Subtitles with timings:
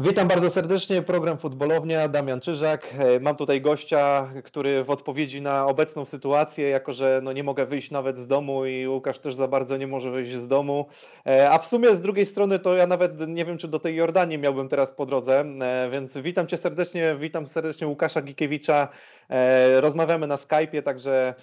[0.00, 2.94] Witam bardzo serdecznie, program Futbolownia, Damian Czyżak.
[2.98, 7.66] E, mam tutaj gościa, który w odpowiedzi na obecną sytuację, jako że no nie mogę
[7.66, 10.86] wyjść nawet z domu i Łukasz też za bardzo nie może wyjść z domu,
[11.26, 13.96] e, a w sumie z drugiej strony to ja nawet nie wiem, czy do tej
[13.96, 18.88] Jordanii miałbym teraz po drodze, e, więc witam Cię serdecznie, witam serdecznie Łukasza Gikiewicza,
[19.80, 21.34] rozmawiamy na Skype'ie, także...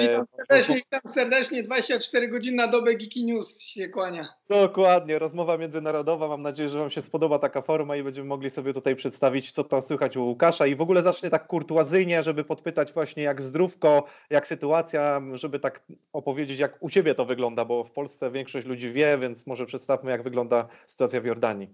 [0.00, 4.28] Witam serdecznie, witam serdecznie, 24 godziny na dobę Geeky News się kłania.
[4.48, 8.74] Dokładnie, rozmowa międzynarodowa, mam nadzieję, że Wam się spodoba taka forma, i będziemy mogli sobie
[8.74, 12.92] tutaj przedstawić, co tam słychać u Łukasza i w ogóle zacznie tak kurtuazyjnie, żeby podpytać
[12.92, 17.90] właśnie jak zdrówko, jak sytuacja, żeby tak opowiedzieć, jak u Ciebie to wygląda, bo w
[17.90, 21.68] Polsce większość ludzi wie, więc może przedstawmy, jak wygląda sytuacja w Jordanii.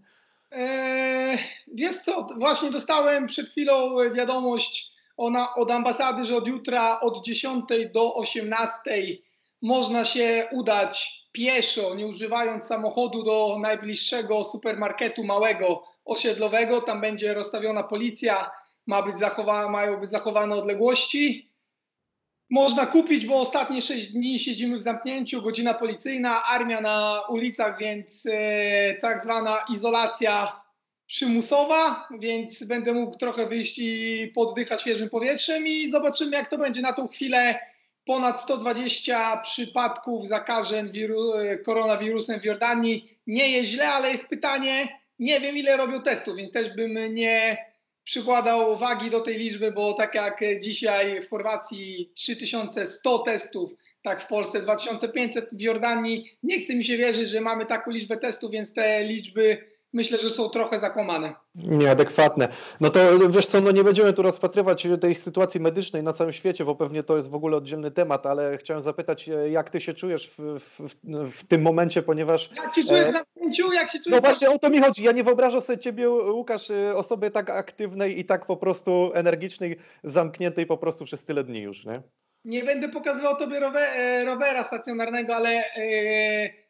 [0.50, 1.38] Eee,
[1.74, 7.64] wiesz co, właśnie dostałem przed chwilą wiadomość ona, od ambasady, że od jutra od 10
[7.94, 8.78] do 18
[9.62, 17.82] można się udać pieszo, nie używając samochodu do najbliższego supermarketu małego osiedlowego, tam będzie rozstawiona
[17.82, 18.50] policja,
[18.86, 21.52] ma być zachowa mają być zachowane odległości.
[22.50, 28.26] Można kupić, bo ostatnie 6 dni siedzimy w zamknięciu, godzina policyjna, armia na ulicach, więc
[28.30, 30.62] e, tak zwana izolacja
[31.06, 36.80] przymusowa, więc będę mógł trochę wyjść i poddychać świeżym powietrzem i zobaczymy, jak to będzie
[36.80, 37.58] na tą chwilę.
[38.04, 43.18] Ponad 120 przypadków zakażeń wiru- koronawirusem w Jordanii.
[43.26, 47.56] Nie jest źle, ale jest pytanie, nie wiem, ile robią testów, więc też bym nie
[48.04, 53.72] przykładał wagi do tej liczby, bo tak jak dzisiaj w Chorwacji 3100 testów,
[54.02, 56.30] tak w Polsce 2500 w Jordanii.
[56.42, 60.30] Nie chce mi się wierzyć, że mamy taką liczbę testów, więc te liczby myślę, że
[60.30, 61.34] są trochę zakłamane.
[61.54, 62.48] Nieadekwatne.
[62.80, 66.64] No to wiesz co, no nie będziemy tu rozpatrywać tej sytuacji medycznej na całym świecie,
[66.64, 69.94] bo pewnie to jest w ogóle oddzielny temat, ale chciałem zapytać, e, jak ty się
[69.94, 70.94] czujesz w, w,
[71.32, 72.50] w tym momencie, ponieważ...
[72.56, 73.72] Jak się czujesz w zamknięciu?
[73.72, 74.14] Jak się czujesz?
[74.14, 75.02] No właśnie o to mi chodzi.
[75.02, 79.76] Ja nie wyobrażam sobie ciebie, Łukasz, e, osoby tak aktywnej i tak po prostu energicznej,
[80.04, 82.02] zamkniętej po prostu przez tyle dni już, nie?
[82.46, 85.64] Nie będę pokazywał tobie e, rowera stacjonarnego, ale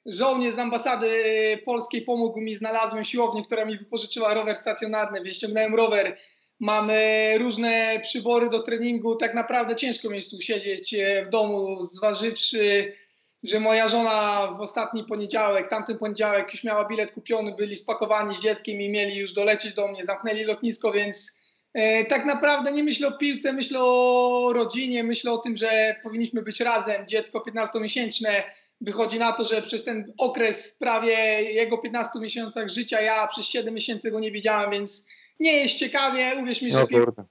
[0.06, 1.08] żołnierz z ambasady
[1.64, 6.16] polskiej pomógł mi, znalazłem siłownię, która mi wypożyczyła rower stacjonarny, więc ściągnąłem rower.
[6.60, 9.16] Mamy różne przybory do treningu.
[9.16, 12.92] Tak naprawdę ciężko mi jest tu siedzieć e, w domu, zważywszy,
[13.42, 18.40] że moja żona w ostatni poniedziałek, tamten poniedziałek już miała bilet kupiony, byli spakowani z
[18.40, 21.45] dzieckiem i mieli już dolecieć do mnie, zamknęli lotnisko, więc e,
[22.08, 26.60] tak naprawdę nie myślę o piłce, myślę o rodzinie, myślę o tym, że powinniśmy być
[26.60, 27.06] razem.
[27.06, 28.42] Dziecko 15-miesięczne,
[28.80, 33.74] wychodzi na to, że przez ten okres prawie jego 15 miesiącach życia ja przez 7
[33.74, 35.06] miesięcy go nie widziałem, więc
[35.40, 36.36] nie jest ciekawie.
[36.42, 37.24] Uwierz mi, że no, piłka,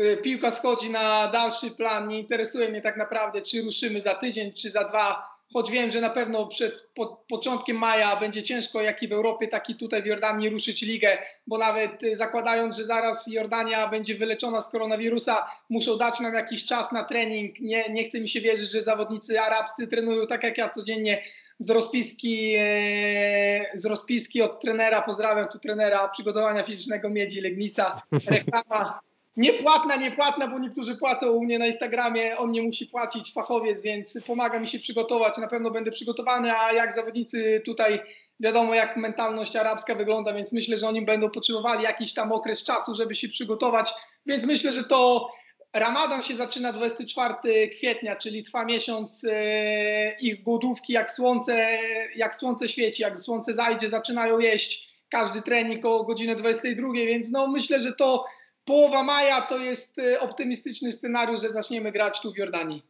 [0.00, 2.08] y, piłka schodzi na dalszy plan.
[2.08, 6.00] Nie interesuje mnie tak naprawdę, czy ruszymy za tydzień, czy za dwa choć wiem, że
[6.00, 10.02] na pewno przed po, początkiem maja będzie ciężko, jak i w Europie, tak i tutaj
[10.02, 15.50] w Jordanii ruszyć ligę, bo nawet y, zakładając, że zaraz Jordania będzie wyleczona z koronawirusa,
[15.70, 17.60] muszą dać nam jakiś czas na trening.
[17.60, 21.22] Nie, nie chce mi się wierzyć, że zawodnicy arabscy trenują tak jak ja codziennie
[21.58, 29.07] z rozpiski, e, z rozpiski od trenera, pozdrawiam tu trenera przygotowania fizycznego Miedzi Legnica, reklama
[29.38, 34.18] niepłatna, niepłatna, bo niektórzy płacą u mnie na Instagramie, on nie musi płacić, fachowiec, więc
[34.26, 38.00] pomaga mi się przygotować, na pewno będę przygotowany, a jak zawodnicy tutaj
[38.40, 42.94] wiadomo jak mentalność arabska wygląda, więc myślę, że oni będą potrzebowali jakiś tam okres czasu,
[42.94, 43.90] żeby się przygotować,
[44.26, 45.28] więc myślę, że to
[45.74, 51.78] Ramadan się zaczyna 24 kwietnia, czyli trwa miesiąc e, ich głodówki, jak słońce,
[52.16, 57.48] jak słońce świeci, jak słońce zajdzie, zaczynają jeść każdy trening o godzinie 22, więc no
[57.48, 58.24] myślę, że to
[58.68, 62.82] połowa maja to jest e, optymistyczny scenariusz, że zaczniemy grać tu w Jordanii.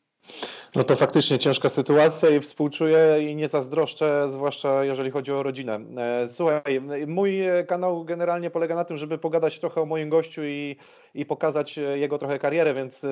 [0.74, 5.80] No to faktycznie ciężka sytuacja i współczuję i nie zazdroszczę, zwłaszcza jeżeli chodzi o rodzinę.
[5.96, 10.76] E, słuchaj, mój kanał generalnie polega na tym, żeby pogadać trochę o moim gościu i,
[11.14, 13.08] i pokazać jego trochę karierę, więc e,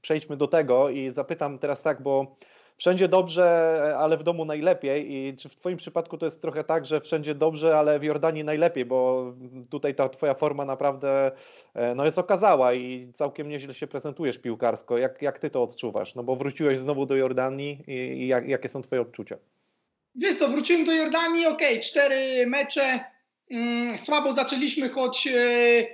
[0.00, 2.36] przejdźmy do tego i zapytam teraz tak, bo
[2.76, 5.12] wszędzie dobrze, ale w domu najlepiej.
[5.12, 8.44] I czy w Twoim przypadku to jest trochę tak, że wszędzie dobrze, ale w Jordanii
[8.44, 9.32] najlepiej, bo
[9.70, 11.32] tutaj ta Twoja forma naprawdę
[11.74, 14.98] e, no, jest okazała i całkiem nieźle się prezentujesz piłkarsko.
[14.98, 16.14] Jak, jak Ty to odczuwasz?
[16.14, 19.36] No bo wróciłeś znowu do Jordanii i, i jak, jakie są Twoje odczucia?
[20.14, 23.00] Wiesz co, wróciłem do Jordanii, ok, cztery mecze,
[23.50, 25.86] mm, słabo zaczęliśmy, choć e,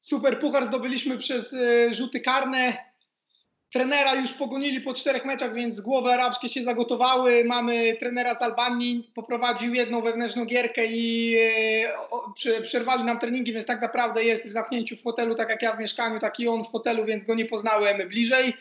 [0.00, 2.76] super puchar zdobyliśmy przez e, rzuty karne,
[3.76, 7.44] Trenera już pogonili po czterech meczach, więc głowy arabskie się zagotowały.
[7.44, 11.36] Mamy trenera z Albanii, poprowadził jedną wewnętrzną gierkę i
[12.46, 15.76] e, przerwali nam treningi, więc tak naprawdę jest w zamknięciu w hotelu, tak jak ja
[15.76, 18.56] w mieszkaniu, tak i on w hotelu, więc go nie poznałem bliżej.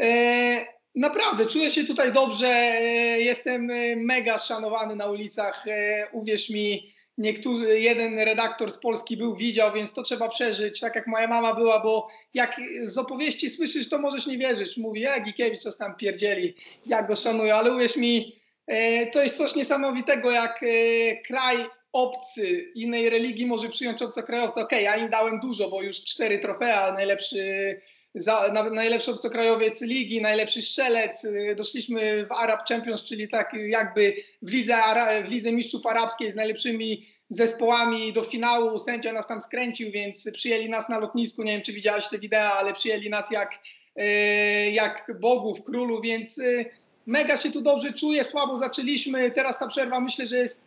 [0.00, 2.48] E, naprawdę, czuję się tutaj dobrze.
[2.48, 2.80] E,
[3.20, 5.64] jestem mega szanowany na ulicach.
[6.12, 11.06] Uwierz mi, niektórzy, jeden redaktor z Polski był, widział, więc to trzeba przeżyć, tak jak
[11.06, 14.76] moja mama była, bo jak z opowieści słyszysz, to możesz nie wierzyć.
[14.76, 16.54] Mówi, jak Gikiewicz coś tam pierdzieli,
[16.86, 22.72] jak go szanuję, ale uwierz mi, e, to jest coś niesamowitego, jak e, kraj obcy
[22.74, 24.60] innej religii może przyjąć obcokrajowca.
[24.60, 27.80] Okej, okay, ja im dałem dużo, bo już cztery trofea, najlepszy
[28.14, 31.24] za, nawet najlepszy obcokrajowiec ligi, najlepszy strzelec.
[31.24, 34.76] Y, doszliśmy w Arab Champions, czyli tak jakby w lidze,
[35.24, 38.78] w lidze mistrzów arabskiej z najlepszymi zespołami do finału.
[38.78, 41.42] Sędzia nas tam skręcił, więc przyjęli nas na lotnisku.
[41.42, 43.58] Nie wiem, czy widziałeś te wideo, ale przyjęli nas jak,
[44.00, 46.70] y, jak bogów, królu, więc y,
[47.06, 48.24] mega się tu dobrze czuję.
[48.24, 49.30] Słabo zaczęliśmy.
[49.30, 50.60] Teraz ta przerwa myślę, że jest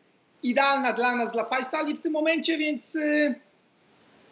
[0.44, 2.98] idealna dla nas, dla Faisali w tym momencie, więc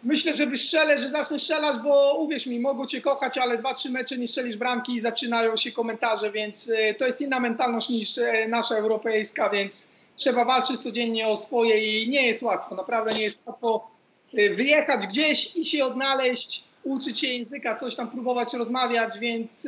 [0.06, 3.90] myślę, że wystrzelę, że zacznę strzelać, bo uwierz mi, mogą cię kochać, ale dwa, trzy
[3.90, 8.18] mecze nie strzelisz bramki i zaczynają się komentarze, więc y, to jest inna mentalność niż
[8.18, 13.24] y, nasza europejska, więc trzeba walczyć codziennie o swoje i nie jest łatwo, naprawdę nie
[13.24, 13.92] jest łatwo
[14.40, 19.68] y, wyjechać gdzieś i się odnaleźć, uczyć się języka, coś tam próbować rozmawiać, więc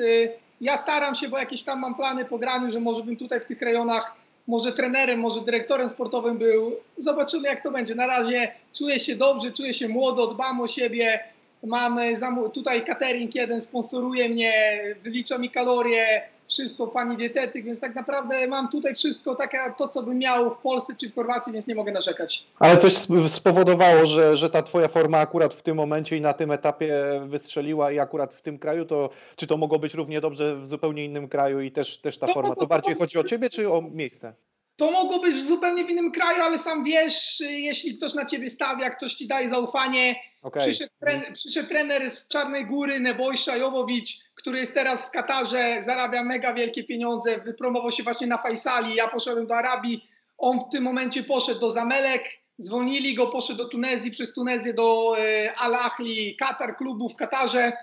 [0.62, 3.46] ja staram się, bo jakieś tam mam plany po graniu, że może bym tutaj w
[3.46, 4.16] tych rejonach
[4.48, 6.76] może trenerem, może dyrektorem sportowym był.
[6.98, 7.96] Zobaczymy, jak to będzie.
[7.96, 11.20] Na razie czuję się dobrze, czuję się młodo, dbam o siebie.
[11.64, 12.14] Mamy
[12.54, 18.70] tutaj catering jeden sponsoruje mnie, wylicza mi kalorie, wszystko, pani dietetyk, więc tak naprawdę mam
[18.70, 21.92] tutaj wszystko takie, to co bym miał w Polsce czy w Chorwacji, więc nie mogę
[21.92, 22.46] narzekać.
[22.60, 22.94] Ale coś
[23.28, 26.94] spowodowało, że, że ta twoja forma akurat w tym momencie i na tym etapie
[27.28, 31.06] wystrzeliła i akurat w tym kraju, to czy to mogło być równie dobrze w zupełnie
[31.06, 32.56] innym kraju i też, też ta to forma?
[32.56, 34.34] To bardziej chodzi o ciebie czy o miejsce?
[34.78, 38.50] To mogło być w zupełnie w innym kraju, ale sam wiesz, jeśli ktoś na ciebie
[38.50, 40.16] stawia, ktoś ci daje zaufanie.
[40.42, 40.64] Okay.
[40.64, 46.24] Przyszedł, trener, przyszedł, trener, z Czarnej Góry, Nebojsza Jowowicz, który jest teraz w Katarze, zarabia
[46.24, 50.04] mega wielkie pieniądze, wypromował się właśnie na Fajsali, ja poszedłem do Arabii,
[50.38, 52.24] on w tym momencie poszedł do Zamelek,
[52.58, 57.74] zwolnili go, poszedł do Tunezji, przez Tunezję do e, Al-Ahli, Katar, klubu w Katarze,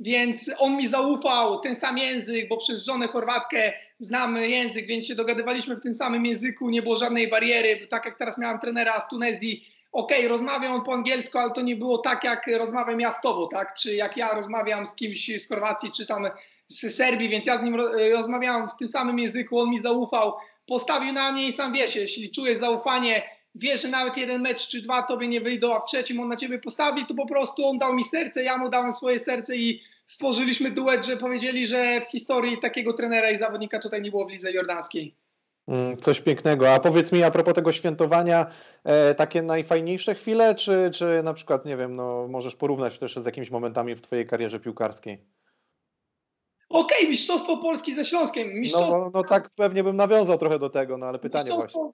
[0.00, 3.72] więc on mi zaufał, ten sam język, bo przez żonę Chorwatkę
[4.02, 8.18] znamy język, więc się dogadywaliśmy w tym samym języku, nie było żadnej bariery, tak jak
[8.18, 11.98] teraz miałem trenera z Tunezji, okej, okay, rozmawiam on po angielsku, ale to nie było
[11.98, 13.74] tak, jak rozmawiam ja z tobą, tak?
[13.74, 16.26] Czy jak ja rozmawiam z kimś z Chorwacji, czy tam
[16.66, 17.80] z Serbii, więc ja z nim
[18.14, 20.32] rozmawiałem w tym samym języku, on mi zaufał,
[20.66, 23.22] postawił na mnie i sam wiesz, jeśli czujesz zaufanie,
[23.54, 26.36] wiesz, że nawet jeden mecz czy dwa tobie nie wyjdą, a w trzecim on na
[26.36, 29.82] ciebie postawi, to po prostu on dał mi serce, ja mu dałem swoje serce i
[30.12, 34.30] stworzyliśmy duet, że powiedzieli, że w historii takiego trenera i zawodnika tutaj nie było w
[34.30, 35.16] lidze jordańskiej.
[35.68, 36.74] Mm, coś pięknego.
[36.74, 38.46] A powiedz mi a propos tego świętowania,
[38.84, 43.26] e, takie najfajniejsze chwile, czy, czy na przykład, nie wiem, no, możesz porównać też z
[43.26, 45.24] jakimiś momentami w Twojej karierze piłkarskiej?
[46.68, 48.48] Okej, okay, Mistrzostwo Polski ze Śląskiem.
[48.48, 48.98] Mistrzostwo...
[48.98, 51.90] No, no, tak pewnie bym nawiązał trochę do tego, no ale pytanie właśnie.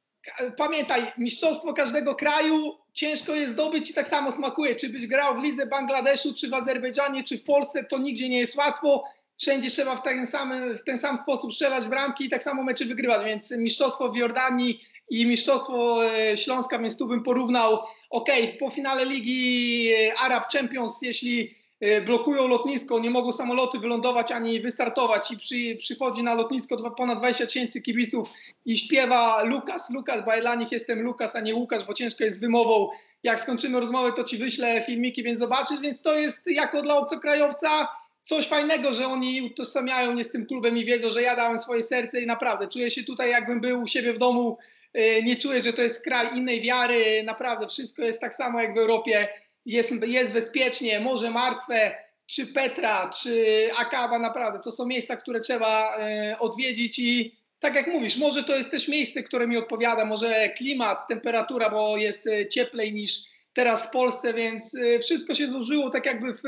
[0.57, 4.75] Pamiętaj, mistrzostwo każdego kraju ciężko jest zdobyć i tak samo smakuje.
[4.75, 8.39] Czy byś grał w lidze Bangladeszu, czy w Azerbejdżanie, czy w Polsce, to nigdzie nie
[8.39, 9.05] jest łatwo.
[9.41, 12.85] Wszędzie trzeba w ten, sam, w ten sam sposób strzelać bramki i tak samo mecze
[12.85, 14.81] wygrywać, więc mistrzostwo w Jordanii
[15.11, 17.79] i mistrzostwo e, Śląska, więc tu bym porównał,
[18.11, 18.29] ok,
[18.59, 19.91] po finale Ligi
[20.23, 21.58] Arab Champions, jeśli
[22.07, 27.47] blokują lotnisko, nie mogą samoloty wylądować ani wystartować i przy, przychodzi na lotnisko ponad 20
[27.47, 28.31] tysięcy kibiców
[28.65, 32.25] i śpiewa Lukas, Lukas, bo ja dla nich jestem Lukas, a nie Łukasz, bo ciężko
[32.25, 32.89] jest z wymową.
[33.23, 37.89] Jak skończymy rozmowę, to ci wyślę filmiki, więc zobaczysz, więc to jest jako dla obcokrajowca
[38.23, 41.83] coś fajnego, że oni utożsamiają mnie z tym klubem i wiedzą, że ja dałem swoje
[41.83, 44.59] serce i naprawdę czuję się tutaj, jakbym był u siebie w domu.
[44.95, 47.23] E, nie czuję, że to jest kraj innej wiary.
[47.27, 49.29] Naprawdę wszystko jest tak samo jak w Europie.
[49.69, 51.97] Jest, jest bezpiecznie, Morze Martwe,
[52.27, 53.45] czy Petra, czy
[53.79, 58.57] Akaba, naprawdę to są miejsca, które trzeba e, odwiedzić i tak jak mówisz, może to
[58.57, 63.13] jest też miejsce, które mi odpowiada, może klimat, temperatura, bo jest e, cieplej niż
[63.53, 66.43] teraz w Polsce, więc wszystko się złożyło tak jakby w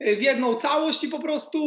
[0.00, 1.58] w jedną całość i po prostu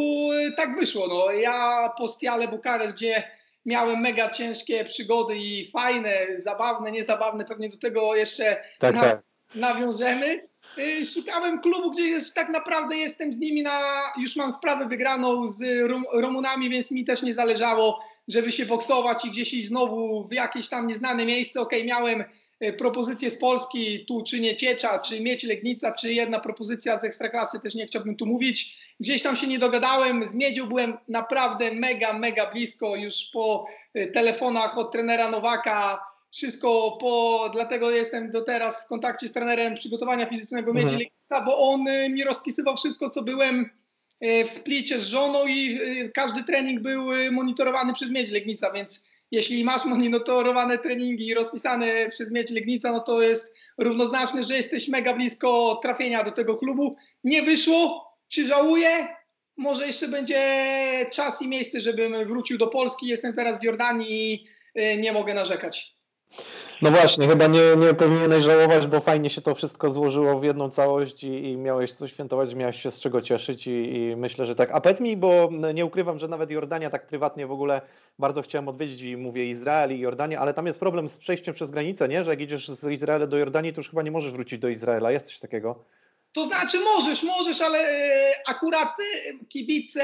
[0.57, 1.07] tak wyszło.
[1.07, 3.23] No, ja po Stiale Bukarest, gdzie
[3.65, 9.21] miałem mega ciężkie przygody i fajne, zabawne, niezabawne, pewnie do tego jeszcze tak, tak.
[9.55, 10.49] nawiążemy.
[10.77, 13.79] Y, szukałem klubu, gdzie jest, tak naprawdę jestem z nimi na,
[14.17, 15.61] już mam sprawę wygraną z
[16.13, 20.69] Rumunami, więc mi też nie zależało, żeby się boksować i gdzieś iść znowu w jakieś
[20.69, 21.61] tam nieznane miejsce.
[21.61, 22.23] Okej, okay, miałem
[22.59, 27.03] E, propozycje z Polski, tu czy nie Ciecza, czy Mieć Legnica, czy jedna propozycja z
[27.03, 28.77] Ekstraklasy, też nie chciałbym tu mówić.
[28.99, 34.07] Gdzieś tam się nie dogadałem, z Miedzią byłem naprawdę mega, mega blisko już po e,
[34.07, 35.99] telefonach od trenera Nowaka,
[36.31, 40.99] wszystko po, dlatego jestem do teraz w kontakcie z trenerem przygotowania fizycznego Miedzi mhm.
[40.99, 43.69] Legnica, bo on e, mi rozpisywał wszystko, co byłem
[44.45, 45.79] w splicie z żoną i
[46.13, 52.31] każdy trening był monitorowany przez Miedź Legnica, więc jeśli masz monitorowane treningi i rozpisane przez
[52.31, 56.95] Miedź Legnica, no to jest równoznaczne, że jesteś mega blisko trafienia do tego klubu.
[57.23, 59.07] Nie wyszło, czy żałuję?
[59.57, 60.41] Może jeszcze będzie
[61.11, 63.07] czas i miejsce, żebym wrócił do Polski.
[63.07, 64.47] Jestem teraz w Jordanii i
[64.81, 65.98] y, nie mogę narzekać.
[66.81, 70.69] No właśnie, chyba nie, nie powinieneś żałować, bo fajnie się to wszystko złożyło w jedną
[70.69, 74.55] całość i, i miałeś coś świętować, miałeś się z czego cieszyć i, i, myślę, że
[74.55, 74.71] tak.
[74.71, 77.81] A powiedz mi, bo nie ukrywam, że nawet Jordania tak prywatnie w ogóle
[78.19, 81.71] bardzo chciałem odwiedzić i mówię Izrael i Jordania, ale tam jest problem z przejściem przez
[81.71, 82.23] granicę, nie?
[82.23, 85.11] Że jak idziesz z Izraela do Jordanii, to już chyba nie możesz wrócić do Izraela.
[85.11, 85.83] Jest coś takiego?
[86.33, 90.01] To znaczy możesz, możesz, ale e, akurat e, kibice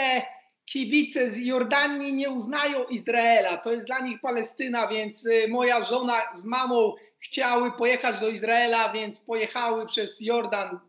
[0.66, 3.58] kibice z Jordanii nie uznają Izraela.
[3.58, 8.94] To jest dla nich Palestyna, więc y, moja żona z mamą chciały pojechać do Izraela,
[8.94, 10.80] więc pojechały przez Jordan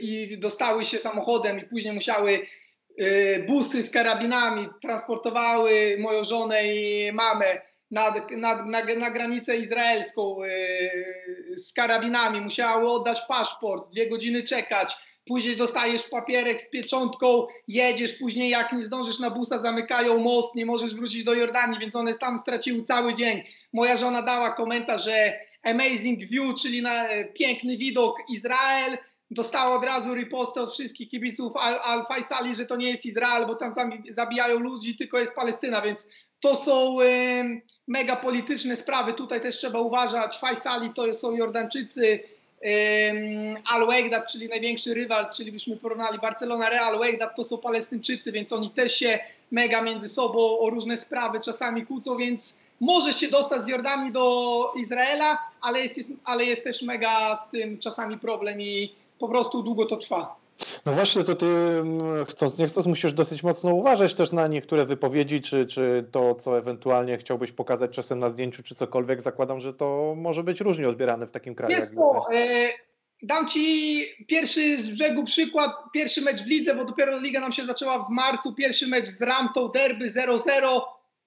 [0.00, 2.40] i dostały się samochodem i później musiały
[3.00, 8.14] y, busy z karabinami transportowały moją żonę i mamę na,
[8.96, 12.40] na, granicę izraelską y, z karabinami.
[12.40, 14.96] Musiały oddać paszport, dwie godziny czekać
[15.26, 20.66] później dostajesz papierek z pieczątką, jedziesz, później jak nie zdążysz na busa, zamykają most, nie
[20.66, 23.42] możesz wrócić do Jordanii, więc one tam straciły cały dzień.
[23.72, 28.98] Moja żona dała komentarz, że amazing view, czyli na e, piękny widok Izrael,
[29.30, 31.52] dostała od razu ripostę od wszystkich kibiców
[31.82, 33.72] Al-Faisali, że to nie jest Izrael, bo tam
[34.10, 36.08] zabijają ludzi, tylko jest Palestyna, więc
[36.40, 39.12] to są y, mega polityczne sprawy.
[39.12, 40.38] Tutaj też trzeba uważać.
[40.38, 42.20] Faisali to są Jordańczycy,
[43.72, 48.52] Al Wegdad, czyli największy rywal, czyli byśmy porównali Barcelona, Real Wegdad, to są Palestyńczycy, więc
[48.52, 49.18] oni też się
[49.50, 54.72] mega między sobą o różne sprawy czasami kłócą, więc może się dostać z Jordanii do
[54.76, 59.86] Izraela, ale jest, ale jest też mega z tym czasami problem i po prostu długo
[59.86, 60.45] to trwa.
[60.86, 64.86] No właśnie, to ty mm, chcąc nie chcąc musisz dosyć mocno uważać też na niektóre
[64.86, 69.22] wypowiedzi, czy, czy to, co ewentualnie chciałbyś pokazać czasem na zdjęciu, czy cokolwiek.
[69.22, 71.74] Zakładam, że to może być różnie odbierane w takim kraju.
[71.74, 72.26] Jest to.
[72.34, 72.68] E,
[73.22, 77.64] dam Ci pierwszy z brzegu przykład, pierwszy mecz w lidze, bo dopiero liga nam się
[77.64, 78.54] zaczęła w marcu.
[78.54, 80.80] Pierwszy mecz z Ramtą, derby 0-0.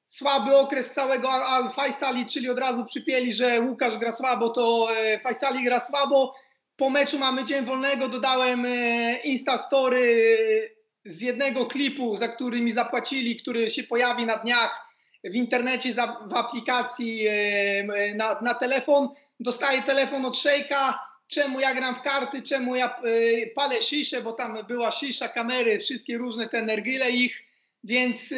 [0.08, 5.64] Słaby okres całego Al-Faisali, czyli od razu przypieli, że Łukasz gra słabo, to e, Faisali
[5.64, 6.34] gra słabo
[6.80, 12.72] po meczu mamy dzień wolnego, dodałem e, Insta Story z jednego klipu, za który mi
[12.72, 14.90] zapłacili, który się pojawi na dniach
[15.24, 15.94] w internecie,
[16.28, 19.10] w aplikacji e, na, na telefon.
[19.40, 24.34] Dostaję telefon od szejka, czemu ja gram w karty, czemu ja e, palę sziszę, bo
[24.34, 27.44] tam była szisza, kamery, wszystkie różne te energyle ich,
[27.84, 28.34] więc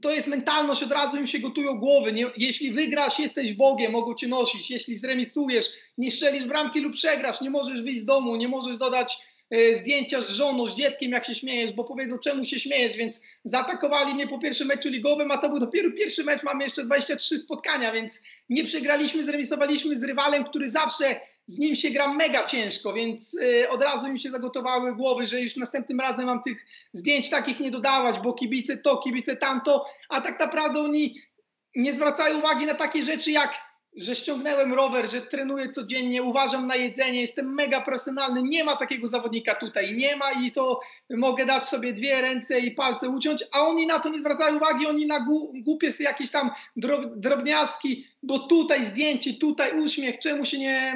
[0.00, 2.12] to jest mentalność, od razu im się gotują głowy.
[2.12, 4.70] Nie, jeśli wygrasz, jesteś Bogiem, mogą cię nosić.
[4.70, 5.66] Jeśli zremisujesz,
[5.98, 9.18] nie strzelisz bramki lub przegrasz, nie możesz wyjść z domu, nie możesz dodać
[9.50, 13.20] e, zdjęcia z żoną, z dzieckiem, jak się śmiejesz, bo powiedzą, czemu się śmiejesz, więc
[13.44, 17.38] zaatakowali mnie po pierwszym meczu ligowym, a to był dopiero pierwszy mecz, mamy jeszcze 23
[17.38, 22.92] spotkania, więc nie przegraliśmy, zremisowaliśmy z rywalem, który zawsze z nim się gra mega ciężko,
[22.92, 27.30] więc y, od razu mi się zagotowały głowy, że już następnym razem mam tych zdjęć
[27.30, 31.20] takich nie dodawać, bo kibice to, kibice tamto, a tak naprawdę oni
[31.76, 36.76] nie zwracają uwagi na takie rzeczy jak że ściągnąłem rower, że trenuję codziennie, uważam na
[36.76, 38.42] jedzenie, jestem mega profesjonalny.
[38.42, 40.80] Nie ma takiego zawodnika tutaj, nie ma i to
[41.10, 44.86] mogę dać sobie dwie ręce i palce uciąć, a oni na to nie zwracają uwagi,
[44.86, 45.26] oni na
[45.64, 46.50] głupie jakieś tam
[47.16, 50.94] drobniastki, bo tutaj zdjęcie, tutaj uśmiech, czemu się nie,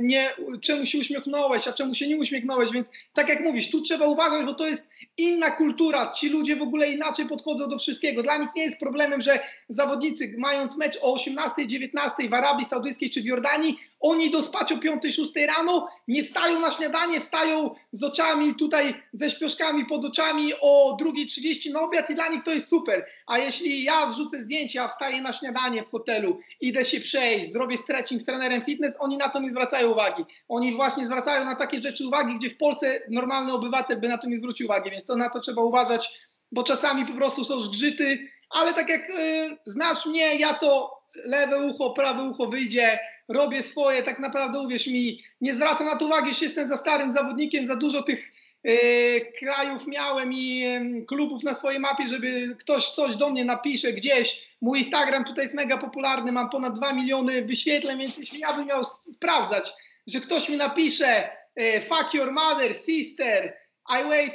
[0.00, 0.30] nie,
[0.62, 4.46] czemu się uśmiechnąłeś, a czemu się nie uśmiechnąłeś, więc tak jak mówisz, tu trzeba uważać,
[4.46, 8.22] bo to jest inna kultura, ci ludzie w ogóle inaczej podchodzą do wszystkiego.
[8.22, 13.10] Dla nich nie jest problemem, że zawodnicy mając mecz o 18, 19 w Arabii Saudyjskiej
[13.10, 18.04] czy w Jordanii, oni do spać o 5-6 rano, nie wstają na śniadanie, wstają z
[18.04, 22.68] oczami tutaj, ze śpioszkami pod oczami o 2.30 na obiad i dla nich to jest
[22.68, 23.06] super.
[23.26, 28.20] A jeśli ja wrzucę zdjęcia, wstaję na śniadanie w hotelu, idę się przejść, zrobię stretching
[28.20, 30.24] z trenerem fitness, oni na to nie zwracają uwagi.
[30.48, 34.28] Oni właśnie zwracają na takie rzeczy uwagi, gdzie w Polsce normalny obywatel by na to
[34.28, 36.20] nie zwrócił uwagi, więc to na to trzeba uważać,
[36.52, 41.58] bo czasami po prostu są zgrzyty, ale tak jak y, znasz mnie, ja to lewe
[41.58, 46.34] ucho, prawe ucho wyjdzie, robię swoje, tak naprawdę uwierz mi, nie zwracam na to uwagi,
[46.34, 48.32] że jestem za starym zawodnikiem, za dużo tych
[48.68, 50.64] y, krajów miałem i
[51.00, 54.48] y, klubów na swojej mapie, żeby ktoś coś do mnie napisze gdzieś.
[54.60, 58.66] Mój Instagram tutaj jest mega popularny, mam ponad 2 miliony wyświetleń, więc jeśli ja bym
[58.66, 59.72] miał sprawdzać,
[60.06, 61.30] że ktoś mi napisze
[61.60, 63.56] y, fuck your mother, sister,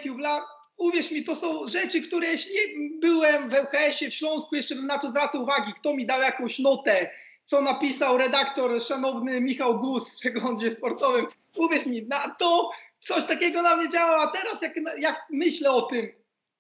[0.05, 0.45] You, bla,
[0.77, 2.55] uwierz mi, to są rzeczy, które jeśli
[2.99, 6.59] byłem w LKS-ie w Śląsku, jeszcze bym na to zwracał uwagi, kto mi dał jakąś
[6.59, 7.09] notę,
[7.43, 11.25] co napisał redaktor szanowny Michał Gus w przeglądzie sportowym.
[11.55, 12.69] Uwierz mi, na to
[12.99, 16.07] coś takiego na mnie działało, a teraz jak, jak myślę o tym,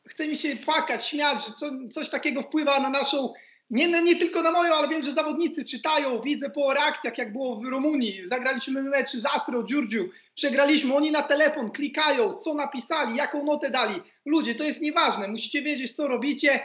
[0.07, 3.33] chce mi się płakać, śmiać, że co, coś takiego wpływa na naszą
[3.73, 7.55] nie, nie tylko na moją, ale wiem, że zawodnicy czytają, widzę po reakcjach, jak było
[7.55, 8.21] w Rumunii.
[8.23, 14.01] Zagraliśmy mecz z Astro, Giurgiu, przegraliśmy, oni na telefon klikają, co napisali, jaką notę dali.
[14.25, 16.59] Ludzie, to jest nieważne, musicie wiedzieć, co robicie.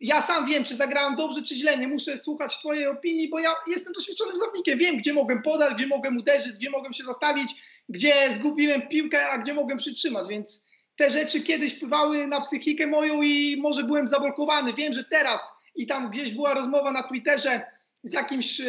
[0.00, 3.54] Ja sam wiem, czy zagrałem dobrze, czy źle, nie muszę słuchać twojej opinii, bo ja
[3.66, 7.54] jestem doświadczonym zawodnikiem, wiem, gdzie mogłem podać, gdzie mogłem uderzyć, gdzie mogłem się zastawić,
[7.88, 10.66] gdzie zgubiłem piłkę, a gdzie mogłem przytrzymać, więc
[10.96, 14.72] te rzeczy kiedyś wpływały na psychikę moją i może byłem zablokowany.
[14.72, 17.62] Wiem, że teraz i tam gdzieś była rozmowa na Twitterze
[18.04, 18.60] z jakimś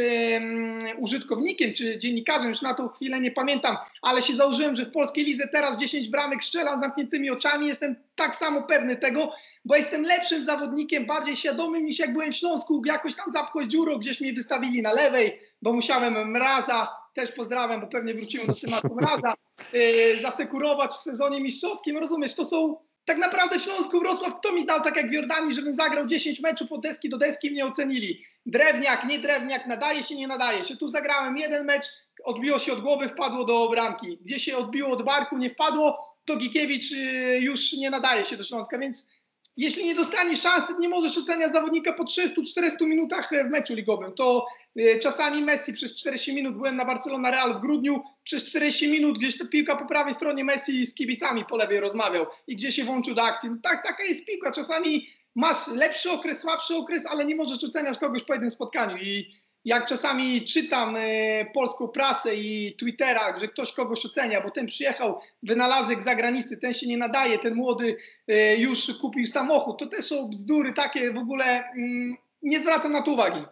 [0.97, 5.25] użytkownikiem czy dziennikarzem, już na tą chwilę nie pamiętam, ale się założyłem, że w polskiej
[5.25, 7.67] lidze teraz 10 bramek strzelam z zamkniętymi oczami.
[7.67, 9.31] Jestem tak samo pewny tego,
[9.65, 13.97] bo jestem lepszym zawodnikiem, bardziej świadomym niż jak byłem w Śląsku, jakoś tam zapchłeś dziurą,
[13.97, 18.95] gdzieś mnie wystawili na lewej, bo musiałem mraza, też pozdrawiam, bo pewnie wróciłem do tematu
[18.95, 19.33] mraza,
[19.73, 21.97] yy, zasekurować w sezonie mistrzowskim.
[21.97, 25.55] Rozumiesz, to są tak naprawdę w Śląsku Wrocław kto mi dał, tak jak w Jordanii,
[25.55, 28.25] żebym zagrał 10 meczów od deski do deski mnie ocenili.
[28.45, 30.77] Drewniak, nie drewniak, nadaje się, nie nadaje się.
[30.77, 31.85] Tu zagrałem jeden mecz,
[32.23, 34.17] odbiło się od głowy, wpadło do bramki.
[34.21, 38.43] Gdzie się odbiło od barku, nie wpadło, to Gikiewicz y, już nie nadaje się do
[38.43, 39.09] Śląska, więc
[39.57, 44.13] jeśli nie dostaniesz szansy, nie możesz oceniać zawodnika po 300-400 minutach w meczu ligowym.
[44.13, 44.45] To
[44.79, 49.17] y, czasami Messi przez 40 minut, byłem na Barcelona Real w grudniu, przez 40 minut
[49.17, 52.83] gdzieś ta piłka po prawej stronie Messi z kibicami po lewej rozmawiał i gdzie się
[52.83, 53.49] włączył do akcji.
[53.49, 54.51] No tak, taka jest piłka.
[54.51, 59.31] Czasami masz lepszy okres, słabszy okres, ale nie możesz oceniać kogoś po jednym spotkaniu i
[59.65, 65.19] jak czasami czytam y, polską prasę i Twittera, że ktoś kogoś ocenia, bo ten przyjechał,
[65.43, 67.97] wynalazek za granicy, ten się nie nadaje, ten młody
[68.31, 73.01] y, już kupił samochód, to też są bzdury takie w ogóle, y, nie zwracam na
[73.01, 73.45] to uwagi.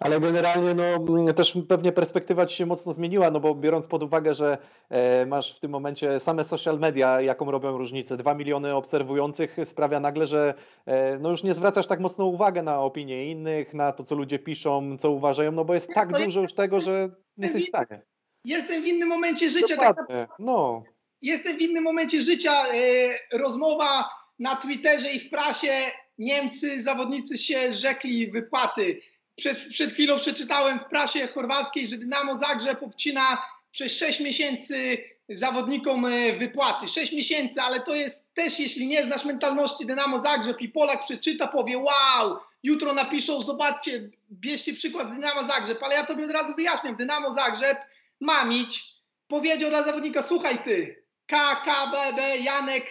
[0.00, 4.02] Ale generalnie no, mm, też pewnie perspektywa ci się mocno zmieniła, no bo biorąc pod
[4.02, 4.58] uwagę, że
[4.88, 10.00] e, masz w tym momencie same social media, jaką robią różnicę, dwa miliony obserwujących sprawia
[10.00, 10.54] nagle, że
[10.86, 14.38] e, no już nie zwracasz tak mocno uwagi na opinie innych, na to, co ludzie
[14.38, 18.02] piszą, co uważają, no bo jest tak dużo już tego, że nie jesteś w stanie.
[18.44, 19.76] Jestem w innym momencie życia.
[19.76, 20.26] Dokładnie.
[20.28, 20.82] Tak no.
[21.22, 22.52] Jestem w innym momencie życia.
[22.52, 24.08] E, rozmowa
[24.38, 25.72] na Twitterze i w prasie
[26.18, 29.00] Niemcy, zawodnicy się rzekli wypłaty
[29.36, 36.06] przed, przed chwilą przeczytałem w prasie chorwackiej, że Dynamo Zagrzeb obcina przez 6 miesięcy zawodnikom
[36.06, 36.88] e, wypłaty.
[36.88, 41.46] 6 miesięcy, ale to jest też, jeśli nie znasz mentalności Dynamo Zagrzeb i Polak przeczyta,
[41.46, 46.54] powie wow, jutro napiszą, zobaczcie, bierzcie przykład z Dynamo Zagrzeb, ale ja tobie od razu
[46.54, 47.78] wyjaśniam, Dynamo Zagrzeb,
[48.20, 48.84] Mamić
[49.28, 52.84] powiedział dla zawodnika, słuchaj ty, K, K, B, B, Janek,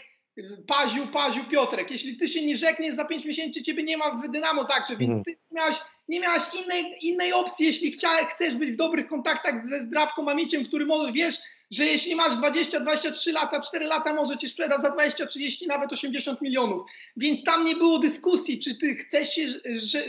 [0.68, 4.30] Paziu, Paziu, Piotrek, jeśli ty się nie rzekniesz za 5 miesięcy, ciebie nie ma w
[4.30, 5.24] Dynamo Zagrzeb, więc mhm.
[5.24, 5.76] ty miałeś
[6.08, 7.92] nie miałaś innej, innej opcji, jeśli
[8.36, 11.36] chcesz być w dobrych kontaktach ze zdrabką mamiciem, który może, wiesz,
[11.72, 15.94] że jeśli masz 20, 23 lata, 4 lata może ci sprzedać za 20, 30, nawet
[15.94, 16.82] 80 milionów.
[17.18, 19.48] Więc tam nie było dyskusji, czy ty chcesz się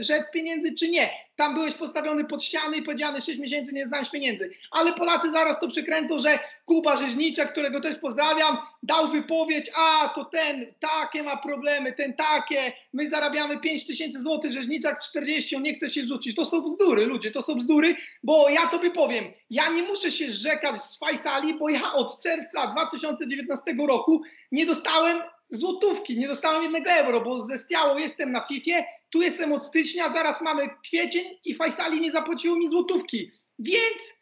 [0.01, 1.26] rzec pieniędzy, czy nie.
[1.37, 4.51] Tam byłeś postawiony pod ściany i powiedziane 6 miesięcy nie znałeś pieniędzy.
[4.71, 10.25] Ale Polacy zaraz to przekręcą, że Kuba Rzeźnicza, którego też pozdrawiam, dał wypowiedź, a to
[10.25, 15.75] ten takie ma problemy, ten takie, my zarabiamy 5 tysięcy złotych, Rzeźniczak 40, on nie
[15.75, 16.37] chce się rzucić.
[16.37, 20.33] To są bzdury, ludzie, to są bzdury, bo ja tobie powiem, ja nie muszę się
[20.33, 24.23] rzekać z Fajsali, bo ja od czerwca 2019 roku
[24.53, 28.77] nie dostałem złotówki, nie dostałem jednego euro, bo ze Stiałą jestem na FIFA,
[29.11, 33.31] tu jestem od stycznia, zaraz mamy kwiecień i Fajsali nie zapłaciło mi złotówki.
[33.59, 34.17] Więc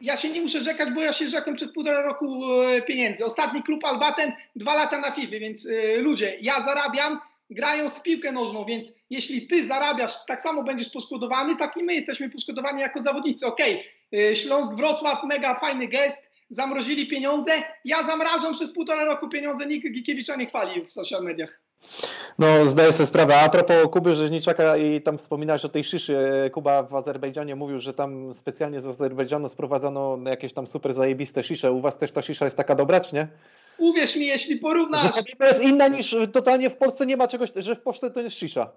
[0.00, 3.24] ja się nie muszę rzekać, bo ja się rzekłem przez półtora roku e, pieniędzy.
[3.24, 8.32] Ostatni klub Albaten dwa lata na FIFA, więc y, ludzie, ja zarabiam grając w piłkę
[8.32, 13.02] nożną, więc jeśli ty zarabiasz, tak samo będziesz poszkodowany, tak i my jesteśmy poszkodowani jako
[13.02, 13.46] zawodnicy.
[13.46, 14.36] Okej, okay.
[14.36, 17.52] Śląsk Wrocław, mega fajny gest, zamrozili pieniądze,
[17.84, 21.65] ja zamrażam przez półtora roku pieniądze, nikt Gikiewicza nie chwali w social mediach.
[22.38, 23.40] No, zdaję sobie sprawę.
[23.40, 26.50] A propos Kuby Rzeźniczaka i tam wspominałeś o tej szyszy.
[26.52, 31.72] Kuba w Azerbejdżanie mówił, że tam specjalnie z Azerbejdżanu sprowadzano jakieś tam super zajebiste szysze.
[31.72, 33.28] U was też ta szysza jest taka dobra, czy nie?
[33.78, 35.02] Uwierz mi, jeśli porównasz...
[35.16, 38.20] Że to jest inna niż totalnie w Polsce nie ma czegoś, że w Polsce to
[38.20, 38.72] jest szysza.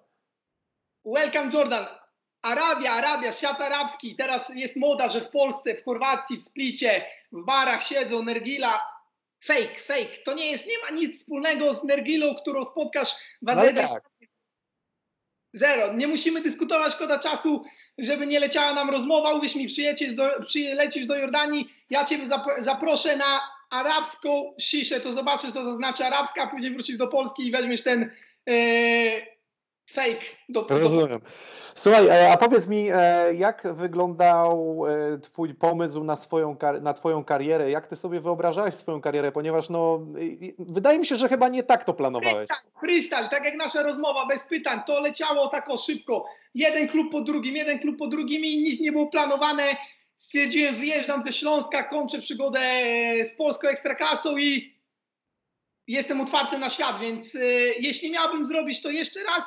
[1.06, 1.86] Welcome Jordan.
[2.42, 4.16] Arabia, Arabia, świat arabski.
[4.16, 8.80] Teraz jest moda, że w Polsce, w Chorwacji, w Splicie, w barach siedzą Nergila.
[9.46, 10.18] Fake, fake.
[10.26, 13.88] To nie jest, nie ma nic wspólnego z Nergilą, którą spotkasz w Azerbejdżanie.
[13.88, 14.10] Tak.
[15.54, 15.94] Zero.
[15.94, 17.66] Nie musimy dyskutować, szkoda czasu,
[17.98, 19.34] żeby nie leciała nam rozmowa.
[19.34, 22.20] Uwierz mi, przylecisz do, przylecisz do Jordanii, ja Cię
[22.60, 27.48] zaproszę na arabską siszę, to zobaczysz, co to znaczy arabska, a później wrócisz do Polski
[27.48, 28.12] i weźmiesz ten,
[28.50, 28.54] e,
[29.94, 31.22] fake do Rozumiem.
[31.76, 37.24] Słuchaj, e, a powiedz mi, e, jak wyglądał e, Twój pomysł na, swoją, na Twoją
[37.24, 37.72] karierę?
[37.72, 39.32] Jak Ty sobie wyobrażałeś swoją karierę?
[39.32, 40.00] Ponieważ no,
[40.60, 42.48] wydaje mi się, że chyba nie tak to planowałeś.
[42.48, 46.26] Freestyle, freestyle, tak jak nasza rozmowa, bez pytań, to leciało tak o szybko.
[46.56, 49.64] Jeden klub po drugim, jeden klub po drugim i nic nie było planowane.
[50.16, 52.60] Stwierdziłem, wyjeżdżam ze Śląska, kończę przygodę
[53.24, 54.80] z polską ekstraklasą i
[55.88, 57.38] jestem otwarty na świat, więc
[57.80, 59.44] jeśli miałbym zrobić to jeszcze raz,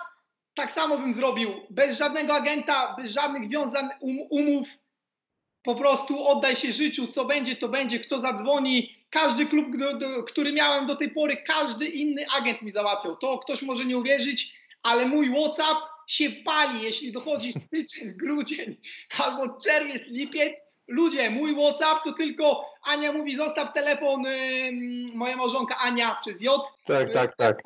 [0.55, 1.51] tak samo bym zrobił.
[1.71, 4.69] Bez żadnego agenta, bez żadnych wiązań, um, umów.
[5.63, 9.03] Po prostu oddaj się życiu, co będzie, to będzie, kto zadzwoni.
[9.11, 13.17] Każdy klub, do, do, który miałem do tej pory, każdy inny agent mi załatwiał.
[13.17, 18.77] To ktoś może nie uwierzyć, ale mój WhatsApp się pali, jeśli dochodzi styczeń, grudzień
[19.19, 24.25] albo czerwiec, lipiec Ludzie, mój WhatsApp to tylko Ania mówi, zostaw telefon,
[25.15, 26.73] moja małżonka Ania przez J.
[26.87, 27.63] Tak, tak, tak.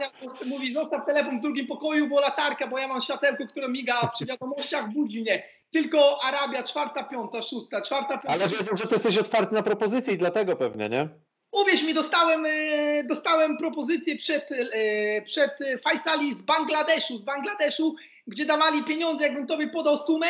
[0.46, 4.26] Mówi, zostaw telefon w drugim pokoju, bo latarka, bo ja mam światełko, które miga przy
[4.26, 5.42] wiadomościach, budzi mnie.
[5.70, 8.28] Tylko Arabia, czwarta, piąta, szósta, czwarta, piąta.
[8.28, 11.08] Ale wiedzą, że ty jesteś otwarty na propozycje i dlatego pewnie, nie?
[11.52, 17.94] Uwierz mi, dostałem, yy, dostałem propozycję przed, yy, przed Faisali z Bangladeszu, z Bangladeszu,
[18.26, 20.26] gdzie dawali pieniądze, jakbym tobie podał sumę,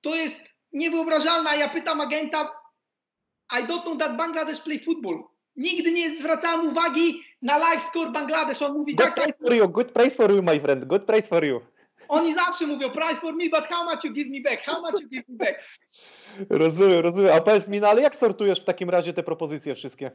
[0.00, 1.54] to jest niewyobrażalna.
[1.54, 2.50] Ja pytam agenta,
[3.60, 5.24] I don't know that Bangladesh play football.
[5.56, 8.62] Nigdy nie zwracałem uwagi na live score Bangladesh.
[8.62, 11.28] On mówi good tak, price for you, good price for you, my friend, good price
[11.28, 11.60] for you.
[12.08, 14.62] Oni zawsze mówią price for me, but how much you give me back?
[14.62, 15.64] How much you give me back?
[16.50, 17.32] Rozumiem, rozumiem.
[17.32, 20.10] A powiedz mi, no ale jak sortujesz w takim razie te propozycje wszystkie?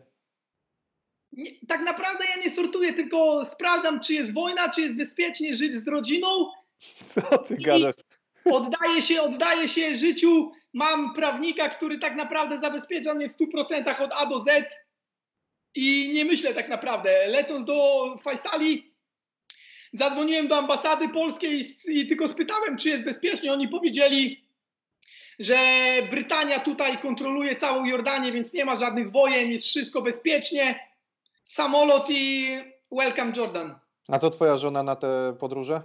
[1.32, 5.76] Nie, tak naprawdę ja nie sortuję, tylko sprawdzam, czy jest wojna, czy jest bezpiecznie żyć
[5.76, 6.28] z rodziną.
[7.14, 7.96] Co ty gadasz?
[8.52, 10.52] Oddaję się, oddaję się życiu.
[10.74, 14.76] Mam prawnika, który tak naprawdę zabezpiecza mnie w 100% od A do Z
[15.76, 17.28] i nie myślę tak naprawdę.
[17.28, 18.94] Lecąc do Faisali,
[19.94, 23.54] zadzwoniłem do ambasady polskiej i tylko spytałem, czy jest bezpiecznie.
[23.54, 24.48] Oni powiedzieli,
[25.40, 25.58] że
[26.10, 30.80] Brytania tutaj kontroluje całą Jordanię, więc nie ma żadnych wojen, jest wszystko bezpiecznie.
[31.44, 32.50] Samolot i
[32.92, 33.80] welcome Jordan.
[34.08, 35.82] A co twoja żona na te podróże?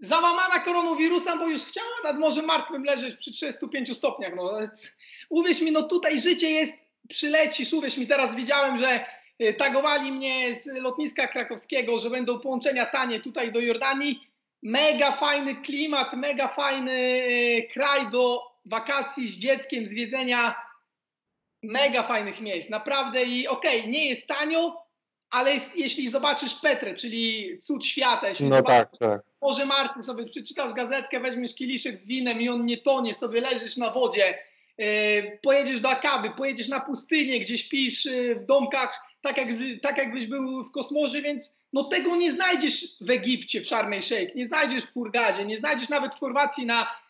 [0.00, 4.32] Załamana koronawirusem, bo już chciała nad Morzem Martwym leżeć przy 35 stopniach.
[4.36, 4.58] No.
[5.28, 6.74] Uwierz mi, no tutaj życie jest,
[7.08, 9.04] przylecisz, uwierz mi, teraz widziałem, że
[9.42, 14.30] y, tagowali mnie z lotniska krakowskiego, że będą połączenia tanie tutaj do Jordanii.
[14.62, 20.54] Mega fajny klimat, mega fajny y, kraj do wakacji z dzieckiem, zwiedzenia
[21.62, 24.79] mega fajnych miejsc, naprawdę i okej, okay, nie jest tanio,
[25.30, 29.22] ale jest, jeśli zobaczysz Petrę, czyli cud świata, jeśli no zobaczysz tak, tak.
[29.42, 33.76] Morze Martwe, sobie przeczytasz gazetkę, weźmiesz kieliszek z winem i on nie tonie, sobie leżysz
[33.76, 34.38] na wodzie,
[34.78, 39.48] yy, pojedziesz do Akaby, pojedziesz na pustynię, gdzie śpisz yy, w domkach, tak, jak,
[39.82, 44.34] tak jakbyś był w kosmosie, więc no tego nie znajdziesz w Egipcie, w Sharm Sheikh,
[44.34, 47.00] nie znajdziesz w Hurgadzie, nie znajdziesz nawet w Chorwacji na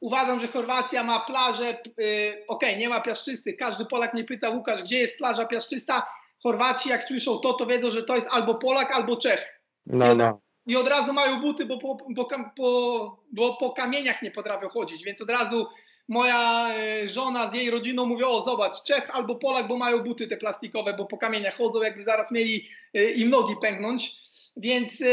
[0.00, 3.56] Uważam, że Chorwacja ma plażę, yy, okej, okay, nie ma piaszczystych.
[3.56, 6.06] Każdy Polak mnie pyta, Łukasz, gdzie jest plaża piaszczysta?
[6.44, 9.60] Chorwaci, jak słyszą to, to wiedzą, że to jest albo Polak, albo Czech.
[9.86, 10.40] No, no.
[10.66, 15.04] I od razu mają buty, bo po, bo, po, bo po kamieniach nie potrafią chodzić,
[15.04, 15.66] więc od razu
[16.08, 20.28] moja e, żona z jej rodziną mówi, o zobacz, Czech albo Polak, bo mają buty
[20.28, 24.16] te plastikowe, bo po kamieniach chodzą, jakby zaraz mieli e, im nogi pęknąć.
[24.56, 25.06] Więc e,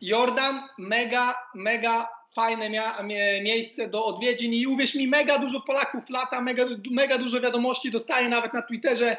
[0.00, 2.70] Jordan, mega, mega fajne
[3.42, 8.28] miejsce do odwiedzin i uwierz mi, mega dużo Polaków lata, mega, mega dużo wiadomości dostaję
[8.28, 9.16] nawet na Twitterze,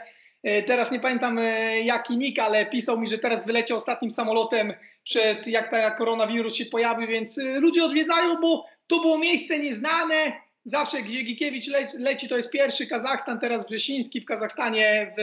[0.68, 4.74] teraz nie pamiętam e, jaki nick, ale pisał mi, że teraz wyleciał ostatnim samolotem
[5.04, 10.32] przed jak ta koronawirus się pojawił, więc e, ludzie odwiedzają, bo to było miejsce nieznane.
[10.66, 15.22] Zawsze gdzie Gikiewicz leci, leci to jest pierwszy Kazachstan, teraz Wrzesiński w Kazachstanie, w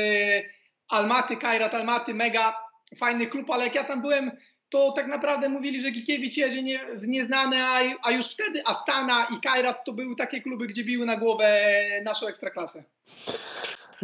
[0.88, 2.56] Almaty, Kairat Almaty, mega
[2.96, 4.30] fajny klub, ale jak ja tam byłem,
[4.68, 9.40] to tak naprawdę mówili, że Gikiewicz jedzie nie, nieznane, a, a już wtedy Astana i
[9.40, 11.62] Kairat to były takie kluby, gdzie biły na głowę
[12.04, 12.84] naszą ekstraklasę.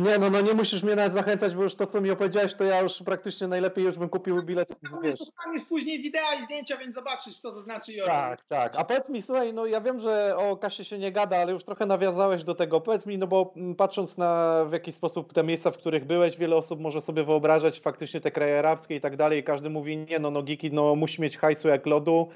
[0.01, 2.65] Nie, no, no nie musisz mnie nawet zachęcać, bo już to, co mi opowiedziałeś, to
[2.65, 4.81] ja już praktycznie najlepiej już bym kupił bilet.
[5.03, 5.19] Wiesz.
[5.19, 8.17] Dostaniesz później wideo i zdjęcia, więc zobaczysz, co to znaczy Jordan.
[8.17, 8.73] Tak, tak.
[8.77, 11.65] A powiedz mi, słuchaj, no ja wiem, że o Kasie się nie gada, ale już
[11.65, 12.81] trochę nawiązałeś do tego.
[12.81, 16.37] Powiedz mi, no bo mm, patrząc na w jaki sposób te miejsca, w których byłeś,
[16.37, 19.45] wiele osób może sobie wyobrażać faktycznie te kraje arabskie i tak dalej.
[19.45, 22.29] Każdy mówi, nie no, no Giki, no musi mieć hajsu jak lodu,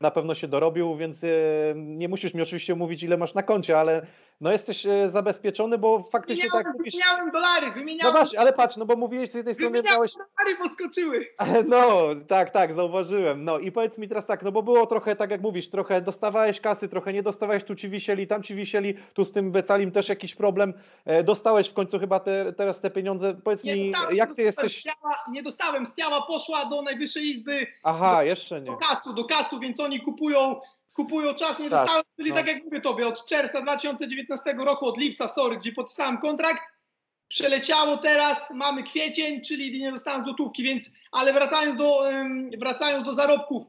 [0.00, 1.28] na pewno się dorobił, więc e,
[1.76, 4.06] nie musisz mi oczywiście mówić, ile masz na koncie, ale
[4.40, 6.94] no jesteś e, zabezpieczony, bo faktycznie wymieniałem, tak mówisz...
[6.94, 8.12] Wymieniałem dolary, No wymieniałem...
[8.16, 10.12] właśnie, ale patrz, no bo mówiłeś z jednej strony miałeś...
[10.12, 11.26] dolary, poskoczyły.
[11.68, 13.44] No, tak, tak, zauważyłem.
[13.44, 16.60] No i powiedz mi teraz tak, no bo było trochę, tak jak mówisz, trochę dostawałeś
[16.60, 20.08] kasy, trochę nie dostawałeś, tu ci wisieli, tam ci wisieli, tu z tym Becalim też
[20.08, 20.74] jakiś problem.
[21.04, 23.34] E, dostałeś w końcu chyba te, teraz te pieniądze.
[23.44, 24.82] Powiedz Nie mi, dostałem, jak ty jesteś...
[24.82, 28.66] Ciała, nie dostałem, z ciała poszła do Najwyższej Izby Aha, jeszcze nie.
[28.66, 30.60] do kasu, do kasu, więc oni kupują,
[30.98, 32.36] kupują czas, nie Tak, dostałem, czyli no.
[32.36, 36.62] tak jak mówię tobie, od czerwca 2019 roku, od lipca, sorry, gdzie podpisałem kontrakt,
[37.28, 42.00] przeleciało teraz, mamy kwiecień, czyli nie dostałem złotówki, więc, ale wracając do,
[42.58, 43.64] wracając do zarobków,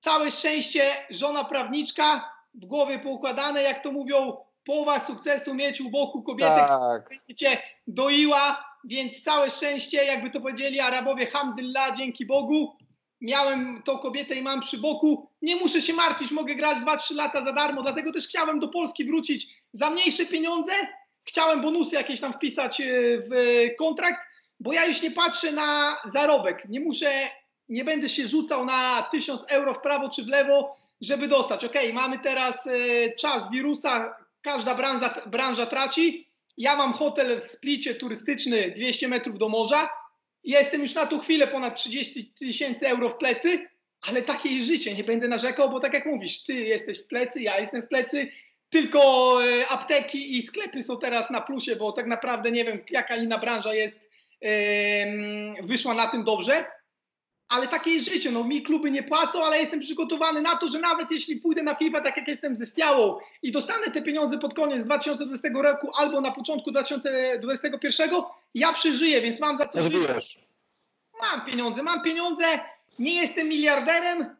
[0.00, 6.22] całe szczęście, żona prawniczka, w głowie poukładane, jak to mówią, połowa sukcesu mieć u boku
[6.22, 12.76] kobietę, Tak, cię doiła, więc całe szczęście, jakby to powiedzieli Arabowie, hamdyllah, dzięki Bogu,
[13.20, 17.44] miałem tą kobietę i mam przy boku, nie muszę się martwić, mogę grać 2-3 lata
[17.44, 20.72] za darmo, dlatego też chciałem do Polski wrócić za mniejsze pieniądze,
[21.24, 22.84] chciałem bonusy jakieś tam wpisać e,
[23.18, 24.20] w kontrakt,
[24.60, 27.10] bo ja już nie patrzę na zarobek, nie muszę,
[27.68, 31.64] nie będę się rzucał na 1000 euro w prawo czy w lewo, żeby dostać.
[31.64, 32.70] Ok, mamy teraz e,
[33.12, 39.48] czas wirusa, każda branża, branża traci, ja mam hotel w Splicie turystyczny 200 metrów do
[39.48, 39.88] morza.
[40.44, 43.66] Jestem już na tą chwilę ponad 30 tysięcy euro w plecy,
[44.08, 44.94] ale takie jest życie.
[44.94, 48.28] Nie będę narzekał, bo tak jak mówisz, ty jesteś w plecy, ja jestem w plecy.
[48.70, 49.00] Tylko
[49.44, 53.38] e, apteki i sklepy są teraz na plusie, bo tak naprawdę nie wiem, jaka inna
[53.38, 54.10] branża jest,
[55.62, 56.64] wyszła na tym dobrze.
[57.48, 58.30] Ale takie jest życie.
[58.30, 61.74] No, mi kluby nie płacą, ale jestem przygotowany na to, że nawet jeśli pójdę na
[61.74, 66.20] FIFA, tak jak jestem ze Stiałą i dostanę te pieniądze pod koniec 2020 roku albo
[66.20, 68.10] na początku 2021,
[68.54, 69.92] ja przeżyję, więc mam za co żyć.
[69.92, 70.38] żyjesz.
[71.20, 72.44] Mam pieniądze, mam pieniądze.
[72.98, 74.36] Nie jestem miliarderem,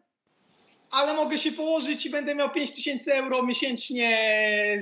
[0.90, 4.18] ale mogę się położyć i będę miał 5 tysięcy euro miesięcznie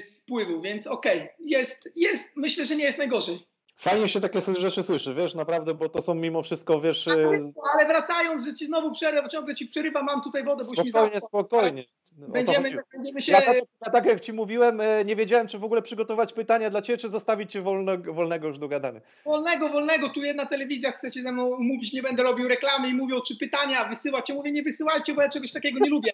[0.01, 3.47] spływu, więc okej, jest, jest, myślę, że nie jest najgorzej.
[3.77, 7.53] Fajnie się takie rzeczy słyszy, wiesz, naprawdę, bo to są mimo wszystko, wiesz, Ale, y,
[7.75, 10.91] ale wracając, że ci znowu przerwę, bo ciągle ci przerywa, mam tutaj wodę, boś mi
[10.91, 11.85] spokojnie, spokojnie.
[12.23, 12.83] O to Będziemy, chodziło.
[12.93, 13.33] będziemy się...
[13.33, 16.71] Ja tak, ja tak jak Ci mówiłem, e, nie wiedziałem, czy w ogóle przygotować pytania
[16.71, 19.01] dla Ciebie, czy zostawić Cię wolnego, wolnego już do gadania.
[19.25, 22.95] Wolnego, wolnego, tu jedna telewizja chce się ze mną umówić, nie będę robił reklamy i
[22.95, 24.29] mówią, czy pytania wysyłać.
[24.29, 26.11] Ja mówię, nie wysyłajcie, bo ja czegoś takiego nie lubię.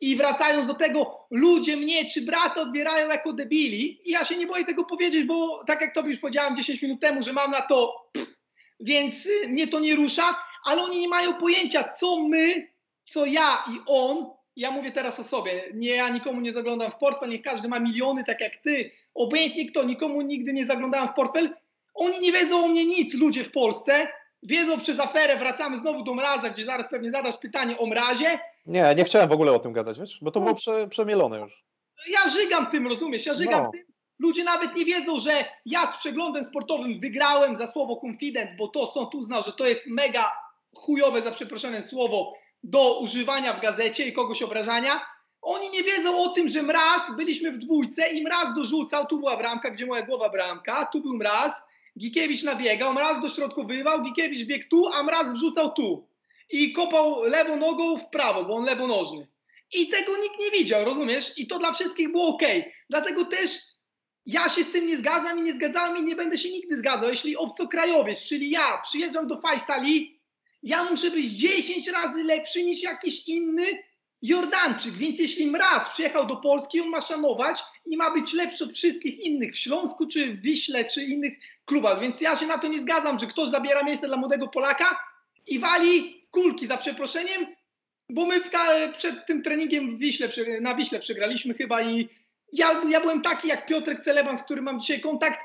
[0.00, 4.46] I wracając do tego, ludzie mnie czy brata odbierają jako debili i ja się nie
[4.46, 7.60] boję tego powiedzieć, bo tak jak Tobie już powiedziałem 10 minut temu, że mam na
[7.60, 8.36] to, pff,
[8.80, 12.68] więc y, mnie to nie rusza, ale oni nie mają pojęcia, co my,
[13.04, 16.96] co ja i on, ja mówię teraz o sobie, nie, ja nikomu nie zaglądam w
[16.96, 21.12] portfel, nie każdy ma miliony, tak jak ty, obojętnie kto, nikomu nigdy nie zaglądałem w
[21.12, 21.54] portfel,
[21.94, 24.08] oni nie wiedzą o mnie nic, ludzie w Polsce.
[24.42, 28.38] Wiedzą przez aferę, wracamy znowu do mraza, gdzie zaraz pewnie zadasz pytanie o mrazie.
[28.66, 31.64] Nie, nie chciałem w ogóle o tym gadać, wiesz, bo to było prze, przemielone już.
[32.08, 33.26] Ja żygam tym, rozumiesz?
[33.26, 33.70] Ja żygam No.
[33.70, 33.84] tym.
[34.18, 35.30] Ludzie nawet nie wiedzą, że
[35.66, 39.86] ja z przeglądem sportowym wygrałem za słowo confident, bo to sąd uznał, że to jest
[39.86, 40.32] mega
[40.74, 42.34] chujowe, za przeproszeniem słowo,
[42.66, 45.00] do używania w gazecie i kogoś obrażania.
[45.42, 49.36] Oni nie wiedzą o tym, że mraz, byliśmy w dwójce i mraz dorzucał, tu była
[49.36, 51.62] bramka, gdzie moja głowa bramka, tu był mraz,
[51.98, 56.08] Gikiewicz nabiegał, mraz dośrodkowywał, Gikiewicz biegł tu, a mraz wrzucał tu.
[56.50, 59.28] I kopał lewą nogą w prawo, bo on lewonożny.
[59.72, 61.38] I tego nikt nie widział, rozumiesz?
[61.38, 62.42] I to dla wszystkich było ok.
[62.90, 63.58] Dlatego też
[64.26, 67.10] ja się z tym nie zgadzam i nie zgadzałem i nie będę się nigdy zgadzał.
[67.10, 70.15] Jeśli obcokrajowiec, czyli ja, przyjeżdżam do Fajsali,
[70.66, 73.62] ja muszę być 10 razy lepszy niż jakiś inny
[74.22, 74.94] Jordanczyk.
[74.94, 79.18] Więc jeśli Mraz przyjechał do Polski, on ma szanować i ma być lepszy od wszystkich
[79.18, 81.32] innych w Śląsku, czy w Wiśle, czy innych
[81.64, 82.00] klubach.
[82.00, 85.00] Więc ja się na to nie zgadzam, że ktoś zabiera miejsce dla młodego Polaka
[85.46, 87.46] i wali kulki za przeproszeniem,
[88.10, 90.28] bo my ta, przed tym treningiem Wiśle,
[90.60, 92.08] na Wiśle przegraliśmy chyba i
[92.52, 95.40] ja, ja byłem taki jak Piotrek Celeban, z którym mam dzisiaj kontakt.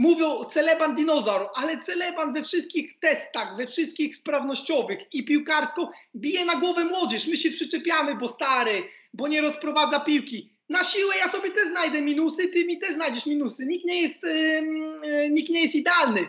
[0.00, 6.54] Mówią Celeban dinozaur, ale Celeban we wszystkich testach, we wszystkich sprawnościowych i piłkarsko bije na
[6.54, 7.26] głowę młodzież.
[7.26, 8.82] My się przyczepiamy, bo stary,
[9.14, 10.52] bo nie rozprowadza piłki.
[10.68, 13.66] Na siłę ja tobie też znajdę minusy, ty mi też znajdziesz minusy.
[13.66, 16.28] Nikt nie jest, ym, y, nikt nie jest idealny.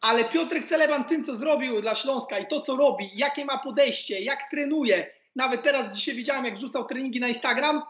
[0.00, 4.20] Ale Piotrek Celeban tym, co zrobił dla Śląska i to, co robi, jakie ma podejście,
[4.20, 5.10] jak trenuje.
[5.36, 7.82] Nawet teraz dzisiaj widziałem, jak rzucał treningi na Instagram.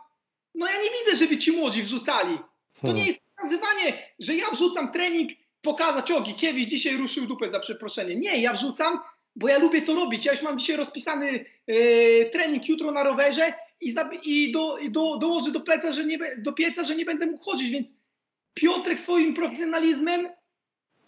[0.54, 2.38] No ja nie widzę, żeby ci młodzi wrzucali.
[2.82, 5.30] To nie jest nazywanie, że ja wrzucam trening,
[5.62, 8.16] pokazać o Gikiewicz dzisiaj ruszył dupę za przeproszenie.
[8.16, 8.98] Nie, ja wrzucam,
[9.36, 10.24] bo ja lubię to robić.
[10.24, 11.74] Ja już mam dzisiaj rozpisany e,
[12.24, 16.52] trening jutro na rowerze i, i, do, i do, dołożę do, pleca, że nie, do
[16.52, 17.94] pieca, że nie będę mógł chodzić, więc
[18.54, 20.28] Piotrek swoim profesjonalizmem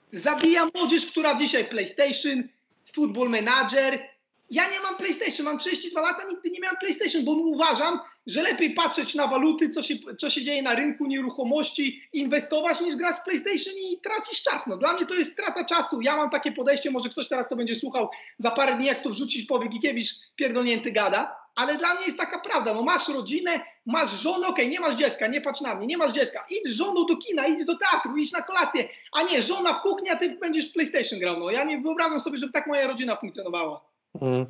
[0.09, 2.49] zabija młodzież, która dzisiaj PlayStation,
[2.93, 4.09] Football Manager.
[4.51, 8.75] Ja nie mam PlayStation, mam 32 lata, nigdy nie miałem PlayStation, bo uważam, że lepiej
[8.75, 13.23] patrzeć na waluty, co się, co się dzieje na rynku nieruchomości, inwestować niż grać w
[13.23, 14.67] PlayStation i tracić czas.
[14.67, 16.01] No, dla mnie to jest strata czasu.
[16.01, 18.09] Ja mam takie podejście, może ktoś teraz to będzie słuchał
[18.39, 22.39] za parę dni, jak to wrzucić, powie Gikiewicz pierdolnięty gada, ale dla mnie jest taka
[22.39, 22.75] prawda.
[22.75, 25.97] No masz rodzinę, masz żonę, okej, okay, nie masz dziecka, nie patrz na mnie, nie
[25.97, 26.47] masz dziecka.
[26.51, 29.83] Idź z żoną do kina, idź do teatru, idź na kolację, a nie, żona w
[29.83, 31.39] kuchni, a ty będziesz w PlayStation grał.
[31.39, 33.96] No ja nie wyobrażam sobie, żeby tak moja rodzina funkcjonowała.
[34.23, 34.47] Mm.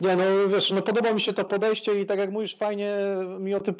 [0.00, 2.96] Nie, no wiesz, no podoba mi się to podejście i tak jak mówisz, fajnie
[3.40, 3.74] mi o tym,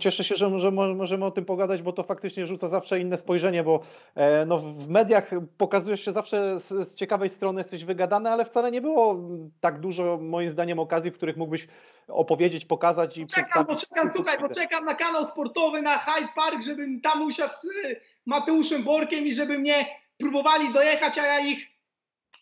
[0.00, 3.64] cieszę się, że, że możemy o tym pogadać, bo to faktycznie rzuca zawsze inne spojrzenie,
[3.64, 3.80] bo
[4.14, 8.70] e, no, w mediach pokazujesz się zawsze z, z, ciekawej strony, jesteś wygadany, ale wcale
[8.70, 9.20] nie było
[9.60, 11.66] tak dużo moim zdaniem okazji, w których mógłbyś
[12.08, 13.86] opowiedzieć, pokazać i czekam, przedstawić.
[13.86, 17.68] Poczekam, słuchaj, bo czekam na kanał sportowy, na Hyde Park, żebym tam usiadł z
[18.26, 19.86] Mateuszem Borkiem i żeby mnie
[20.18, 21.77] próbowali dojechać, a ja ich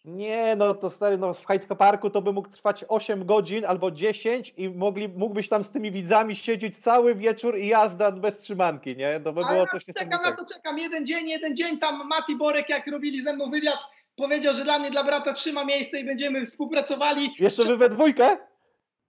[0.07, 3.90] nie, no to stary, no w Hyde Parku to by mógł trwać 8 godzin albo
[3.90, 8.97] 10 i mogli, mógłbyś tam z tymi widzami siedzieć cały wieczór i jazda bez trzymanki,
[8.97, 9.21] nie?
[9.21, 10.79] To by było Ale coś czekam na to, czekam.
[10.79, 13.79] Jeden dzień, jeden dzień tam Mati Borek, jak robili ze mną wywiad,
[14.16, 17.35] powiedział, że dla mnie, dla brata trzyma miejsce i będziemy współpracowali.
[17.38, 18.37] Jeszcze wy we dwójkę?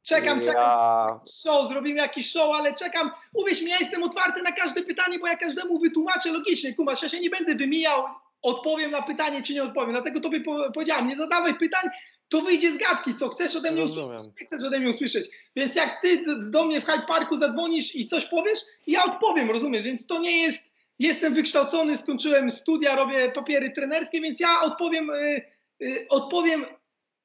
[0.04, 0.62] Czekam, czekam.
[0.62, 1.20] Ja...
[1.44, 3.12] Show, zrobimy jakiś show, ale czekam.
[3.34, 7.10] Uwierz mi, ja jestem otwarty na każde pytanie, bo ja każdemu wytłumaczę logicznie, kumasz, ja
[7.10, 8.04] się nie będę wymijał
[8.42, 9.92] odpowiem na pytanie, czy nie odpowiem.
[9.92, 10.42] Dlatego tobie
[10.74, 11.90] powiedziałam, nie zadawaj pytań,
[12.30, 14.06] to wyjdzie z gadki, co chcesz ode mnie Rozumiem.
[14.06, 15.30] usłyszeć, nie chcesz ode mnie usłyszeć.
[15.56, 19.84] Więc jak ty do mnie w Hyde Parku zadzwonisz i coś powiesz, ja odpowiem, rozumiesz?
[19.84, 25.42] Więc to nie jest, jestem wykształcony, skończyłem studia, robię papiery trenerskie, więc ja odpowiem, yy,
[25.90, 26.66] yy, odpowiem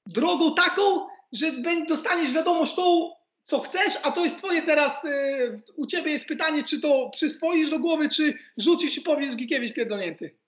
[0.06, 1.52] drogą taką, że
[1.88, 3.10] dostaniesz wiadomość tą,
[3.42, 7.70] co chcesz, a to jest twoje teraz, yy, u ciebie jest pytanie, czy to przyswoisz
[7.70, 10.41] do głowy, czy rzucisz i powiesz Gikiewicz pierdolnięty.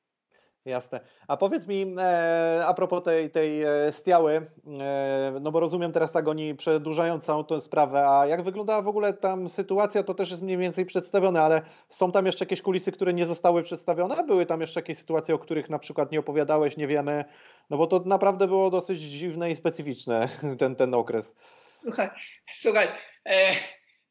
[0.64, 1.00] Jasne.
[1.28, 4.46] A powiedz mi, e, a propos tej, tej e, stiały,
[4.80, 8.88] e, no bo rozumiem teraz tak, oni przedłużają całą tę sprawę, a jak wyglądała w
[8.88, 12.92] ogóle tam sytuacja, to też jest mniej więcej przedstawione, ale są tam jeszcze jakieś kulisy,
[12.92, 14.24] które nie zostały przedstawione?
[14.24, 17.24] Były tam jeszcze jakieś sytuacje, o których na przykład nie opowiadałeś, nie wiemy,
[17.70, 21.36] no bo to naprawdę było dosyć dziwne i specyficzne, ten, ten okres.
[21.82, 22.10] Słuchaj,
[22.46, 22.88] słuchaj
[23.26, 23.52] e,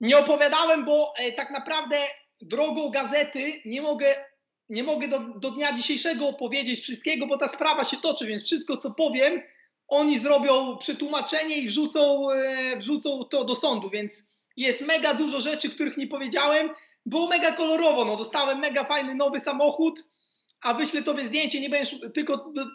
[0.01, 1.95] nie opowiadałem, bo e, tak naprawdę
[2.41, 4.15] drogą gazety nie mogę
[4.69, 8.77] nie mogę do, do dnia dzisiejszego opowiedzieć wszystkiego, bo ta sprawa się toczy, więc wszystko,
[8.77, 9.41] co powiem,
[9.87, 15.69] oni zrobią przetłumaczenie i wrzucą, e, wrzucą to do sądu, więc jest mega dużo rzeczy,
[15.69, 16.69] których nie powiedziałem.
[17.05, 20.03] Było mega kolorowo, no dostałem mega fajny nowy samochód,
[20.61, 22.37] a wyślę tobie zdjęcie, nie będziesz tylko...
[22.37, 22.65] Do,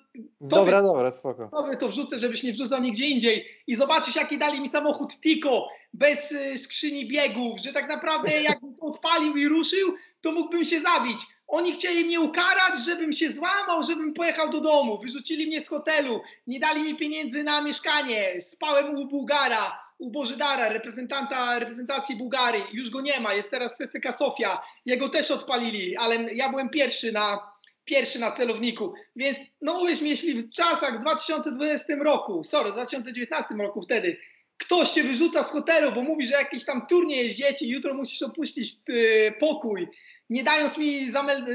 [0.40, 1.48] dobra, dobra, spoko.
[1.52, 5.68] Tobie to wrzucę, żebyś nie wrzucał nigdzie indziej i zobaczysz, jaki dali mi samochód Tico,
[5.92, 10.80] bez y, skrzyni biegów, że tak naprawdę jakbym to odpalił i ruszył, to mógłbym się
[10.80, 11.18] zabić.
[11.48, 14.98] Oni chcieli mnie ukarać, żebym się złamał, żebym pojechał do domu.
[14.98, 18.42] Wyrzucili mnie z hotelu, nie dali mi pieniędzy na mieszkanie.
[18.42, 22.64] Spałem u Bułgara, u Bożydara, reprezentanta reprezentacji Bułgarii.
[22.72, 24.62] Już go nie ma, jest teraz CCK Sofia.
[24.86, 27.52] Jego też odpalili, ale ja byłem pierwszy na,
[27.84, 28.94] pierwszy na celowniku.
[29.16, 34.16] Więc no uwierz mi, jeśli w czasach w 2020 roku, sorry, w 2019 roku wtedy,
[34.58, 38.22] ktoś cię wyrzuca z hotelu, bo mówi, że jakiś tam turniej jest dzieci, jutro musisz
[38.22, 39.88] opuścić yy, pokój,
[40.30, 41.46] nie dając mi zamel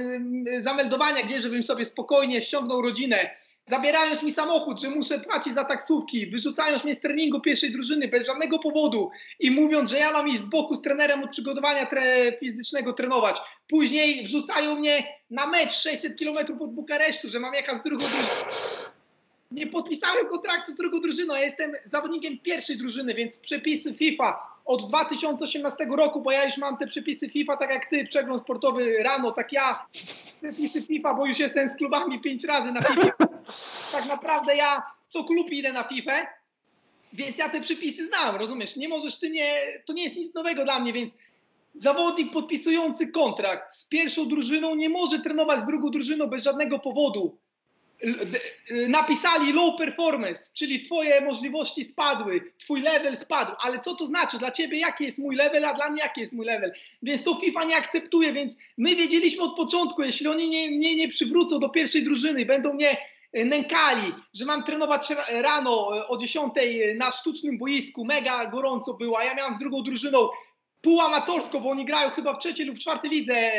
[0.60, 3.30] zameldowania gdzieś, żebym sobie spokojnie ściągnął rodzinę,
[3.66, 8.28] zabierając mi samochód, że muszę płacić za taksówki, wyrzucając mnie z treningu pierwszej drużyny bez
[8.28, 12.34] żadnego powodu i mówiąc, że ja mam iść z boku z trenerem od przygotowania tre
[12.40, 13.42] fizycznego trenować.
[13.68, 18.54] Później wrzucają mnie na mecz 600 km od Bukaresztu, że mam jechać z drugą drużyną
[19.54, 21.34] nie podpisałem kontraktu z drugą drużyną.
[21.34, 26.78] Ja jestem zawodnikiem pierwszej drużyny, więc przepisy FIFA od 2018 roku, bo ja już mam
[26.78, 29.88] te przepisy FIFA, tak jak ty, przegląd sportowy rano, tak ja
[30.42, 33.12] przepisy FIFA, bo już jestem z klubami pięć razy na FIFA.
[33.92, 36.14] Tak naprawdę ja co klub idę na FIFA,
[37.14, 38.76] więc ja te przepisy znam, rozumiesz?
[38.76, 41.18] Nie możesz, ty nie, to nie jest nic nowego dla mnie, więc
[41.76, 47.38] zawodnik podpisujący kontrakt z pierwszą drużyną nie może trenować z drugą drużyną bez żadnego powodu
[48.88, 54.38] napisali low performance, czyli twoje możliwości spadły, twój level spadł, ale co to znaczy?
[54.38, 56.72] Dla ciebie jaki jest mój level, a dla mnie jaki jest mój level?
[57.04, 61.08] Więc to FIFA nie akceptuje, więc my wiedzieliśmy od początku, jeśli oni mnie nie, nie,
[61.08, 62.98] przywrócą do pierwszej drużyny, będą mnie
[63.34, 66.54] e, nękali, że mam trenować rano e, o 10
[66.96, 70.30] na sztucznym boisku, mega gorąco było, ja miałem z drugą drużyną
[70.82, 73.52] półamatorsko, bo oni grają chyba w trzeciej lub czwartej lidze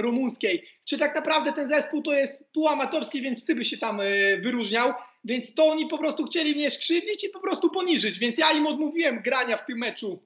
[0.00, 0.68] rumuńskiej.
[0.84, 4.92] Czy tak naprawdę ten zespół to jest półamatorski, więc ty by się tam e, wyróżniał.
[5.24, 8.18] Więc to oni po prostu chcieli mnie skrzywdzić i po prostu poniżyć.
[8.18, 10.22] Więc ja im odmówiłem grania w tym meczu.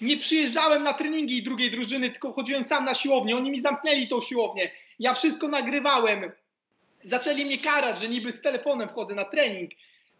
[0.00, 3.36] Nie przyjeżdżałem na treningi drugiej drużyny, tylko chodziłem sam na siłownię.
[3.36, 4.70] Oni mi zamknęli tą siłownię.
[4.98, 6.32] Ja wszystko nagrywałem.
[7.04, 9.70] Zaczęli mnie karać, że niby z telefonem wchodzę na trening.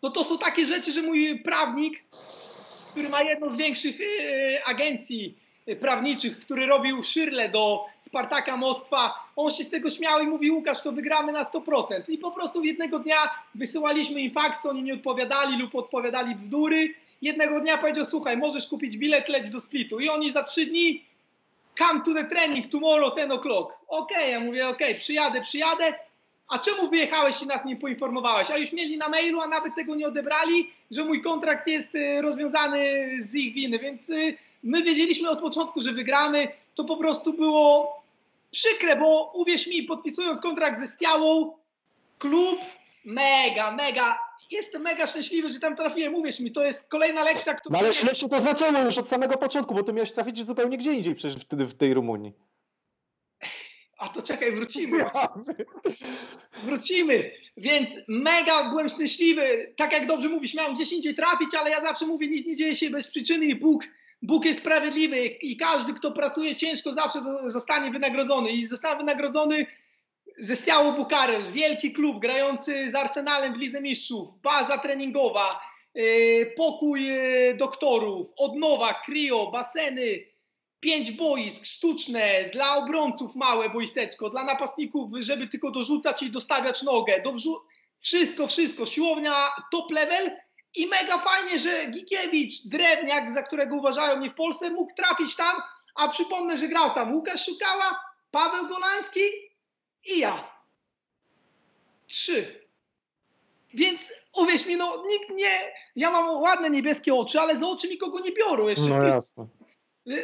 [0.02, 2.04] No to są takie rzeczy, że mój prawnik
[2.92, 5.38] który ma jedną z większych yy, agencji
[5.80, 9.14] prawniczych, który robił Szyrle do Spartaka Moskwa.
[9.36, 12.02] On się z tego śmiał i mówi, Łukasz, to wygramy na 100%.
[12.08, 13.16] I po prostu jednego dnia
[13.54, 16.94] wysyłaliśmy im faksy, oni nie odpowiadali lub odpowiadali bzdury.
[17.22, 20.00] Jednego dnia powiedział, słuchaj, możesz kupić bilet, leć do Splitu.
[20.00, 21.04] I oni za trzy dni
[21.78, 23.66] come to the training tomorrow 10 o'clock.
[23.88, 25.94] Okej, okay, ja mówię, okej, okay, przyjadę, przyjadę.
[26.48, 28.50] A czemu wyjechałeś i nas nie poinformowałeś?
[28.50, 32.22] A już mieli na mailu, a nawet tego nie odebrali, że mój kontrakt jest y,
[32.22, 36.48] rozwiązany z ich winy, więc y, my wiedzieliśmy od początku, że wygramy.
[36.74, 37.96] To po prostu było
[38.50, 41.56] przykre, bo uwierz mi, podpisując kontrakt ze Stiałą,
[42.18, 42.60] klub
[43.04, 44.18] mega, mega
[44.52, 46.14] jestem mega szczęśliwy, że tam trafiłem.
[46.14, 47.72] Uwierz mi, to jest kolejna lekcja, która...
[47.72, 50.78] No ale źle się to zaczęło już od samego początku, bo ty miałeś trafić zupełnie
[50.78, 52.32] gdzie indziej przecież wtedy w tej Rumunii.
[54.02, 55.04] A to czekaj, wrócimy.
[56.64, 57.30] Wrócimy.
[57.56, 59.74] Więc mega byłem szczęśliwy.
[59.76, 62.76] Tak jak dobrze mówisz, miałem gdzieś indziej trafić, ale ja zawsze mówię, nic nie dzieje
[62.76, 63.84] się bez przyczyny i Bóg,
[64.22, 68.50] Bóg jest sprawiedliwy i każdy, kto pracuje ciężko, zawsze zostanie wynagrodzony.
[68.50, 69.66] I zostałem wynagrodzony
[70.38, 75.60] ze Stiało Bukareszt, wielki klub grający z Arsenalem w Lidze Mistrzów, baza treningowa,
[75.94, 80.31] yy, pokój yy, doktorów, odnowa, krio, baseny,
[80.82, 87.22] pięć boisk sztuczne, dla obrońców małe boiseczko, dla napastników, żeby tylko dorzucać i dostawiać nogę,
[87.24, 87.60] dorzu-
[88.00, 89.34] wszystko, wszystko, siłownia
[89.72, 90.30] top level
[90.74, 95.56] i mega fajnie, że Gikiewicz, drewniak, za którego uważają mnie w Polsce, mógł trafić tam,
[95.94, 99.20] a przypomnę, że grał tam Łukasz Szukała, Paweł Golański
[100.04, 100.50] i ja.
[102.08, 102.66] Trzy.
[103.74, 104.00] Więc
[104.36, 105.72] uwierz mi, no nikt nie.
[105.96, 108.88] Ja mam ładne niebieskie oczy, ale za oczy nikogo nie biorą jeszcze.
[108.88, 109.46] No jasne.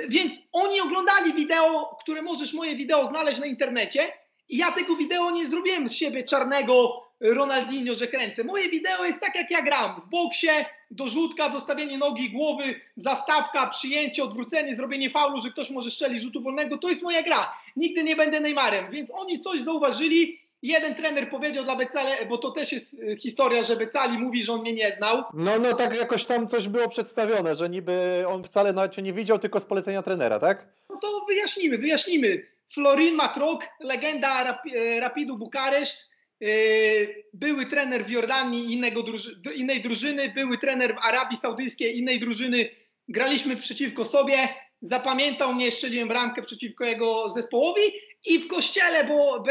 [0.09, 4.12] Więc oni oglądali wideo, które możesz moje wideo znaleźć na internecie.
[4.49, 8.45] I ja tego wideo nie zrobiłem z siebie czarnego Ronaldinho, że kręcę.
[8.45, 10.01] Moje wideo jest tak, jak ja gram.
[10.01, 10.49] W boksie,
[10.91, 16.79] dorzutka, dostawienie nogi, głowy, zastawka, przyjęcie, odwrócenie, zrobienie faulu, że ktoś może strzelić rzutu wolnego.
[16.79, 17.55] To jest moja gra.
[17.76, 18.91] Nigdy nie będę Neymarem.
[18.91, 20.47] Więc oni coś zauważyli.
[20.62, 24.52] Jeden trener powiedział dla Becale, bo to też jest y, historia, że Becali mówi, że
[24.52, 25.24] on mnie nie znał.
[25.34, 29.12] No, no tak jakoś tam coś było przedstawione, że niby on wcale nawet cię nie
[29.12, 30.66] widział, tylko z polecenia trenera, tak?
[30.90, 32.46] No to wyjaśnimy, wyjaśnimy.
[32.72, 34.62] Florin Matrok, legenda Rap
[35.00, 36.09] Rapidu Bukareszt,
[36.40, 42.18] Yy, były trener w Jordanii innego druży innej drużyny, były trener w Arabii Saudyjskiej innej
[42.18, 42.70] drużyny.
[43.09, 44.48] Graliśmy przeciwko sobie.
[44.80, 47.82] Zapamiętał mnie, strzeliłem bramkę przeciwko jego zespołowi
[48.26, 49.44] i w kościele, bo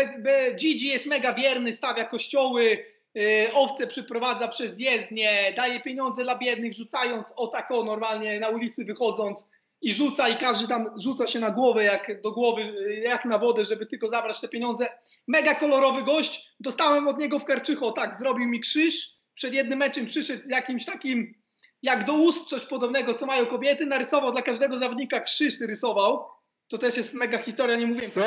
[0.55, 6.73] Gigi jest mega wierny, stawia kościoły, yy, owce przyprowadza przez jezdnię, daje pieniądze dla biednych,
[6.73, 9.49] rzucając o tako normalnie na ulicy wychodząc
[9.81, 13.65] i rzuca i każdy tam rzuca się na głowę jak do głowy, jak na wodę,
[13.65, 14.87] żeby tylko zabrać te pieniądze.
[15.27, 16.49] Mega kolorowy gość.
[16.59, 19.17] Dostałem od niego w Karczycho, tak, zrobił mi krzyż.
[19.35, 21.35] Przed jednym meczem przyszedł z jakimś takim,
[21.81, 23.85] jak do ust, coś podobnego, co mają kobiety.
[23.85, 26.25] Narysował dla każdego zawodnika krzyż, rysował.
[26.67, 28.09] To też jest mega historia, nie mówię.
[28.09, 28.21] Co?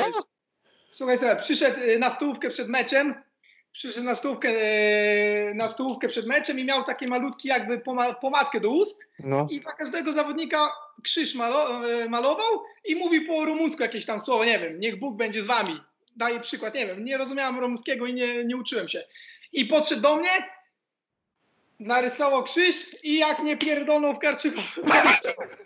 [0.91, 3.15] Słuchaj sobie, przyszedł y, na stołówkę przed meczem,
[3.71, 7.81] przyszedł na stołówkę, y, na stołówkę przed meczem i miał takie malutki jakby
[8.21, 9.47] pomadkę do ust no.
[9.49, 10.69] i dla każdego zawodnika
[11.03, 15.17] krzyż malo, y, malował i mówił po rumuńsku jakieś tam słowo, nie wiem, niech Bóg
[15.17, 15.81] będzie z wami
[16.15, 19.03] daję przykład, nie wiem, nie rozumiałem rumuńskiego i nie, nie uczyłem się.
[19.53, 20.29] I podszedł do mnie,
[21.79, 24.61] narysował krzyż i jak nie pierdolnął w karczyku.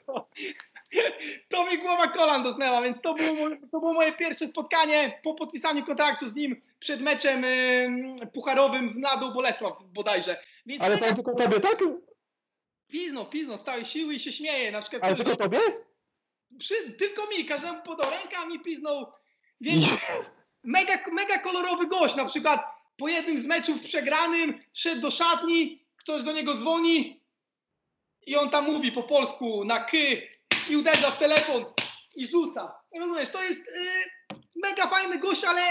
[1.49, 5.85] to mi głowa kolan dotknęła, więc to było, to było moje pierwsze spotkanie po podpisaniu
[5.85, 10.37] kontraktu z nim przed meczem yy, pucharowym z Mladą Bolesław bodajże.
[10.65, 11.83] Więc Ale to tylko tobie, tak?
[12.87, 14.71] Pizno, pizno, stałe siły i się śmieje.
[14.71, 15.59] Na przykład, Ale tylko tobie?
[16.59, 19.11] Przy, tylko mi, każdemu podał rękę, a mi piznął.
[19.61, 19.85] Więc
[20.63, 22.15] mega, mega kolorowy gość.
[22.15, 22.61] Na przykład
[22.97, 27.21] po jednym z meczów przegranym szedł do szatni, ktoś do niego dzwoni
[28.25, 30.34] i on tam mówi po polsku na ky
[30.69, 31.65] i uderza w telefon
[32.15, 32.75] i rzuca.
[32.99, 35.61] Rozumiesz, to jest yy, mega fajny gość, ale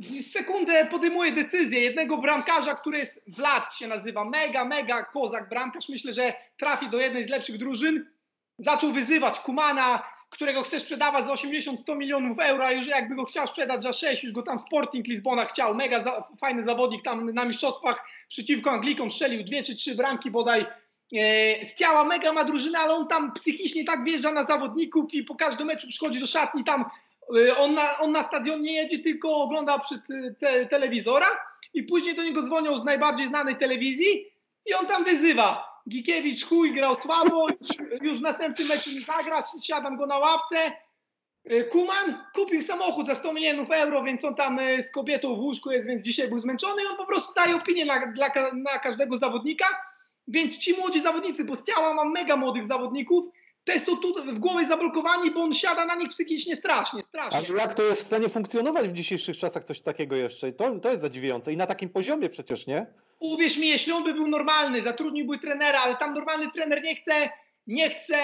[0.00, 1.80] w sekundę podejmuje decyzję.
[1.80, 5.88] Jednego bramkarza, który jest Vlad się nazywa, mega, mega kozak bramkarz.
[5.88, 8.10] Myślę, że trafi do jednej z lepszych drużyn.
[8.58, 13.46] Zaczął wyzywać Kumana, którego chcesz sprzedawać za 80-100 milionów euro, a już jakby go chciał
[13.46, 17.44] sprzedać za 6, już go tam Sporting Lizbona chciał, mega za, fajny zawodnik tam na
[17.44, 20.66] mistrzostwach przeciwko Anglikom strzelił dwie czy trzy bramki bodaj.
[21.12, 25.22] E, z ciała mega ma drużynę, ale on tam psychicznie tak wjeżdża na zawodników i
[25.22, 26.84] po każdym meczu przychodzi do szatni tam,
[27.36, 30.02] e, on, na, on na stadion nie jedzie, tylko ogląda przy
[30.40, 31.26] te, telewizora
[31.74, 34.26] i później do niego dzwonią z najbardziej znanej telewizji
[34.66, 39.44] i on tam wyzywa Gikiewicz chuj grał słabo, już, już w następnym meczu nie zagra,
[39.62, 40.72] siadam go na ławce.
[41.44, 45.38] E, Kuman kupił samochód za 100 milionów euro, więc on tam e, z kobietą w
[45.38, 48.78] łóżku jest, więc dzisiaj był zmęczony i on po prostu daje opinię na, dla, na
[48.78, 49.66] każdego zawodnika.
[50.28, 53.24] Więc ci młodzi zawodnicy, bo z ciała mam mega młodych zawodników,
[53.64, 57.38] te są tu w głowie zablokowani, bo on siada na nich psychicznie strasznie, strasznie.
[57.38, 60.52] Ale jak to jest w stanie funkcjonować w dzisiejszych czasach coś takiego jeszcze?
[60.52, 62.86] To, to jest zadziwiające i na takim poziomie przecież, nie?
[63.18, 67.30] Uwierz mi, jeśli on by był normalny, zatrudniłby trenera, ale tam normalny trener nie chce,
[67.66, 68.18] nie chce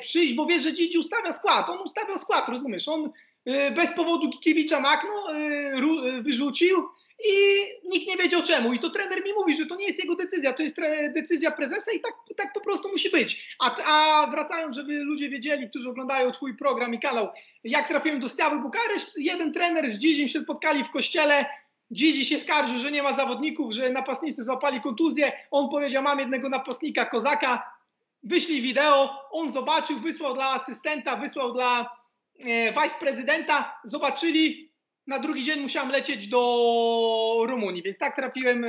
[0.00, 1.70] przyjść, bo wie, że Dzidzi ustawia skład.
[1.70, 2.88] On ustawiał skład, rozumiesz?
[2.88, 3.10] On
[3.48, 6.88] y, bez powodu Gikiewicza Makno y, y, wyrzucił
[7.18, 8.72] i nikt nie wiedział czemu.
[8.72, 10.76] I to trener mi mówi, że to nie jest jego decyzja, to jest
[11.14, 13.56] decyzja prezesa i tak, tak po prostu musi być.
[13.60, 17.28] A, a wracając, żeby ludzie wiedzieli, którzy oglądają twój program i kanał,
[17.64, 21.46] jak trafiłem do Stiawy Bukareszt, jeden trener z Dzidzim się spotkali w kościele,
[21.90, 25.32] Dzidzi się skarżył, że nie ma zawodników, że napastnicy złapali kontuzję.
[25.50, 27.74] On powiedział, mam jednego napastnika, kozaka.
[28.22, 31.96] Wyślij wideo, on zobaczył, wysłał dla asystenta, wysłał dla
[32.40, 33.80] e, viceprezydenta.
[33.84, 34.73] Zobaczyli,
[35.06, 38.68] na drugi dzień musiałem lecieć do Rumunii, więc tak trafiłem, e,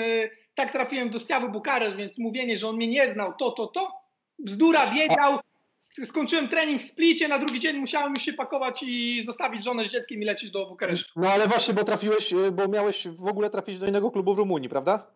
[0.56, 3.92] tak trafiłem do Stiawy Bukareszt, więc mówienie, że on mnie nie znał, to, to, to.
[4.40, 5.40] Bzdura, wiedział,
[6.04, 9.92] skończyłem trening w Splicie, na drugi dzień musiałem już się pakować i zostawić żonę z
[9.92, 11.20] dzieckiem i lecieć do Bukaresztu.
[11.20, 14.38] No ale właśnie, bo trafiłeś, e, bo miałeś w ogóle trafić do innego klubu w
[14.38, 15.08] Rumunii, prawda?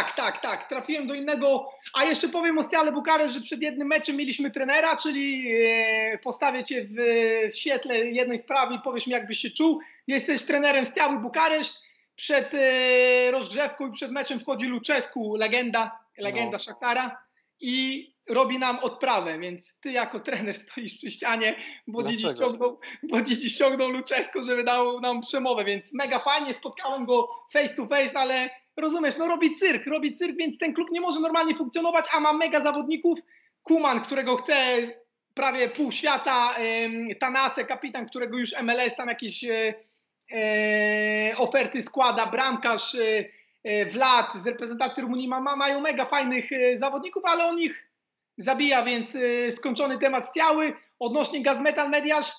[0.00, 0.68] Tak, tak, tak.
[0.68, 1.72] Trafiłem do innego.
[1.94, 5.52] A jeszcze powiem o Stiale Bukaresz, że przed jednym meczem mieliśmy trenera, czyli
[6.12, 6.94] e, postawię cię w,
[7.52, 9.80] w świetle jednej sprawy i powiesz mi, jakbyś się czuł.
[10.06, 11.90] Jesteś trenerem Stiały Bukareszt.
[12.16, 16.58] Przed e, rozgrzewką i przed meczem wchodzi Luczesku, legenda, legenda no.
[16.58, 17.22] Szaktara
[17.60, 23.22] i robi nam odprawę, więc ty jako trener stoisz przy ścianie, bo dziś ściągnął, bo
[23.22, 28.18] dziś ściągnął Luczesku, żeby dał nam przemowę, więc mega fajnie, spotkałem go face to face,
[28.18, 28.50] ale
[28.80, 32.32] rozumiesz, no robi cyrk, robi cyrk, więc ten klub nie może normalnie funkcjonować, a ma
[32.32, 33.18] mega zawodników,
[33.62, 34.54] Kuman, którego chce
[35.34, 36.54] prawie pół świata,
[37.20, 39.74] Tanase, kapitan, którego już MLS tam jakieś e,
[40.32, 47.24] e, oferty składa, bramkarz, e, Vlad z reprezentacji Rumunii ma, ma, mają mega fajnych zawodników,
[47.24, 47.90] ale on ich
[48.36, 49.16] zabija, więc
[49.50, 50.72] skończony temat stiały.
[50.98, 52.32] Odnośnie Gazmetal Mediasz,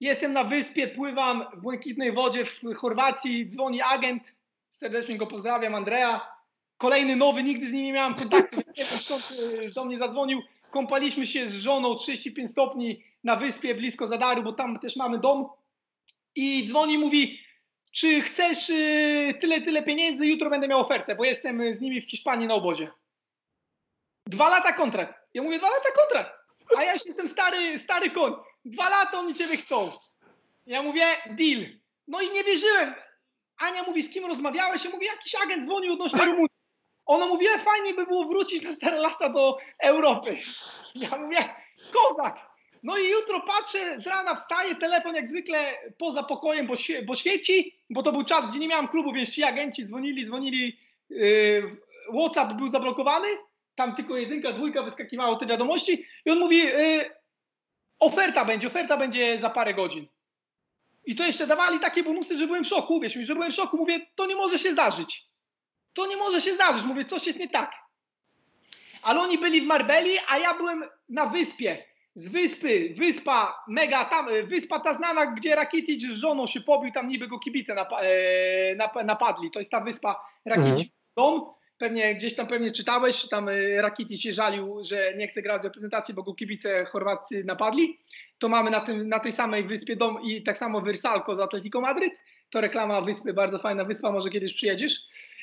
[0.00, 4.36] jestem na wyspie, pływam w błękitnej wodzie w Chorwacji, dzwoni agent,
[4.82, 6.20] serdecznie go pozdrawiam, Andrea.
[6.78, 10.42] Kolejny nowy, nigdy z nim nie miałem kontaktu, nie wiem skąd y, do mnie zadzwonił.
[10.70, 15.48] Kąpaliśmy się z żoną 35 stopni na wyspie blisko Zadaru, bo tam też mamy dom.
[16.34, 17.40] I dzwoni mówi,
[17.92, 22.10] czy chcesz y, tyle, tyle pieniędzy, jutro będę miał ofertę, bo jestem z nimi w
[22.10, 22.90] Hiszpanii na obozie.
[24.26, 25.14] Dwa lata kontrakt.
[25.34, 26.30] Ja mówię, dwa lata kontrakt.
[26.76, 28.32] A ja już jestem stary, stary koń.
[28.64, 29.92] Dwa lata oni ciebie chcą.
[30.66, 31.66] Ja mówię, deal.
[32.08, 32.94] No i nie wierzyłem.
[33.62, 34.84] Ania mówi, z kim rozmawiałeś?
[34.84, 36.48] Ja mówię, jakiś agent dzwonił odnośnie Rumunii.
[37.06, 40.38] Ona mówi, e, fajnie by było wrócić na stare lata do Europy.
[40.94, 41.38] Ja mówię,
[41.92, 42.52] kozak.
[42.82, 45.58] No i jutro patrzę, z rana wstaję, telefon jak zwykle
[45.98, 46.74] poza pokojem, bo,
[47.06, 50.78] bo świeci, bo to był czas, gdzie nie miałem klubu, więc ci agenci dzwonili, dzwonili,
[51.10, 51.62] yy,
[52.18, 53.28] WhatsApp był zablokowany,
[53.74, 57.10] tam tylko jedynka, dwójka wyskakiwało te wiadomości i on mówi, y,
[58.00, 60.06] oferta będzie, oferta będzie za parę godzin.
[61.04, 63.54] I to jeszcze dawali takie bonusy, że byłem w szoku, wiesz mi, że byłem w
[63.54, 65.24] szoku, mówię, to nie może się zdarzyć.
[65.92, 67.72] To nie może się zdarzyć, mówię, coś jest nie tak.
[69.02, 71.84] Ale oni byli w Marbeli, a ja byłem na wyspie.
[72.14, 77.08] Z wyspy, wyspa mega, tam, wyspa ta znana, gdzie Rakitic z żoną się pobił, tam
[77.08, 79.50] niby go kibice e, napadli.
[79.50, 80.70] To jest ta wyspa Rakitic.
[80.70, 80.88] Mhm.
[81.16, 85.62] Dom pewnie gdzieś tam pewnie czytałeś, tam y, Rakiti się żalił, że nie chce grać
[85.62, 87.98] w reprezentacji, bo go kibice Chorwacy napadli.
[88.38, 91.80] To mamy na, tym, na tej samej wyspie dom i tak samo Wersalko z Atletico
[91.80, 92.12] Madryt.
[92.50, 94.92] To reklama wyspy, bardzo fajna wyspa, może kiedyś przyjedziesz.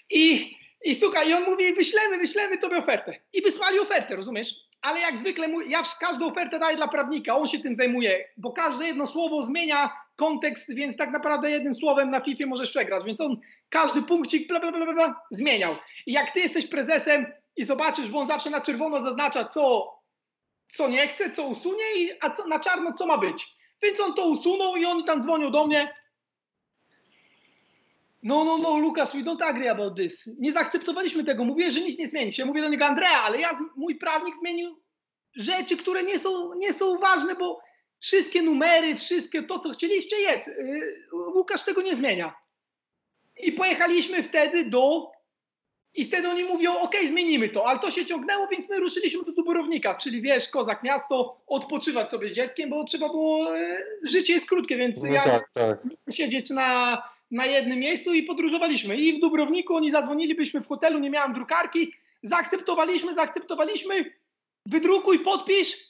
[0.10, 3.16] I, i słuchaj, i on mówi, wyślemy, wyślemy tobie ofertę.
[3.34, 4.56] I wysłali ofertę, rozumiesz?
[4.82, 8.88] Ale jak zwykle, ja każdą ofertę daję dla prawnika, on się tym zajmuje, bo każde
[8.88, 9.90] jedno słowo zmienia
[10.20, 13.06] kontekst, więc tak naprawdę jednym słowem na FIFA możesz przegrać.
[13.06, 13.38] Więc on
[13.70, 15.76] każdy punkcik bla, bla, bla, bla, zmieniał.
[16.06, 19.94] I jak ty jesteś prezesem i zobaczysz, bo on zawsze na czerwono zaznacza, co,
[20.74, 23.48] co nie chce, co usunie, i, a co, na czarno co ma być.
[23.84, 25.94] Więc on to usunął i oni tam dzwonią do mnie.
[28.24, 30.30] No, no, no, Lukas, we don't agree about this.
[30.40, 31.46] Nie zaakceptowaliśmy tego.
[31.46, 32.46] Mówię, że nic nie zmieni się.
[32.46, 34.82] Mówię do niego, Andrea, ale ja, mój prawnik zmienił
[35.36, 37.69] rzeczy, które nie są, nie są ważne, bo
[38.00, 40.48] Wszystkie numery, wszystkie to, co chcieliście, jest.
[40.48, 42.36] Y, Łukasz tego nie zmienia.
[43.44, 45.12] I pojechaliśmy wtedy do.
[45.96, 49.32] I wtedy oni mówią, ok, zmienimy to, ale to się ciągnęło, więc my ruszyliśmy do
[49.32, 54.50] Dubrownika, czyli wiesz, Kozak Miasto, odpoczywać sobie z dzieckiem, bo trzeba było, y, życie jest
[54.50, 55.80] krótkie, więc no ja tak, tak.
[56.12, 58.98] siedzieć na, na jednym miejscu i podróżowaliśmy.
[58.98, 61.94] I w Dubrowniku oni zadzwonili, byliśmy w hotelu, nie miałem drukarki,
[62.24, 64.14] zaakceptowaliśmy, zaakceptowaliśmy,
[64.66, 65.89] wydrukuj, podpisz,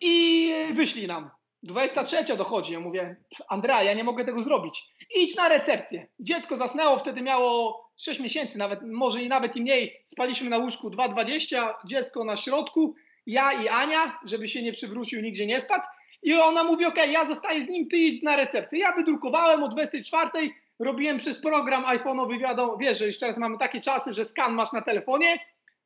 [0.00, 1.30] i wyszli nam.
[1.62, 2.72] 23 dochodzi.
[2.72, 3.16] Ja mówię,
[3.48, 4.82] Andrea, ja nie mogę tego zrobić.
[5.14, 6.06] Idź na recepcję.
[6.20, 10.02] Dziecko zasnęło, wtedy miało 6 miesięcy, nawet może i nawet i mniej.
[10.04, 12.94] Spaliśmy na łóżku 2,20, dziecko na środku
[13.26, 15.84] ja i Ania, żeby się nie przywrócił, nigdzie nie spadł.
[16.22, 18.78] I ona mówi, ok, ja zostaję z nim, ty idź na recepcję.
[18.78, 20.30] Ja wydrukowałem o 24,
[20.78, 24.72] robiłem przez program iPhone'owy, wiadomo, wiesz, że już teraz mamy takie czasy, że skan masz
[24.72, 25.38] na telefonie,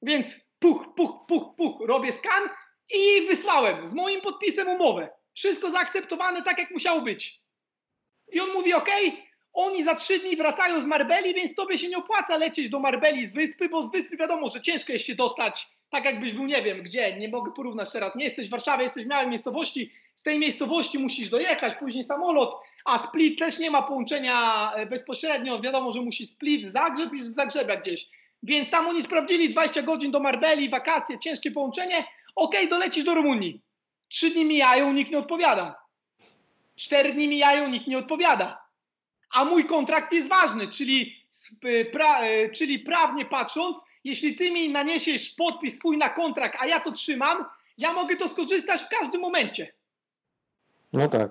[0.02, 2.48] więc puch, puch, puch, puch, robię skan
[2.95, 5.09] i wysłałem z moim podpisem umowę.
[5.34, 7.41] Wszystko zaakceptowane tak, jak musiało być.
[8.32, 8.91] I on mówi, ok,
[9.53, 13.26] oni za trzy dni wracają z Marbeli, więc tobie się nie opłaca lecieć do Marbeli
[13.26, 16.62] z wyspy, bo z wyspy wiadomo, że ciężko jest się dostać, tak jakbyś był, nie
[16.62, 20.22] wiem, gdzie, nie mogę porównać teraz, nie jesteś w Warszawie, jesteś w małej miejscowości, z
[20.22, 25.93] tej miejscowości musisz dojechać, później samolot, a Split też nie ma połączenia e, bezpośrednio, wiadomo,
[25.93, 28.09] że musi Split, Zagrzeb i Zagrzebia gdzieś.
[28.43, 33.14] Więc tam oni sprawdzili 20 godzin do Marbeli, wakacje, ciężkie połączenie, okej, okay, dolecisz do
[33.14, 33.62] Rumunii.
[34.08, 35.80] Trzy dni mijają, nikt nie odpowiada.
[36.76, 38.62] Cztery dni mijają, nikt nie odpowiada.
[39.30, 41.16] A mój kontrakt jest ważny, czyli,
[41.92, 46.80] pra, e, czyli prawnie patrząc, jeśli ty mi naniesiesz podpis swój na kontrakt, a ja
[46.80, 47.44] to trzymam,
[47.78, 49.72] ja mogę to skorzystać w każdym momencie.
[50.92, 51.30] No tak.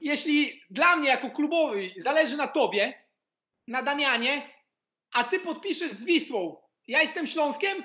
[0.00, 2.94] Jeśli dla mnie jako klubowy zależy na tobie,
[3.66, 4.48] na Damianie,
[5.12, 6.56] a ty podpiszesz z Wisłą,
[6.88, 7.82] ja jestem Śląskiem,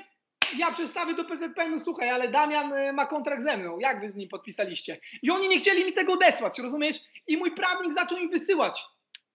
[0.58, 4.16] ja przedstawię do PZPN-u, słuchaj, ale Damian e, ma kontrakt ze mną, jak wy z
[4.16, 5.00] nim podpisaliście?
[5.22, 6.98] I oni nie chcieli mi tego odesłać, rozumiesz?
[7.28, 8.86] I mój prawnik zaczął im wysyłać,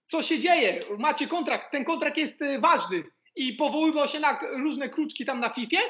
[0.07, 3.05] co się dzieje, macie kontrakt, ten kontrakt jest e, ważny
[3.37, 5.81] i powoływał się na różne kruczki tam na FIFA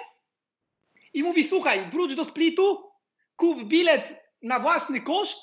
[1.15, 2.91] i mówi, słuchaj, wróć do Splitu,
[3.37, 5.43] kup bilet na własny koszt,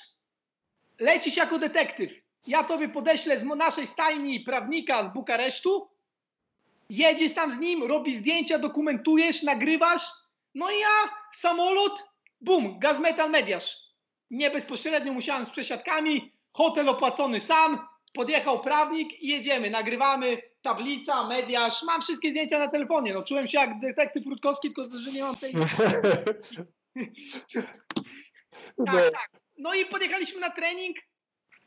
[1.00, 2.12] lecisz jako detektyw.
[2.48, 5.90] Ja tobie podeślę z naszej stajni prawnika z Bukaresztu,
[6.90, 10.02] jedziesz tam z nim, robisz zdjęcia, dokumentujesz, nagrywasz,
[10.56, 12.04] no i ja samolot,
[12.42, 13.78] bum, gaz metal mediasz.
[14.30, 21.84] Nie bezpośrednio musiałem z przesiadkami, hotel opłacony sam, podjechał prawnik i jedziemy, nagrywamy, tablica, mediasz,
[21.84, 25.36] mam wszystkie zdjęcia na telefonie, no czułem się jak detektyw Rutkowski, tylko że nie mam
[25.36, 25.54] tej...
[28.86, 29.30] tak, tak.
[29.58, 30.98] No i podjechaliśmy na trening,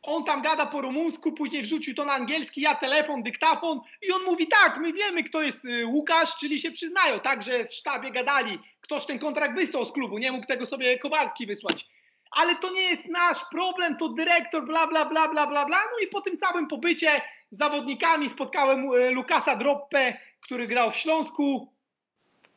[0.02, 4.22] on tam gada po rumuńsku, później wrzucił to na angielski, ja telefon, dyktafon i on
[4.22, 8.58] mówi tak, my wiemy kto jest y, Łukasz, czyli się przyznają, także w sztabie gadali,
[8.80, 11.86] ktoś ten kontrakt wysłał z klubu, nie mógł tego sobie Kowalski wysłać.
[12.30, 15.78] Ale to nie jest nasz problem, to dyrektor, bla, bla, bla, bla, bla, bla.
[15.78, 20.96] No i po tym całym pobycie z zawodnikami spotkałem y, Lukasa Droppę, który grał w
[20.96, 21.72] Śląsku.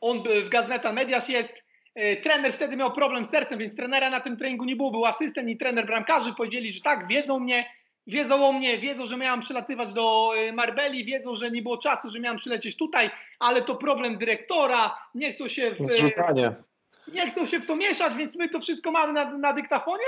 [0.00, 1.63] On w Gazeta Medias jest.
[1.94, 4.90] E, trener wtedy miał problem z sercem, więc trenera na tym treningu nie było.
[4.90, 6.34] Był asystent i trener bramkarzy.
[6.34, 7.70] Powiedzieli, że tak, wiedzą mnie,
[8.06, 12.10] wiedzą o mnie, wiedzą, że miałam przylatywać do e, Marbeli, wiedzą, że nie było czasu,
[12.10, 16.54] że miałam przylecieć tutaj, ale to problem dyrektora, nie chcą się w, Zrzucanie.
[17.12, 20.04] nie chcą się w to mieszać, więc my to wszystko mamy na, na dyktafonie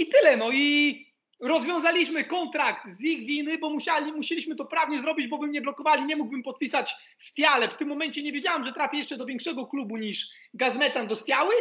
[0.00, 0.36] i tyle.
[0.36, 1.09] No i
[1.40, 6.04] rozwiązaliśmy kontrakt z ich winy, bo musieli, musieliśmy to prawnie zrobić, bo by mnie blokowali,
[6.04, 7.68] nie mógłbym podpisać Stiale.
[7.68, 11.54] W tym momencie nie wiedziałem, że trafię jeszcze do większego klubu niż Gazmetan do Stiały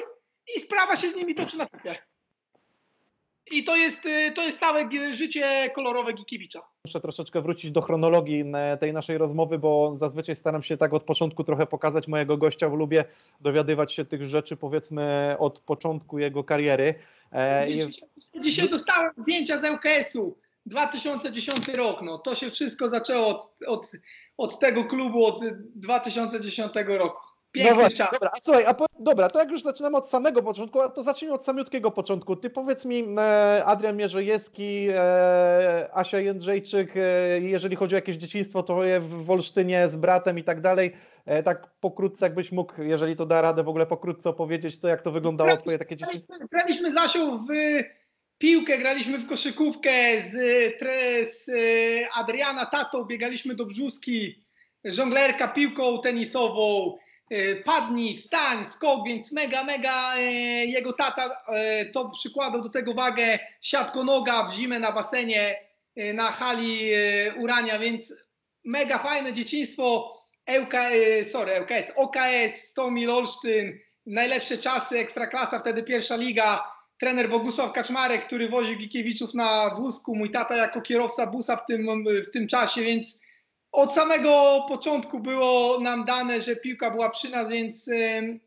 [0.56, 2.09] i sprawa się z nimi toczy na kupie.
[3.52, 6.62] I to jest, y, to jest całe życie kolorowe Gikiewicza.
[6.86, 8.45] Muszę troszeczkę wrócić do chronologii
[8.80, 12.76] tej naszej rozmowy, bo zazwyczaj staram się tak od początku trochę pokazać mojego gościa, bo
[12.76, 13.06] lubię
[13.41, 16.95] dowiadywać się tych rzeczy powiedzmy od początku jego kariery.
[17.34, 18.10] E, dzisiaj,
[18.41, 20.38] dzisiaj dostałem zdjęcia z ŁKS-u.
[20.66, 23.91] 2010 rok, no to się wszystko zaczęło od, od,
[24.38, 25.39] od tego klubu od
[25.76, 27.39] 2010 roku.
[27.52, 30.43] Piękny no właśnie, dobra, a słuchaj, a po, dobra, to jak już zaczynamy od samego
[30.43, 32.36] początku, to zacznijmy od samiutkiego początku.
[32.36, 38.64] Ty powiedz mi, e, Adrian Mierzejewski, e, Asia Jędrzejczyk, e, jeżeli chodzi o jakieś dzieciństwo,
[38.64, 40.91] to je w Wolsztynie z bratem i tak dalej,
[41.26, 45.02] e, tak pokrótce jakbyś mógł, jeżeli to da radę w ogóle pokrótce opowiedzieć, to jak
[45.02, 46.34] to wyglądało graliśmy, twoje takie dzieciństwo?
[46.52, 47.50] Graliśmy z Asią w
[48.38, 50.34] piłkę, graliśmy w koszykówkę z,
[51.34, 51.52] z
[52.16, 54.45] Adriana Tato, biegaliśmy do brzuski,
[54.86, 57.09] żonglerka piłką tenisową, E,
[57.66, 60.22] padnij, wstań, skok, więc mega, mega e,
[60.66, 65.70] jego tata e, to przykładał do tego wagę siatko-noga w zimę na basenie
[66.14, 66.92] na hali
[67.38, 68.14] Urania, więc
[68.66, 70.16] mega fajne dzieciństwo.
[70.62, 70.74] ŁK,
[71.32, 76.64] sorry, ŁKS, OKS, Stomil Olsztyn, najlepsze czasy, ekstraklasa, wtedy pierwsza liga,
[77.00, 82.04] trener Bogusław Kaczmarek, który woził Gikiewiczów na wózku, mój tata jako kierowca busa w tym,
[82.28, 83.22] w tym czasie, więc
[83.72, 88.40] od samego początku było nam dane, że piłka była przy nas, więc yy,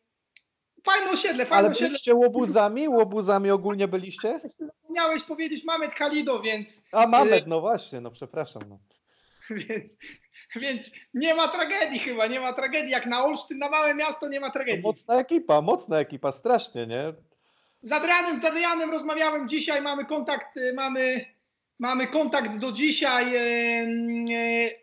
[0.85, 2.89] fajne osiedle, fajne Ale byliście łobuzami?
[2.89, 4.41] Łobuzami ogólnie byliście?
[4.91, 6.85] Miałeś powiedzieć Mamet Khalido, więc...
[6.93, 8.63] A Mamet, no właśnie, no przepraszam.
[8.69, 8.79] No.
[9.51, 9.99] Więc,
[10.57, 12.91] więc nie ma tragedii chyba, nie ma tragedii.
[12.91, 14.83] Jak na Olsztyn, na małe miasto nie ma tragedii.
[14.83, 17.15] To mocna ekipa, mocna ekipa, strasznie, nie?
[17.83, 21.25] Z Adrianem, z Adrianem rozmawiałem dzisiaj, mamy kontakt, y, mamy
[21.83, 23.43] mamy kontakt do dzisiaj, e,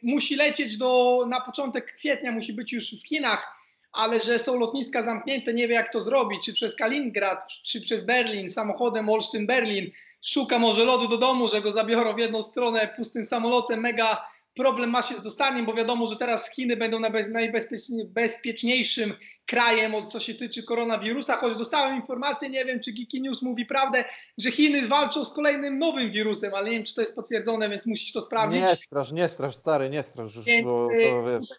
[0.04, 3.60] musi lecieć do, na początek kwietnia, musi być już w Chinach.
[3.92, 8.04] ale że są lotniska zamknięte, nie wie jak to zrobić, czy przez Kaliningrad, czy przez
[8.06, 9.92] Berlin, samochodem Olsztyn-Berlin,
[10.26, 14.90] szuka może lodu do domu, że go zabiorą w jedną stronę pustym samolotem, mega problem
[14.90, 19.14] ma się z dostaniem, bo wiadomo, że teraz Chiny będą najbezpieczniejszym
[19.50, 23.66] krajem, od co się tyczy koronawirusa, choć dostałem informację, nie wiem czy Geeky News mówi
[23.66, 24.04] prawdę,
[24.38, 27.86] że Chiny walczą z kolejnym nowym wirusem, ale nie wiem czy to jest potwierdzone, więc
[27.86, 28.62] musisz to sprawdzić.
[28.62, 31.50] Nie strasz, nie strasz, stary, nie strasz już, Więc, bo y, to wiesz.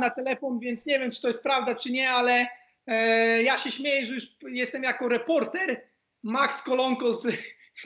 [0.00, 2.46] na telefon, więc nie wiem czy to jest prawda czy nie, ale
[2.86, 5.82] e, ja się śmieję, że już jestem jako reporter,
[6.22, 7.26] Max Kolonko z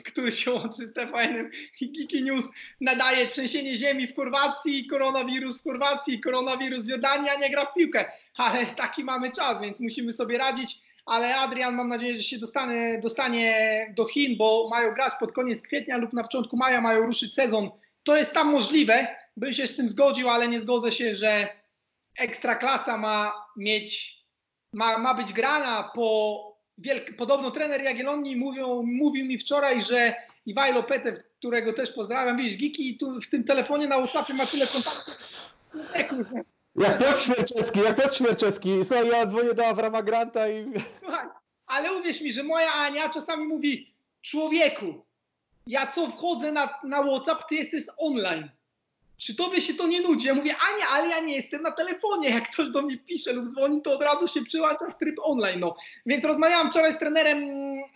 [0.05, 2.45] który się łączy z TVN-em i Geeky News
[2.81, 7.73] nadaje trzęsienie ziemi w Chorwacji, koronawirus w Chorwacji, koronawirus w Jordanii, a nie gra w
[7.73, 8.05] piłkę.
[8.37, 10.79] Ale taki mamy czas, więc musimy sobie radzić.
[11.05, 15.61] Ale Adrian, mam nadzieję, że się dostanie, dostanie do Chin, bo mają grać pod koniec
[15.61, 17.69] kwietnia lub na początku maja, mają ruszyć sezon.
[18.03, 21.47] To jest tam możliwe, bym się z tym zgodził, ale nie zgodzę się, że
[22.19, 24.17] ekstraklasa ma mieć,
[24.73, 30.13] ma, ma być grana po wielk, podobno trener Jagiellonii mówią, mówił mi wczoraj, że
[30.45, 34.67] Iwajlo Petew, którego też pozdrawiam, widzisz, Giki tu w tym telefonie na WhatsAppie ma tyle
[34.67, 35.17] kontaktów.
[36.75, 38.69] Jak Piotr Śmierczewski, jak Piotr Śmierczewski.
[38.83, 40.73] Słuchaj, ja dzwonię do Avrama Granta i...
[41.03, 41.27] Słuchaj,
[41.65, 45.05] ale uwierz mi, że moja Ania czasami mówi, człowieku,
[45.67, 48.49] ja co wchodzę na, na WhatsApp, ty jesteś online
[49.23, 50.27] czy tobie się to nie nudzi?
[50.27, 52.29] Ja mówię, Ania, ale ja nie jestem na telefonie.
[52.29, 55.59] Jak ktoś do mnie pisze lub dzwoni, to od razu się przyłącza w tryb online.
[55.59, 55.75] No.
[56.05, 57.39] Więc rozmawiałam wczoraj z trenerem,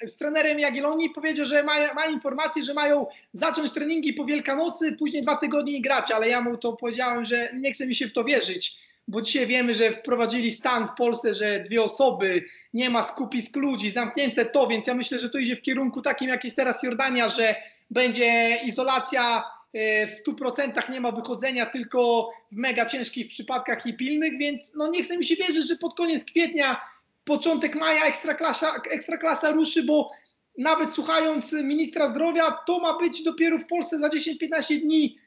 [0.06, 4.96] z trenerem Jagiellonii i powiedział, że ma, ma informację, że mają zacząć treningi po Wielkanocy,
[5.00, 8.08] później dwa tygodnie i grać, ale ja mu to powiedziałem, że nie chce mi się
[8.08, 12.90] w to wierzyć, bo dzisiaj wiemy, że wprowadzili stan w Polsce, że dwie osoby, nie
[12.90, 16.44] ma skupisk ludzi, zamknięte to, więc ja myślę, że to idzie w kierunku takim, jak
[16.44, 17.56] jest teraz Jordania, że
[17.92, 19.44] będzie izolacja
[19.74, 25.04] w 100% nie ma wychodzenia, tylko w mega ciężkich przypadkach i pilnych, więc no nie
[25.04, 26.82] chcę mi się wierzyć, że pod koniec kwietnia,
[27.26, 30.12] początek maja ekstraklasa, ekstraklasa ruszy, bo
[30.58, 35.18] nawet słuchając ministra zdrowia, to ma być dopiero w Polsce za 10-15 dni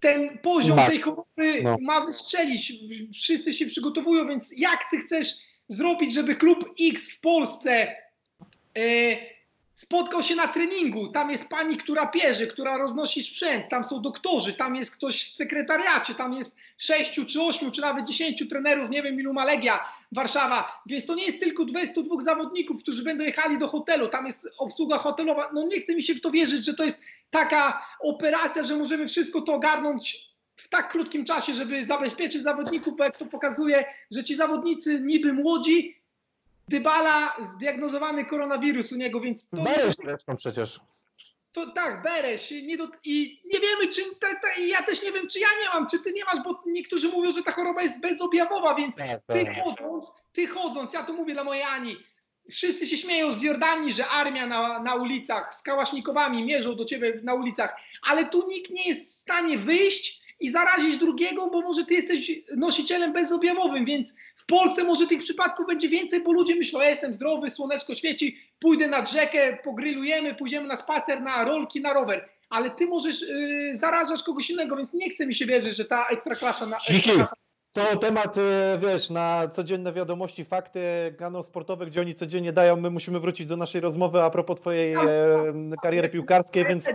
[0.00, 1.76] ten poziom tej choroby no.
[1.80, 2.72] ma wystrzelić.
[3.14, 5.34] Wszyscy się przygotowują, więc jak ty chcesz
[5.68, 7.96] zrobić, żeby klub X w Polsce
[8.76, 9.16] yy,
[9.80, 14.52] spotkał się na treningu, tam jest pani, która pierze, która roznosi sprzęt, tam są doktorzy,
[14.52, 19.02] tam jest ktoś w sekretariacie, tam jest sześciu czy ośmiu, czy nawet dziesięciu trenerów, nie
[19.02, 19.80] wiem ilu ma Legia
[20.12, 24.48] Warszawa, więc to nie jest tylko 22 zawodników, którzy będą jechali do hotelu, tam jest
[24.58, 28.64] obsługa hotelowa, no nie chce mi się w to wierzyć, że to jest taka operacja,
[28.64, 33.26] że możemy wszystko to ogarnąć w tak krótkim czasie, żeby zabezpieczyć zawodników, bo jak to
[33.26, 35.99] pokazuje, że ci zawodnicy niby młodzi,
[36.70, 39.56] Dybala zdiagnozowany koronawirus u niego, więc to...
[39.56, 40.80] Beresz zresztą przecież.
[41.52, 42.50] To tak, Beresz.
[42.50, 45.68] Nie do, I nie wiemy, czy ta, ta, ja też nie wiem, czy ja nie
[45.74, 48.96] mam, czy ty nie masz, bo niektórzy mówią, że ta choroba jest bezobjawowa, więc
[49.26, 51.96] ty chodząc, ty chodząc, ja to mówię dla mojej Ani,
[52.50, 57.20] wszyscy się śmieją z Jordanii, że armia na, na ulicach z kałasznikowami mierzą do ciebie
[57.22, 61.84] na ulicach, ale tu nikt nie jest w stanie wyjść i zarazić drugiego, bo może
[61.84, 66.80] ty jesteś nosicielem bezobjawowym, więc w Polsce może tych przypadków będzie więcej, bo ludzie myślą,
[66.80, 71.92] ja jestem zdrowy, słoneczko świeci, pójdę nad rzekę, pogrylujemy, pójdziemy na spacer, na rolki, na
[71.92, 72.28] rower.
[72.50, 76.06] Ale ty możesz yy, zarażać kogoś innego, więc nie chce mi się wierzyć, że ta
[76.08, 76.66] ekstraklasa...
[76.66, 77.34] Na, ekstraklasa
[77.72, 78.40] to temat, y,
[78.78, 80.80] wiesz, na codzienne wiadomości, fakty,
[81.18, 82.76] kanał sportowy, gdzie oni codziennie dają.
[82.76, 84.98] My musimy wrócić do naszej rozmowy a propos twojej e,
[85.82, 86.86] kariery piłkarskiej, więc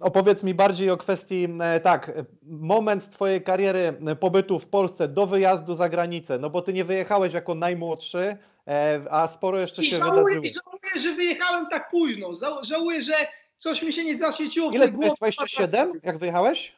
[0.00, 5.26] Opowiedz mi bardziej o kwestii, e, tak, moment Twojej kariery e, pobytu w Polsce do
[5.26, 8.36] wyjazdu za granicę, no bo Ty nie wyjechałeś jako najmłodszy,
[8.68, 10.44] e, a sporo jeszcze I się żałuję, wydarzyło.
[10.44, 12.30] I żałuję, że wyjechałem tak późno,
[12.62, 13.14] żałuję, że
[13.56, 15.14] coś mi się nie zaświeciło w Ile głowie.
[15.16, 16.72] 27, jak wyjechałeś?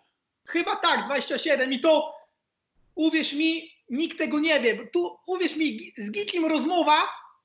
[0.44, 2.14] Chyba tak, 27 i to,
[2.94, 4.86] uwierz mi, nikt tego nie wie.
[4.86, 6.96] Tu, uwierz mi, z Gikim rozmowa,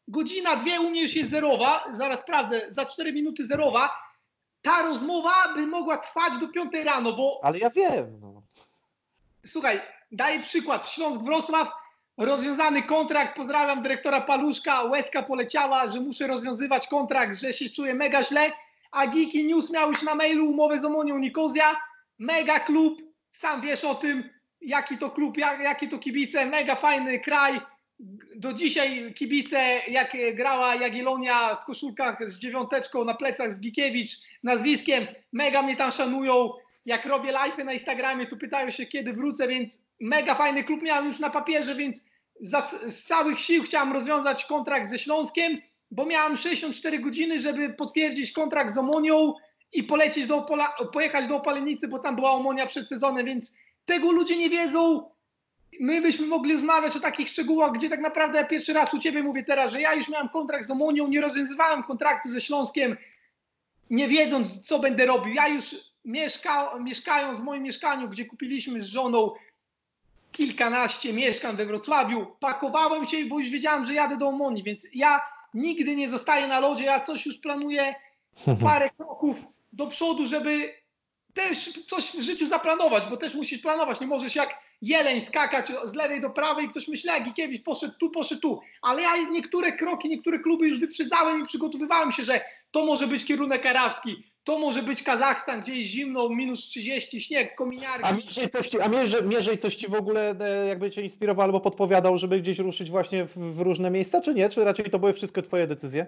[0.07, 3.89] godzina, dwie u mnie już jest zerowa, zaraz sprawdzę, za 4 minuty zerowa,
[4.64, 7.39] ta rozmowa by mogła trwać do 5 rano, bo...
[7.43, 8.20] Ale ja wiem.
[8.22, 8.41] No.
[9.45, 10.89] Słuchaj, daję przykład.
[10.89, 11.72] Śląsk-Wrocław,
[12.18, 18.24] rozwiązany kontrakt, pozdrawiam dyrektora Paluszka, łezka poleciała, że muszę rozwiązywać kontrakt, że się czuję mega
[18.24, 18.51] źle,
[18.91, 21.82] a Geeky News miał już na mailu umowę z Omonią Nikozja,
[22.20, 23.01] mega klub,
[23.32, 24.30] sam wiesz o tym,
[24.61, 27.61] jaki to klub, jak, jaki to kibice, mega fajny kraj,
[28.36, 35.08] do dzisiaj kibice, jak grała Jagiellonia w koszulkach z dziewiąteczką na plecach z Gikiewicz nazwiskiem,
[35.32, 36.49] mega mnie tam szanują.
[36.86, 41.06] Jak robię live na Instagramie, to pytają się, kiedy wrócę, więc mega fajny klub miałem
[41.08, 42.06] już na papierze, więc
[42.41, 45.58] za, z całych sił chciałem rozwiązać kontrakt ze Śląskiem,
[45.91, 49.34] bo miałem 64 godziny, żeby potwierdzić kontrakt z Omonią
[49.74, 53.54] i polecieć do Opola, pojechać do Opalenicy, bo tam była Omonia przed sezonem, więc
[53.86, 55.12] tego ludzie nie wiedzą
[55.80, 59.24] my byśmy mogli rozmawiać o takich szczegółach, gdzie tak naprawdę ja pierwszy raz u Ciebie
[59.24, 62.97] mówię teraz, że ja już miałem kontrakt z Omonią, nie rozwiązywałem kontraktu ze Śląskiem,
[63.89, 65.34] nie wiedząc, co będę robił.
[65.34, 69.32] Ja już mieszka, mieszkając w moim mieszkaniu, gdzie kupiliśmy z żoną
[70.32, 75.21] kilkanaście mieszkań we Wrocławiu, pakowałem się, bo już wiedziałem, że jadę do Omonii, więc ja
[75.53, 77.95] nigdy nie zostaję na lodzie, ja coś już planuję
[78.61, 79.38] parę kroków
[79.74, 80.74] do przodu, żeby
[81.34, 85.93] też coś w życiu zaplanować, bo też musisz planować, nie możesz jak jeleń skakać z
[85.93, 90.09] lewej do prawej, ktoś myśli, jak Gikiewicz poszedł tu, poszedł tu, ale ja niektóre kroki,
[90.09, 94.84] niektóre kluby już wyprzedzałem i przygotowywałem się, że to może być kierunek arabski, to może
[94.84, 98.05] być Kazachstan, gdzie jest zimno, minus 30, śnieg, kominiarki.
[98.07, 101.45] A mierzej coś ci, a mierzej, mierzej coś ci w ogóle e, jakby cię inspirował
[101.45, 104.49] albo podpowiadał, żeby gdzieś ruszyć właśnie w, w różne miejsca, czy nie?
[104.49, 106.05] Czy raczej to były wszystkie twoje decyzje?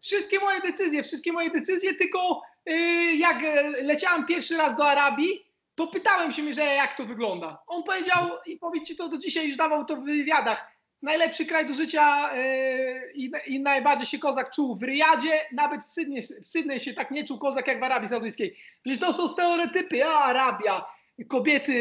[0.00, 5.47] Wszystkie moje decyzje, wszystkie moje decyzje, tylko yy, jak e, leciałem pierwszy raz do Arabii,
[5.78, 7.62] to pytałem się, że jak to wygląda.
[7.66, 10.66] On powiedział i powiedz ci to do dzisiaj już dawał to w wywiadach.
[11.02, 15.92] Najlepszy kraj do życia yy, i, i, najbardziej się kozak czuł w Ryjadzie, nawet w
[15.92, 18.56] Sydney, w Sydney się tak nie czuł kozak jak w Arabii Saudyjskiej.
[18.86, 20.84] Więc to są stereotypy, a Arabia,
[21.28, 21.78] kobiety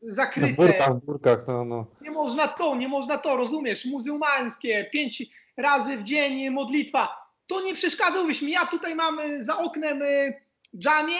[0.00, 0.52] zakryte.
[0.52, 1.86] W burkach, w burkach, no, no.
[2.00, 5.22] Nie można to, nie można to, rozumiesz, muzułmańskie, pięć
[5.56, 7.08] razy w dzień modlitwa.
[7.46, 8.52] To nie przeszkadzałbyś mi.
[8.52, 10.34] Ja tutaj mam y, za oknem y,
[10.78, 11.18] dżamie,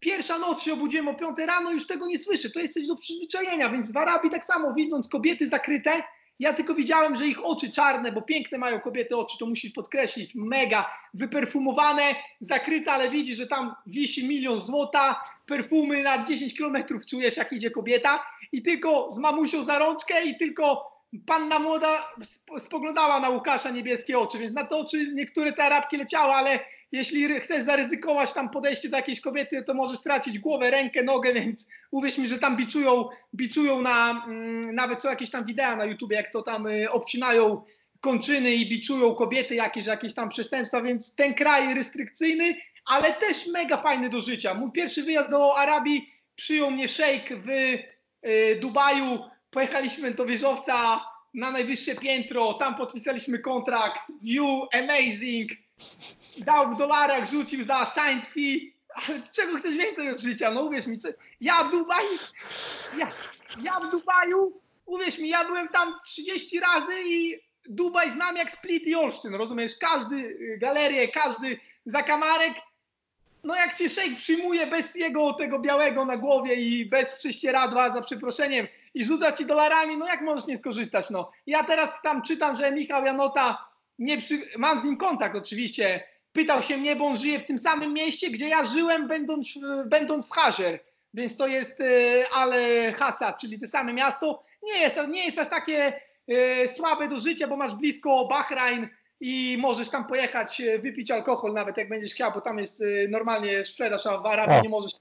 [0.00, 2.50] pierwsza noc się obudziłem o 5 rano, już tego nie słyszę.
[2.50, 6.02] To jest coś do przyzwyczajenia, więc w Arabii tak samo widząc kobiety zakryte,
[6.40, 10.34] ja tylko widziałem, że ich oczy czarne, bo piękne mają kobiety oczy, to musisz podkreślić,
[10.34, 12.02] mega wyperfumowane,
[12.40, 17.70] zakryte, ale widzisz, że tam wisi milion złota, perfumy na 10 kilometrów czujesz, jak idzie
[17.70, 20.90] kobieta i tylko z mamusią za rączkę i tylko
[21.26, 22.12] panna młoda
[22.58, 26.58] spoglądała na Łukasza niebieskie oczy, więc na te oczy niektóre te Arabki leciały, ale
[26.92, 31.68] jeśli chcesz zaryzykować tam podejście do jakiejś kobiety, to możesz stracić głowę, rękę, nogę, więc
[31.90, 36.12] uwierz mi, że tam biczują, biczują na, mm, nawet są jakieś tam wideo na YouTube,
[36.12, 37.62] jak to tam y, obcinają
[38.00, 42.54] kończyny i biczują kobiety jakieś, jakieś tam przestępstwa, więc ten kraj restrykcyjny,
[42.86, 44.54] ale też mega fajny do życia.
[44.54, 49.18] Mój pierwszy wyjazd do Arabii przyjął mnie szejk w y, Dubaju,
[49.50, 55.50] pojechaliśmy do wieżowca na najwyższe piętro, tam podpisaliśmy kontrakt, view, amazing,
[56.44, 60.50] dał w dolarach, rzucił za signed fee, ale czego chcesz więcej od życia?
[60.50, 60.98] No uwierz mi,
[61.40, 62.18] ja w Dubaju,
[62.96, 63.10] ja,
[63.62, 68.86] ja w Dubaju, uwierz mi, ja byłem tam 30 razy i Dubaj znam jak Split
[68.86, 69.72] i Olsztyn, rozumiesz?
[69.80, 72.52] Każdy y, galerię, każdy zakamarek,
[73.44, 78.00] no jak cię szejk przyjmuje bez jego tego białego na głowie i bez prześcieradła, za
[78.00, 81.30] przeproszeniem, i rzuca ci dolarami, no jak możesz nie skorzystać, no.
[81.46, 83.68] Ja teraz tam czytam, że Michał Janota,
[83.98, 84.42] nie przy...
[84.58, 86.02] mam z nim kontakt oczywiście,
[86.32, 89.48] pytał się mnie, bo on żyje w tym samym mieście, gdzie ja żyłem będąc,
[89.86, 90.80] będąc w Hażer,
[91.14, 91.84] więc to jest e,
[92.34, 94.44] Ale Hasa, czyli to same miasto.
[94.62, 98.88] Nie jest, nie jest aż takie e, słabe do życia, bo masz blisko Bahrajn
[99.20, 103.64] i możesz tam pojechać, e, wypić alkohol nawet jak będziesz chciał, bo tam jest normalnie
[103.64, 104.92] sprzedaż, a w Arabii nie możesz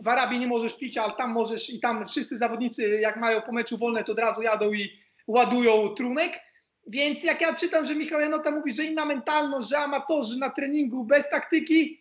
[0.00, 3.52] w Arabii nie możesz pić, ale tam możesz i tam wszyscy zawodnicy jak mają po
[3.52, 4.96] meczu wolne, to od razu jadą i
[5.26, 6.40] ładują trunek.
[6.90, 11.04] Więc jak ja czytam, że Michał Janota mówi, że inna mentalność, że amatorzy na treningu
[11.04, 12.00] bez taktyki,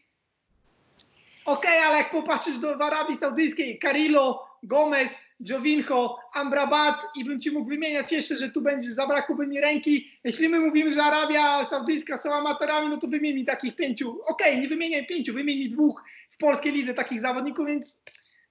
[1.45, 7.39] okej, okay, ale jak popatrzysz do w Arabii Saudyjskiej, Carrillo, Gomez, Jovinko, Amrabat i bym
[7.39, 10.07] ci mógł wymieniać jeszcze, że tu będzie, zabrakłoby mi ręki.
[10.23, 14.19] Jeśli my mówimy, że Arabia Saudyjska są amatorami, no to wymień mi takich pięciu.
[14.27, 18.03] Okej, okay, nie wymieniaj pięciu, wymień mi dwóch w polskiej lidze takich zawodników, więc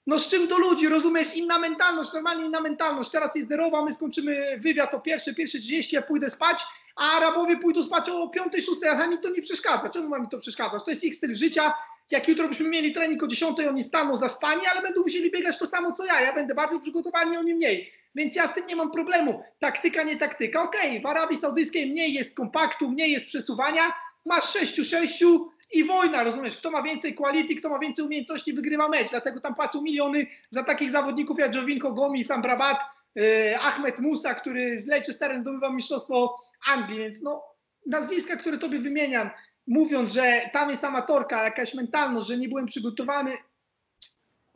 [0.08, 1.34] no z czym do ludzi, rozumiesz?
[1.34, 3.10] Inna mentalność, normalnie inna mentalność.
[3.10, 7.56] Teraz jest zerowa, my skończymy wywiad o pierwsze, pierwsze 30, ja pójdę spać, a Arabowie
[7.56, 9.88] pójdą spać o 5, 6, a mi to nie przeszkadza.
[9.88, 10.84] Czemu mi to przeszkadzać?
[10.84, 11.72] To jest ich styl życia,
[12.10, 15.58] jak jutro byśmy mieli trening o 10, oni staną za spanie, ale będą musieli biegać
[15.58, 16.20] to samo co ja.
[16.20, 17.92] Ja będę bardziej przygotowany, oni mniej.
[18.14, 19.42] Więc ja z tym nie mam problemu.
[19.58, 20.62] Taktyka, nie taktyka.
[20.62, 23.92] Okej, okay, w Arabii Saudyjskiej mniej jest kompaktu, mniej jest przesuwania.
[24.26, 25.38] Masz 6-6
[25.72, 26.56] i wojna, rozumiesz?
[26.56, 29.10] Kto ma więcej quality, kto ma więcej umiejętności, wygrywa mecz.
[29.10, 32.78] Dlatego tam płacą miliony za takich zawodników jak Jovinko Gomis, Ambrabat,
[33.14, 36.34] yy, Ahmed Musa, który z Leicesterem zdobywa mistrzostwo
[36.66, 36.98] Anglii.
[36.98, 37.44] Więc no,
[37.86, 39.30] nazwiska, które tobie wymieniam,
[39.66, 43.32] mówiąc, że tam jest amatorka, jakaś mentalność, że nie byłem przygotowany.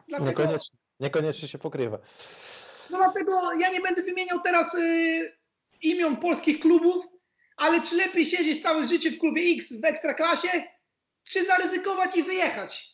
[0.08, 1.98] Dlatego, niekoniecznie, niekoniecznie się pokrywa.
[2.90, 5.36] No dlatego ja nie będę wymieniał teraz y,
[5.82, 7.06] imion polskich klubów,
[7.56, 10.48] ale czy lepiej siedzieć całe życie w klubie X w ekstraklasie,
[11.24, 12.92] czy zaryzykować i wyjechać?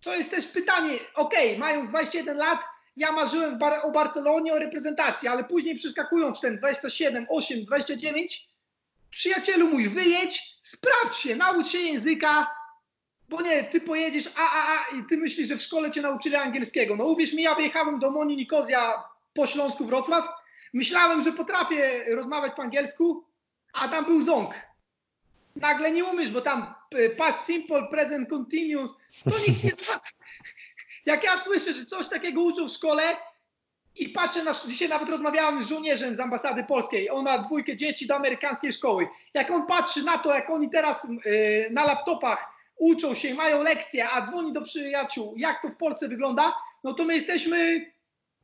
[0.00, 0.98] To jest też pytanie.
[1.14, 2.58] Okej, okay, mając 21 lat,
[2.96, 8.48] ja marzyłem Bar o Barcelonie, o reprezentacji, ale później przeskakując ten 27, 8, 29,
[9.10, 12.50] przyjacielu mój, wyjedź, sprawdź się, naucz się języka,
[13.28, 16.36] bo nie, ty pojedziesz a, a, a i ty myślisz, że w szkole cię nauczyli
[16.36, 16.96] angielskiego.
[16.96, 19.04] No uwierz mi, ja wyjechałem do Moni Nikozja
[19.34, 20.28] po Śląsku Wrocław.
[20.72, 23.24] Myślałem, że potrafię rozmawiać po angielsku,
[23.72, 24.54] a tam był ząg.
[25.56, 26.74] Nagle nie umiesz, bo tam
[27.16, 28.94] past simple, present continuous,
[29.30, 30.00] to nikt nie zna.
[31.06, 33.02] Jak ja słyszę, że coś takiego uczą w szkole
[33.96, 38.06] i patrzę na, dzisiaj nawet rozmawiałem z żołnierzem z ambasady polskiej, on ma dwójkę dzieci
[38.06, 39.08] do amerykańskiej szkoły.
[39.34, 44.08] Jak on patrzy na to, jak oni teraz yy, na laptopach uczą się, mają lekcje,
[44.08, 47.90] a dzwoni do przyjaciół, jak to w Polsce wygląda, no to my jesteśmy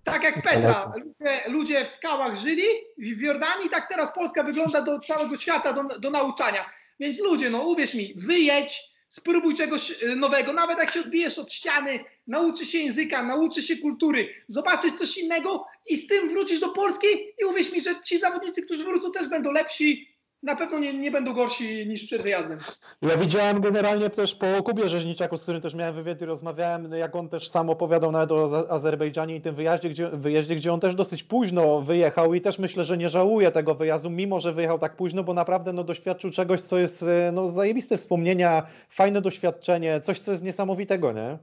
[0.05, 0.93] tak jak Petra.
[0.97, 2.65] Ludzie, ludzie w skałach żyli
[2.99, 6.80] w Jordanii, tak teraz Polska wygląda do całego świata, do, do nauczania.
[7.01, 11.53] Więc ludzie, no uwierz mi, wyjedź, spróbuj czegoś e, nowego, nawet jak się odbijesz od
[11.53, 16.69] ściany, nauczysz się języka, nauczysz się kultury, zobaczysz coś innego i z tym wrócisz do
[16.69, 17.07] Polski
[17.43, 20.09] i uwierz mi, że ci zawodnicy, którzy wrócą też będą lepsi,
[20.43, 22.59] na pewno nie, nie będą gorsi niż przed wyjazdem.
[23.03, 27.17] Ja widziałem generalnie też po Kubie Rzeźniczaku, z którym też miałem wywiad i rozmawiałem, jak
[27.17, 30.95] on też sam opowiadał nawet o Azerbejdżanie i tym wyjeździe gdzie, wyjeździe, gdzie on też
[30.95, 34.97] dosyć późno wyjechał i też myślę, że nie żałuje tego wyjazdu, mimo że wyjechał tak
[34.97, 40.33] późno, bo naprawdę no, doświadczył czegoś, co jest no, zajebiste wspomnienia, fajne doświadczenie, coś, co
[40.33, 41.39] jest niesamowitego, nie?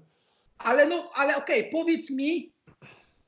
[0.59, 2.56] Ale no, ale okej, okay, powiedz mi,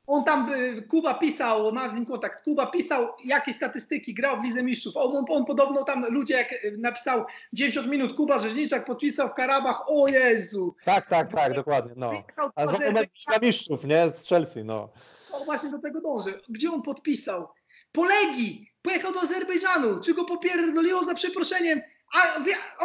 [0.10, 4.43] on tam, y, Kuba pisał, ma z nim kontakt, Kuba pisał, jakie statystyki grał w
[4.43, 4.97] Lidze Mistrzów.
[4.97, 9.82] On, on, podobno tam ludzie, jak y, napisał 90 minut, Kuba Rzeźniczak podpisał w Karabach,
[9.88, 10.76] o Jezu.
[10.86, 12.24] Tak, tak, tak, dokładnie, no.
[12.55, 14.10] A moment Liga Mistrzów, nie?
[14.10, 14.89] Z Chelsea, no.
[15.32, 16.32] O, właśnie do tego dążę.
[16.49, 17.47] Gdzie on podpisał?
[17.91, 18.72] Polegi!
[18.82, 19.99] Pojechał do Azerbejdżanu.
[19.99, 21.82] Czy go popierdoliło za przeproszeniem?
[22.14, 22.20] A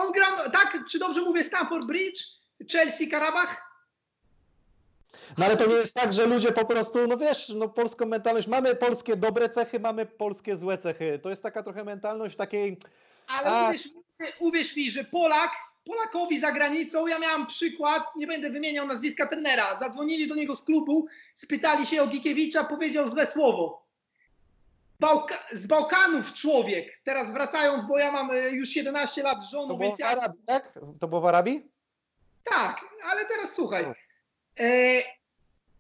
[0.00, 2.20] on grał, tak, czy dobrze mówię, Stamford Bridge,
[2.72, 3.73] Chelsea, Karabach?
[5.39, 8.47] No ale to nie jest tak, że ludzie po prostu, no wiesz, no polską mentalność,
[8.47, 11.18] mamy polskie dobre cechy, mamy polskie złe cechy.
[11.22, 12.78] To jest taka trochę mentalność takiej...
[13.26, 13.68] Ale a...
[13.68, 13.89] uwierz,
[14.39, 15.51] uwierz mi, że Polak,
[15.85, 20.62] Polakowi za granicą, ja miałem przykład, nie będę wymieniał nazwiska trenera, zadzwonili do niego z
[20.62, 23.85] klubu, spytali się o Gikiewicza, powiedział złe słowo.
[25.01, 29.68] Bałka z Bałkanów człowiek, teraz wracając, bo ja mam e, już 11 lat z żoną,
[29.68, 30.07] to więc ja...
[30.07, 30.78] Arabii, tak?
[31.01, 31.68] To było w Arabii?
[32.45, 33.85] Tak, ale teraz słuchaj.
[34.61, 35.03] E,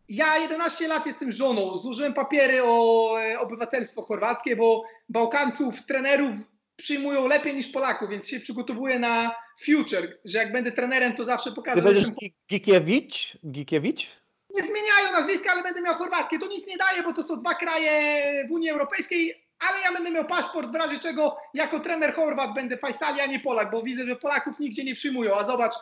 [0.08, 6.38] ja 11 lat jestem żoną, złożyłem papiery o e, obywatelstwo chorwackie, bo Bałkanców, trenerów
[6.76, 9.34] przyjmują lepiej niż Polaków, więc się przygotowuję na
[9.64, 11.82] future, że jak będę trenerem, to zawsze pokażę...
[11.82, 12.08] Ty będziesz.
[12.50, 13.38] Gikiewicz?
[13.50, 14.06] Gikiewicz?
[14.50, 16.38] Nie zmieniają nazwiska, ale będę miał chorwackie.
[16.38, 20.10] To nic nie daje, bo to są dwa kraje w Unii Europejskiej, ale ja będę
[20.10, 24.06] miał paszport, w razie czego jako trener Chorwat będę Fajsali, a nie Polak, bo widzę,
[24.06, 25.34] że Polaków nigdzie nie przyjmują.
[25.34, 25.74] A zobacz,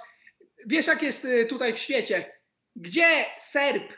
[0.66, 2.41] wiesz jak jest e, tutaj w świecie.
[2.77, 3.07] Gdzie
[3.39, 3.93] Serb,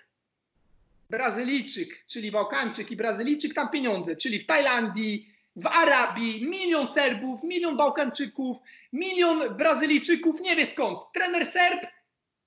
[1.14, 7.76] Brazylijczyk, czyli Bałkańczyk i Brazylijczyk tam pieniądze, czyli w Tajlandii, w Arabii, milion Serbów, milion
[7.76, 8.58] Bałkańczyków,
[8.92, 10.98] milion Brazylijczyków, nie wie skąd.
[11.14, 11.86] Trener Serb,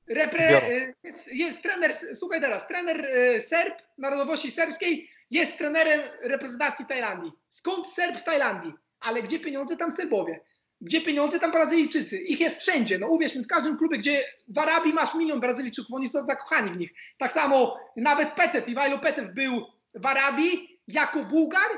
[0.08, 0.62] repre,
[1.04, 7.32] jest, jest, trener, słuchaj teraz, trener e, Serb, narodowości serbskiej, jest trenerem reprezentacji Tajlandii.
[7.50, 8.74] Skąd Serb w Tajlandii?
[9.00, 10.40] Ale gdzie pieniądze, tam Serbowie.
[10.82, 12.18] Gdzie pieniądze, tam Brazylijczycy.
[12.18, 13.00] Ich jest wszędzie.
[13.00, 16.72] No uwierz mi, w każdym klubie, gdzie w Arabii masz milion Brazylijczyków, oni są zakochani
[16.72, 16.94] w nich.
[17.18, 19.66] Tak samo nawet Petew, Iwajlo Petew był
[19.96, 21.70] w Arabii jako Bułgar,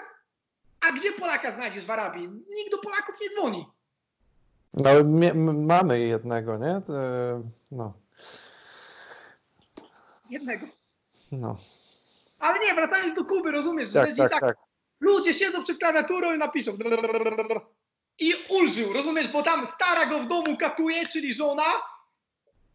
[0.89, 2.27] a gdzie Polaka znajdziesz w Arabii?
[2.27, 3.65] Nikt do Polaków nie dzwoni.
[4.73, 4.89] No,
[5.53, 6.81] mamy jednego, nie?
[7.71, 7.93] No.
[10.29, 10.65] Jednego.
[11.31, 11.57] No.
[12.39, 14.57] Ale nie, wracając do Kuby, rozumiesz, że tak, tak, tak.
[14.99, 16.71] ludzie siedzą przed klawiaturą i napiszą
[18.19, 21.63] i ulżył, rozumiesz, bo tam stara go w domu katuje, czyli żona,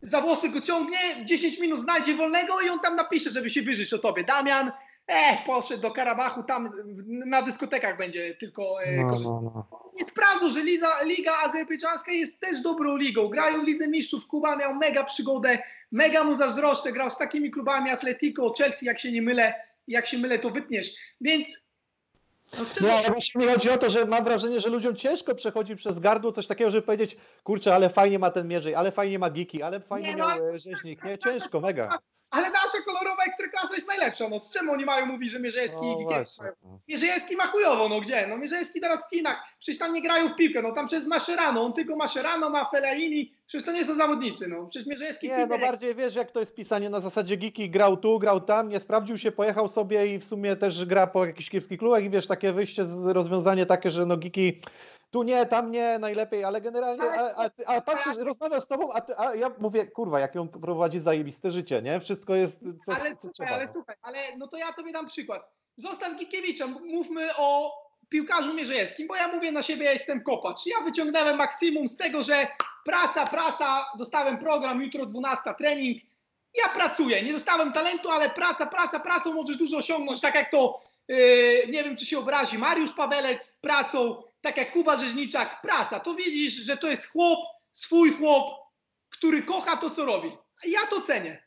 [0.00, 3.92] za włosy go ciągnie, 10 minut znajdzie wolnego i on tam napisze, żeby się wyżyć
[3.92, 4.24] o tobie.
[4.24, 4.72] Damian,
[5.06, 6.72] eh, poszedł do Karabachu, tam
[7.06, 9.42] na dyskotekach będzie tylko e, no, korzystał.
[9.42, 9.84] No, no.
[9.96, 13.28] Nie sprawdzą, że Liga, Liga Azerbejdżańska jest też dobrą ligą.
[13.28, 15.58] Grają w Lidze Mistrzów, Kuba miał mega przygodę,
[15.92, 19.54] mega mu zazdroszczę, grał z takimi klubami Atletico, Chelsea, jak się nie mylę,
[19.88, 20.94] jak się mylę, to wytniesz.
[21.20, 21.60] Więc
[22.80, 25.98] no, ale właśnie mi chodzi o to, że mam wrażenie, że ludziom ciężko przechodzi przez
[25.98, 29.62] gardło coś takiego, żeby powiedzieć, kurczę, ale fajnie ma ten mierzej, ale fajnie ma Giki,
[29.62, 31.04] ale fajnie nie, miał no, rzeźnik.
[31.04, 31.98] Nie, ciężko, mega.
[32.34, 34.28] Ale nasza kolorowa ekstraklasa jest najlepsza.
[34.28, 36.52] No czemu oni mają mówić, że Mierzejski no, i Gikiewicz mają?
[36.88, 38.26] Mierzejski ma chujowo, no gdzie?
[38.26, 39.42] No Mierzejski teraz w Chinach.
[39.58, 40.62] Przecież tam nie grają w piłkę.
[40.62, 41.62] No tam przez Maszerano.
[41.62, 43.34] On tylko Maszerano, ma Felaini.
[43.46, 44.48] Przecież to nie są zawodnicy.
[44.48, 47.96] No przecież Mierzejski Nie, no bardziej wiesz, jak to jest pisanie na zasadzie Giki grał
[47.96, 51.50] tu, grał tam, nie sprawdził się, pojechał sobie i w sumie też gra po jakichś
[51.50, 54.60] kiepskich klubach i wiesz, takie wyjście, rozwiązanie takie, że no Giki
[55.14, 59.00] tu nie, tam nie, najlepiej, ale generalnie, a, a, a patrzysz, rozmawiam z tobą, a,
[59.00, 62.00] ty, a ja mówię, kurwa, jak ją prowadzi zajebiste życie, nie?
[62.00, 63.50] Wszystko jest, co, ale, co trzeba.
[63.50, 63.72] Ale no.
[63.72, 65.50] słuchaj, ale no to ja tobie dam przykład.
[65.76, 67.72] Zostaw Gikiewicza, mówmy o
[68.08, 70.66] piłkarzu Mierzejewskim, bo ja mówię na siebie, ja jestem kopacz.
[70.66, 72.46] Ja wyciągnąłem maksimum z tego, że
[72.84, 75.98] praca, praca, dostałem program, jutro 12 trening,
[76.62, 80.80] Ja pracuję, nie dostałem talentu, ale praca, praca, pracą możesz dużo osiągnąć, tak jak to,
[81.08, 81.16] yy,
[81.68, 86.00] nie wiem czy się obrazi, Mariusz Pawelec pracą, tak jak Kuba Rzeźniczak, praca.
[86.00, 87.38] To widzisz, że to jest chłop,
[87.72, 88.50] swój chłop,
[89.10, 90.36] który kocha to, co robi.
[90.64, 91.44] Ja to cenię.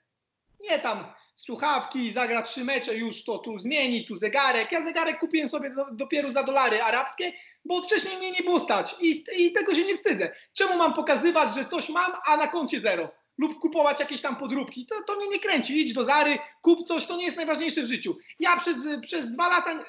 [0.60, 4.72] Nie tam słuchawki, zagra trzy mecze, już to tu zmieni, tu zegarek.
[4.72, 7.34] Ja zegarek kupiłem sobie do, dopiero za dolary arabskie,
[7.66, 10.36] bo wcześniej mnie nie było stać I, i tego się nie wstydzę.
[10.54, 13.10] Czemu mam pokazywać, że coś mam, a na koncie zero?
[13.38, 14.86] Lub kupować jakieś tam podróbki.
[14.86, 15.82] To, to mnie nie kręci.
[15.82, 18.18] Idź do Zary, kup coś, to nie jest najważniejsze w życiu.
[18.39, 19.86] Ja przez, przez dwa lata, e,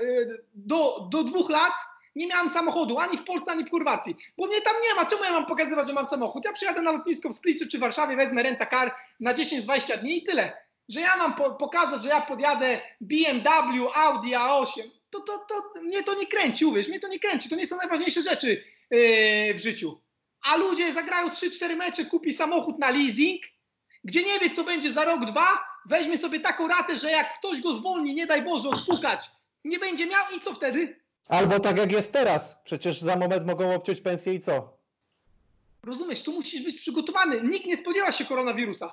[0.54, 1.72] do, do dwóch lat
[2.18, 5.06] nie miałem samochodu ani w Polsce, ani w Chorwacji, bo mnie tam nie ma.
[5.06, 6.44] Czemu ja mam pokazywać, że mam samochód?
[6.44, 10.18] Ja przyjadę na lotnisko w Splicie czy w Warszawie, wezmę renta car na 10-20 dni
[10.18, 10.52] i tyle.
[10.88, 16.02] Że ja mam po pokazać, że ja podjadę BMW, Audi A8, to, to, to mnie
[16.02, 17.48] to nie kręci, uwierz, mnie to nie kręci.
[17.48, 20.00] To nie są najważniejsze rzeczy yy, w życiu.
[20.42, 23.42] A ludzie zagrają 3-4 mecze, kupi samochód na leasing,
[24.04, 27.60] gdzie nie wie, co będzie za rok, dwa, weźmie sobie taką ratę, że jak ktoś
[27.60, 29.30] go zwolni, nie daj Boże, odpukać,
[29.64, 31.00] nie będzie miał i co wtedy?
[31.28, 32.56] Albo tak jak jest teraz.
[32.64, 34.78] Przecież za moment mogą obciąć pensję i co?
[35.82, 37.40] Rozumiesz, tu musisz być przygotowany.
[37.42, 38.92] Nikt nie spodziewa się koronawirusa.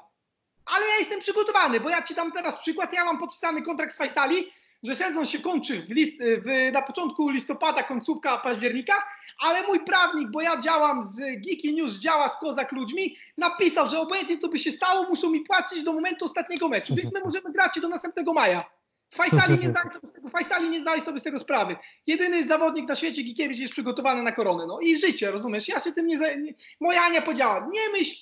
[0.66, 2.94] Ale ja jestem przygotowany, bo ja ci dam teraz przykład.
[2.94, 4.52] Ja mam podpisany kontrakt z Faisali,
[4.84, 8.94] że sezon się kończy w list, w, na początku listopada, końcówka października,
[9.40, 14.00] ale mój prawnik, bo ja działam z Geeky News, działa z Kozak ludźmi, napisał, że
[14.00, 17.52] obojętnie co by się stało, muszą mi płacić do momentu ostatniego meczu, więc my możemy
[17.52, 18.66] grać do następnego maja.
[19.14, 21.76] Fajsali nie, zdali sobie z tego, Fajsali nie zdali sobie z tego sprawy.
[22.08, 24.66] Jedyny zawodnik na świecie, Gikiewicz, jest przygotowany na koronę.
[24.68, 25.68] No i życie, rozumiesz?
[25.68, 26.18] Ja się tym nie...
[26.18, 28.16] nie moja Ania powiedziała, nie myśl,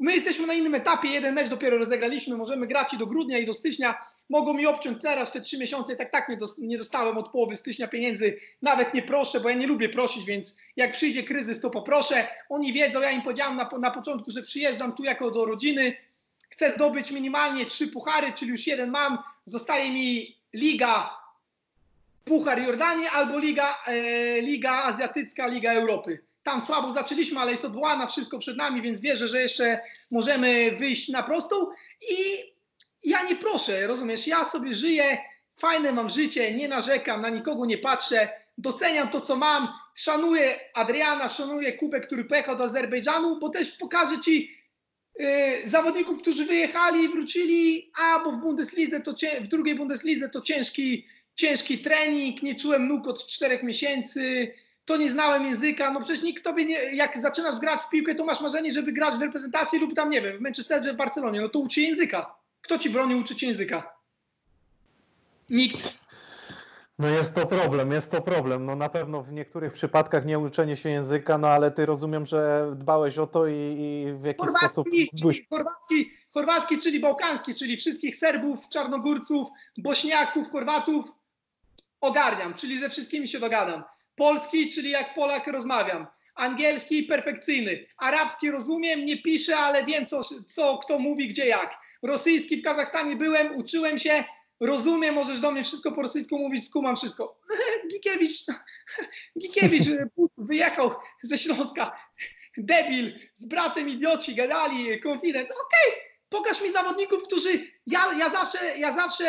[0.00, 3.46] my jesteśmy na innym etapie, jeden mecz dopiero rozegraliśmy, możemy grać i do grudnia i
[3.46, 3.94] do stycznia.
[4.30, 6.28] Mogą mi obciąć teraz te trzy miesiące, tak tak
[6.58, 10.56] nie, dostałem od połowy stycznia pieniędzy, nawet nie proszę, bo ja nie lubię prosić, więc
[10.76, 12.26] jak przyjdzie kryzys, to poproszę.
[12.48, 15.96] Oni wiedzą, ja im powiedziałam na, na początku, że przyjeżdżam tu jako do rodziny,
[16.48, 21.16] chcę zdobyć minimalnie trzy puchary, czyli już jeden mam, zostaje mi Liga
[22.24, 26.22] Puchar Jordanii albo Liga, e, Liga Azjatycka, Liga Europy.
[26.42, 29.80] Tam słabo zaczęliśmy, ale jest odwołana, wszystko przed nami, więc wierzę, że jeszcze
[30.10, 31.66] możemy wyjść na prostą.
[32.10, 32.16] I
[33.04, 35.18] ja nie proszę, rozumiesz, ja sobie żyję,
[35.56, 38.28] fajne mam życie, nie narzekam, na nikogo nie patrzę,
[38.58, 44.20] doceniam to, co mam, szanuję Adriana, szanuję Kubę, który pojechał do Azerbejdżanu, bo też pokażę
[44.20, 44.55] Ci
[45.64, 51.06] zawodników, którzy wyjechali i wrócili, a bo w Bundeslidze to w drugiej Bundeslidze to ciężki,
[51.34, 54.52] ciężki trening, nie czułem nóg od czterech miesięcy,
[54.84, 58.24] to nie znałem języka, no przecież nikt tobie nie, jak zaczynasz grać w piłkę, to
[58.24, 61.48] masz marzenie, żeby grać w reprezentacji lub tam, nie wiem, w Manchesterze, w Barcelonie, no
[61.48, 62.34] to uczy języka.
[62.60, 63.96] Kto ci broni uczyć języka?
[65.50, 65.94] Nikt.
[66.98, 68.66] No jest to problem, jest to problem.
[68.66, 72.72] No na pewno w niektórych przypadkach nie uczenie się języka, no ale ty rozumiem, że
[72.76, 74.88] dbałeś o to i, i w jakiś sposób...
[74.90, 81.12] Czyli chorwacki, chorwacki, czyli bałkański, czyli wszystkich Serbów, Czarnogórców, Bośniaków, Chorwatów
[82.00, 83.84] ogarniam, czyli ze wszystkimi się dogadam.
[84.14, 86.06] Polski, czyli jak Polak rozmawiam.
[86.34, 87.86] Angielski perfekcyjny.
[87.98, 91.78] Arabski rozumiem, nie piszę, ale wiem co, co kto mówi, gdzie jak.
[92.02, 94.24] Rosyjski w Kazachstanie byłem, uczyłem się,
[94.60, 97.40] rozumiem, możesz do mnie wszystko po rosyjsku mówić, skumam wszystko.
[97.92, 98.44] Gikiewicz,
[99.40, 99.84] Gikiewicz
[100.38, 101.98] wyjechał ze Śląska,
[102.56, 105.46] debil, z bratem idioci, gadali, konfident.
[105.46, 109.24] Okej, okay, pokaż mi zawodników, którzy, ja, ja zawsze, ja zawsze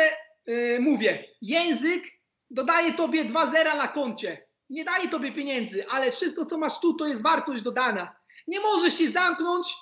[0.46, 2.04] yy, mówię, język
[2.50, 4.48] dodaje tobie dwa zera na koncie.
[4.70, 8.16] Nie daje tobie pieniędzy, ale wszystko, co masz tu, to jest wartość dodana.
[8.46, 9.74] Nie możesz się zamknąć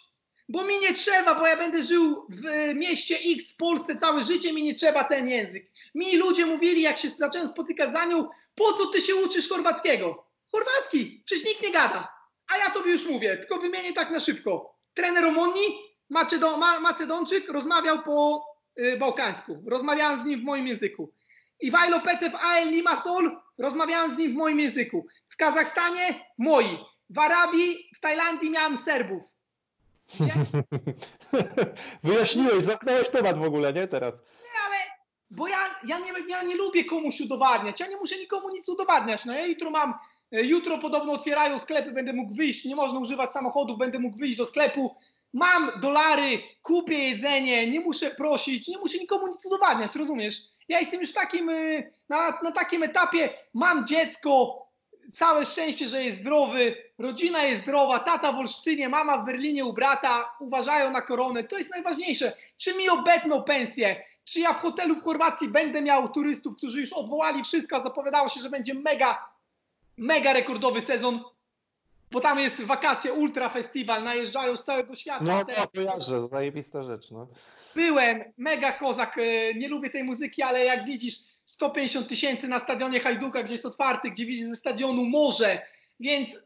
[0.48, 4.52] bo mi nie trzeba, bo ja będę żył w mieście X w Polsce całe życie,
[4.52, 5.70] mi nie trzeba ten język.
[5.94, 10.26] Mi ludzie mówili, jak się zacząłem spotykać za nią, po co ty się uczysz chorwackiego?
[10.52, 12.16] Chorwacki, przecież nikt nie gada.
[12.48, 14.76] A ja tobie już mówię, tylko wymienię tak na szybko.
[14.94, 15.78] Trener Omonni,
[16.80, 18.46] Macedonczyk, rozmawiał po
[18.80, 19.64] y, bałkańsku.
[19.66, 21.12] Rozmawiałem z nim w moim języku.
[21.60, 25.06] Iwajlo Petew Ael Limassol, rozmawiałem z nim w moim języku.
[25.30, 26.78] W Kazachstanie moi.
[27.10, 29.35] W Arabii, w Tajlandii miałem Serbów.
[32.04, 34.14] Wyjaśniłeś, zamknąłeś temat w ogóle, nie teraz?
[34.14, 34.76] Nie, ale
[35.30, 39.24] bo ja, ja, nie, ja nie lubię komuś udowadniać, ja nie muszę nikomu nic udowadniać.
[39.24, 39.94] No ja jutro mam,
[40.32, 44.36] e, jutro podobno otwierają sklepy, będę mógł wyjść, nie można używać samochodów, będę mógł wyjść
[44.36, 44.94] do sklepu,
[45.32, 50.42] mam dolary, kupię jedzenie, nie muszę prosić, nie muszę nikomu nic udowadniać, rozumiesz?
[50.68, 54.65] Ja jestem już takim, e, na, na takim etapie, mam dziecko,
[55.12, 59.72] całe szczęście, że jest zdrowy, rodzina jest zdrowa, tata w Olsztynie, mama w Berlinie u
[59.72, 61.44] brata, uważają na koronę.
[61.44, 62.32] To jest najważniejsze.
[62.56, 64.02] Czy mi obetną pensję?
[64.24, 68.40] Czy ja w hotelu w Chorwacji będę miał turystów, którzy już odwołali wszystko, zapowiadało się,
[68.40, 69.28] że będzie mega,
[69.96, 71.20] mega rekordowy sezon?
[72.10, 75.24] bo tam jest wakacje, ultra festiwal, najeżdżają z całego świata.
[75.24, 77.10] No to kojarzę, zajebista rzecz.
[77.10, 77.26] No.
[77.74, 81.14] Byłem, mega kozak, e, nie lubię tej muzyki, ale jak widzisz
[81.46, 85.62] 150 tysięcy na stadionie Hajduka, gdzie jest otwarty, gdzie widzisz ze stadionu morze,
[86.00, 86.40] więc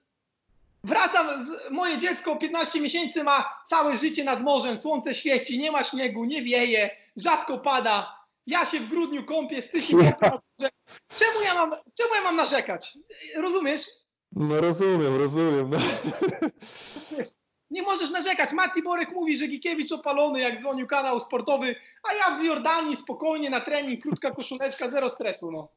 [0.84, 5.84] wracam, z, moje dziecko 15 miesięcy ma całe życie nad morzem, słońce świeci, nie ma
[5.84, 10.70] śniegu, nie wieje, rzadko pada, ja się w grudniu kąpię, w styczniu kąpię
[11.14, 12.98] Czemu ja mam, czemu ja mam narzekać?
[13.36, 13.86] Rozumiesz?
[14.32, 15.70] No rozumiem, rozumiem.
[15.70, 15.78] No.
[17.70, 18.52] Nie możesz narzekać.
[18.52, 21.74] Mati Borek mówi, że Gikiewicz opalony, jak dzwonił kanał sportowy,
[22.10, 25.52] a ja w Jordanii spokojnie na trening, krótka koszuleczka, zero stresu.
[25.52, 25.68] No.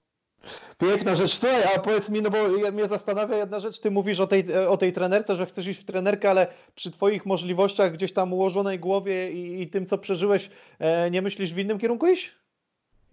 [0.78, 1.38] Piękna rzecz.
[1.38, 4.78] Słuchaj, a powiedz mi, no bo mnie zastanawia jedna rzecz, ty mówisz o tej, o
[4.78, 9.32] tej trenerce, że chcesz iść w trenerkę, ale przy twoich możliwościach gdzieś tam ułożonej głowie
[9.32, 10.49] i, i tym, co przeżyłeś,
[10.80, 12.43] e, nie myślisz w innym kierunku iść?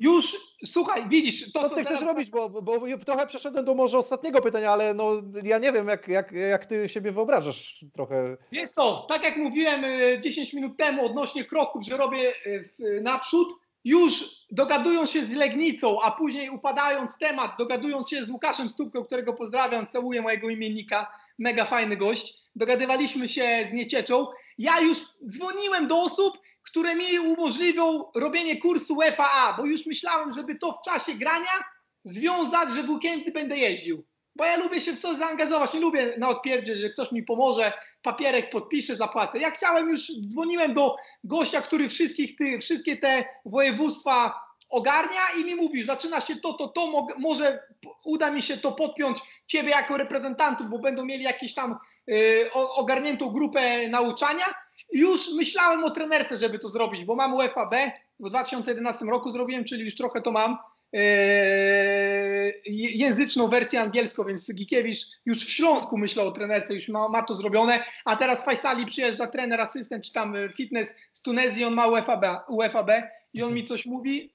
[0.00, 0.36] Już,
[0.66, 4.72] słuchaj, widzisz, to co, ty chcesz robić, bo, bo trochę przeszedłem do może ostatniego pytania,
[4.72, 5.12] ale no
[5.42, 8.36] ja nie wiem, jak, jak, jak ty siebie wyobrażasz trochę.
[8.52, 9.84] Jest to, tak jak mówiłem
[10.20, 13.48] 10 e, minut temu odnośnie kroków, że robię e, naprzód,
[13.84, 19.32] już dogadują się z Legnicą, a później upadając temat, dogadując się z Łukaszem Stupką, którego
[19.32, 24.26] pozdrawiam, całuję mojego imiennika, mega fajny gość, dogadywaliśmy się z Niecieczą.
[24.58, 30.54] Ja już dzwoniłem do osób, które mi umożliwią robienie kursu FAA, bo już myślałem, żeby
[30.54, 31.64] to w czasie grania
[32.04, 34.04] związać, że w weekendy będę jeździł.
[34.36, 37.72] Bo ja lubię się w coś zaangażować, nie lubię na odpierdzie, że ktoś mi pomoże,
[38.02, 39.38] papierek podpisze, zapłacę.
[39.38, 45.54] Ja chciałem już, dzwoniłem do gościa, który wszystkich ty, wszystkie te województwa ogarnia i mi
[45.54, 47.62] mówił, zaczyna się to, to, to, może
[48.04, 51.76] uda mi się to podpiąć ciebie jako reprezentantów, bo będą mieli jakieś tam
[52.12, 54.44] y, ogarniętą grupę nauczania
[54.92, 59.64] już myślałem o trenerce, żeby to zrobić, bo mam UEFA B, w 2011 roku zrobiłem,
[59.64, 60.58] czyli już trochę to mam.
[60.92, 62.52] Eee,
[62.98, 67.34] języczną wersję angielską, więc Gikiewicz już w Śląsku myślał o trenerce, już ma, ma to
[67.34, 71.86] zrobione, a teraz w Faisali przyjeżdża trener, asystent, czy tam fitness z Tunezji, on ma
[71.86, 74.34] UEFA B, UEFA B i on mi coś mówi,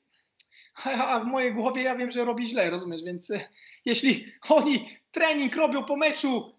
[0.83, 3.49] a w mojej głowie ja wiem, że robi źle, rozumiesz, więc e,
[3.85, 6.53] jeśli oni trening robią po meczu,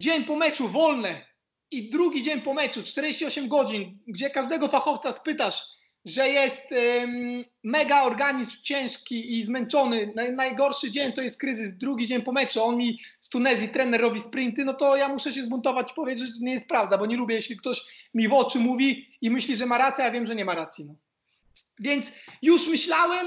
[0.00, 1.33] dzień po meczu wolne,
[1.74, 5.62] i drugi dzień po meczu, 48 godzin, gdzie każdego fachowca spytasz,
[6.04, 12.22] że jest um, mega organizm ciężki i zmęczony, najgorszy dzień to jest kryzys, drugi dzień
[12.22, 15.90] po meczu, on mi z Tunezji, trener robi sprinty, no to ja muszę się zbuntować
[15.90, 17.82] i powiedzieć, że to nie jest prawda, bo nie lubię, jeśli ktoś
[18.14, 20.84] mi w oczy mówi i myśli, że ma rację, a wiem, że nie ma racji.
[20.84, 20.94] No.
[21.78, 23.26] Więc już myślałem,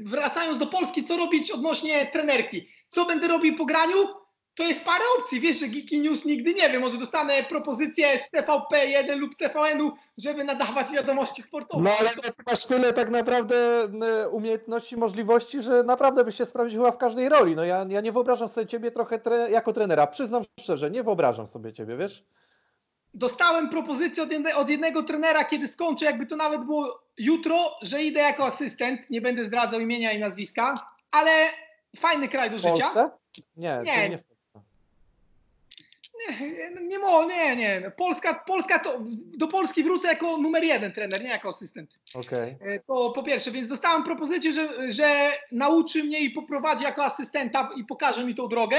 [0.00, 2.66] wracając do Polski, co robić odnośnie trenerki.
[2.88, 4.23] Co będę robił po graniu?
[4.54, 5.40] To jest parę opcji.
[5.40, 6.80] Wiesz, że Geeky News nigdy nie wie.
[6.80, 11.82] Może dostanę propozycję z TVP1 lub TVN-u, żeby nadawać wiadomości sportowe.
[11.84, 12.22] No ale to...
[12.46, 13.88] masz tyle tak naprawdę
[14.30, 17.56] umiejętności, możliwości, że naprawdę byś się sprawdził chyba w każdej roli.
[17.56, 20.06] No ja, ja nie wyobrażam sobie ciebie trochę tre jako trenera.
[20.06, 22.24] Przyznam szczerze, nie wyobrażam sobie ciebie, wiesz?
[23.14, 28.02] Dostałem propozycję od, jedne, od jednego trenera, kiedy skończę, jakby to nawet było jutro, że
[28.02, 29.10] idę jako asystent.
[29.10, 30.74] Nie będę zdradzał imienia i nazwiska,
[31.10, 31.30] ale
[31.96, 33.10] fajny kraj do życia.
[33.56, 34.33] Nie, nie, nie
[36.40, 36.50] nie,
[36.80, 37.90] nie, nie, nie.
[37.96, 39.00] Polska, Polska to,
[39.38, 41.98] do Polski wrócę jako numer jeden trener, nie jako asystent.
[42.14, 42.58] Okay.
[42.86, 47.84] To po pierwsze, więc dostałem propozycję, że, że nauczy mnie i poprowadzi jako asystenta i
[47.84, 48.76] pokaże mi tą drogę,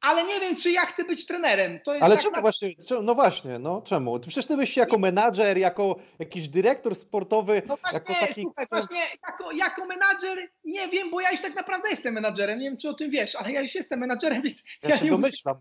[0.00, 1.80] ale nie wiem, czy ja chcę być trenerem.
[2.00, 2.40] ale tak czemu na...
[2.40, 4.20] właśnie, no właśnie, no czemu?
[4.20, 8.42] Przecież ty byś jako menadżer, jako jakiś dyrektor sportowy, no właśnie, jako taki...
[8.42, 12.64] Słuchaj, właśnie jako, jako menadżer nie wiem, bo ja już tak naprawdę jestem menadżerem, nie
[12.64, 15.56] wiem, czy o tym wiesz, ale ja już jestem menadżerem, więc ja, ja nie domyślam.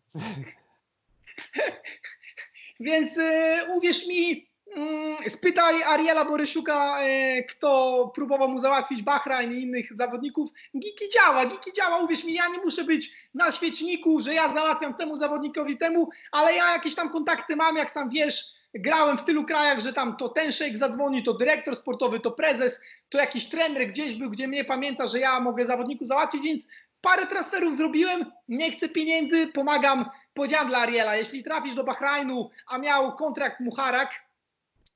[2.79, 9.61] Więc e, uwierz mi, mm, spytaj Ariela Borysiuka, e, kto próbował mu załatwić Bahrain i
[9.61, 10.49] innych zawodników.
[10.79, 14.93] Giki działa, Giki działa, uwierz mi, ja nie muszę być na świeczniku, że ja załatwiam
[14.93, 19.45] temu zawodnikowi temu, ale ja jakieś tam kontakty mam, jak sam wiesz, grałem w tylu
[19.45, 23.87] krajach, że tam to ten szejk zadzwoni, to dyrektor sportowy, to prezes, to jakiś trener
[23.87, 26.67] gdzieś był, gdzie mnie pamięta, że ja mogę zawodniku załatwić, więc
[27.01, 30.09] parę transferów zrobiłem, nie chcę pieniędzy, pomagam.
[30.33, 34.29] Powiedziałem dla Ariela, jeśli trafisz do Bahrajnu, a miał kontrakt Muharak,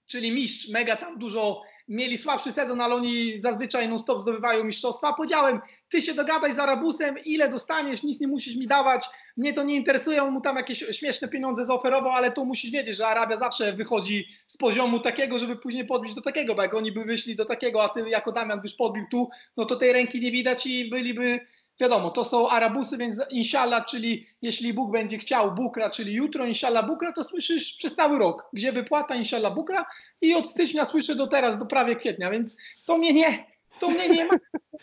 [0.06, 5.14] czyli mistrz, mega tam dużo, mieli słabszy sezon, ale oni zazwyczaj non-stop zdobywają mistrzostwa.
[5.14, 9.06] Powiedziałem, ty się dogadaj z Arabusem, ile dostaniesz, nic nie musisz mi dawać,
[9.38, 12.98] mnie to nie interesuje, on mu tam jakieś śmieszne pieniądze zaoferował, ale to musisz wiedzieć,
[12.98, 16.92] że Arabia zawsze wychodzi z poziomu takiego, żeby później podbić do takiego, bo jak oni
[16.92, 20.22] by wyszli do takiego, a ty jako Damian byś podbił tu, no to tej ręki
[20.22, 21.40] nie widać i byliby
[21.80, 26.88] Wiadomo, to są Arabusy, więc inshallah, czyli jeśli Bóg będzie chciał bukra, czyli jutro inshallah
[26.88, 29.86] bukra, to słyszysz przez cały rok, gdzie wypłata inshallah bukra
[30.22, 32.56] i od stycznia słyszę do teraz, do prawie kwietnia, więc
[32.86, 33.46] to mnie nie,
[33.80, 34.34] to mnie nie ma.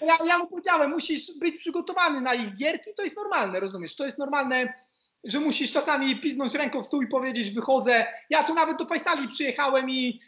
[0.01, 3.97] Ja, ja mu powiedziałem, musisz być przygotowany na ich gierki, to jest normalne, rozumiesz?
[3.97, 4.75] To jest normalne
[5.25, 8.07] że musisz czasami piznąć ręką w stół i powiedzieć wychodzę.
[8.31, 10.21] Ja tu nawet do Fajsali przyjechałem i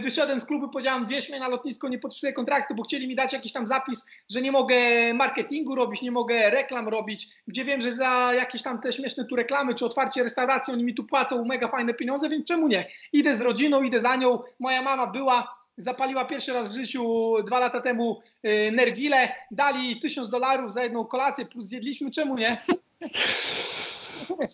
[0.00, 3.32] wyszedłem z klubu, powiedziałem wieź mnie na lotnisko, nie podpisuję kontraktu, bo chcieli mi dać
[3.32, 4.76] jakiś tam zapis, że nie mogę
[5.14, 9.36] marketingu robić, nie mogę reklam robić, gdzie wiem, że za jakieś tam te śmieszne tu
[9.36, 12.88] reklamy, czy otwarcie restauracji oni mi tu płacą mega fajne pieniądze, więc czemu nie?
[13.12, 17.58] Idę z rodziną, idę za nią, moja mama była, zapaliła pierwszy raz w życiu dwa
[17.58, 22.56] lata temu y, nerwile, dali tysiąc dolarów za jedną kolację, plus zjedliśmy, czemu nie?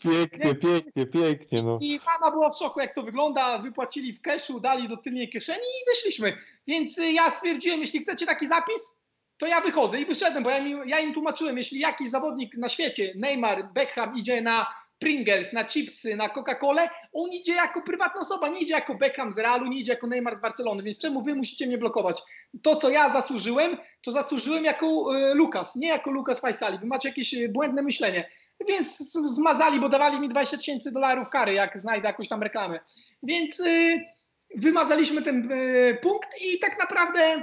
[0.03, 1.63] Pięknie, pięknie, pięknie.
[1.63, 1.79] No.
[1.81, 3.59] I mama była w szoku, jak to wygląda.
[3.59, 6.37] Wypłacili w cashu, dali do tylnej kieszeni i wyszliśmy.
[6.67, 8.97] Więc y, ja stwierdziłem, jeśli chcecie taki zapis,
[9.39, 12.69] to ja wychodzę i wyszedłem, bo ja, mi, ja im tłumaczyłem, jeśli jakiś zawodnik na
[12.69, 14.67] świecie, Neymar, Beckham idzie na
[15.01, 19.39] Pringles, na chipsy, na Coca-Colę, on idzie jako prywatna osoba, nie idzie jako Beckham z
[19.39, 22.23] Realu, nie idzie jako Neymar z Barcelony, więc czemu wy musicie mnie blokować?
[22.63, 26.79] To, co ja zasłużyłem, to zasłużyłem jako y, Lukas, nie jako Lukas Fajsali.
[26.79, 28.31] Wy macie jakieś y, błędne myślenie.
[28.69, 32.81] Więc zmazali, bo dawali mi 20 tysięcy dolarów kary, jak znajdę jakąś tam reklamę.
[33.23, 34.05] Więc y,
[34.57, 37.43] wymazaliśmy ten y, punkt i tak naprawdę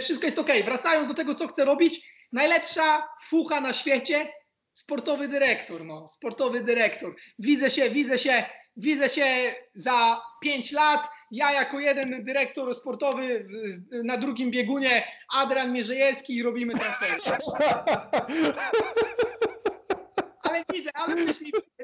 [0.00, 0.50] wszystko jest ok.
[0.64, 4.32] Wracając do tego, co chcę robić, najlepsza fucha na świecie,
[4.72, 7.14] sportowy dyrektor, no, sportowy dyrektor.
[7.38, 8.44] Widzę się, widzę się,
[8.76, 9.24] widzę się
[9.74, 13.46] za 5 lat, ja jako jeden dyrektor sportowy
[14.04, 15.04] na drugim biegunie,
[15.34, 17.38] Adrian Mierzejewski i robimy transfer.
[20.42, 21.26] ale widzę, ale mi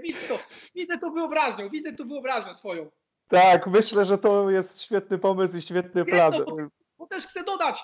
[0.03, 0.39] widzę to,
[0.75, 2.91] widzę to wyobraźnią, widzę to wyobraźnią swoją.
[3.29, 6.33] Tak, myślę, że to jest świetny pomysł i świetny plan.
[6.33, 7.81] No, bo też chcę dodać,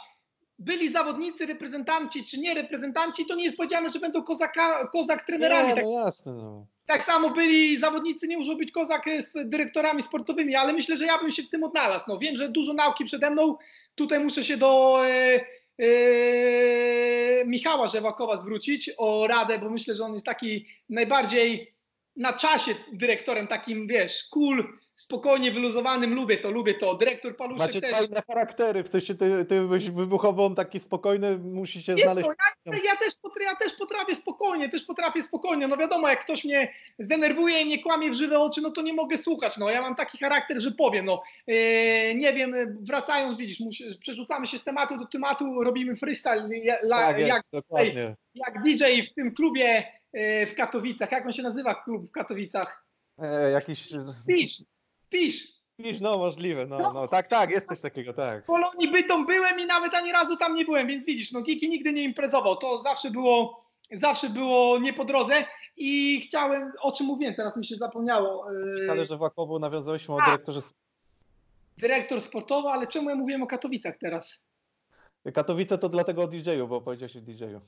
[0.58, 5.68] byli zawodnicy, reprezentanci czy nie reprezentanci, to nie jest powiedziane, że będą kozaka, kozak trenerami.
[5.68, 6.32] Nie, tak, no jasne.
[6.32, 6.66] No.
[6.86, 11.18] tak samo byli zawodnicy, nie muszą być kozak z dyrektorami sportowymi, ale myślę, że ja
[11.18, 12.04] bym się w tym odnalazł.
[12.08, 13.56] No, wiem, że dużo nauki przede mną.
[13.94, 15.40] Tutaj muszę się do e,
[15.78, 21.74] e, Michała Żewakowa zwrócić o radę, bo myślę, że on jest taki najbardziej
[22.16, 26.94] na czasie dyrektorem, takim wiesz, cool, spokojnie wyluzowanym, lubię to, lubię to.
[26.94, 27.90] Dyrektor Paluszek Macie też.
[27.90, 32.28] fajne charaktery, w sensie ty, ty byś wybuchowy, on taki spokojny, musi się Jest znaleźć.
[32.64, 35.68] to, ja, ja, też potrafię, ja też potrafię spokojnie, też potrafię spokojnie.
[35.68, 38.92] No wiadomo, jak ktoś mnie zdenerwuje i mnie kłamie w żywe oczy, no to nie
[38.92, 39.56] mogę słuchać.
[39.56, 41.04] No ja mam taki charakter, że powiem.
[41.04, 41.54] No yy,
[42.14, 46.96] nie wiem, wracając, widzisz, musi, przerzucamy się z tematu do tematu, robimy freestyle, ja- la,
[46.98, 48.16] Tak jak, dokładnie.
[48.34, 51.12] jak DJ w tym klubie yy, w Katowicach.
[51.12, 52.84] Jak on się nazywa, klub w Katowicach?
[53.22, 53.88] E, jakiś...
[54.28, 54.62] Pisz,
[55.14, 55.54] pisz.
[55.76, 58.42] Pisz, no możliwe, no, no, tak, tak, jest coś takiego, tak.
[58.42, 61.68] W Polonii Bytom byłem i nawet ani razu tam nie byłem, więc widzisz, no Giki
[61.68, 63.60] nigdy nie imprezował, to zawsze było,
[63.92, 65.44] zawsze było nie po drodze
[65.76, 70.18] i chciałem, o czym mówiłem, teraz mi się zapomniało, yy, Ale że Włakowu nawiązaliśmy o
[70.18, 70.26] Tak.
[70.26, 70.60] dyrektorze
[71.78, 74.48] dyrektor sportowy, ale czemu ja mówiłem o Katowicach teraz?
[75.34, 77.60] Katowice to dlatego o DJ-u, bo powiedziałeś o DJ-u.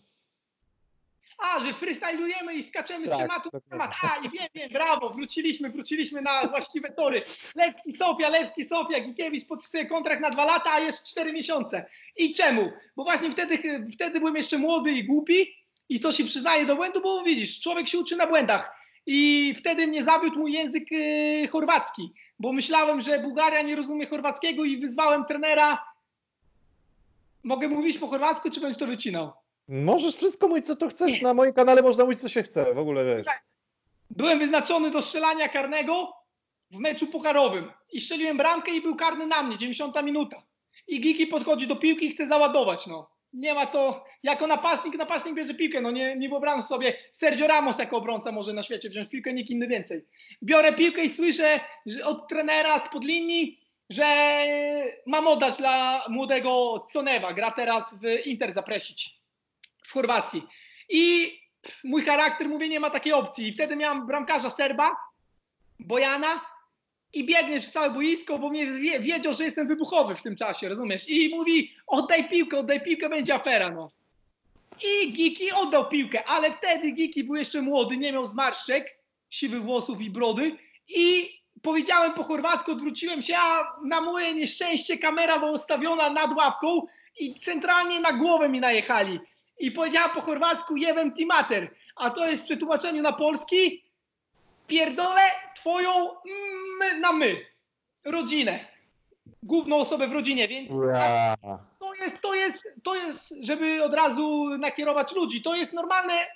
[1.38, 3.70] A, że freestylujemy i skaczemy z Tak, tematu w dokładnie.
[3.70, 3.90] temat.
[4.02, 7.22] A, i wiem, wiem, brawo, wróciliśmy, wróciliśmy na właściwe tory.
[7.54, 11.86] Lewski Sofia, Lewski Sofia, Gikiewicz podpisuje kontrakt na dwa lata, a jest cztery miesiące.
[12.16, 12.72] I czemu?
[12.96, 13.58] Bo właśnie wtedy,
[13.94, 15.54] wtedy byłem jeszcze młody i głupi
[15.88, 18.76] i to się przyznaje do błędu, bo widzisz, człowiek się uczy na błędach.
[19.06, 24.64] I wtedy mnie zawiódł mój język e, chorwacki, bo myślałem, że Bułgaria nie rozumie chorwackiego
[24.64, 25.84] i wyzwałem trenera.
[27.44, 29.32] Mogę mówić po chorwacku, czy będziesz to wycinał?
[29.68, 32.78] Możesz wszystko mówić, co to chcesz, na moim kanale można mówić, co się chce, w
[32.78, 33.26] ogóle wiesz.
[34.10, 36.12] Byłem wyznaczony do strzelania karnego
[36.70, 37.72] w meczu pucharowym.
[37.92, 40.42] I strzeliłem bramkę i był karny na mnie, 90 minuta.
[40.86, 43.10] I Giki podchodzi do piłki i chce załadować, no.
[43.32, 47.78] Nie ma to, jako napastnik, napastnik bierze piłkę, no nie, nie wyobrażam sobie, Sergio Ramos
[47.78, 50.04] jako obrońca może na świecie wziąć piłkę, nikt inny więcej.
[50.42, 53.60] Biorę piłkę i słyszę że od trenera spod linii,
[53.90, 54.04] że
[55.06, 59.16] mam oddać dla młodego Conewa, gra teraz w Inter zapresić
[59.86, 60.42] w Chorwacji.
[60.88, 61.32] I
[61.84, 63.48] mój charakter, mówię, nie ma takiej opcji.
[63.48, 64.96] I wtedy miałem bramkarza Serba,
[65.80, 66.40] Bojana
[67.12, 70.68] i biegnie przez całe boisko, bo mnie wie, wiedział, że jestem wybuchowy w tym czasie,
[70.68, 71.08] rozumiesz?
[71.08, 73.90] I mówi, oddaj piłkę, oddaj piłkę, będzie afera, no.
[74.82, 78.98] I Giki oddał piłkę, ale wtedy Giki był jeszcze młody, nie miał zmarszczek,
[79.30, 80.56] siwych włosów i brody
[80.88, 86.82] i powiedziałem po chorwacku, odwróciłem się, a na moje nieszczęście kamera była ustawiona nad łapką
[87.18, 89.20] i centralnie na głowę mi najechali.
[89.58, 93.84] I powiedziałem po chorwacku jebem ti mater, a to jest w przetłumaczeniu na polski
[94.66, 95.22] pierdolę
[95.56, 95.90] twoją
[97.00, 97.36] na my,
[98.04, 98.64] rodzinę,
[99.42, 100.70] główną osobę w rodzinie, więc
[101.78, 106.26] to jest, to jest, to jest, żeby od razu nakierować ludzi, to jest normalne,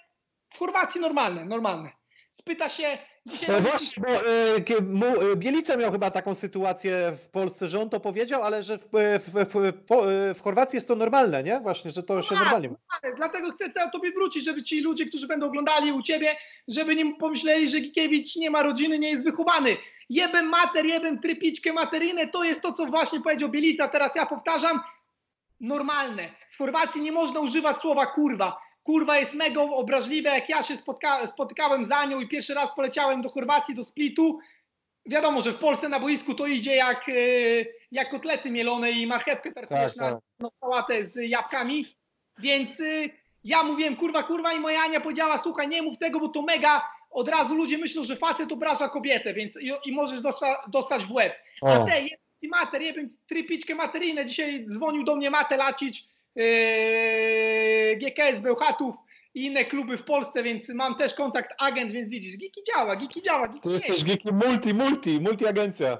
[0.54, 1.99] w Chorwacji normalne, normalne.
[2.40, 3.48] Spyta się dzisiaj...
[3.50, 8.00] No właśnie, bo e, e, Bielica miał chyba taką sytuację w Polsce, że on to
[8.00, 11.60] powiedział, ale że w, e, w, w, e, w Chorwacji jest to normalne, nie?
[11.60, 12.38] Właśnie, że to się tak.
[12.38, 12.68] normalnie...
[13.02, 16.36] Ale Dlatego chcę o tobie wrócić, żeby ci ludzie, którzy będą oglądali u ciebie,
[16.68, 19.76] żeby nie pomyśleli, że Gikiewicz nie ma rodziny, nie jest wychowany.
[20.10, 24.80] Jebem mater, jebem trypiczkę materinę, to jest to, co właśnie powiedział Bielica, teraz ja powtarzam,
[25.60, 26.28] normalne.
[26.50, 28.69] W Chorwacji nie można używać słowa kurwa.
[28.82, 33.22] Kurwa jest mega obraźliwe, jak ja się spotka spotykałem za nią i pierwszy raz poleciałem
[33.22, 34.38] do Chorwacji, do Splitu.
[35.06, 37.12] Wiadomo, że w Polsce na boisku to idzie jak, e,
[37.92, 40.20] jak kotlety mielone i marchewkę tartujesz Tak, tak.
[40.40, 41.86] na sałatę z jabłkami.
[42.38, 43.10] Więc y,
[43.44, 46.88] ja mówiłem kurwa, kurwa i moja Ania powiedziała, słuchaj, nie mów tego, bo to mega,
[47.10, 51.12] od razu ludzie myślą, że facet obraża kobietę, więc i, i możesz dosta, dostać w
[51.12, 51.34] łeb.
[51.62, 51.84] A O.
[51.86, 56.04] te, jebem ci mater, jebem trypiczkę materyjne, dzisiaj dzwonił do mnie Mate Lacić,
[56.34, 56.44] yy,
[57.96, 58.94] GKS Bełchatów
[59.34, 63.22] i inne kluby w Polsce, więc mam też kontakt agent, więc widzisz, Giki działa, Giki
[63.22, 65.98] działa, Giki nie jesteś śpi, geeki multi, multi, multi-agencja.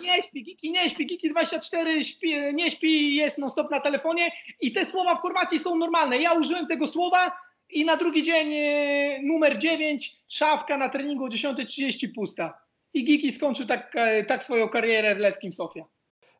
[0.00, 4.30] nie śpi, Giki nie śpi, Giki 24 śpi, nie śpi jest non stop na telefonie
[4.60, 6.18] i te słowa w Chorwacji są normalne.
[6.18, 7.32] Ja użyłem tego słowa
[7.70, 12.58] i na drugi dzień e, numer 9, szafka na treningu o 10.30 pusta.
[12.94, 15.84] I Giki skończył tak, e, tak swoją karierę w Leskim Sofia.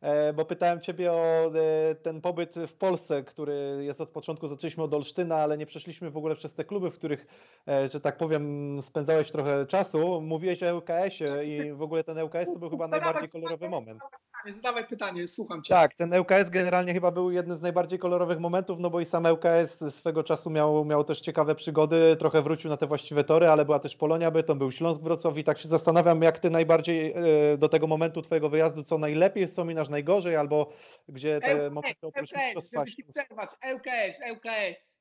[0.01, 4.85] E, bo pytałem Ciebie o e, ten pobyt w Polsce, który jest od początku, zaczęliśmy
[4.85, 7.27] od Olsztyna, ale nie przeszliśmy w ogóle przez te kluby, w których,
[7.69, 10.21] e, że tak powiem, spędzałeś trochę czasu.
[10.21, 14.01] Mówiłeś o ŁKS-ie i w ogóle ten ŁKS to był chyba najbardziej kolorowy moment.
[14.47, 15.75] Zadawaj pytanie, słucham Cię.
[15.75, 19.27] Tak, ten ŁKS generalnie chyba był jednym z najbardziej kolorowych momentów, no bo i sam
[19.27, 23.65] ŁKS swego czasu miał, miał też ciekawe przygody, trochę wrócił na te właściwe tory, ale
[23.65, 27.59] była też Polonia Bytom, był Śląsk Wrocław i tak się zastanawiam, jak ty najbardziej e,
[27.59, 30.73] do tego momentu twojego wyjazdu, co najlepiej wspominasz, najgorzej, albo
[31.09, 35.01] gdzie te ŁKS, momenty oprócz ŁKS, żeby Ci przerwać, ŁKS, ŁKS.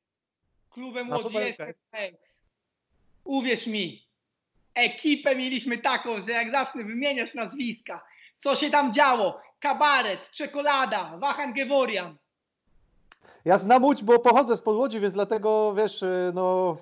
[0.70, 1.14] Klubem?
[1.14, 2.44] ŁKS.
[3.24, 4.08] Uwierz mi,
[4.76, 8.09] ekipę mieliśmy taką, że jak zacznę wymieniać nazwiska,
[8.40, 12.16] co się tam działo, kabaret, czekolada, Wahan Geworian,
[13.46, 16.78] Ja znam Łódź, bo pochodzę z Łodzi, więc dlatego, wiesz, e, no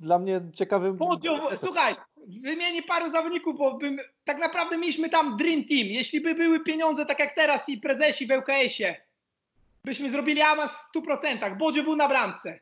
[0.00, 0.98] dla mnie ciekawym...
[0.98, 1.94] Podział, słuchaj,
[2.26, 5.86] wymienię paru zawodników, bo bym, tak naprawdę mieliśmy tam Dream Team.
[5.86, 8.96] Jeśli by były pieniądze tak jak teraz i prezesi w ŁKS-ie,
[9.84, 11.56] byśmy zrobili awans w 100%.
[11.56, 12.60] Bodzio był na bramce.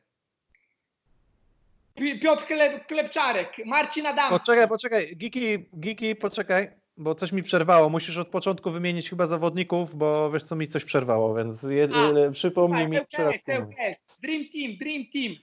[1.94, 4.38] Pi- Piotr Klep, Klepczarek, Marcin Adamski.
[4.38, 7.88] Poczekaj, poczekaj, Giki, Giki, poczekaj, bo coś mi przerwało.
[7.88, 12.10] Musisz od początku wymienić chyba zawodników, bo wiesz co mi coś przerwało, więc je, A,
[12.10, 13.34] e, przypomnij mi Tak, jeszcze raz.
[13.34, 15.34] ŁKS, ŁKS, Dream Team, Dream Team.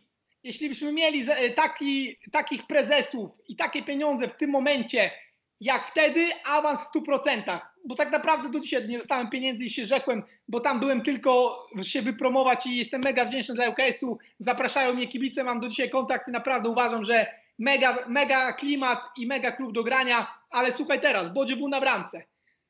[0.43, 5.11] Jeśli byśmy mieli za- taki, takich prezesów i takie pieniądze w tym momencie,
[5.59, 7.59] jak wtedy, awans w 100%.
[7.85, 11.63] Bo tak naprawdę do dzisiaj nie dostałem pieniędzy i się rzekłem, bo tam byłem tylko
[11.83, 14.17] się wypromować i jestem mega wdzięczny dla ŁKS-u.
[14.39, 19.27] Zapraszają mnie kibice, mam do dzisiaj kontakt i naprawdę uważam, że mega, mega klimat i
[19.27, 20.27] mega klub do grania.
[20.49, 22.23] Ale słuchaj teraz, Bodzie był na bramce.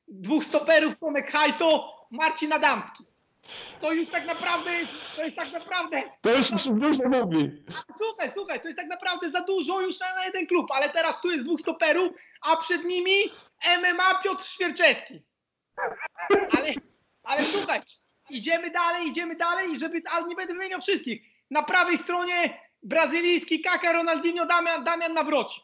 [0.08, 3.06] Dwóch stoperów, Tomek Hajto, Marcin Adamski.
[3.82, 7.64] To już tak naprawdę jest, to jest tak naprawdę, To już dużo mówi.
[7.98, 11.22] słuchaj, słuchaj, to jest tak naprawdę za dużo już na, na jeden klub, ale teraz
[11.22, 13.14] tu jest dwóch stoperów, a przed nimi
[13.82, 15.22] MMA Piotr Świerczewski.
[16.58, 16.74] Ale,
[17.24, 17.82] ale słuchaj,
[18.30, 21.22] idziemy dalej, idziemy dalej, żeby, ale nie będę wymieniał wszystkich.
[21.52, 25.64] Na prawej stronie brazylijski Kaka Ronaldinho Damian, Damian Nawrocik.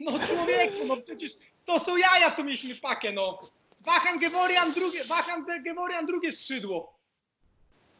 [0.00, 1.32] No człowieku, no przecież
[1.64, 3.38] to są jaja, co mieliśmy pakę, no.
[3.84, 6.98] Wahan Geworian drugie, Wahan Geworian drugie skrzydło.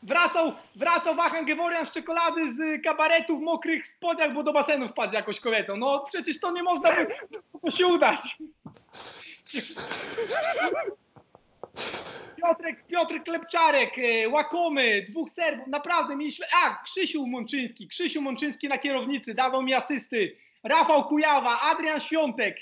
[0.03, 5.11] Wracał, wracał Wahan Geworian z czekolady z kabaretu w mokrych spodniach, bo do basenu wpadł
[5.11, 5.77] z jakąś kobietą.
[5.77, 7.07] No przecież to nie można by
[7.63, 8.39] to się udać.
[12.41, 18.79] Piotrek, Piotr Klepczarek, e, Łakomy, dwóch Serbów, naprawdę mieliśmy, a Krzysiu Mączyński, Krzysiu Mączyński na
[18.79, 22.57] kierownicy, dawał mi asysty, Rafał Kujawa, Adrian Świątek,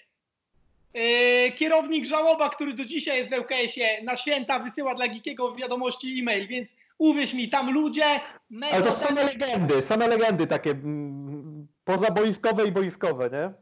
[0.95, 6.19] e, kierownik Żałoba, który do dzisiaj jest w ŁKS-ie, na święta wysyła dla Gikiego wiadomości
[6.21, 8.21] e-mail, więc uwierz mi, tam ludzie...
[8.51, 13.53] mega Ale to same legendy, same legendy takie mm, pozaboiskowe i boiskowe, nie?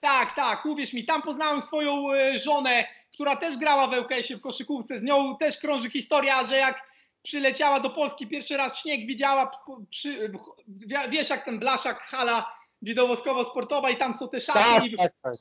[0.00, 2.84] Tak, tak, uwierz mi, tam poznałem swoją e, żonę,
[3.14, 7.80] która też grała w ŁKS-ie w koszykówce, z nią też krąży historia, że jak przyleciała
[7.80, 9.50] do Polski, pierwszy raz śnieg widziała,
[9.90, 10.32] przy,
[10.68, 15.32] wie- wiesz jak ten Blaszak, hala widowiskowo-sportowa i tam są te Tak, szatnie, tak, tak.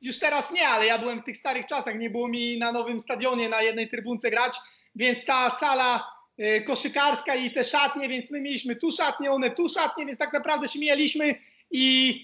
[0.00, 3.00] już teraz nie, ale ja byłem w tych starych czasach, nie było mi na nowym
[3.00, 4.56] stadionie na jednej trybunce grać,
[4.94, 6.06] więc ta sala
[6.38, 10.32] e, koszykarska i te szatnie, więc my mieliśmy tu szatnie, one tu szatnie, więc tak
[10.32, 11.34] naprawdę się mijaliśmy
[11.70, 12.14] i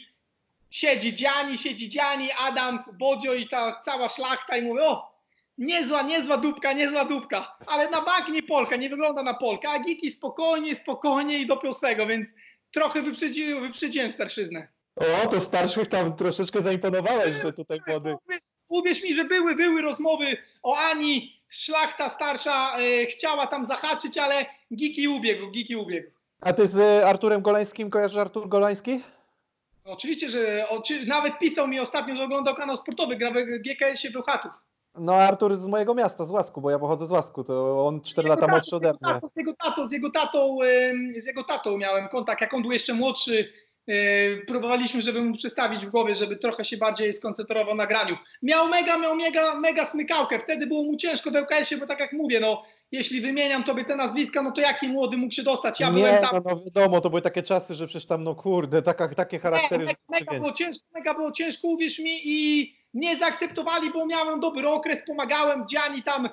[0.70, 5.18] siedzi Dziani, siedzi Dziani, Adams, Bodzio i ta cała szlachta i mówię, o,
[5.58, 9.78] niezła, niezła dupka, niezła dupka, ale na bank nie Polka, nie wygląda na Polka, a
[9.78, 12.28] Giki spokojnie, spokojnie i dopiął swego, więc
[12.72, 14.68] trochę wyprzedziłem, wyprzedziłem starszyznę.
[14.96, 18.16] O, to starszych tam troszeczkę zaimponowałeś, że tutaj młody.
[18.68, 24.46] Uwierz mi, że były, były rozmowy o Ani, szlachta starsza e, chciała tam zahaczyć, ale
[24.74, 26.10] Giki ubiegł, Giki ubiegł.
[26.40, 29.02] A ty z Arturem Golańskim kojarzysz Artur Golański?
[29.88, 30.66] Oczywiście, że
[31.06, 34.52] nawet pisał mi ostatnio, że oglądał kanał sportowy, gra w GKS-ie Bełchatów.
[34.94, 38.28] No Artur z mojego miasta, z Łasku, bo ja pochodzę z Łasku, to on 4
[38.28, 39.20] lata młodszy ode mnie.
[39.34, 40.58] Z jego, tatą, z, jego tatą,
[41.18, 43.52] z jego tatą miałem kontakt, jak on był jeszcze młodszy,
[43.88, 48.16] Yy, próbowaliśmy, żeby mu przestawić w głowie, żeby trochę się bardziej skoncentrował na graniu.
[48.42, 50.38] Miał mega, miał mega, mega smykałkę.
[50.38, 52.62] Wtedy było mu ciężko w LKS-ie, bo tak jak mówię, no
[52.92, 55.80] jeśli wymieniam tobie te nazwiska, no to jaki młody mógł się dostać?
[55.80, 56.30] Ja nie, byłem tam...
[56.32, 59.86] no, no wiadomo, to były takie czasy, że przecież tam, no kurde, taka, takie charaktery.
[59.86, 64.40] Nie, mega, mega było ciężko, mega było ciężko, uwierz mi i nie zaakceptowali, bo miałem
[64.40, 66.28] dobry okres, pomagałem, Dziani tam,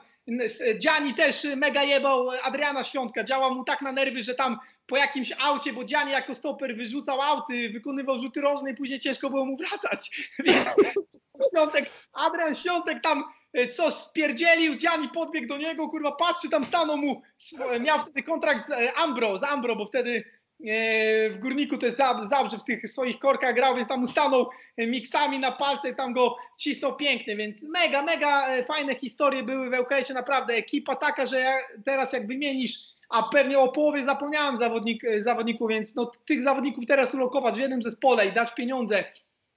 [0.78, 4.58] Dziani też mega jebał Adriana Świątka, działał mu tak na nerwy, że tam
[4.88, 9.30] po jakimś aucie, bo Dziani jako stoper wyrzucał auty, wykonywał rzuty rożne i później ciężko
[9.30, 10.12] było mu wracać.
[10.46, 10.70] Więc
[11.50, 16.98] Świątek, Adrian Świątek tam e, coś spierdzielił, Dziani podbiegł do niego, kurwa patrzy, tam stanął
[16.98, 17.22] mu,
[17.80, 20.24] miał wtedy kontrakt z e, Ambro, z Ambro, bo wtedy
[20.68, 21.98] e, w Górniku to jest
[22.30, 26.14] Zabrze w tych swoich korkach grał, więc tam mu stanął miksami na palce i tam
[26.14, 31.54] go cisnął pięknie, więc mega, mega fajne historie były w ŁKS-ie, naprawdę ekipa taka, że
[31.86, 37.14] teraz jak wymienisz a pewnie o połowie zapomniałem zawodnik, zawodników, więc no, tych zawodników teraz
[37.14, 39.04] ulokować w jednym zespole i dać pieniądze.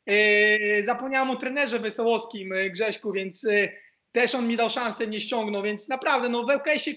[0.09, 3.73] Yy, zapomniałem o trenerze Wesołowskim e, Grześku, więc yy,
[4.13, 6.47] też on mi dał szansę, mnie ściągnął, więc naprawdę no, w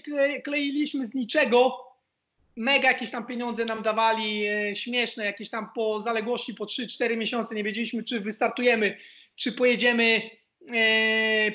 [0.04, 1.78] kle, kleiliśmy z niczego,
[2.56, 7.54] mega jakieś tam pieniądze nam dawali, yy, śmieszne, jakieś tam po zaległości po 3-4 miesiące,
[7.54, 8.96] nie wiedzieliśmy czy wystartujemy,
[9.36, 10.30] czy pojedziemy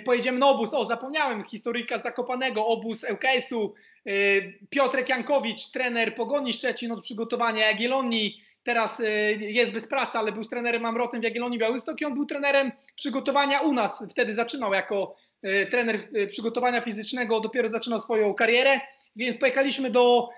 [0.06, 3.74] pojedziemy na obóz, o zapomniałem, historyka Zakopanego, obóz ŁKS-u,
[4.08, 10.32] Y, Piotrek Jankowicz, trener Pogoni Szczecin od przygotowania Jagiellonii, teraz y, jest bez pracy, ale
[10.32, 14.04] był z trenerem Amrotem w Jagiellonii Białystok i on był trenerem przygotowania u nas.
[14.12, 15.16] Wtedy zaczynał jako
[15.46, 16.00] y, trener
[16.30, 18.80] przygotowania fizycznego, dopiero zaczynał swoją karierę,
[19.16, 20.30] więc pojechaliśmy do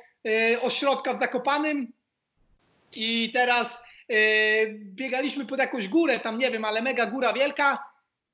[0.62, 1.94] ośrodka w Zakopanym
[2.94, 3.82] i teraz
[4.74, 7.84] biegaliśmy pod jakąś górę, tam nie wiem, ale mega góra wielka,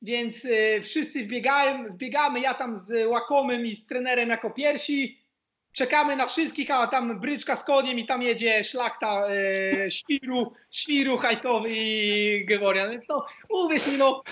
[0.02, 0.48] więc
[0.84, 1.24] wszyscy
[1.92, 5.20] wbiegamy, ja tam z Łakomym i z trenerem jako pierwsi,
[5.76, 11.18] czekamy na wszystkich, a tam bryczka z koniem i tam jedzie szlachta e, Świru, Świru,
[11.18, 12.92] Hajtowy i Geworian.
[12.92, 14.24] Więc no, uwierz mi, no.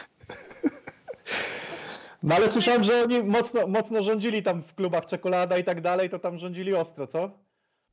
[2.24, 6.10] No ale słyszałem, że oni mocno, mocno rządzili tam w klubach czekolada i tak dalej,
[6.10, 7.32] to tam rządzili ostro, co?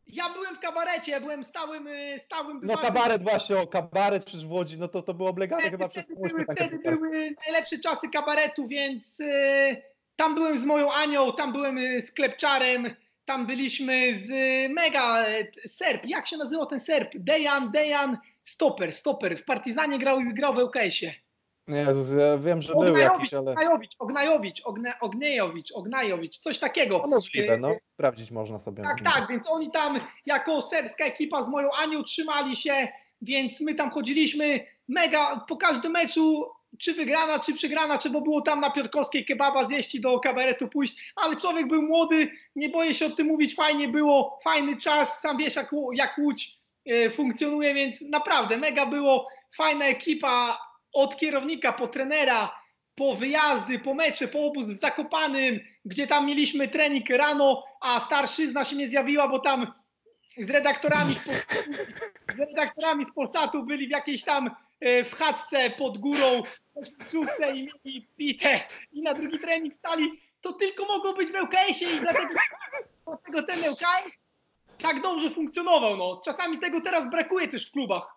[0.07, 4.47] Ja byłem w kabarecie, ja byłem stałym, e, stałym No kabaret właśnie, o kabaret przecież
[4.47, 8.09] w Łodzi, no to, to było oblegane wtedy, chyba przez były, Wtedy były najlepsze czasy
[8.09, 9.83] kabaretu, więc y,
[10.17, 12.95] tam byłem z moją Anią, tam byłem e, z Klepczarem,
[13.31, 14.29] tam byliśmy z
[14.73, 15.27] mega
[15.67, 16.07] Serb.
[16.07, 17.11] Jak się nazywał ten Serb?
[17.15, 19.39] Dejan, Dejan, stoper, stoper.
[19.39, 21.15] W Partizanie grał, grał w ŁKS-ie.
[21.69, 21.87] Nie,
[22.19, 23.51] ja wiem, że był jakiś, ale...
[23.51, 24.63] Ognajowicz, Ognajowicz,
[25.01, 26.99] Ognajowicz, Ognajowicz, coś takiego.
[26.99, 27.75] No możliwe, no.
[27.95, 28.85] Sprawdzić można sobie.
[28.85, 32.89] Tak, tak, więc oni tam jako serbska ekipa z moją Anią trzymali się,
[33.23, 38.61] więc my tam chodziliśmy mega, po każdym meczu czy wygrana, czy przegrana, trzeba było tam
[38.61, 43.07] na Piotrkowskiej kebaba zjeść i do kabaretu pójść, ale człowiek był młody, nie boję się
[43.07, 46.51] o tym mówić, fajnie było, fajny czas, sam wiesz jak, jak Łódź
[46.87, 50.59] e, funkcjonuje, więc naprawdę mega było, fajna ekipa
[50.93, 52.61] od kierownika po trenera,
[52.95, 58.65] po wyjazdy, po mecze, po obóz w Zakopanym, gdzie tam mieliśmy trening rano, a starszyzna
[58.65, 59.73] się nie zjawiła, bo tam
[60.39, 61.25] z redaktorami z,
[62.37, 66.43] z redaktorami z Polsatu byli w jakiejś tam w chatce pod górą,
[67.11, 68.61] czówce i mieli pitę
[68.93, 72.29] i na drugi trening stali, to tylko mogło być w ŁKS-ie i dlatego,
[73.07, 74.21] dlatego ten ŁKS
[74.83, 75.97] tak dobrze funkcjonował.
[75.97, 76.21] No.
[76.25, 78.17] Czasami tego teraz brakuje też w klubach.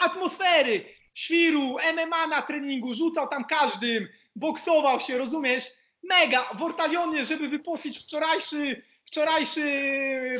[0.00, 0.84] Atmosfery,
[1.14, 5.64] świru, MMA na treningu, rzucał tam każdym, boksował się, rozumiesz?
[6.02, 9.62] Mega, w Ortalionie, żeby wypocić wczorajszy, wczorajszy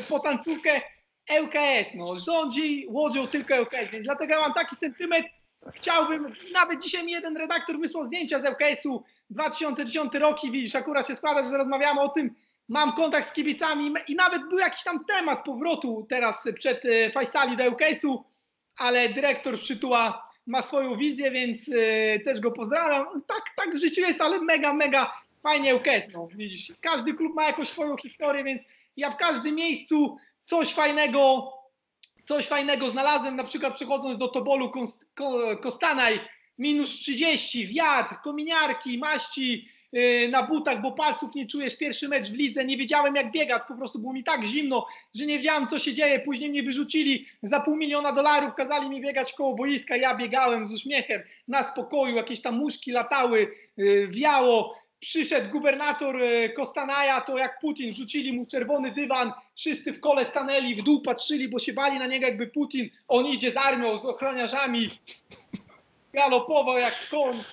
[0.09, 0.81] potancówkę,
[1.29, 5.25] ŁKS, no, rządzi Łodzią tylko ŁKS, więc dlatego ja mam taki sentyment,
[5.73, 11.15] chciałbym, nawet dzisiaj mi jeden redaktor wysłał zdjęcia z ŁKS-u 2010 rok widzisz, akurat się
[11.15, 12.35] składa, że rozmawiamy o tym,
[12.69, 17.57] mam kontakt z kibicami i nawet był jakiś tam temat powrotu teraz przed e, Fajsali
[17.57, 18.23] do ŁKS-u,
[18.77, 21.71] ale dyrektor Przytuła ma swoją wizję, więc
[22.25, 23.05] też go pozdrawiam.
[23.27, 25.13] Tak, tak w życiu jest, ale mega, mega
[25.43, 28.63] fajnie ŁKS, no, widzisz, każdy klub ma jakąś swoją historię, więc
[28.97, 30.17] ja w każdym miejscu
[30.47, 31.53] coś fajnego,
[32.25, 34.71] coś fajnego znalazłem, na przykład przechodząc do Tobolu
[35.61, 36.19] Kostanaj,
[36.57, 41.77] minus 30, wiatr, kominiarki, maści, yy, na butach, bo palców nie czujesz.
[41.77, 45.25] Pierwszy mecz w lidze, nie wiedziałem jak biegać, po prostu było mi tak zimno, że
[45.25, 46.19] nie wiedziałem co się dzieje.
[46.19, 49.95] Później mnie wyrzucili za pół miliona dolarów, kazali mi biegać koło boiska.
[49.95, 54.86] Ja biegałem z uśmiechem na spokoju, jakieś tam muszki latały, yy, wiało.
[54.99, 60.75] Przyszedł gubernator yy, Kostanaja, to jak Putin, rzucili mu czerwony dywan, wszyscy w kole stanęli,
[60.75, 64.05] w dół patrzyli, bo się bali na niego jakby Putin, on idzie z armią, z
[64.05, 64.89] ochroniarzami,
[66.13, 67.43] galopował jak koń,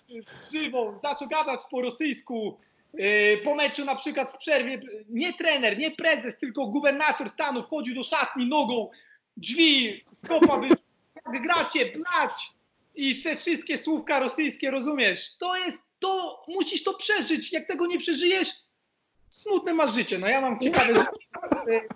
[0.52, 2.58] żywą, zaczął gadać po rosyjsku.
[2.94, 7.94] Yy, Po meczu na przykład w przerwie nie trener, nie prezes, tylko gubernator stanu wchodził
[7.94, 8.90] do szatni nogą,
[9.36, 12.54] drzwi, skopa, jak gracie, blać
[12.94, 15.36] i te wszystkie słówka rosyjskie, rozumiesz?
[15.38, 17.52] To jest, to musisz to przeżyć.
[17.52, 18.48] Jak tego nie przeżyjesz,
[19.30, 20.18] smutne masz życie.
[20.18, 21.88] No ja mam ciekawe życie.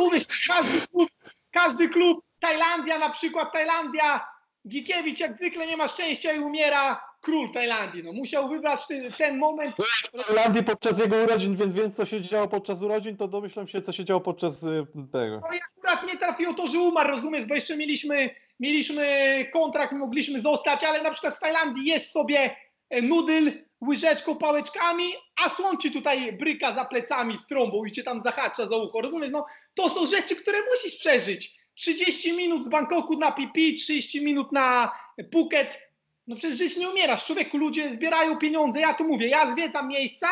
[0.00, 1.10] Uwierz, każdy klub,
[1.50, 4.26] każdy klub, Tajlandia na przykład, Tajlandia,
[4.68, 8.04] Gikiewicz jak zwykle nie ma szczęścia i umiera król Tajlandii.
[8.04, 9.76] No, musiał wybrać ten, ten moment.
[9.76, 13.80] W Irlandii podczas jego urodzin, więc więc co się działo podczas urodzin, to domyślam się,
[13.80, 15.40] co się działo podczas y, tego.
[15.40, 18.30] No i akurat nie trafiło to, że umarł, rozumiesz, bo jeszcze mieliśmy,
[18.60, 19.06] mieliśmy
[19.52, 22.56] kontrakt, mogliśmy zostać, ale na przykład w Tajlandii jest sobie
[23.02, 23.52] nudyl
[23.88, 25.04] łyżeczką, pałeczkami,
[25.44, 29.00] a słon ci tutaj bryka za plecami z trąbą i cię tam zahacza za ucho,
[29.00, 29.30] rozumiesz?
[29.32, 29.44] No
[29.74, 31.64] to są rzeczy, które musisz przeżyć.
[31.74, 34.92] 30 minut z Bangkoku na Pipi, 30 minut na
[35.32, 35.78] Phuket.
[36.26, 37.26] No przecież żyć nie umierasz.
[37.26, 38.80] Człowieku, ludzie zbierają pieniądze.
[38.80, 40.26] Ja tu mówię, ja zwiedzam miejsca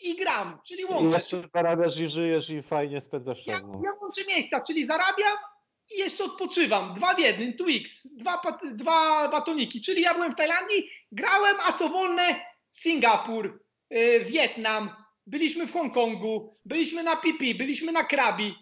[0.00, 1.16] i gram, czyli I łączę.
[1.16, 3.62] jeszcze zarabiasz i żyjesz i fajnie spędzasz Ja, czas.
[3.68, 3.80] No.
[3.84, 5.36] ja łączę miejsca, czyli zarabiam
[5.90, 6.94] i jeszcze odpoczywam.
[6.94, 8.42] Dwa w jednym, Twix, dwa,
[8.72, 9.80] dwa batoniki.
[9.80, 12.40] Czyli ja byłem w Tajlandii, grałem, a co wolne
[12.70, 14.90] Singapur, yy, Wietnam,
[15.26, 18.54] byliśmy w Hongkongu, byliśmy na Pipi, byliśmy na Krabi.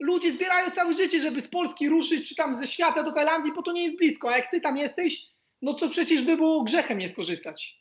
[0.00, 3.62] Ludzie zbierają całe życie, żeby z Polski ruszyć, czy tam ze świata do Tajlandii, bo
[3.62, 4.30] to nie jest blisko.
[4.30, 5.26] A jak ty tam jesteś,
[5.62, 7.78] no to przecież by było grzechem nie skorzystać.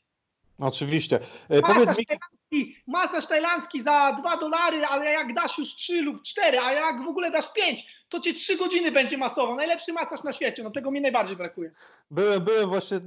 [0.60, 1.20] Oczywiście.
[1.50, 6.02] E, Powiedz Masaż mi, tajlandzki, masaż tajlandzki za 2 dolary, ale jak dasz już 3
[6.02, 9.56] lub 4, a jak w ogóle dasz 5, to cię 3 godziny będzie masował.
[9.56, 11.72] Najlepszy masaż na świecie, no tego mi najbardziej brakuje.
[12.12, 13.02] byłem, byłem właśnie, e,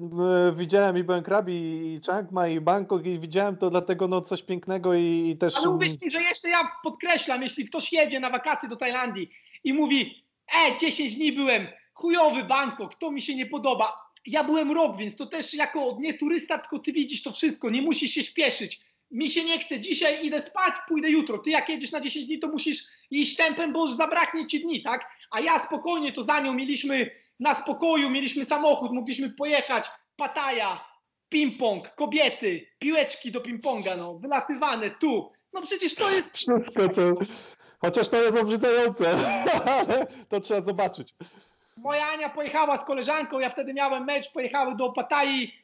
[0.57, 4.43] widziałem i byłem Krabi, i Chiang Mai, i Bangkok i widziałem to dlatego no coś
[4.43, 5.57] pięknego i, i też...
[5.57, 9.31] Ale uwierz mi, że jeszcze ja podkreślam, jeśli ktoś jedzie na wakacje do Tajlandii
[9.65, 10.25] i mówi,
[10.69, 14.10] e, 10 dni byłem, chujowy Bangkok, to mi się nie podoba.
[14.31, 17.83] Ja byłem rok, więc to też jako nie turysta, tylko ty widzisz to wszystko, nie
[17.83, 18.81] musisz się śpieszyć.
[19.11, 21.39] Mi się nie chce, dzisiaj idę spać, pójdę jutro.
[21.39, 25.11] Ty jak jedziesz na 10 dni, to musisz iść tempem, bo zabraknie ci dni, tak?
[25.31, 30.85] A ja spokojnie, to za nią mieliśmy na spokoju, mieliśmy samochód, mogliśmy pojechać, Pataja,
[31.35, 35.33] ping-pong, kobiety, piłeczki do ping-ponga, no, wylatywane tu.
[35.53, 37.03] No przecież to jest Wszystko co...
[37.81, 39.17] Chociaż to jest obrzydzające,
[39.79, 41.15] ale to trzeba zobaczyć.
[41.83, 45.55] Moja Ania pojechała z koleżanką, ja wtedy miałem mecz, pojechały do Patai.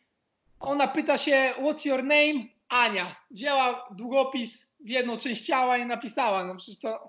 [0.61, 2.47] Ona pyta się, what's your name?
[2.69, 3.17] Ania.
[3.31, 6.45] Wzięła długopis w jedną część ciała i napisała.
[6.45, 7.09] No przecież to...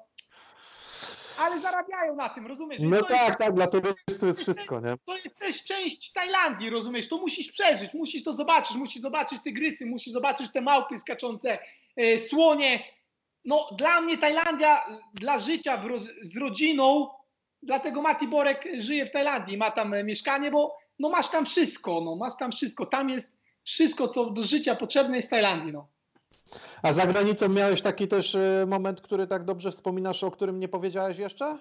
[1.40, 2.80] Ale zarabiają na tym, rozumiesz?
[2.84, 4.96] No to, jest, tak, tak, dla turystów jest wszystko, nie?
[5.06, 7.10] to jest też część Tajlandii, rozumiesz?
[7.10, 11.60] To musisz przeżyć, musisz to zobaczyć, musisz zobaczyć te grysy, musisz zobaczyć te małpy skaczące,
[11.98, 12.84] e, słonie.
[13.46, 17.10] No dla mnie Tajlandia, dla życia ro- z rodziną,
[17.64, 22.16] dlatego Mati Borek żyje w Tajlandii, ma tam mieszkanie, bo no masz tam wszystko, no
[22.16, 25.88] masz tam wszystko, tam jest wszystko, co do życia potrzebne jest w Tajlandii, no.
[26.82, 30.68] A za granicą miałeś taki też e, moment, który tak dobrze wspominasz, o którym nie
[30.68, 31.58] powiedziałeś jeszcze?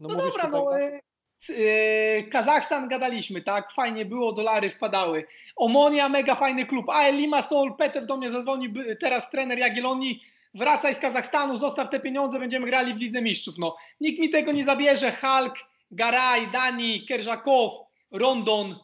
[0.00, 1.54] No, mówisz dobra, tutaj, no.
[1.56, 3.72] E, Kazachstan gadaliśmy, tak?
[3.72, 5.26] Fajnie było, dolary wpadały.
[5.56, 6.88] Omonia, mega fajny klub.
[6.88, 10.22] AL Limassol, Peter do mnie zadzwoni, by- teraz trener Jagiellonii.
[10.54, 13.58] Wracaj z Kazachstanu, zostaw te pieniądze, będziemy grali w Lidze Mistrzów.
[13.58, 15.12] No, nikt mi tego nie zabierze.
[15.12, 15.54] Hulk,
[15.90, 17.72] Garaj, Dani, Kerżakow,
[18.10, 18.76] Rondon.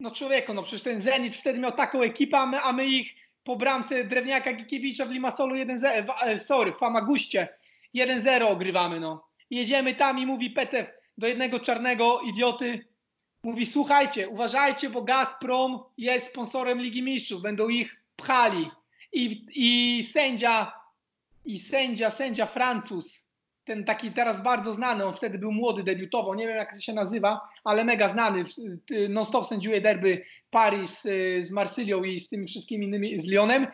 [0.00, 3.14] No człowieku, no przecież ten Zenit wtedy miał taką ekipę, a my, a my ich
[3.44, 7.48] po bramce Drewniaka Gikiewicza w Limassolu 1-0, w- e, sorry, w Famaguście
[7.94, 9.26] 1-0 ogrywamy, no.
[9.50, 10.86] Jedziemy tam i mówi Petew
[11.18, 12.86] do jednego czarnego idioty,
[13.42, 18.70] mówi słuchajcie, uważajcie, bo Gazprom jest sponsorem Ligi Mistrzów, będą ich pchali.
[19.12, 20.72] I, i sędzia,
[21.44, 23.30] i sędzia, sędzia Francuz,
[23.64, 27.40] ten taki teraz bardzo znany, on wtedy był młody, debiutował, nie wiem jak się nazywa,
[27.64, 28.44] ale mega znany,
[29.08, 33.66] non-stop sędziuje derby Paris y, z Marsylią i z tymi wszystkimi innymi, z Lyonem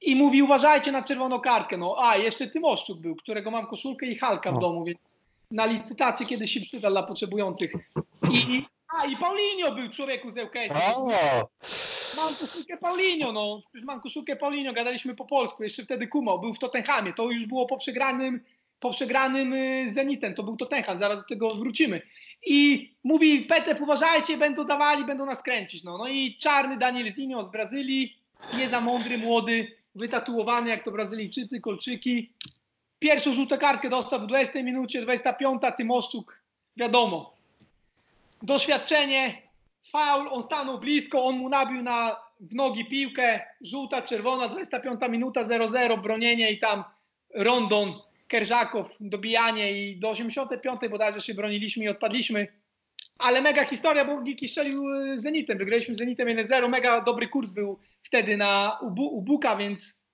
[0.00, 4.16] i mówi uważajcie na czerwoną kartkę, no a jeszcze Tymoszczuk był, którego mam koszulkę i
[4.16, 4.98] Halka w domu, więc
[5.50, 7.72] na licytację kiedyś się przyda dla potrzebujących.
[8.30, 10.96] I, a i Paulinho był człowieku z ŁKS.
[10.96, 11.08] O,
[12.16, 13.62] Mam koszulkę Paulinho, no.
[13.68, 17.12] Przecież mam koszulkę Paulinho, gadaliśmy po polsku, jeszcze wtedy kumał, był w Tottenhamie.
[17.12, 18.40] To już było po przegranym,
[18.80, 22.02] po przegranym y, Zenitem, to był Tottenham, zaraz do tego wrócimy.
[22.46, 25.84] I mówi Petew, uważajcie, będą dawali, będą nas kręcić.
[25.84, 28.16] No, no i czarny Daniel Zinho z Brazylii,
[28.58, 32.32] nie za mądry, młody, wytatuowany jak to Brazylijczycy, kolczyki.
[32.98, 36.42] Pierwszą żółtą kartkę dostał w 20 minucie, 25, Tymoszczuk,
[36.76, 37.35] wiadomo.
[38.42, 39.42] Doświadczenie,
[39.90, 45.44] faul, on stanął blisko, on mu nabił na, w nogi piłkę, żółta, czerwona, 25 minuta,
[45.44, 46.84] 0-0, bronienie i tam
[47.34, 47.94] Rondon,
[48.28, 52.46] Kerżakow, dobijanie i do 85 bodajże się broniliśmy i odpadliśmy.
[53.18, 57.78] Ale mega historia, bo Giki strzelił y, Zenitem, wygraliśmy Zenitem 1-0, mega dobry kurs był
[58.02, 60.06] wtedy na u Buka, więc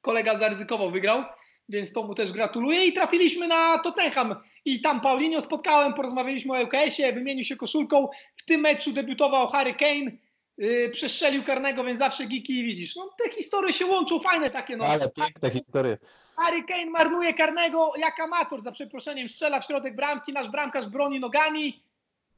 [0.00, 1.24] kolega zaryzykował, wygrał,
[1.68, 4.36] więc to mu też gratuluję i trafiliśmy na Tottenham
[4.68, 9.74] i tam Paulinho spotkałem, porozmawialiśmy o LKS-ie, wymienił się koszulką, w tym meczu debiutował Harry
[9.74, 10.10] Kane,
[10.58, 14.84] yy, przestrzelił karnego, więc zawsze Giki widzisz, no te historie się łączą, fajne takie no.
[14.84, 15.98] Ale piękne historie.
[16.36, 21.20] Harry Kane marnuje karnego jak amator, za przeproszeniem, strzela w środek bramki, nasz bramkarz broni
[21.20, 21.82] nogami,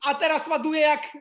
[0.01, 1.19] a teraz ładuje jak,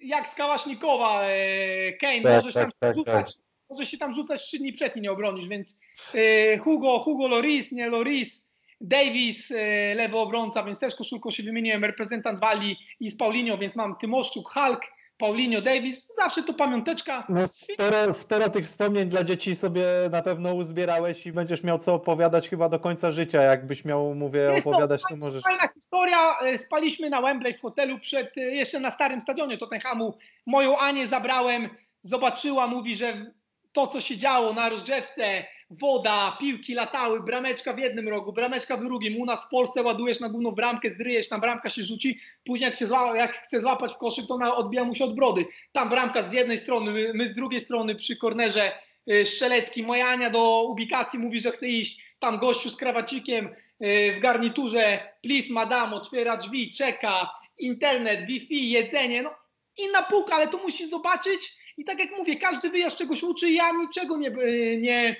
[0.00, 2.22] jak z Kałasznikowa e, Kane.
[2.22, 3.42] Tak, możesz, tak, tam tak, rzucać, tak.
[3.70, 5.80] możesz się tam rzucać trzy dni przed i nie obronisz, więc
[6.14, 8.51] e, Hugo, Hugo Loris, nie Loris,
[8.82, 13.76] Davis, e, lewy obrońca, więc też koszulką się wymieniłem, reprezentant Walii i z Paulinho, więc
[13.76, 14.80] mam Tymoszczuk, Hulk,
[15.18, 17.26] Paulinho Davis, zawsze to pamiąteczka.
[17.28, 21.94] No sporo, sporo tych wspomnień dla dzieci sobie na pewno uzbierałeś i będziesz miał co
[21.94, 23.42] opowiadać chyba do końca życia.
[23.42, 25.42] Jakbyś miał, mówię, Jest opowiadać, to, to możesz.
[25.42, 26.38] Fajna historia.
[26.38, 30.18] E, spaliśmy na Wembley w hotelu przed, e, jeszcze na starym stadionie Tottenhamu.
[30.46, 31.68] Moją Anię zabrałem,
[32.02, 33.26] zobaczyła, mówi, że
[33.72, 35.44] to, co się działo na rozgrzewce,
[35.80, 39.20] woda, piłki latały, brameczka w jednym rogu, brameczka w drugim.
[39.20, 42.78] U nas w Polsce ładujesz na główną bramkę, zdryjesz, tam bramka się rzuci, później jak,
[42.78, 45.46] się zła, jak chce złapać w koszyk, to ona odbija mu się od brody.
[45.72, 48.72] Tam bramka z jednej strony, my, my z drugiej strony przy kornerze
[49.12, 49.82] y, Strzelecki.
[49.82, 52.02] Moja Ania do ubikacji mówi, że chce iść.
[52.18, 59.22] Tam gościu z krawacikiem y, w garniturze, please madam, otwiera drzwi, czeka, internet, Wi-Fi, jedzenie,
[59.22, 59.34] no
[59.76, 63.72] inna półka, ale to musi zobaczyć i tak jak mówię, każdy wyjazd czegoś uczy, ja
[63.72, 65.16] niczego nie, y, nie,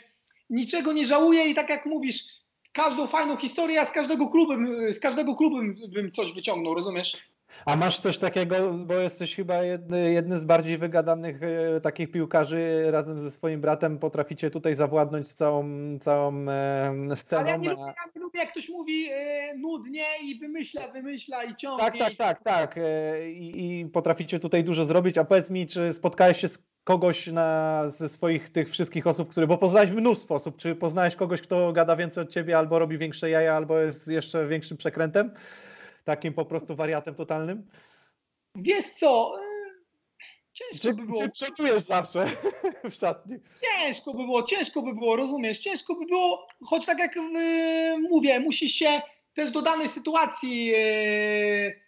[0.53, 2.24] niczego nie żałuję i tak jak mówisz,
[2.73, 4.53] każdą fajną historię, z każdego klubu,
[4.93, 5.57] z każdego klubu
[5.89, 7.33] bym coś wyciągnął, rozumiesz?
[7.66, 12.87] A masz coś takiego, bo jesteś chyba jedny, jednym z bardziej wygadanych e, takich piłkarzy,
[12.91, 15.65] razem ze swoim bratem potraficie tutaj zawładnąć całą,
[15.99, 17.43] całą e, sceną.
[17.43, 21.45] Ale ja nie, lubię, ja nie lubię, jak ktoś mówi e, nudnie i wymyśla, wymyśla
[21.45, 21.85] i ciągnie.
[21.85, 22.79] Tak, tak, tak, tak.
[22.79, 25.19] E, I, I potraficie tutaj dużo zrobić.
[25.19, 29.47] A powiedz mi, czy spotkałeś się z kogoś na, ze swoich tych wszystkich osób, które,
[29.47, 33.31] bo poznałeś mnóstwo osób, czy poznałeś kogoś, kto gada więcej od ciebie, albo robi większe
[33.31, 35.35] jaja, albo jest jeszcze większym przekrętem?
[36.05, 37.67] Takim po prostu wariatem totalnym?
[38.57, 39.43] Wiesz co, e,
[40.53, 41.23] ciężko czy, by było.
[41.23, 42.27] Czy przeczujesz zawsze
[42.91, 43.37] w szatni?
[43.61, 48.41] Ciężko by było, ciężko by było, rozumiesz, ciężko by było, choć tak jak yy, mówię,
[48.41, 49.03] musisz się
[49.35, 51.81] też do danej sytuacji yy,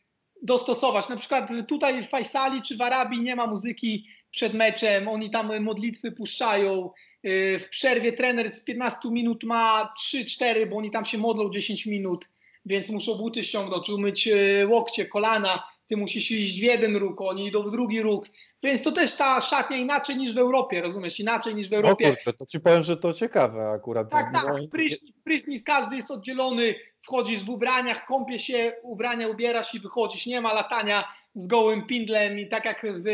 [0.43, 1.09] dostosować.
[1.09, 5.63] Na przykład tutaj w Fajsali czy w Arabii nie ma muzyki przed meczem, oni tam
[5.63, 6.91] modlitwy puszczają.
[7.27, 11.87] Y, w przerwie trener z 15 minut ma 3-4, bo oni tam się modlą 10
[11.87, 12.29] minut,
[12.67, 15.67] więc muszą buty ściągnąć, umyć y, łokcie, kolana.
[15.87, 18.29] Ty musisz iść w jeden róg, oni idą w drugi róg.
[18.63, 21.21] Więc to też ta szatnia inaczej niż w Europie, rozumiesz?
[21.21, 22.09] Inaczej niż w Europie.
[22.09, 24.11] No kurczę, to ci powiem, że to ciekawe akurat.
[24.11, 24.45] Tak, tak.
[24.71, 26.75] Prysznic, prysznic, każdy jest oddzielony.
[27.01, 30.27] Wchodzisz w ubraniach, kąpie się, ubrania ubierasz i wychodzisz.
[30.27, 31.05] Nie ma latania
[31.35, 33.05] z gołym pindlem i tak jak w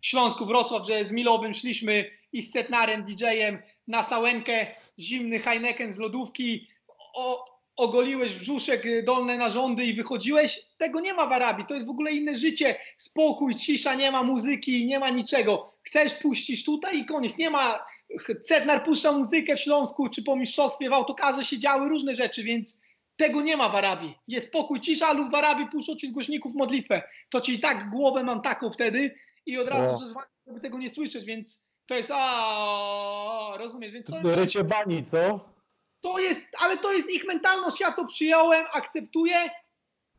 [0.00, 4.66] Śląsku Wrocław, że z Milowym szliśmy i z Cetnarem DJ-em na Sałenkę,
[4.98, 6.68] zimny Heineken z lodówki,
[7.14, 7.44] o,
[7.76, 12.12] ogoliłeś brzuszek, dolne narządy i wychodziłeś, tego nie ma w Arabii, to jest w ogóle
[12.12, 17.38] inne życie, spokój, cisza, nie ma muzyki, nie ma niczego, chcesz puścić tutaj i koniec,
[17.38, 17.86] nie ma,
[18.48, 22.80] Cetnar puszcza muzykę w Śląsku, czy po mistrzostwie w autokarze się działy różne rzeczy, więc
[23.16, 24.14] tego nie ma w Arabii.
[24.28, 27.02] Jest spokój, cisza lub w Arabii puszczą ci z głośników modlitwę.
[27.30, 29.14] To ci tak głowę mam taką wtedy
[29.46, 30.14] i od razu, że
[30.46, 35.40] żeby tego nie słyszeć, więc to jest a rozumiesz, więc to, rycie bani, co?
[36.00, 39.50] To jest, ale to jest ich mentalność, ja to przyjąłem, akceptuję,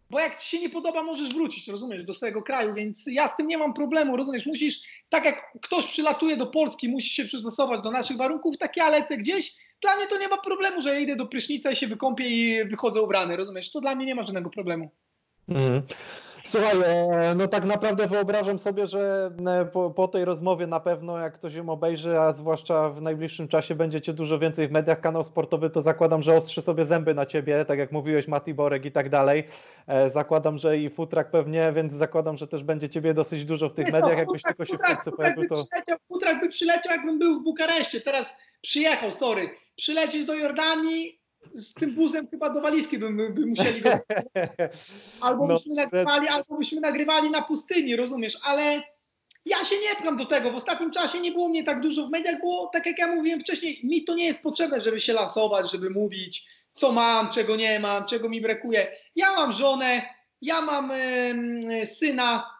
[0.10, 3.38] bo jak ci się nie podoba, możesz wrócić, rozumiesz, do swojego kraju, więc ja z
[3.38, 4.80] tym nie mam problemu, rozumiesz, musisz,
[5.10, 9.18] tak jak ktoś przylatuje do Polski, musi się przystosować do naszych warunków, tak ja lecę
[9.18, 12.66] gdzieś, dla mnie to nie ma problemu, że idę do prysznica i się wykąpię i
[12.66, 13.72] wychodzę ubrany, rozumiesz?
[13.72, 14.92] To dla mnie nie ma żadnego problemu.
[15.50, 15.82] Mm.
[16.48, 21.18] Słuchaj, e, no tak naprawdę wyobrażam sobie, że e, po, po, tej rozmowie na pewno
[21.18, 25.24] jak ktoś ją obejrzy, a zwłaszcza w najbliższym czasie będziecie dużo więcej w mediach, kanał
[25.24, 28.92] sportowy, to zakładam, że ostrzy sobie zęby na ciebie, tak jak mówiłeś, Mati Borek i
[28.92, 29.44] tak dalej.
[29.88, 33.74] E, zakładam, że i Futrak pewnie, więc zakładam, że też będzie ciebie dosyć dużo w
[33.74, 35.50] tych mediach, to, jakbyś tylko się w Polsce pojawił.
[35.50, 35.64] To...
[36.14, 41.17] Futrak by przyleciał, jakbym był w Bukareszcie, teraz przyjechał, sorry, przylecieć do Jordanii,
[41.54, 43.90] z tym buzem chyba do walizki by, by musieli go
[45.22, 48.84] albo, no, byśmy nagrywali, albo byśmy nagrywali na pustyni, rozumiesz, ale
[49.46, 50.52] ja się nie pcham do tego.
[50.52, 53.40] W ostatnim czasie nie było mnie tak dużo w mediach, bo tak jak ja mówiłem
[53.40, 57.80] wcześniej, mi to nie jest potrzebne, żeby się lansować, żeby mówić, co mam, czego nie
[57.80, 58.88] mam, czego mi brakuje.
[59.16, 60.02] Ja mam żonę,
[60.42, 62.57] ja mam y, syna.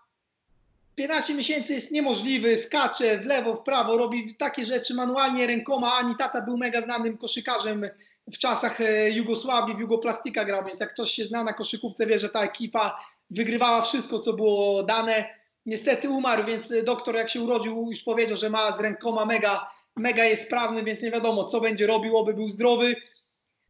[0.98, 5.94] 15 miesięcy jest niemożliwy, skacze w lewo, w prawo, robi takie rzeczy manualnie, rękoma.
[5.94, 7.90] Ani tata był mega znanym koszykarzem
[8.34, 12.20] w czasach e, Jugosławii, w Jugoplastika grał, więc jak ktoś się zna na koszykówce, wie,
[12.20, 13.00] że ta ekipa
[13.30, 15.26] wygrywała wszystko, co było dane.
[15.66, 20.26] Niestety umarł, więc doktor jak się urodził już powiedział, że ma z rękoma mega, mega
[20.26, 22.96] jest sprawny, więc nie wiadomo co będzie robił, oby był zdrowy.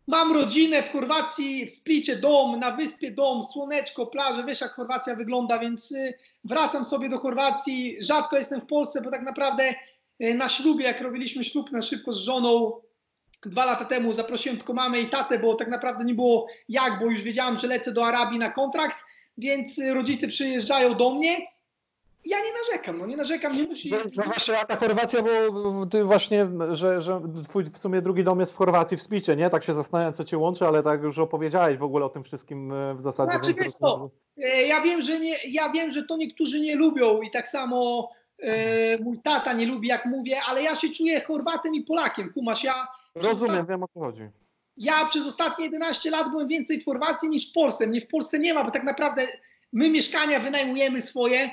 [0.07, 5.15] Mam rodzinę w Chorwacji, w Splicie dom, na wyspie dom, słoneczko, plaże, wiesz jak Chorwacja
[5.15, 6.13] wygląda, więc y,
[6.43, 7.97] wracam sobie do Chorwacji.
[7.99, 9.75] Rzadko jestem w Polsce, bo tak naprawdę
[10.23, 12.81] y, na ślubie, jak robiliśmy ślub na szybko z żoną,
[13.45, 17.05] dwa lata temu zaprosiłem tylko mamę i tatę, bo tak naprawdę nie było jak, bo
[17.05, 18.97] już wiedziałem, że lecę do Arabii na kontrakt,
[19.37, 21.56] więc y, rodzice przyjeżdżają do mnie
[22.25, 23.91] ja nie narzekam, no nie narzekam, nie musi...
[23.91, 28.23] No, no właśnie, a ta Chorwacja, bo ty właśnie, że, że twój w sumie drugi
[28.23, 29.49] dom jest w Chorwacji, w Splicie, nie?
[29.49, 32.71] Tak się zastanawiam, co cię łączy, ale tak już opowiedziałeś w ogóle o tym wszystkim
[32.71, 33.31] e, w zasadzie.
[33.31, 37.21] Znaczy, wiesz co, e, ja wiem, że nie, ja wiem, że to niektórzy nie lubią
[37.21, 41.75] i tak samo e, mój tata nie lubi, jak mówię, ale ja się czuję Chorwatem
[41.75, 42.87] i Polakiem, kumasz, ja...
[43.15, 44.29] Rozumiem, wiem o co chodzi.
[44.77, 47.87] Ja przez ostatnie 11 lat byłem więcej w Chorwacji niż w Polsce.
[47.87, 49.27] Mnie w Polsce nie ma, bo tak naprawdę
[49.73, 51.51] my mieszkania wynajmujemy swoje,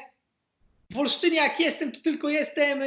[0.94, 2.80] w Olsztynie jak jestem, to tylko jestem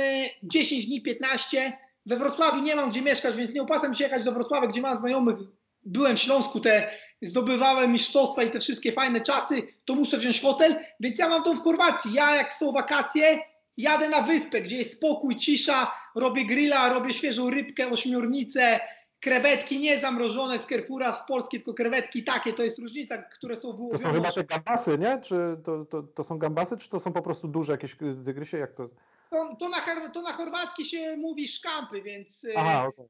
[0.44, 1.78] 10 y, dni, 15.
[2.06, 4.82] We Wrocławiu nie mam gdzie mieszkać, więc nie opłaca mi się jechać do Wrocławia, gdzie
[4.82, 5.38] mam znajomych.
[5.84, 10.76] Byłem w Śląsku, te zdobywałem mistrzostwa i te wszystkie fajne czasy, to muszę wziąć hotel,
[11.00, 12.14] więc ja mam to w Chorwacji.
[12.14, 13.40] Ja jak są wakacje,
[13.78, 18.80] jadę na wyspę, gdzie jest spokój, cisza, robię grilla, robię świeżą rybkę, ośmiornicę,
[19.20, 23.68] krewetki nie zamrożone z Carrefoura w polskie, tylko krewetki takie, to jest różnica, które są
[23.72, 23.98] wyłowione.
[23.98, 25.22] To są chyba te gambasy, nie?
[25.22, 27.96] Czy to, to, to są gambasy, czy to są po prostu duże jakieś
[28.26, 28.58] tygrysie?
[28.58, 28.90] Jak to?
[29.30, 32.46] To, to, na, to na chorwacki się mówi szkampy, więc...
[32.46, 33.06] E, Aha, okay.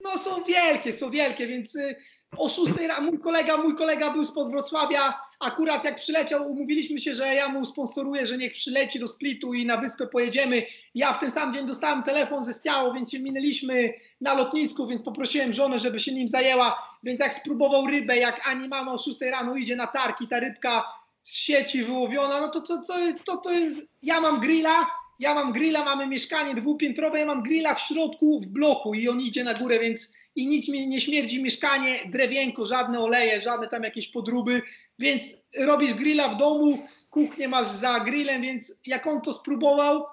[0.00, 1.94] No są wielkie, są wielkie, więc e,
[2.36, 7.14] o 6 rano mój kolega, mój kolega był spod Wrocławia, akurat jak przyleciał, umówiliśmy się,
[7.14, 10.62] że ja mu sponsoruję, że niech przyleci do Splitu i na wyspę pojedziemy.
[10.94, 15.02] Ja w ten sam dzień dostałem telefon ze Stiało, więc się minęliśmy na lotnisku, więc
[15.02, 16.98] poprosiłem żonę, żeby się nim zajęła.
[17.02, 20.84] Więc jak spróbował rybę, jak ani mama o 6 rano idzie na tarki, ta rybka
[21.22, 22.94] z sieci wyłowiona, no to, to, to,
[23.24, 23.50] to, to
[24.02, 24.86] ja mam grilla,
[25.18, 29.20] ja mam grilla, mamy mieszkanie dwupiętrowe, ja mam grilla w środku w bloku i on
[29.20, 33.82] idzie na górę, więc i nic mi nie śmierdzi mieszkanie, drewienko, żadne oleje, żadne tam
[33.82, 34.62] jakieś podróby,
[34.98, 35.22] więc
[35.58, 36.78] robisz grilla w domu,
[37.10, 40.04] kuchnię masz za grillem, więc jak on to spróbował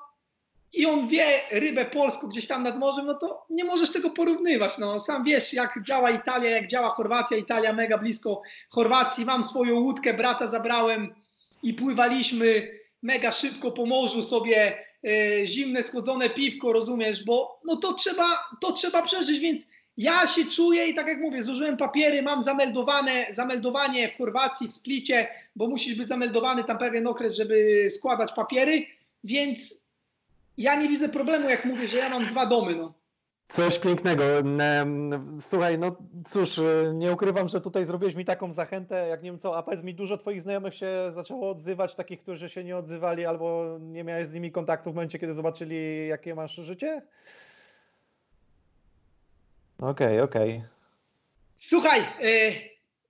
[0.74, 4.78] i on wie rybę polską gdzieś tam nad morzem, no to nie możesz tego porównywać.
[4.78, 7.38] No, sam wiesz, jak działa Italia, jak działa Chorwacja.
[7.38, 9.26] Italia mega blisko Chorwacji.
[9.26, 11.16] Mam swoją łódkę, brata zabrałem
[11.64, 12.72] i pływaliśmy
[13.02, 14.78] mega szybko po morzu sobie
[15.08, 20.46] e, zimne, schłodzone piwko, rozumiesz, bo no to trzeba, to trzeba przeżyć, więc ja się
[20.46, 25.68] czuję i tak jak mówię, złożyłem papiery, mam zameldowane, zameldowanie w Chorwacji, w Splicie, bo
[25.68, 28.86] musisz być zameldowany tam pewien okres, żeby składać papiery,
[29.24, 29.86] więc
[30.58, 32.76] ja nie widzę problemu, jak mówię, że ja mam dwa domy.
[32.76, 32.94] No.
[33.50, 34.24] Coś pięknego.
[35.42, 35.96] Słuchaj, no
[36.30, 36.62] cóż,
[36.94, 39.96] nie ukrywam, że tutaj zrobiłeś mi taką zachętę, jak nie wiem co, a powiedz mi,
[39.96, 44.32] dużo twoich znajomych się zaczęło odzywać, takich, którzy się nie odzywali albo nie miałeś z
[44.32, 47.02] nimi kontaktu w momencie, kiedy zobaczyli, jakie masz życie?
[49.80, 50.58] Okej, okay, okej.
[50.58, 50.68] Okay.
[51.60, 52.54] Słuchaj, y,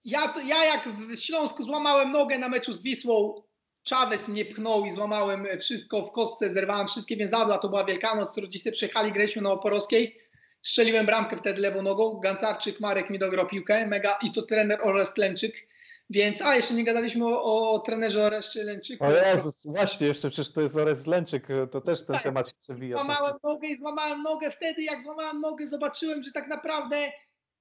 [0.05, 3.41] ja, ja jak w Śląsku złamałem nogę na meczu z Wisłą,
[3.83, 8.71] Czawes mnie pchnął i złamałem wszystko w kostce, zerwałem wszystkie więzadła, to była Wielkanoc, rodzice
[8.71, 10.19] przyjechali, graliśmy na Oporowskiej,
[10.61, 15.17] strzeliłem bramkę wtedy lewą nogą, Gancarczyk, Marek mi dograł piłkę, mega, i to trener Orest
[15.17, 15.67] Lęczyk,
[16.09, 19.05] więc, a jeszcze nie gadaliśmy o, o trenerze Oreszcie Lęczyku.
[19.05, 22.55] O Jezus, właśnie, jeszcze przecież to jest Orest Lęczyk, to też ten tak, temat się
[22.59, 22.97] przewija.
[22.97, 27.11] Złamałem nogę i złamałem nogę wtedy, jak złamałem nogę, zobaczyłem, że tak naprawdę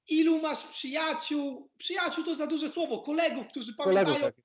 [0.09, 4.45] ilu masz przyjaciół, przyjaciół to za duże słowo, kolegów, którzy kolegów, pamiętają tak.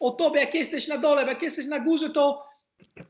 [0.00, 2.51] o tobie, jak jesteś na dole, jak jesteś na górze, to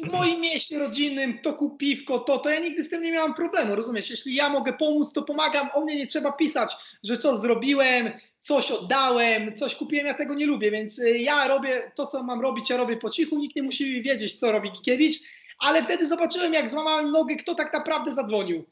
[0.01, 3.35] w moim mieście rodzinnym to kup piwko, to, to ja nigdy z tym nie miałam
[3.35, 4.11] problemu, rozumiesz?
[4.11, 8.71] Jeśli ja mogę pomóc, to pomagam, o mnie nie trzeba pisać, że coś zrobiłem, coś
[8.71, 12.71] oddałem, coś kupiłem, ja tego nie lubię, więc y, ja robię to, co mam robić,
[12.71, 15.21] ja robię po cichu, nikt nie musi wiedzieć, co robi Gikiewicz,
[15.59, 18.65] ale wtedy zobaczyłem, jak złamałem nogę, kto tak naprawdę zadzwonił.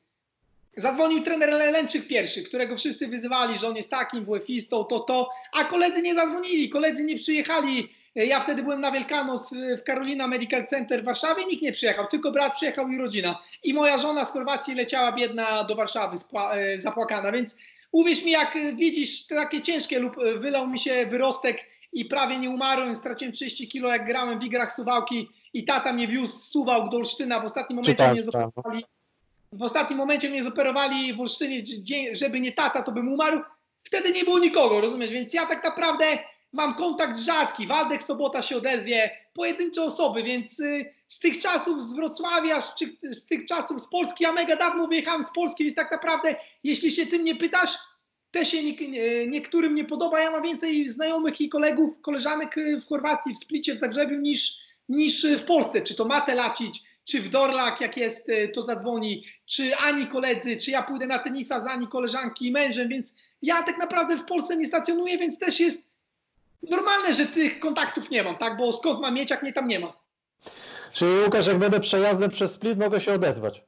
[0.77, 5.65] Zadzwonił trener Lęczyk pierwszy, którego wszyscy wyzywali, że on jest takim WF-istą, to, to, a
[5.65, 7.89] koledzy nie zadzwonili, koledzy nie przyjechali.
[8.15, 12.31] Ja wtedy byłem na Wielkanoc w Carolina Medical Center w Warszawie, nikt nie przyjechał, tylko
[12.31, 13.43] brat przyjechał i rodzina.
[13.63, 16.17] I moja żona z Chorwacji leciała biedna do Warszawy,
[16.53, 17.57] e, zapłakana, więc
[17.93, 21.59] Uwierz mi, jak widzisz takie ciężkie lub wylał mi się wyrostek
[21.93, 26.09] i prawie nie umarłem, straciłem 30 kilo jak grałem w igrach Suwałki i tata mnie
[26.09, 28.85] wiózł z Suwałk do Olsztyna, w ostatnim momencie mnie zoperowali.
[29.53, 31.63] W ostatnim momencie mnie zoperowali w Olsztynie,
[32.13, 33.41] żeby nie tata, to bym umarł.
[33.83, 35.11] Wtedy nie było nikogo, rozumiesz?
[35.11, 36.05] Więc ja tak naprawdę
[36.53, 37.67] mam kontakt rzadki.
[37.67, 43.27] Waldek Sobota się odezwie, pojedyncze osoby, więc y, z tych czasów z Wrocławia, czy z
[43.27, 47.07] tych czasów z Polski, ja mega dawno wyjechałem z Polski, więc tak naprawdę, jeśli się
[47.07, 47.79] tym nie pytasz,
[48.31, 50.21] też się nie, nie, niektórym nie podoba.
[50.21, 54.57] Ja mam więcej znajomych i kolegów, koleżanek y, w Chorwacji, w Splicie, w Zagrzebiu niż,
[54.89, 55.83] niż w Polsce.
[55.83, 60.57] Czy to Mate Lacić, czy w Dorlak, jak jest, y, to zadzwoni, czy Ani koledzy,
[60.57, 64.25] czy ja pójdę na tenisa z Ani koleżanki i mężem, więc ja tak naprawdę w
[64.25, 65.90] Polsce nie stacjonuję, więc też jest
[66.63, 68.57] normalne, że tych kontaktów nie mam, tak?
[68.57, 69.93] Bo skąd mam mieć, jak mnie tam nie ma.
[70.93, 73.63] Czyli Łukasz, jak będę przejazdem przez Split, mogę się odezwać.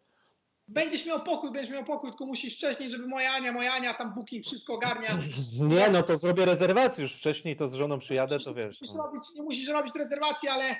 [0.69, 4.15] Będziesz miał pokój, będziesz miał pokój, tylko musisz wcześniej, żeby moja Ania, moja Ania tam
[4.15, 5.19] booking wszystko ogarnia.
[5.75, 8.81] Nie, no to zrobię rezerwację już wcześniej, to z żoną przyjadę, to wiesz.
[8.81, 9.07] Musisz no.
[9.07, 10.77] robić, nie musisz robić rezerwacji, ale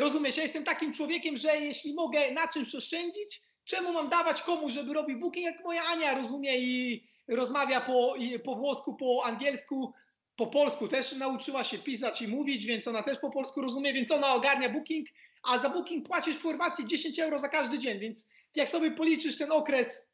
[0.00, 4.72] rozumiesz, ja jestem takim człowiekiem, że jeśli mogę na czymś oszczędzić, czemu mam dawać komuś,
[4.72, 8.14] żeby robił booking, jak moja Ania rozumie i rozmawia po,
[8.44, 9.92] po włosku, po angielsku,
[10.36, 14.10] po polsku też nauczyła się pisać i mówić, więc ona też po polsku rozumie, więc
[14.12, 15.08] ona ogarnia booking,
[15.42, 19.38] a za booking płacisz w Chorwacji 10 euro za każdy dzień, więc jak sobie policzysz
[19.38, 20.06] ten okres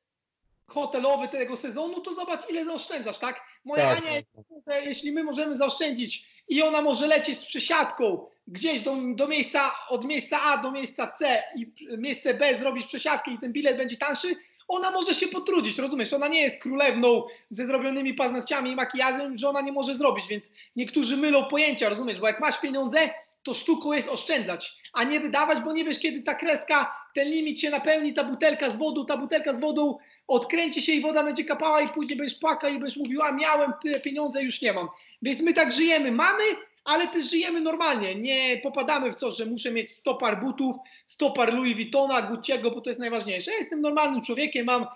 [0.66, 3.40] hotelowy tego sezonu, to zobacz ile zaoszczędzasz, tak?
[3.64, 4.22] Moja tak, Ania,
[4.66, 4.84] tak.
[4.84, 10.04] jeśli my możemy zaoszczędzić i ona może lecieć z przesiadką gdzieś do, do miejsca, od
[10.04, 14.36] miejsca A do miejsca C i miejsce B zrobić przesiadkę i ten bilet będzie tańszy,
[14.72, 16.12] ona może się potrudzić, rozumiesz?
[16.12, 20.50] Ona nie jest królewną ze zrobionymi paznokciami i makijażem, że ona nie może zrobić, więc
[20.76, 22.20] niektórzy mylą pojęcia, rozumiesz?
[22.20, 23.10] Bo jak masz pieniądze,
[23.42, 27.60] to sztuką jest oszczędzać, a nie wydawać, bo nie wiesz, kiedy ta kreska, ten limit
[27.60, 31.44] się napełni, ta butelka z wodą, ta butelka z wodą odkręci się i woda będzie
[31.44, 34.88] kapała i później będziesz płakał i będziesz mówiła, miałem tyle pieniądze, już nie mam.
[35.22, 36.12] Więc my tak żyjemy.
[36.12, 36.42] Mamy,
[36.84, 38.14] ale też żyjemy normalnie.
[38.14, 40.76] Nie popadamy w coś, że muszę mieć 100 par butów,
[41.06, 43.50] 100 par Louis Vuittona, Gucci'ego, bo to jest najważniejsze.
[43.50, 44.86] Ja jestem normalnym człowiekiem, mam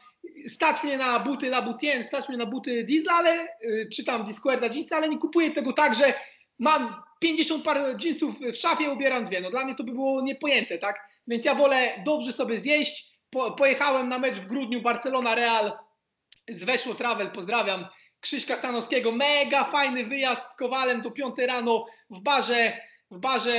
[0.47, 4.95] stać mnie na buty Labutien, stać mnie na buty Diesla, ale yy, czytam Discorda jeansy,
[4.95, 6.15] ale nie kupuję tego tak, że
[6.59, 9.41] mam 50 par jeansów w szafie, ubieram dwie.
[9.41, 11.09] No dla mnie to by było niepojęte, tak?
[11.27, 13.17] Więc ja wolę dobrze sobie zjeść.
[13.31, 15.73] Po, pojechałem na mecz w grudniu Barcelona Real
[16.49, 17.87] z Weszło Travel, pozdrawiam
[18.27, 19.13] Krzyśka Stanowskiego.
[19.13, 22.81] Mega fajny wyjazd z Kowalem do 5 rano w barze,
[23.11, 23.53] w barze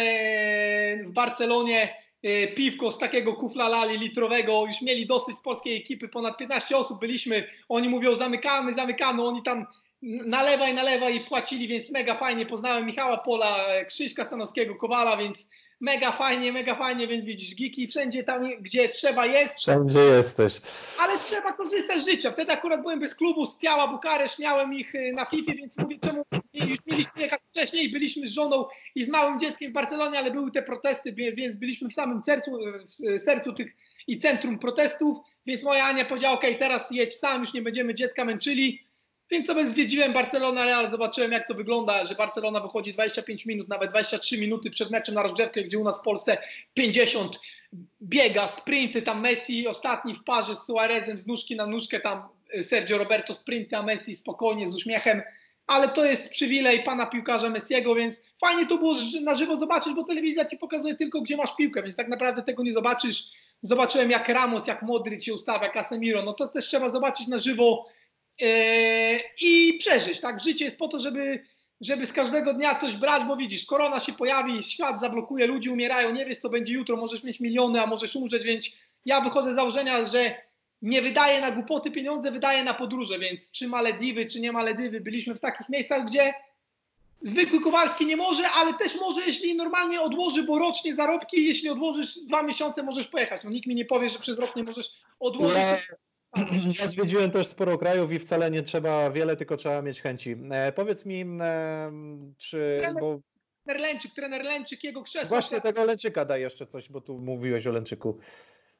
[1.06, 1.96] w Barcelonie.
[2.24, 4.66] E, piwko z takiego kufla lali litrowego.
[4.66, 7.48] Już mieli dosyć polskiej ekipy, ponad 15 osób byliśmy.
[7.70, 9.28] Oni mówią zamykamy, zamykamy.
[9.28, 9.66] Oni tam
[10.02, 12.46] nalewa i nalewa i płacili, więc mega fajnie.
[12.46, 15.48] Poznałem Michała Pola, Krzyśka Stanowskiego, Kowala, więc
[15.80, 19.56] mega fajnie, mega fajnie, więc widzisz, geeki wszędzie tam, gdzie trzeba jest.
[19.56, 20.62] Wszędzie jesteś.
[21.00, 22.32] Ale trzeba korzystać z życia.
[22.32, 26.00] Wtedy akurat byłem bez klubu, z Tiała Bukaresz, miałem ich y, na FIFA, więc mówię,
[26.02, 26.24] czemu
[26.54, 30.52] już mieliśmy jechać wcześniej, byliśmy z żoną i z małym dzieckiem w Barcelonie, ale były
[30.52, 32.52] te protesty, więc byliśmy w samym sercu,
[32.86, 33.76] w sercu tych
[34.08, 38.26] i centrum protestów, więc moja Ania powiedziała, ok, teraz jedź sam, już nie będziemy dziecka
[38.26, 38.87] męczyli,
[39.32, 43.90] więc sobie zwiedziłem Barcelona Real, zobaczyłem jak to wygląda, że Barcelona wychodzi 25 minut, nawet
[43.90, 46.38] 23 minuty przed meczem na rozgrzewkę, gdzie u nas w Polsce
[46.74, 47.40] 50
[48.02, 52.64] biega, sprinty, tam Messi ostatni w parze z Suarezem z nóżki na nóżkę, tam y,
[52.64, 55.22] Sergio Roberto sprinty, a Messi spokojnie z uśmiechem,
[55.68, 60.04] ale to jest przywilej pana piłkarza Messiego, więc fajnie to było na żywo zobaczyć, bo
[60.04, 63.24] telewizja ci pokazuje tylko gdzie masz piłkę, więc tak naprawdę tego nie zobaczysz.
[63.62, 67.86] Zobaczyłem jak Ramos, jak Modric się ustawia, Casemiro, no to też trzeba zobaczyć na żywo
[69.42, 70.40] i przeżyć, tak?
[70.40, 71.44] Życie jest po to, żeby,
[71.82, 76.12] żeby z każdego dnia coś brać, bo widzisz, korona się pojawi, świat zablokuje, ludzie umierają,
[76.12, 78.70] nie wiesz co będzie jutro, możesz mieć miliony, a możesz umrzeć, więc
[79.06, 80.36] ja wychodzę z założenia, że
[80.82, 85.36] nie wydaję na głupoty pieniądze, wydaję na podróże, więc czy Malediwy, czy nie Malediwy, byliśmy
[85.36, 86.34] w takich miejscach, gdzie
[87.22, 92.20] zwykły Kowalski nie może, ale też może, jeśli normalnie odłoży, bo rocznie zarobki, jeśli odłożysz
[92.20, 93.44] dwa miesiące, możesz pojechać.
[93.44, 94.90] No nikt mi nie powie, że przez rok nie możesz
[95.20, 95.58] odłożyć.
[96.80, 100.36] Ja zwiedziłem też sporo krajów i wcale nie trzeba wiele, tylko trzeba mieć chęci.
[100.52, 101.92] E, powiedz mi, e,
[102.38, 102.80] czy...
[102.82, 103.20] Trener, bo...
[103.66, 105.30] trener Lęczyk, trener Lęczyk, jego krzesło...
[105.30, 108.20] Właśnie tego Lęczyka daj jeszcze coś, bo tu mówiłeś o Lęczyku.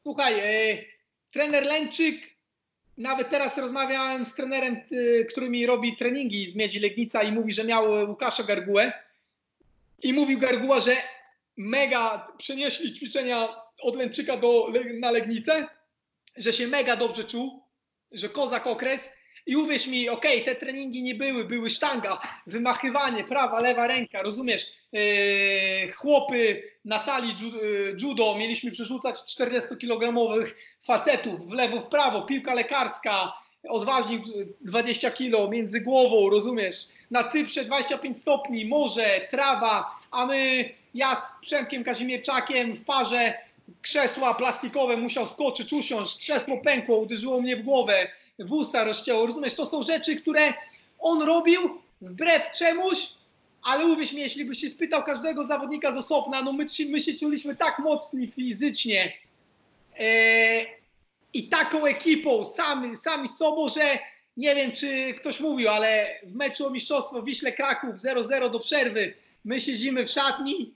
[0.04, 0.78] Słuchaj, e,
[1.32, 2.16] trener Lęczyk,
[2.98, 7.52] nawet teraz rozmawiałem z trenerem, e, który mi robi treningi z Miedzi Legnica i mówi,
[7.52, 8.94] że miał Łukasza Gargułę
[10.04, 10.96] i mówił Garguła, że
[11.58, 13.48] mega przenieśli ćwiczenia
[13.82, 15.68] od Lęczyka do, na Legnicę
[16.38, 17.64] że się mega dobrze czuł,
[18.12, 19.10] że kozak okres.
[19.46, 24.22] I uwierz mi, okej, okay, te treningi nie były, były sztanga, wymachywanie, prawa, lewa ręka,
[24.22, 24.66] rozumiesz?
[24.92, 30.56] Yy, chłopy na sali yy, judo mieliśmy przerzucać 40-kilogramowych
[30.86, 33.34] facetów w lewo, w prawo, piłka lekarska,
[33.70, 34.24] odważnik
[34.62, 36.88] 20 kilo między głową, rozumiesz?
[37.12, 43.47] Na Cyprze 25 stopni, morze, trawa, a my ja z Przemkiem Kazimierczakiem w parze
[43.82, 48.08] krzesła plastikowe musiał skoczyć, usiąść, krzesło pękło, uderzyło mnie w głowę,
[48.40, 49.54] w usta rozcięło, rozumiesz?
[49.54, 50.54] To są rzeczy, które
[51.00, 53.10] on robił wbrew czemuś,
[53.64, 57.14] ale uwierz mi, jeśli byś się spytał każdego zawodnika z osobna, no my, my się
[57.14, 59.14] czuliśmy tak mocni fizycznie
[60.00, 60.66] e,
[61.34, 64.00] i taką ekipą, sami, sami sobą, że
[64.38, 69.14] nie wiem, czy ktoś mówił, ale w meczu o mistrzostwo Wiśle Kraków 0-0 do przerwy,
[69.46, 70.74] my siedzimy w szatni,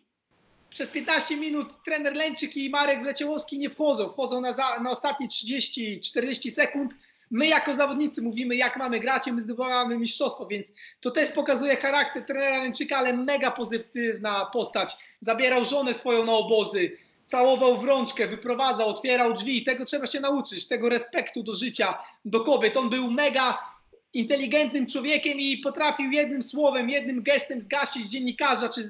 [0.72, 5.27] przez 15 minut trener Lęczyk i Marek Wleciałowski nie wchodzą, wchodzą na, za, na ostatnie
[5.27, 6.93] 30-40 sekund,
[7.31, 11.76] my jako zawodnicy mówimy, jak mamy grać i my zdobywamy mistrzostwo, więc to też pokazuje
[11.76, 14.98] charakter trenera Lęczyka, ale mega pozytywna postać.
[15.19, 19.64] Zabierał żonę swoją na obozy, całował w rączkę, wyprowadzał, otwierał drzwi.
[19.64, 22.77] Tego trzeba się nauczyć, tego respektu do życia, do kobiet.
[22.77, 23.70] On był mega
[24.13, 28.81] inteligentnym człowiekiem i potrafił jednym słowem, jednym gestem zgasić dziennikarza czy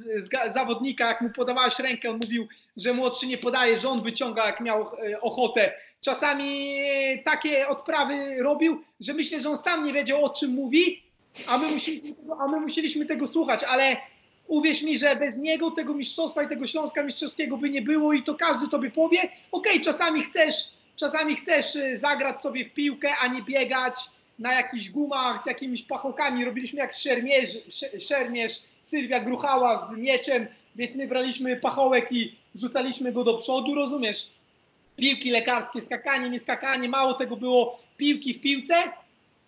[0.53, 1.07] zawodnika.
[1.07, 4.81] Jak mu podawałeś rękę, on mówił, że młodszy nie podaje, że on wyciąga, jak miał
[4.81, 5.73] e, ochotę.
[6.01, 11.03] Czasami e, takie odprawy robił, że myślę, że on sam nie wiedział, o czym mówi,
[11.47, 13.97] a my musieliśmy, a my musieliśmy tego słuchać, ale
[14.47, 18.23] uwierz mi, że bez niego tego mistrzostwa i tego Śląska mistrzowskiego by nie było i
[18.23, 20.55] to każdy tobie powie, okej, okay, czasami chcesz,
[20.95, 23.95] czasami chcesz e, zagrać sobie w piłkę, a nie biegać
[24.41, 26.45] na jakichś gumach z jakimiś pachołkami.
[26.45, 27.49] Robiliśmy jak szermierz,
[28.07, 34.29] szermierz Sylwia gruchała z mieczem, więc my braliśmy pachołek i rzucaliśmy go do przodu, rozumiesz?
[34.95, 38.75] Piłki lekarskie, skakanie, nie skakanie, mało tego było, piłki w piłce,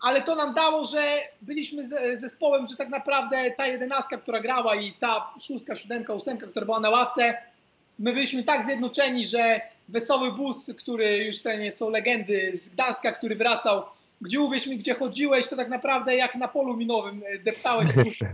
[0.02, 1.02] ale to nam dało, że
[1.42, 1.88] byliśmy
[2.18, 6.80] zespołem, że tak naprawdę ta jedenastka, która grała i ta szóstka, siódemka, ósemka, która była
[6.80, 7.38] na ławce,
[8.00, 13.36] my byliśmy tak zjednoczeni, że Wesoły Bus, który już ten są legendy z Gdańska, który
[13.36, 13.84] wracał,
[14.24, 18.26] gdzie uwierz mi, gdzie chodziłeś, to tak naprawdę jak na polu minowym e, deptałeś puszki.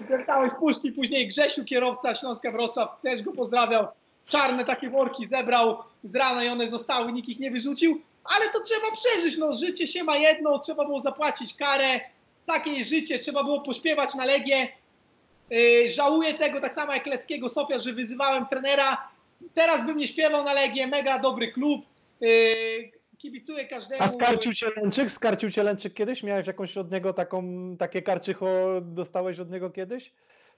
[0.10, 3.86] deptałeś puszki, później Grzesiu, kierowca Śląska Wrocław, też go pozdrawiał.
[4.26, 8.60] Czarne takie worki zebrał z rana i one zostały, nikt ich nie wyrzucił, ale to
[8.60, 12.00] trzeba przeżyć, no życie się ma jedno, trzeba było zapłacić karę,
[12.46, 14.68] takie życie, trzeba było pośpiewać na Legię.
[15.50, 19.08] Yy, żałuję tego, tak samo jak Leckiego Sofia, że wyzywałem trenera.
[19.54, 21.80] Teraz bym nie śpiewał na Legię, mega dobry klub.
[22.20, 22.90] Yy,
[23.24, 24.02] kibicuję każdemu.
[24.02, 25.10] A skarcił cię Lęczyk?
[25.10, 26.22] Skarcił cię Lęczyk kiedyś?
[26.22, 27.42] Miałeś jakąś od niego taką,
[27.78, 30.12] takie karczycho dostałeś od niego kiedyś?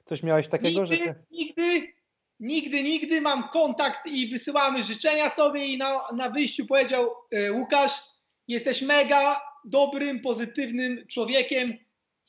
[0.05, 1.05] Coś miałeś takiego, nigdy, że...
[1.05, 1.15] Ty...
[1.31, 1.93] Nigdy,
[2.41, 7.93] nigdy, nigdy mam kontakt i wysyłamy życzenia sobie i na, na wyjściu powiedział e, Łukasz,
[8.49, 11.75] jesteś mega dobrym, pozytywnym człowiekiem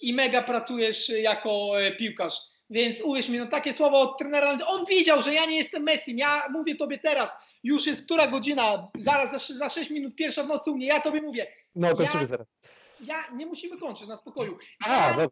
[0.01, 2.33] i mega pracujesz jako e, piłkarz.
[2.69, 6.17] Więc uwierz mi, no takie słowa od trenera, on widział, że ja nie jestem Messi.
[6.17, 10.47] Ja mówię tobie teraz, już jest która godzina, zaraz za, za 6 minut pierwsza w
[10.47, 11.47] nocy u mnie, ja tobie mówię.
[11.75, 12.47] No, kończymy ja, zaraz.
[13.01, 14.57] Ja, nie musimy kończyć, na spokoju.
[14.87, 15.27] Ja, A,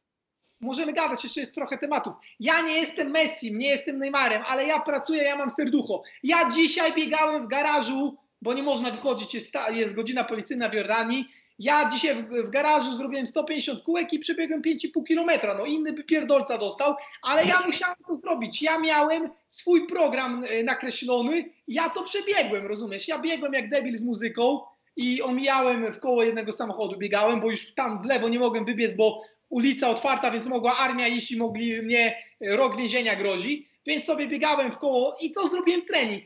[0.60, 2.14] możemy gadać, jeszcze jest trochę tematów.
[2.40, 6.04] Ja nie jestem Messi, nie jestem Neymarem, ale ja pracuję, ja mam serducho.
[6.24, 11.26] Ja dzisiaj biegałem w garażu, bo nie można wychodzić, jest, jest godzina policyjna w Jordanii
[11.60, 15.56] ja dzisiaj w, w, garażu zrobiłem 150 kółek i przebiegłem 5,5 kilometra.
[15.58, 18.62] No inny by pierdolca dostał, ale ja musiałem to zrobić.
[18.62, 23.08] Ja miałem swój program e, nakreślony, ja to przebiegłem, rozumiesz?
[23.08, 24.60] Ja biegłem jak debil z muzyką
[24.98, 28.96] i omijałem w koło jednego samochodu, biegałem, bo już tam w lewo nie mogłem wybiec,
[28.96, 33.70] bo ulica otwarta, więc mogła armia iść i mogli mnie e, rok więzienia grozi.
[33.86, 36.24] Więc sobie biegałem w koło i to zrobiłem trening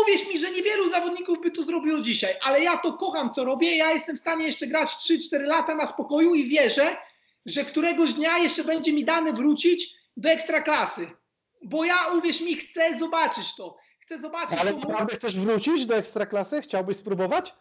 [0.00, 3.76] uwierz mi, że niewielu zawodników by to zrobiło dzisiaj, ale ja to kocham, co robię.
[3.76, 6.96] Ja jestem w stanie jeszcze grać 3-4 lata na spokoju i wierzę,
[7.46, 11.10] że któregoś dnia jeszcze będzie mi dane wrócić do ekstraklasy.
[11.62, 13.76] Bo ja, uwierz mi, chcę zobaczyć to.
[13.98, 14.98] Chcę zobaczyć Ale to.
[14.98, 16.62] Ale chcesz wrócić do ekstraklasy?
[16.62, 17.54] Chciałbyś spróbować?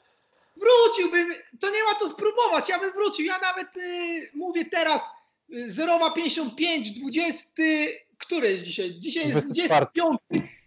[0.58, 1.34] Wróciłbym.
[1.60, 2.70] To nie ma to spróbować.
[2.70, 3.26] Ja bym wrócił.
[3.26, 5.02] Ja nawet y, mówię teraz
[5.50, 7.50] 0,55, 20.
[8.18, 8.96] Który jest dzisiaj?
[9.00, 10.20] Dzisiaj jest 25.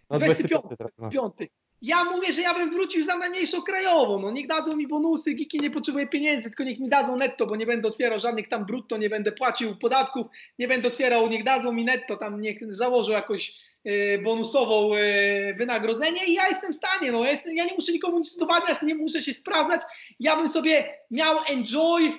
[0.09, 0.63] No 25.
[0.97, 1.51] 25.
[1.81, 4.19] Ja mówię, że ja bym wrócił za najmniejszą krajową.
[4.19, 7.55] No niech dadzą mi bonusy, Giki nie potrzebuje pieniędzy, tylko niech mi dadzą netto, bo
[7.55, 10.27] nie będę otwierał żadnych tam brutto, nie będę płacił podatków,
[10.59, 13.53] nie będę otwierał, niech dadzą mi netto, tam niech założą jakąś
[13.87, 17.91] y, bonusową y, wynagrodzenie i ja jestem w stanie, no ja, jestem, ja nie muszę
[17.91, 19.81] nikomu nic udowadniać, nie muszę się sprawdzać,
[20.19, 22.13] ja bym sobie miał enjoy,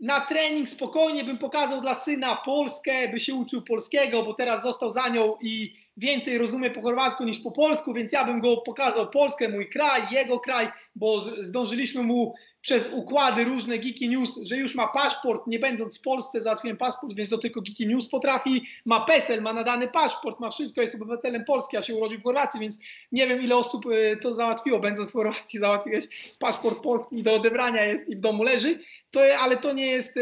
[0.00, 4.90] na trening spokojnie bym pokazał dla syna Polskę, by się uczył polskiego, bo teraz został
[4.90, 9.10] za nią i więcej rozumie po chorwacku niż po polsku, więc ja bym go pokazał
[9.10, 14.74] Polskę, mój kraj, jego kraj, bo zdążyliśmy mu przez układy różne Geeky News, że już
[14.74, 19.00] ma paszport, nie będąc w Polsce załatwiłem paszport, więc to tylko Geeky News potrafi, ma
[19.00, 22.78] PESEL, ma nadany paszport, ma wszystko, jest obywatelem Polski, a się urodził w Chorwacji, więc
[23.12, 26.04] nie wiem ile osób y, to załatwiło, będąc w Chorwacji załatwiłeś
[26.38, 28.78] paszport polski do odebrania jest i w domu leży,
[29.10, 30.18] to, ale to nie jest,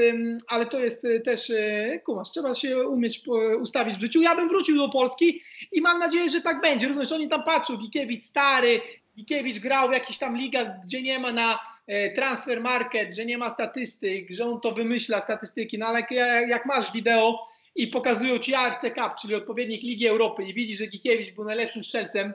[0.48, 3.22] ale to jest y, też, y, kumasz, trzeba się umieć
[3.60, 4.22] ustawić w życiu.
[4.22, 6.88] Ja bym wrócił do Polski i mam nadzieję, że tak będzie.
[6.88, 8.80] Rozumiesz, oni tam patrzą, Gikiewicz stary,
[9.16, 13.38] Gikiewicz grał w jakichś tam ligach, gdzie nie ma na e, transfer market, że nie
[13.38, 16.02] ma statystyk, że on to wymyśla statystyki, no ale
[16.48, 20.86] jak, masz wideo i pokazują ci AFC Cup, czyli odpowiednik Ligi Europy i widzisz, że
[20.86, 22.32] Gikiewicz był najlepszym strzelcem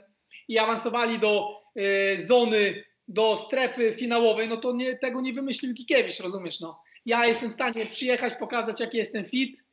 [0.48, 6.20] i awansowali do e, zony do strefy finałowej, no to nie, tego nie wymyślił Gikiewicz,
[6.20, 6.82] rozumiesz, no.
[7.06, 9.64] Ja jestem w stanie przyjechać, pokazać, jaki jestem fit,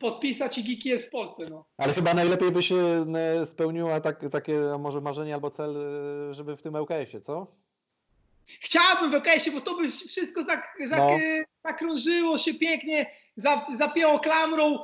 [0.00, 1.64] podpisać i Giki jest w Polsce, no.
[1.78, 5.76] Ale chyba najlepiej by się e, spełniła tak, takie może marzenie albo cel,
[6.30, 7.46] e, żeby w tym LKS-ie, co?
[8.46, 11.18] Chciałbym w LKS-ie, bo to by wszystko zak, zak, no.
[11.64, 14.78] zakrążyło się pięknie, za, zapięło klamrą,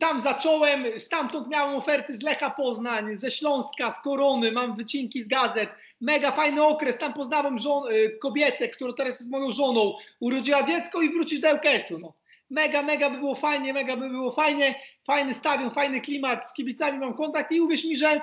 [0.00, 5.28] tam zacząłem, stamtąd miałem oferty z Lecha Poznań, ze Śląska, z Korony, mam wycinki z
[5.28, 5.70] gazet,
[6.00, 7.84] mega fajny okres, tam poznałem żon,
[8.20, 11.98] kobietę, która teraz jest moją żoną, urodziła dziecko i wrócić do LKS-u.
[11.98, 12.12] No.
[12.50, 14.74] Mega, mega by było fajnie, mega by było fajnie,
[15.06, 18.20] fajny stadion, fajny klimat, z kibicami mam kontakt i uwierz mi, że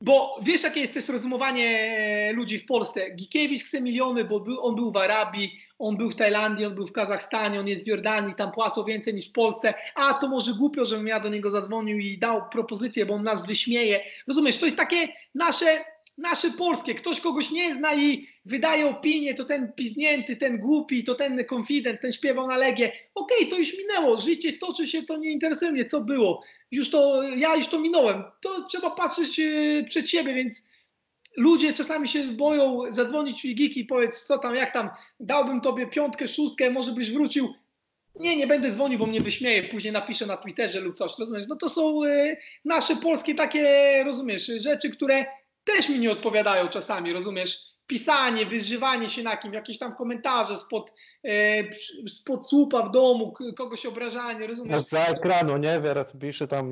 [0.00, 3.10] bo wiesz, jakie jest też rozumowanie ludzi w Polsce.
[3.10, 6.92] Gikiewicz chce miliony, bo on był w Arabii, on był w Tajlandii, on był w
[6.92, 9.74] Kazachstanie, on jest w Jordanii, tam płacą więcej niż w Polsce.
[9.94, 13.46] A to może głupio, żebym ja do niego zadzwonił i dał propozycję, bo on nas
[13.46, 14.00] wyśmieje.
[14.28, 15.84] Rozumiesz, to jest takie nasze
[16.18, 21.14] nasze polskie, ktoś kogoś nie zna i wydaje opinię, to ten piznięty, ten głupi, to
[21.14, 22.92] ten konfident, ten śpiewał na legie.
[23.14, 26.42] Okej, okay, to już minęło, życie toczy się, to nie interesuje mnie, co było.
[26.70, 28.22] Już to, ja już to minąłem.
[28.40, 30.68] To trzeba patrzeć e, przed siebie, więc
[31.36, 34.90] ludzie czasami się boją zadzwonić w Giki i powiedz, co tam, jak tam,
[35.20, 37.54] dałbym tobie piątkę, szóstkę, może byś wrócił.
[38.20, 41.46] Nie, nie będę dzwonił, bo mnie wyśmieje, później napiszę na Twitterze lub coś, rozumiesz?
[41.48, 45.24] No to są y, nasze polskie takie, rozumiesz, rzeczy, które
[45.66, 47.58] też mi nie odpowiadają czasami, rozumiesz?
[47.86, 50.94] Pisanie, wyżywanie się na kim, jakieś tam komentarze spod,
[51.24, 51.64] e,
[52.08, 54.82] spod słupa w domu, kogoś obrażanie, rozumiesz?
[54.82, 55.80] Za ekranu, nie?
[55.82, 56.70] Teraz pisze tam.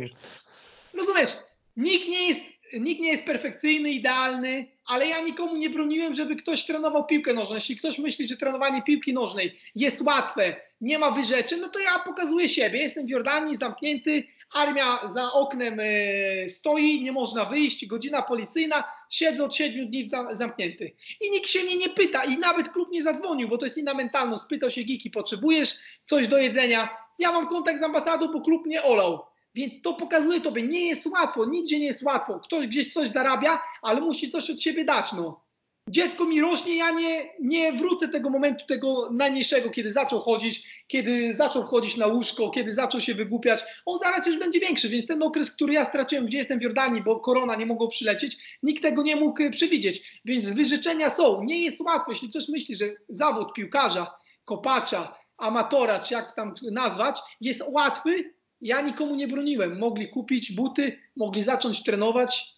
[0.94, 1.30] Rozumiesz?
[1.76, 2.40] Nikt nie jest
[2.80, 7.54] nikt nie jest perfekcyjny, idealny, ale ja nikomu nie broniłem, żeby ktoś trenował piłkę nożną.
[7.54, 11.98] Jeśli ktoś myśli, że trenowanie piłki nożnej jest łatwe, nie ma wyrzeczeń, no to ja
[11.98, 12.78] pokazuję siebie.
[12.78, 14.24] Jestem w Jordanii, zamknięty,
[14.54, 20.92] armia za oknem e, stoi, nie można wyjść, godzina policyjna, siedzę od siedmiu dni zamknięty.
[21.20, 23.94] I nikt się mnie nie pyta i nawet klub nie zadzwonił, bo to jest inna
[23.94, 24.42] mentalność.
[24.42, 25.74] Spytał się Giki, potrzebujesz
[26.04, 26.96] coś do jedzenia?
[27.18, 29.24] Ja mam kontakt z ambasadą, bo klub nie olał.
[29.54, 32.40] Więc to pokazuje tobie, nie jest łatwo, nigdzie nie jest łatwo.
[32.40, 35.12] Ktoś gdzieś coś zarabia, ale musi coś od siebie dać.
[35.12, 35.43] No.
[35.88, 41.34] Dziecko mi rośnie, ja nie, nie wrócę tego momentu, tego najmniejszego, kiedy zaczął chodzić, kiedy
[41.34, 43.64] zaczął chodzić na łóżko, kiedy zaczął się wygłupiać.
[43.86, 47.02] On zaraz już będzie większy, więc ten okres, który ja straciłem, gdzie jestem w Jordanii,
[47.02, 50.20] bo korona nie mogło przylecieć, nikt tego nie mógł e, przewidzieć.
[50.24, 51.44] Więc wyrzeczenia są.
[51.44, 57.18] Nie jest łatwo, jeśli ktoś myśli, że zawód piłkarza, kopacza, amatora, czy jak tam nazwać,
[57.40, 59.78] jest łatwy, ja nikomu nie broniłem.
[59.78, 62.54] Mogli kupić buty, mogli zacząć trenować.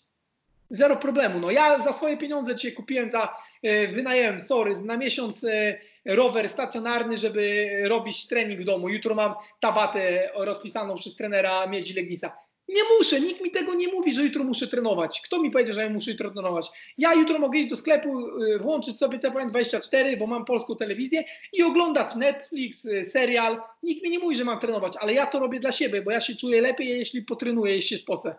[0.70, 1.40] Zero problemu.
[1.40, 6.48] No ja za swoje pieniądze cię kupiłem za e, wynająłem, sorry, na miesiąc e, rower
[6.48, 8.88] stacjonarny, żeby robić trening w domu.
[8.88, 12.46] Jutro mam tabatę rozpisaną przez trenera Miedzi Legnica.
[12.68, 15.20] Nie muszę, nikt mi tego nie mówi, że jutro muszę trenować.
[15.20, 16.70] Kto mi powiedział, że ja muszę jutro trenować?
[16.98, 21.62] Ja jutro mogę iść do sklepu, y, włączyć sobie TVN24, bo mam polską telewizję i
[21.62, 23.62] oglądać Netflix, serial.
[23.82, 26.20] Nikt mi nie mówi, że mam trenować, ale ja to robię dla siebie, bo ja
[26.20, 28.34] się czuję lepiej, jeśli potrenuję, jeśli się spocę.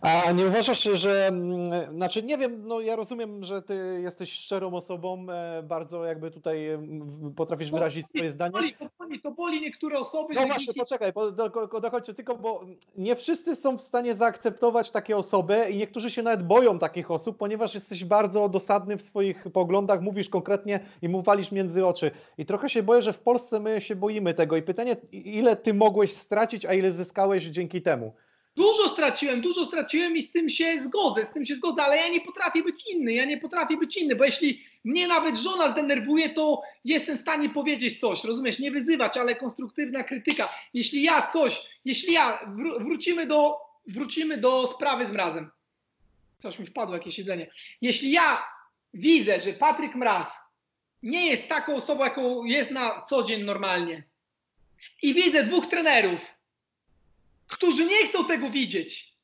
[0.00, 4.74] A nie uważasz, że, mm, znaczy nie wiem, no ja rozumiem, że ty jesteś szczerą
[4.74, 6.78] osobą, e, bardzo jakby tutaj
[7.36, 8.52] potrafisz wyrazić swoje zdanie.
[8.52, 10.34] Boli, to boli, to boli niektóre osoby.
[10.34, 11.12] No właśnie, poczekaj,
[11.82, 12.64] dokończę tylko, bo
[12.96, 17.38] nie wszyscy są w stanie zaakceptować takie osoby i niektórzy się nawet boją takich osób,
[17.38, 22.10] ponieważ jesteś bardzo dosadny w swoich poglądach, mówisz konkretnie i mu walisz między oczy.
[22.38, 25.74] I trochę się boję, że w Polsce my się boimy tego i pytanie, ile ty
[25.74, 28.12] mogłeś stracić, a ile zyskałeś dzięki temu?
[28.60, 32.08] Dużo straciłem, dużo straciłem i z tym się zgodzę, z tym się zgodzę, ale ja
[32.08, 36.28] nie potrafię być inny, ja nie potrafię być inny, bo jeśli mnie nawet żona zdenerwuje,
[36.28, 40.48] to jestem w stanie powiedzieć coś, rozumiesz, nie wyzywać, ale konstruktywna krytyka.
[40.74, 43.56] Jeśli ja coś, jeśli ja, wrócimy do,
[43.86, 45.50] wrócimy do sprawy z Mrazem.
[46.38, 47.50] Coś mi wpadło, jakieś siedzenie.
[47.80, 48.44] Jeśli ja
[48.94, 50.32] widzę, że Patryk Mraz
[51.02, 54.04] nie jest taką osobą, jaką jest na co dzień normalnie
[55.02, 56.39] i widzę dwóch trenerów,
[57.50, 59.14] którzy nie chcą tego widzieć.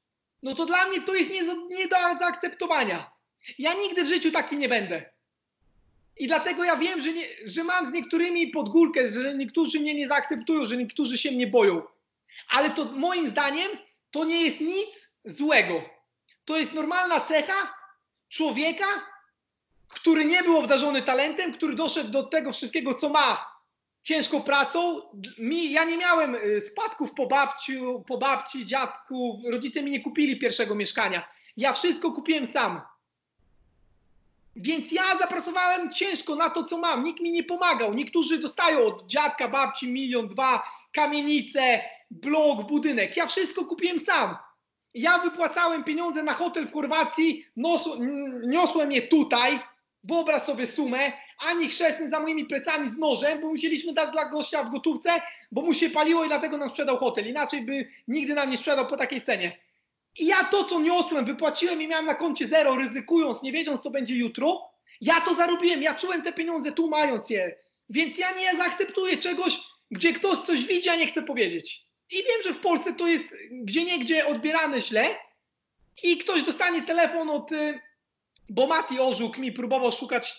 [0.43, 1.43] no to dla mnie to jest nie,
[1.77, 3.11] nie do zaakceptowania.
[3.59, 5.11] Ja nigdy w życiu taki nie będę.
[6.16, 10.09] I dlatego ja wiem, że, nie, że mam z niektórymi podgórkę, że niektórzy mnie nie
[10.09, 11.82] zaakceptują, że niektórzy się mnie boją.
[12.48, 13.69] Ale to moim zdaniem
[14.11, 15.82] to nie jest nic złego.
[16.44, 17.74] To jest normalna cecha
[18.28, 18.86] człowieka,
[19.89, 23.56] który nie był obdarzony talentem, który doszedł do tego wszystkiego, co ma
[24.07, 25.01] ciężką pracą.
[25.39, 30.39] Mi, ja nie miałem y, spadków po babciu, po babci, dziadku, rodzice mi nie kupili
[30.39, 31.28] pierwszego mieszkania.
[31.57, 32.81] Ja wszystko kupiłem sam.
[34.57, 37.05] Więc ja zapracowałem ciężko na to, co mam.
[37.05, 37.95] Nikt mi nie pomagał.
[37.95, 40.62] Niektórzy dostają od dziadka, babci milion, dwa,
[40.93, 41.81] kamienice,
[42.11, 43.16] blok, budynek.
[43.16, 44.37] Ja wszystko kupiłem sam.
[44.95, 47.47] Ja wypłacałem pieniądze na hotel w Chorwacji,
[48.47, 49.61] niosłem je tutaj,
[50.05, 54.65] wyobraź sobie sumę, ani chrzestny za moimi plecami z nożem, bo musieliśmy dać dla gościa
[54.65, 55.11] w gotówce,
[55.53, 57.29] bo mu się paliło i dlatego nam sprzedał hotel.
[57.29, 59.59] Inaczej by nigdy nam nie sprzedał po takiej cenie.
[60.19, 63.91] I ja to, co niosłem, wypłaciłem i miałem na koncie zero, ryzykując, nie wiedząc, co
[63.91, 67.57] będzie jutro, ja to zarobiłem, ja czułem te pieniądze tu mając je.
[67.91, 69.61] Więc ja nie zaakceptuję czegoś,
[69.91, 71.87] gdzie ktoś coś widzi, a nie chce powiedzieć.
[72.11, 75.07] I wiem, że w Polsce to jest gdzie niegdzie odbierane źle
[76.03, 77.81] i ktoś dostanie telefon od, y,
[78.51, 80.39] bo Mati Orzuk mi próbował szukać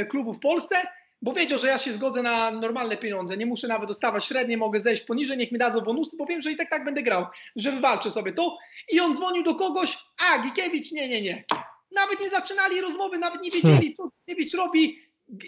[0.00, 0.76] y, klubu w Polsce,
[1.22, 4.80] bo wiedział, że ja się zgodzę na normalne pieniądze, nie muszę nawet dostawać średnie, mogę
[4.80, 7.26] zejść poniżej, niech mi dadzą bonusy, bo wiem, że i tak tak będę grał,
[7.56, 8.58] że wywalczę sobie to.
[8.88, 11.44] I on dzwonił do kogoś, a Gikiewicz, nie, nie, nie.
[11.90, 14.98] Nawet nie zaczynali rozmowy, nawet nie wiedzieli, co Gikiewicz robi,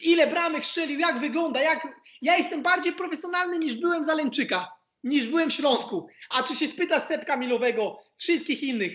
[0.03, 1.89] ile bramek strzelił, jak wygląda, jak...
[2.23, 6.09] Ja jestem bardziej profesjonalny niż byłem Zaleńczyka niż byłem w Śląsku.
[6.31, 8.93] A czy się spyta Sepka Milowego, wszystkich innych,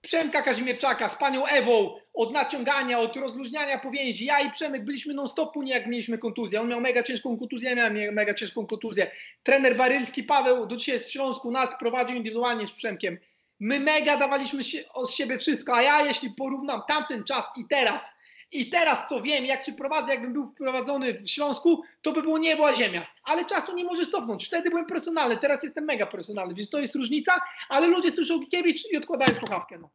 [0.00, 4.24] Przemka Kazimierczaka z panią Ewą od naciągania, od rozluźniania powięzi.
[4.24, 6.60] Ja i Przemek byliśmy non-stop nie jak mieliśmy kontuzję.
[6.60, 9.10] On miał mega ciężką kontuzję, ja miałem mega ciężką kontuzję.
[9.42, 13.18] Trener Barylski Paweł do dzisiaj jest w Śląsku, nas prowadził indywidualnie z Przemkiem.
[13.60, 14.62] My mega dawaliśmy
[14.94, 18.12] od siebie wszystko, a ja jeśli porównam tamten czas i teraz,
[18.52, 22.38] i teraz co wiem, jak się prowadzę, jakbym był wprowadzony w Śląsku, to by było
[22.38, 23.06] niebo a ziemia.
[23.24, 24.46] Ale czasu nie możesz cofnąć.
[24.46, 28.92] Wtedy byłem personalny, teraz jestem mega personalny, więc to jest różnica, ale ludzie słyszą Gikiewicz
[28.92, 29.78] i odkładają słuchawkę.
[29.78, 29.90] No.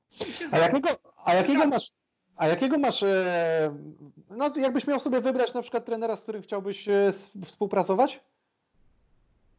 [0.51, 0.89] A jakiego,
[1.25, 1.91] a jakiego masz,
[2.35, 3.77] a jakiego masz, e,
[4.29, 7.11] no jakbyś miał sobie wybrać na przykład trenera, z którym chciałbyś e,
[7.45, 8.19] współpracować?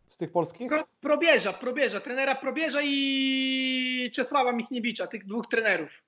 [0.09, 0.69] Z tych polskich?
[0.69, 6.04] Pro, probierza, probierza, trenera Probierza i Czesława Michniewicza, tych dwóch trenerów.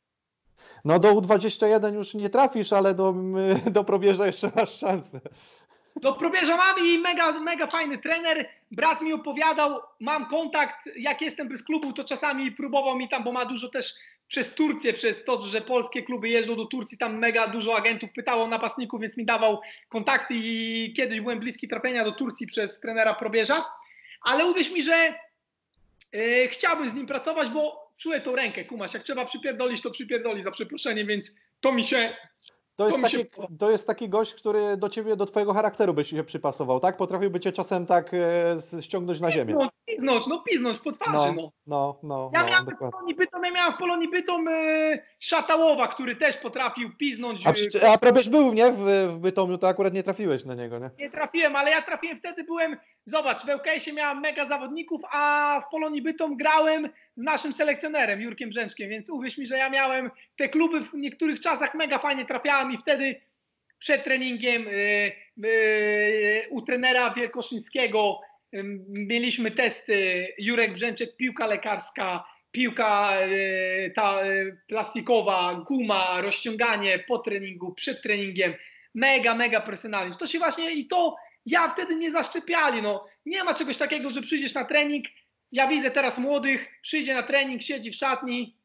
[0.84, 3.14] No do U21 już nie trafisz, ale do,
[3.76, 5.20] do probierza jeszcze masz szansę.
[5.96, 8.48] Do probierza mam i mega, mega fajny trener.
[8.70, 13.32] Brat mi opowiadał, mam kontakt, jak jestem bez klubu, to czasami próbował mi tam, bo
[13.32, 13.94] ma dużo też
[14.28, 18.46] przez Turcję, przez to, że polskie kluby jeżdżą do Turcji, tam mega dużo agentów pytało
[18.46, 23.64] napastników, więc mi dawał kontakty i kiedyś byłem bliski trafienia do Turcji przez trenera probierza.
[24.22, 25.14] Ale uwierz mi, że
[26.12, 30.42] yy, chciałbym z nim pracować, bo czuję tą rękę, kumasz, jak trzeba przypierdolić, to przypierdoli
[30.42, 32.16] za przeproszeniem, więc to mi się...
[32.76, 33.24] To jest, to, taki, się...
[33.58, 36.96] to jest taki gość, który do ciebie, do twojego charakteru by się przypasował, tak?
[36.96, 39.46] Potrafiłby cię czasem tak e, ściągnąć na ziemię.
[39.46, 41.52] Piznąć, piznąć, no piznąć po twarzy, no.
[41.66, 45.88] No, no, ja no, miałem w Polonii Bytom, ja miałem w Polonii Bytom e, Szatałowa,
[45.88, 47.46] który też potrafił piznąć.
[47.46, 48.72] A, e, a probierz był, nie?
[48.72, 50.90] W, w Bytomiu, to akurat nie trafiłeś na niego, nie?
[50.98, 55.70] Nie trafiłem, ale ja trafiłem wtedy, byłem, zobacz, w LKS-ie miałem mega zawodników, a w
[55.70, 60.48] Polonii Bytom grałem z naszym selekcjonerem Jurkiem Brzęczkiem, więc uwierz mi, że ja miałem te
[60.48, 63.20] kluby w niektórych czasach mega fajnie trafiałem i wtedy
[63.78, 68.20] przed treningiem yy, yy, u trenera Wielkoszyńskiego
[68.52, 72.24] yy, mieliśmy testy Jurek Brzęczek, piłka lekarska,
[72.56, 78.54] piłka y, ta y, plastikowa, guma, rozciąganie po treningu, przed treningiem,
[78.94, 80.16] mega, mega profesjonalnie.
[80.16, 81.16] To się właśnie i to
[81.46, 83.06] ja wtedy nie zaszczepiali, no.
[83.26, 85.04] Nie ma czegoś takiego, że przyjdziesz na trening,
[85.56, 88.56] ja widzę teraz młodych, przyjdzie na trening, siedzi w szatni,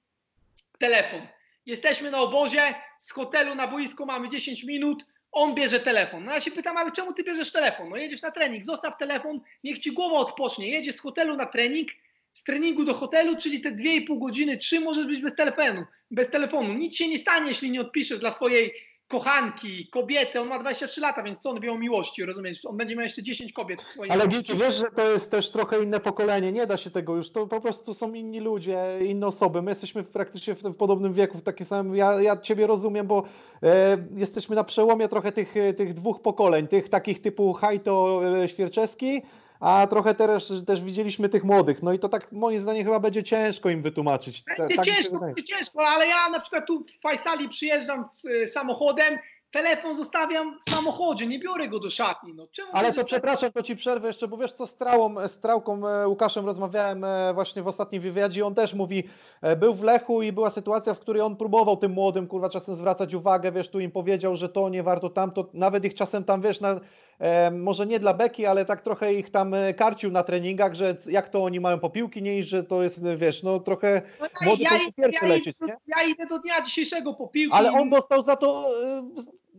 [0.80, 1.22] telefon.
[1.66, 2.62] Jesteśmy na obozie,
[3.00, 6.26] z hotelu na boisko mamy 10 minut, on bierze telefon.
[6.26, 7.90] No ja się pytam, ale czemu ty bierzesz telefon?
[7.90, 10.72] No jedziesz na trening, zostaw telefon, niech ci głowa odpocznie.
[10.72, 11.90] Jedziesz z hotelu na trening,
[12.32, 15.86] z treningu do hotelu, czyli te 2,5 godziny, 3 możesz być bez telefonu.
[16.12, 16.74] Bez telefonu.
[16.74, 18.74] Nic się nie stanie, jeśli nie odpiszesz dla swojej
[19.12, 22.66] kochanki, kobiety, on ma 23 lata, więc co on wie o miłości, rozumiesz?
[22.66, 25.52] On będzie miał jeszcze 10 kobiet w swoim Ale Giki, wiesz, że to jest też
[25.52, 29.28] trochę inne pokolenie, nie da się tego już, to po prostu są inni ludzie, inne
[29.28, 33.08] osoby, my jesteśmy praktycznie w, w podobnym wieku, w takim samym, ja, ja Ciebie rozumiem,
[33.08, 33.24] bo
[33.64, 38.48] e, jesteśmy na przełomie trochę tych, tych dwóch pokoleń, tych takich typu Hajto e,
[39.62, 41.84] a trochę też, też widzieliśmy tych młodych.
[41.84, 44.44] No i to tak moim zdaniem chyba będzie ciężko im wytłumaczyć.
[44.58, 48.48] Będzie tak ciężko, będzie ciężko, ale ja na przykład tu w Fajsali przyjeżdżam z y,
[48.48, 49.20] samochodem
[49.52, 52.34] telefon zostawiam w samochodzie, nie biorę go do szatni.
[52.34, 55.28] No, czemu Ale to to przepraszam, to ci przerwę jeszcze, bo wiesz co, z Trałą,
[55.28, 59.04] z Trałką e, Łukaszem rozmawiałem e, właśnie w ostatnim wywiadzie, on też mówi,
[59.42, 62.76] e, był w Lechu i była sytuacja, w której on próbował tym młodym, kurwa, czasem
[62.76, 66.42] zwracać uwagę, wiesz, tu im powiedział, że to nie warto tamto, nawet ich czasem tam,
[66.42, 66.80] wiesz, na,
[67.52, 71.30] może nie dla beki, ale tak trochę ich tam e, karcił na treningach, że jak
[71.30, 74.66] to oni mają po piłki nie iść, że to jest, wiesz, no trochę No młody
[74.66, 75.78] powinien pierwszy ja, lecieć, nie?
[75.88, 77.58] ja idę do dnia dzisiejszego po piłki.
[77.58, 79.04] Ale on dostał za to, e,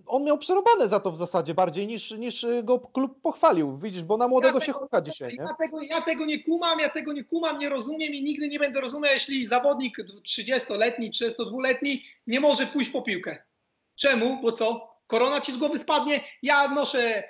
[0.07, 4.05] on miał przerobane za to w zasadzie bardziej niż, niż e, go klub pochwalił, widzisz,
[4.05, 5.45] bo na młodego się tego- chuka dzisiaj, nie?
[5.49, 8.59] Ja tego, ja tego nie kumam, ja tego nie kumam, nie rozumiem i nigdy nie
[8.59, 13.43] będę rozumiał, jeśli zawodnik 30-letni, 32-letni nie może pójść po piłkę.
[13.97, 14.43] Czemu?
[14.43, 14.93] Bo co?
[15.07, 17.23] Korona ci z głowy spadnie, ja noszę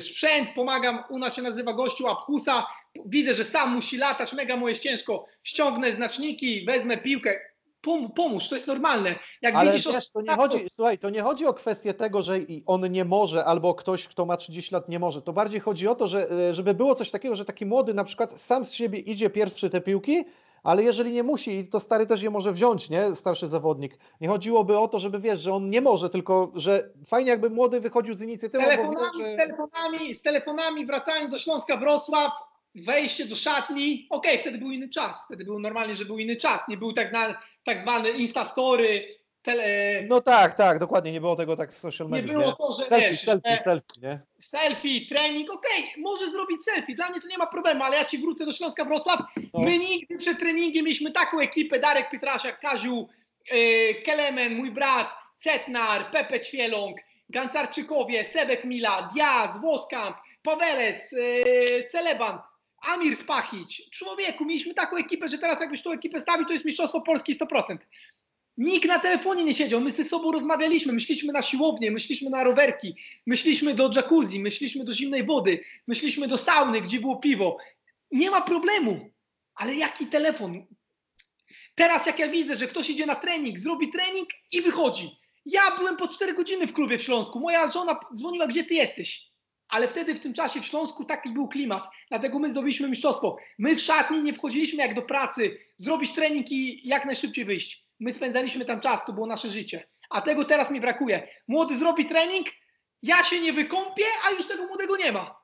[0.00, 2.66] sprzęt, pomagam, u nas się nazywa gościu Abhusa,
[3.06, 7.40] widzę, że sam musi latać, mega mu jest ciężko, ściągnę znaczniki, wezmę piłkę,
[7.82, 9.18] Pom, pomóż, to jest normalne.
[9.42, 12.38] Jak Ale widzisz wiesz, to nie chodzi, słuchaj, to nie chodzi o kwestię tego, że
[12.66, 15.22] on nie może, albo ktoś, kto ma 30 lat nie może.
[15.22, 18.04] To bardziej chodzi o to, że e, żeby było coś takiego, że taki młody na
[18.04, 20.24] przykład sam z siebie idzie pierwszy te piłki,
[20.62, 23.14] ale jeżeli nie musi, to stary też je może wziąć, nie?
[23.14, 23.98] Starszy zawodnik.
[24.20, 27.80] Nie chodziłoby o to, żeby wiesz, że on nie może, tylko że fajnie jakby młody
[27.80, 29.36] wychodził z inicjatywą, bo telefonami, z, że...
[29.36, 32.32] telefonami, z telefonami wracając do Śląska Wrocław,
[32.74, 36.68] wejście do szatni, okej, wtedy był inny czas, wtedy był normalnie, że był inny czas,
[36.68, 39.04] nie był tak, zna, tak zwany Instastory,
[39.42, 42.52] tele, No tak, tak, dokładnie, nie było tego tak w social nie media, było nie?
[42.56, 44.20] to, że Selfie, wiesz, selfie, że selfie, nie?
[44.40, 48.18] selfie, trening, okej, może zrobić selfie, dla mnie to nie ma problemu, ale ja ci
[48.18, 49.20] wrócę do Śląska Wrocław,
[49.54, 49.60] No.
[49.60, 53.08] my nigdy przed treningiem mieliśmy taką ekipę, Darek Pietraszak, Kaziu,
[53.52, 55.08] yy, Kelemen, mój brat,
[55.38, 56.96] Cetnar, Pepe Ćwieląg,
[57.28, 62.38] Gancarczykowie, Sebek Mila, Diaz, Woskamp, Pawelec, yy, Celeban,
[62.82, 63.90] Amir Spachić.
[63.90, 67.76] Człowieku, mieliśmy taką ekipę, że teraz jakbyś tą ekipę stawił, to jest Mistrzostwo Polski 100%.
[68.56, 72.96] Nikt na telefonie nie siedział, my ze sobą rozmawialiśmy, myśleliśmy na siłownię, myśleliśmy na rowerki,
[73.26, 77.56] myśleliśmy do jacuzzi, myśleliśmy do zimnej wody, myśleliśmy do sauny, gdzie było piwo.
[78.10, 79.10] Nie ma problemu,
[79.54, 80.66] ale jaki telefon?
[81.74, 85.10] Teraz jak ja widzę, że ktoś idzie na trening, zrobi trening i wychodzi.
[85.46, 89.32] Ja byłem po 4 godziny w klubie w Śląsku, moja żona dzwoniła, gdzie ty jesteś?
[89.68, 93.36] Ale wtedy w tym czasie w Śląsku taki był klimat, dlatego my zdobyliśmy mistrzostwo.
[93.58, 97.81] My w szatni nie wchodziliśmy jak do pracy, zrobić trening i jak najszybciej wyjść.
[98.02, 99.86] My spędzaliśmy tam czas, to było nasze życie.
[100.10, 101.28] A tego teraz mi brakuje.
[101.48, 102.46] Młody zrobi trening,
[103.02, 105.42] ja się nie wykąpię, a już tego młodego nie ma.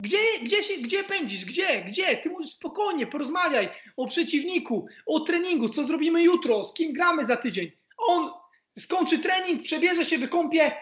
[0.00, 1.44] Gdzie, gdzie, się, gdzie pędzisz?
[1.44, 1.82] Gdzie?
[1.82, 2.16] Gdzie?
[2.16, 7.36] Ty możesz spokojnie porozmawiaj o przeciwniku, o treningu, co zrobimy jutro, z kim gramy za
[7.36, 7.72] tydzień.
[7.96, 8.30] On
[8.78, 10.72] skończy trening, przebierze się, wykąpie,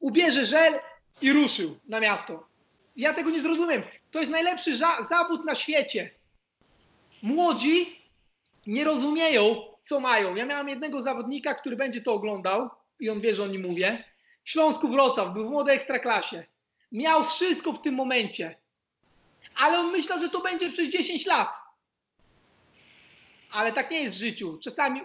[0.00, 0.80] ubierze żel
[1.22, 2.46] i ruszył na miasto.
[2.96, 3.82] Ja tego nie zrozumiem.
[4.10, 6.10] To jest najlepszy za zawód na świecie.
[7.22, 7.97] Młodzi
[8.68, 10.34] nie rozumieją, co mają.
[10.34, 12.70] Ja miałem jednego zawodnika, który będzie to oglądał
[13.00, 14.04] i on wie, że o nim mówię.
[14.44, 16.44] W Śląsku Wrocław, był w młodej ekstraklasie.
[16.92, 18.56] Miał wszystko w tym momencie.
[19.56, 21.48] Ale on myślał, że to będzie przez 10 lat.
[23.52, 24.58] Ale tak nie jest w życiu.
[24.62, 25.00] Czasami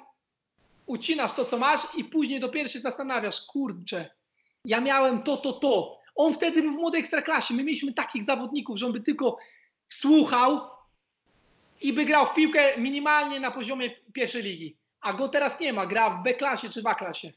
[0.86, 4.10] ucinasz to, co masz i później dopiero się zastanawiasz, kurczę,
[4.66, 6.00] ja miałem to, to, to.
[6.16, 7.54] On wtedy był w młodej ekstraklasie.
[7.54, 9.38] My mieliśmy takich zawodników, że on by tylko
[9.90, 10.73] słuchał
[11.84, 14.78] i by grał w piłkę minimalnie na poziomie pierwszej ligi.
[15.02, 17.34] A go teraz nie ma, gra w B-klasie czy w A-klasie.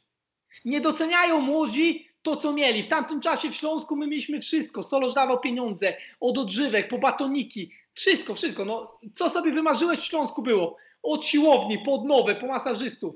[0.65, 2.83] Nie doceniają młodzi to, co mieli.
[2.83, 4.83] W tamtym czasie w Śląsku my mieliśmy wszystko.
[4.83, 7.73] Solosz dawał pieniądze, od odżywek, po batoniki.
[7.95, 8.65] Wszystko, wszystko.
[8.65, 10.77] No, co sobie wymarzyłeś w Śląsku było?
[11.03, 13.15] Od siłowni, po odnowę, po masażystów.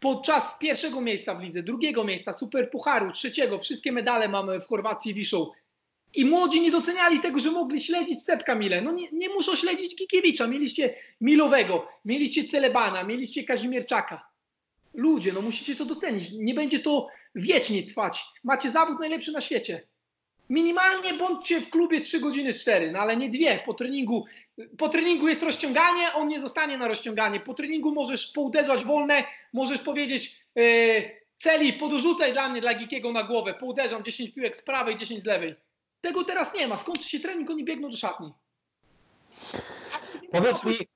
[0.00, 5.14] Podczas pierwszego miejsca w lidze, drugiego miejsca, super pucharu, trzeciego, wszystkie medale mamy w Chorwacji
[5.14, 5.50] wiszą.
[6.14, 8.82] I młodzi nie doceniali tego, że mogli śledzić Sepka Mile.
[8.82, 10.46] No nie, nie muszą śledzić Kikiewicza.
[10.46, 14.28] Mieliście Milowego, mieliście Celebana, mieliście Kazimierczaka.
[14.94, 16.30] Ludzie, no musicie to docenić.
[16.32, 18.24] Nie będzie to wiecznie trwać.
[18.44, 19.86] Macie zawód najlepszy na świecie.
[20.50, 23.58] Minimalnie bądźcie w klubie 3 godziny 4, no ale nie dwie.
[23.66, 24.24] Po treningu,
[24.78, 27.40] po treningu jest rozciąganie, on nie zostanie na rozciąganie.
[27.40, 33.22] Po treningu możesz pouderzać wolne, możesz powiedzieć yy, celi, podorzucaj dla mnie, dla Gikiego na
[33.22, 33.54] głowę.
[33.54, 35.54] Pouderzam 10 piłek z prawej, 10 z lewej.
[36.06, 36.78] Tego teraz nie ma.
[36.78, 38.32] Skończy się trening, oni biegną do szatni.
[40.32, 40.88] Powiedz mi-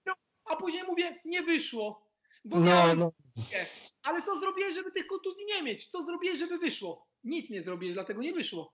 [0.44, 2.06] A później mówię, nie wyszło.
[2.44, 3.12] Bo No, no.
[3.36, 3.66] nie.
[4.02, 5.86] Ale co zrobiłeś, żeby tych kontuzji nie mieć?
[5.88, 7.06] Co zrobiłeś, żeby wyszło?
[7.24, 8.72] Nic nie zrobiłeś, dlatego nie wyszło.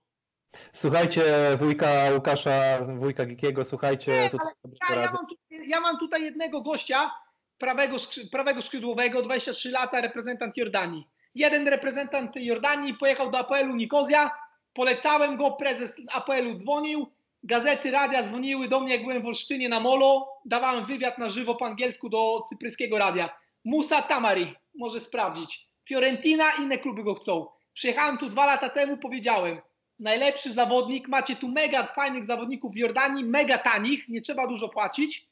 [0.73, 1.23] Słuchajcie,
[1.59, 4.11] wujka Łukasza, wujka Gikiego, słuchajcie.
[4.11, 4.47] Nie, tutaj
[4.89, 7.11] Ja, ja, mam tutaj, ja mam tutaj jednego gościa,
[7.57, 7.95] prawego,
[8.31, 11.07] prawego skrzydłowego, 23 lata, reprezentant Jordanii.
[11.35, 14.31] Jeden reprezentant Jordanii pojechał do APL-u Nikozja,
[14.77, 17.07] polecałem go, prezes APL-u dzwonił,
[17.43, 21.55] gazety, radia dzwoniły do mnie, jak byłem w Olsztynie na Molo, dawałem wywiad na żywo
[21.55, 23.29] po angielsku do cypryjskiego radia.
[23.65, 25.67] Musa Tamari, może sprawdzić.
[25.87, 27.47] Fiorentina, inne kluby go chcą.
[27.73, 29.61] Przyjechałem tu dwa lata temu, powiedziałem,
[29.99, 35.27] najlepszy zawodnik, macie tu mega fajnych zawodników w Jordanii, mega tanich, nie trzeba dużo płacić,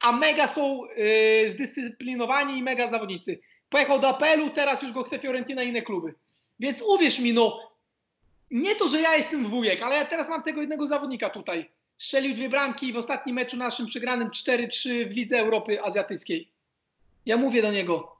[0.00, 3.40] a mega są yy, zdyscyplinowani i mega zawodnicy.
[3.68, 6.14] Pojechał do apelu, teraz już go chce Fiorentina i inne kluby.
[6.60, 7.67] Więc uwierz mi, no,
[8.50, 11.70] nie to, że ja jestem wujek, ale ja teraz mam tego jednego zawodnika tutaj.
[11.98, 16.52] Strzelił dwie bramki w ostatnim meczu naszym przegranym 4-3 w Lidze Europy Azjatyckiej.
[17.26, 18.18] Ja mówię do niego,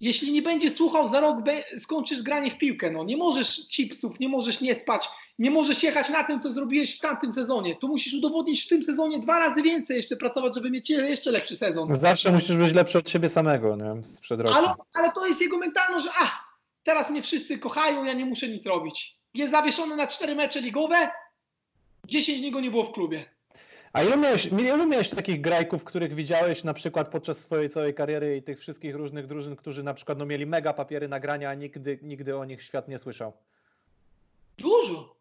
[0.00, 1.38] jeśli nie będzie słuchał, za rok
[1.78, 2.90] skończysz granie w piłkę.
[2.90, 3.04] No.
[3.04, 7.00] Nie możesz chipsów, nie możesz nie spać, nie możesz jechać na tym, co zrobiłeś w
[7.00, 7.76] tamtym sezonie.
[7.76, 11.56] Tu musisz udowodnić w tym sezonie dwa razy więcej jeszcze pracować, żeby mieć jeszcze lepszy
[11.56, 11.94] sezon.
[11.94, 14.56] Zawsze musisz być lepszy od siebie samego, nie sprzed roku.
[14.56, 18.48] Ale, ale to jest jego mentalność, że ach, teraz mnie wszyscy kochają, ja nie muszę
[18.48, 19.19] nic robić.
[19.34, 21.10] Jest zawieszony na cztery mecze ligowe,
[22.04, 23.24] 10 dni go nie było w klubie.
[23.92, 28.36] A ilu miałeś, ilu miałeś takich grajków, których widziałeś na przykład podczas swojej całej kariery
[28.36, 31.98] i tych wszystkich różnych drużyn, którzy na przykład no, mieli mega papiery nagrania, a nigdy,
[32.02, 33.32] nigdy o nich świat nie słyszał?
[34.58, 35.19] Dużo.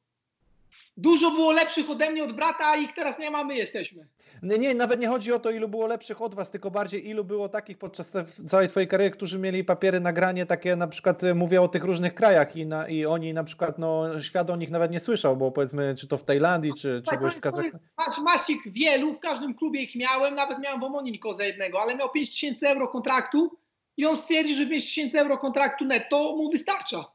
[1.01, 4.07] Dużo było lepszych ode mnie, od brata, a ich teraz nie ma, my jesteśmy.
[4.43, 7.23] Nie, nie, nawet nie chodzi o to, ilu było lepszych od was, tylko bardziej ilu
[7.23, 8.07] było takich podczas
[8.47, 12.15] całej twojej kariery, którzy mieli papiery nagranie takie, na przykład e, mówię o tych różnych
[12.15, 15.51] krajach i, na, i oni na przykład, no świat o nich nawet nie słyszał, bo
[15.51, 17.83] powiedzmy, czy to w Tajlandii, czy, czy byłeś w Kazachstanie.
[18.23, 21.95] Masz, ich wielu, w każdym klubie ich miałem, nawet miałem w Omonie za jednego, ale
[21.95, 23.57] miał 5 tysięcy euro kontraktu
[23.97, 27.05] i on stwierdzi, że 5 tysięcy euro kontraktu netto mu wystarcza.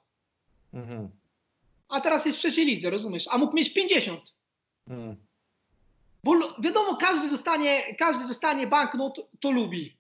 [0.75, 1.24] Mhm
[1.89, 3.29] a teraz jest w trzeciej lidze, rozumiesz?
[3.31, 4.35] A mógł mieć 50.
[4.89, 5.17] Hmm.
[6.25, 9.99] Bo wiadomo, każdy dostanie, każdy dostanie banknot, to, lubi.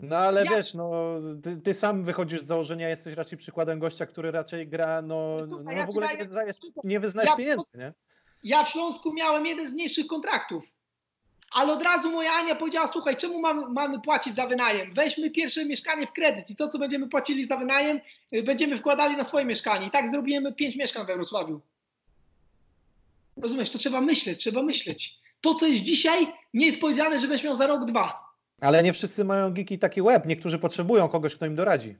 [0.00, 0.50] No ale ja...
[0.50, 0.92] wiesz, no
[1.42, 5.58] ty, ty, sam wychodzisz z założenia, jesteś raczej przykładem gościa, który raczej gra, no, no,
[5.64, 7.92] no ja w ogóle nie, wyznajesz, nie wyznajesz ja, pieniędzy, nie?
[8.44, 10.72] Ja w Śląsku miałem jeden z mniejszych kontraktów
[11.50, 14.94] ale od razu moja Ania powiedziała, słuchaj, czemu mamy, mamy płacić za wynajem?
[14.94, 18.00] Weźmy pierwsze mieszkanie w kredyt i to, co będziemy płacili za wynajem,
[18.34, 19.86] y, będziemy wkładali na swoje mieszkanie.
[19.86, 21.60] I tak zrobimy pięć mieszkań we Wrocławiu.
[23.36, 25.18] Rozumiesz, to trzeba myśleć, trzeba myśleć.
[25.40, 28.30] To, co jest dzisiaj, nie jest powiedziane, że będziesz miał za rok, dwa.
[28.60, 30.26] Ale nie wszyscy mają giki taki łeb.
[30.26, 31.96] Niektórzy potrzebują kogoś, kto im doradzi.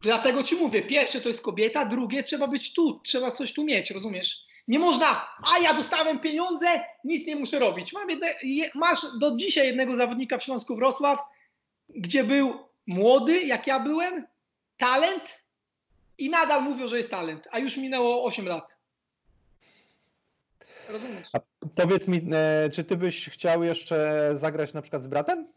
[0.00, 3.90] Dlatego ci mówię, pierwsze to jest kobieta, drugie trzeba być tu, trzeba coś tu mieć,
[3.90, 4.44] rozumiesz?
[4.68, 6.66] Nie można, a ja dostałem pieniądze,
[7.04, 7.94] nic nie muszę robić.
[8.08, 8.34] Jedne,
[8.74, 11.18] masz do dzisiaj jednego zawodnika w Śląsku Wrocław,
[11.88, 14.26] gdzie był młody, jak ja byłem,
[14.76, 15.22] talent
[16.18, 18.76] i nadal mówią, że jest talent, a już minęło 8 lat.
[20.88, 21.28] Rozumiesz?
[21.32, 21.40] A
[21.74, 25.48] powiedz mi, e, czy ty byś chciał jeszcze zagrać na przykład z bratem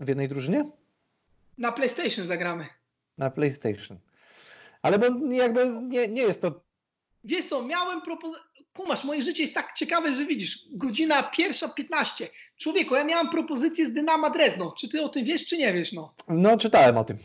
[0.00, 0.70] w jednej drużynie?
[1.58, 2.66] Na PlayStation zagramy.
[3.18, 3.98] Na PlayStation.
[4.82, 6.65] Ale bo jakby nie, nie jest to
[7.26, 8.42] Wiesz co, miałem propozycję,
[8.74, 12.28] kumasz, moje życie jest tak ciekawe, że widzisz, godzina pierwsza 15.
[12.58, 14.74] Człowieku, ja miałem propozycję z Dynama Drezno.
[14.78, 15.92] Czy ty o tym wiesz, czy nie wiesz?
[15.92, 17.18] No, no czytałem o tym.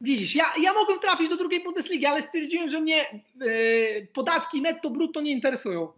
[0.00, 4.90] Widzisz, ja, ja mogłem trafić do drugiej Bundesligi, ale stwierdziłem, że mnie yy, podatki netto,
[4.90, 5.92] brutto nie interesują.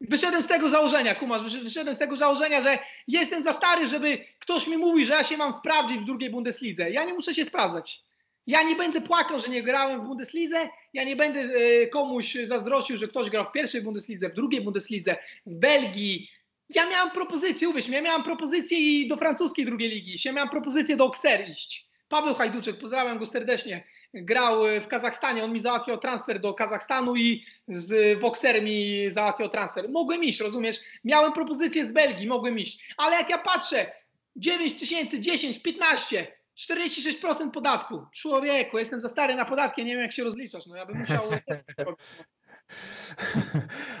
[0.00, 2.78] Wyszedłem z tego założenia, kumasz, wyszedłem z tego założenia, że
[3.08, 6.90] jestem za stary, żeby ktoś mi mówi, że ja się mam sprawdzić w drugiej Bundeslidze.
[6.90, 8.02] Ja nie muszę się sprawdzać.
[8.46, 12.96] Ja nie będę płakał, że nie grałem w Bundeslidze, ja nie będę e, komuś zazdrościł,
[12.96, 15.16] że ktoś grał w pierwszej Bundeslidze, w drugiej Bundeslidze,
[15.46, 16.30] w Belgii.
[16.68, 20.48] Ja miałam propozycję, uwierz mi, ja miałam propozycję i do francuskiej drugiej ligi, ja miałam
[20.48, 21.88] propozycję do Auxerre iść.
[22.08, 23.84] Paweł Hajduczek, pozdrawiam go serdecznie,
[24.14, 29.88] grał w Kazachstanie, on mi załatwiał transfer do Kazachstanu i z Voxer mi załatwiał transfer.
[29.88, 30.76] Mogłem iść, rozumiesz?
[31.04, 32.94] Miałem propozycję z Belgii, mogłem iść.
[32.96, 33.92] Ale jak ja patrzę,
[34.36, 36.26] 9 tysięcy, 10, 15,
[36.58, 38.06] 46% podatku.
[38.14, 40.66] Człowieku, jestem za stary na podatki, nie wiem jak się rozliczasz.
[40.66, 41.22] No ja bym musiał.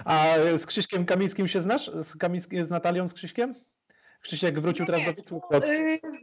[0.04, 1.86] A z Krzyśkiem Kamińskim się znasz?
[1.86, 3.54] Z, Kamińskim, z Natalią, z Krzyśkiem?
[4.20, 5.40] Krzysiek wrócił teraz do Wisły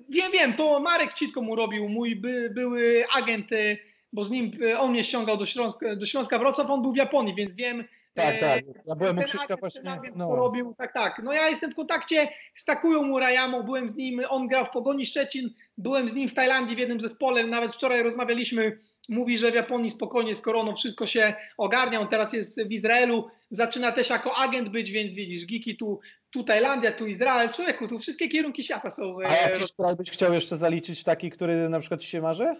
[0.10, 3.78] Wiem, wiem, to Marek Citko mu robił, mój by, były agent, y,
[4.14, 6.98] bo z nim y, on mnie ściągał do Śląska, do Śląska Wrocław, on był w
[6.98, 7.84] Japonii, więc wiem,
[8.14, 8.64] tak, tak.
[8.86, 9.82] Ja byłem u Krzyśka właśnie.
[10.16, 10.36] No.
[10.36, 11.22] robił, tak, tak.
[11.24, 15.06] No ja jestem w kontakcie z Takują Murayamą, byłem z nim, on grał w Pogoni
[15.06, 18.78] Szczecin, byłem z nim w Tajlandii w jednym zespole, nawet wczoraj rozmawialiśmy,
[19.10, 23.28] mówi, że w Japonii spokojnie z koroną wszystko się ogarnia, on teraz jest w Izraelu,
[23.50, 26.00] zaczyna też jako agent być, więc widzisz, Giki tu,
[26.32, 29.18] tu Tajlandia, tu Izrael, człowieku, tu wszystkie kierunki świata są.
[29.26, 32.56] A jakiś kraj byś chciał jeszcze zaliczyć taki, który na przykład ci się marzy?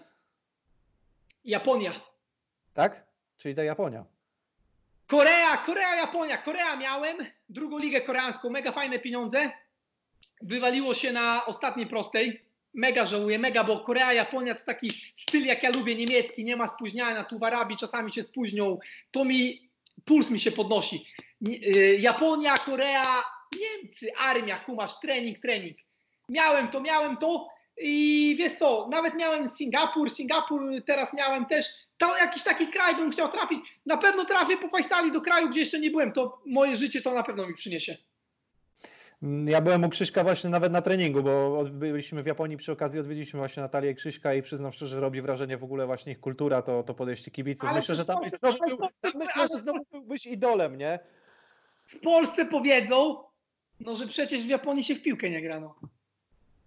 [1.44, 1.92] Japonia.
[2.74, 3.06] Tak?
[3.38, 4.04] Czyli ta Japonia.
[5.06, 6.36] Korea, Korea, Japonia.
[6.36, 7.16] Korea miałem,
[7.48, 9.50] drugą ligę koreańską, mega fajne pieniądze.
[10.42, 12.42] Wywaliło się na ostatniej prostej.
[12.74, 16.68] Mega żałuję, mega, bo Korea, Japonia to taki styl, jak ja lubię, niemiecki, nie ma
[16.68, 18.78] spóźniania, tu w Arabii czasami się spóźnią.
[19.10, 19.70] To mi,
[20.04, 21.06] puls mi się podnosi.
[21.48, 23.22] Y, Japonia, Korea,
[23.60, 25.78] Niemcy, armia, kumasz, trening, trening.
[26.28, 27.48] Miałem to, miałem to.
[27.80, 31.66] I wiesz co, nawet miałem Singapur, Singapur teraz miałem też,
[31.98, 33.60] to jakiś taki kraj bym chciał trafić.
[33.86, 37.14] Na pewno trafię po Pajstali do kraju, gdzie jeszcze nie byłem, to moje życie to
[37.14, 37.96] na pewno mi przyniesie.
[39.46, 43.38] Ja byłem u Krzyśka właśnie nawet na treningu, bo byliśmy w Japonii przy okazji, odwiedziliśmy
[43.38, 46.62] właśnie Natalię i Krzyśka i przyznam szczerze, że robi wrażenie w ogóle właśnie ich kultura,
[46.62, 47.68] to, to podejście kibiców.
[47.68, 48.88] Ale myślę, że tam byś znowu, był, to-
[49.18, 50.98] myślę, że znowu byłbyś idolem, nie?
[51.86, 53.24] W Polsce powiedzą,
[53.80, 55.74] no że przecież w Japonii się w piłkę nie grano.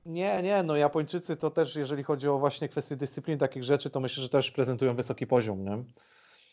[0.05, 3.99] Nie, nie, no Japończycy to też, jeżeli chodzi o właśnie kwestie dyscyplin, takich rzeczy, to
[3.99, 5.83] myślę, że też prezentują wysoki poziom, nie?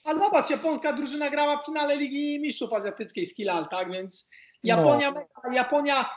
[0.05, 3.93] A zobacz, japońska drużyna grała w finale Ligi Mistrzów Azjatyckiej z Kilal, tak?
[3.93, 4.31] Więc
[4.65, 5.13] Japonia,
[5.53, 6.11] Japonia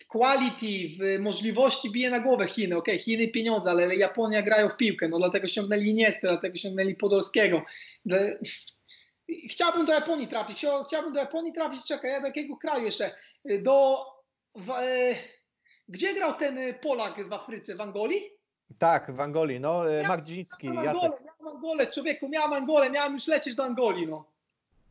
[0.00, 2.76] w quality, w możliwości bije na głowę Chiny.
[2.76, 7.62] Okej, Chiny pieniądze, ale Japonia grają w piłkę, no dlatego ściągnęli Iniestę, dlatego ściągnęli Podolskiego.
[9.50, 13.10] Chciałbym do Japonii trafić, Chcia- chciałbym do Japonii trafić, czekaj, ja do jakiego kraju jeszcze?
[13.62, 14.06] Do...
[14.54, 15.14] W, e,
[15.88, 17.74] gdzie grał ten e, Polak w Afryce?
[17.74, 18.22] W Angolii?
[18.78, 21.02] Tak, w Angolii, no, Ja- Magdziński, Miałem Jacek.
[21.02, 24.24] Angolę, miałem Angolę, człowieku, miałem Angolę, miałem już lecieć do Angolii, no.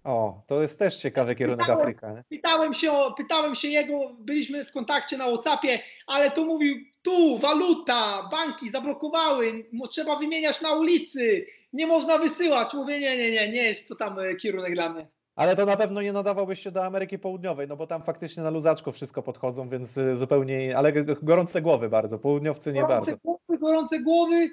[0.04, 2.24] O, to jest też ciekawy kierunek Pytałem- Afryka, nie?
[2.30, 8.30] Pytałem się, pytałem się jego, byliśmy w kontakcie na Whatsappie, ale to mówił, tu waluta,
[8.32, 12.74] banki zablokowały, trzeba wymieniać na ulicy, nie można wysyłać.
[12.74, 15.08] Mówię, nie, nie, nie, nie jest to tam e, kierunek dla mnie.
[15.36, 18.50] Ale to na pewno nie nadawałbyś się do Ameryki Południowej, no bo tam faktycznie na
[18.50, 23.18] luzaczko wszystko podchodzą, więc y, zupełnie, ale gorące głowy bardzo, południowcy nie gorące bardzo.
[23.24, 24.50] głowy, gorące głowy.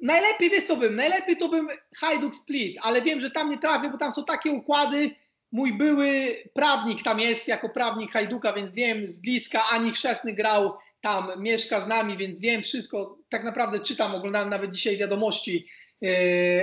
[0.00, 3.90] Najlepiej, wiesz co bym, najlepiej to bym Hajduk Split, ale wiem, że tam nie trafię,
[3.90, 5.10] bo tam są takie układy.
[5.52, 10.72] Mój były prawnik tam jest, jako prawnik Hajduka, więc wiem z bliska, Ani Chrzestny grał
[11.00, 13.18] tam, mieszka z nami, więc wiem wszystko.
[13.28, 15.66] Tak naprawdę czytam, oglądałem nawet dzisiaj wiadomości
[16.00, 16.10] yy,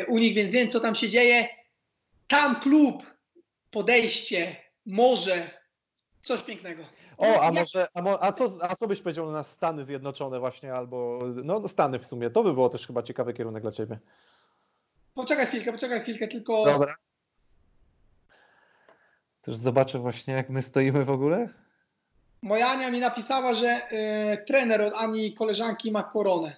[0.08, 1.48] u nich, więc wiem, co tam się dzieje.
[2.28, 3.13] Tam klub,
[3.74, 4.56] podejście,
[4.86, 5.50] może,
[6.22, 6.84] coś pięknego.
[7.18, 10.74] O, a może, a, mo, a, co, a co byś powiedział na Stany Zjednoczone właśnie,
[10.74, 14.00] albo, no Stany w sumie, to by było też chyba ciekawy kierunek dla Ciebie.
[15.14, 16.66] Poczekaj chwilkę, poczekaj chwilkę, tylko...
[16.66, 16.96] Dobra.
[19.42, 21.50] Też zobaczę właśnie, jak my stoimy w ogóle.
[22.42, 26.56] Moja Ania mi napisała, że e, trener od Ani koleżanki ma koronę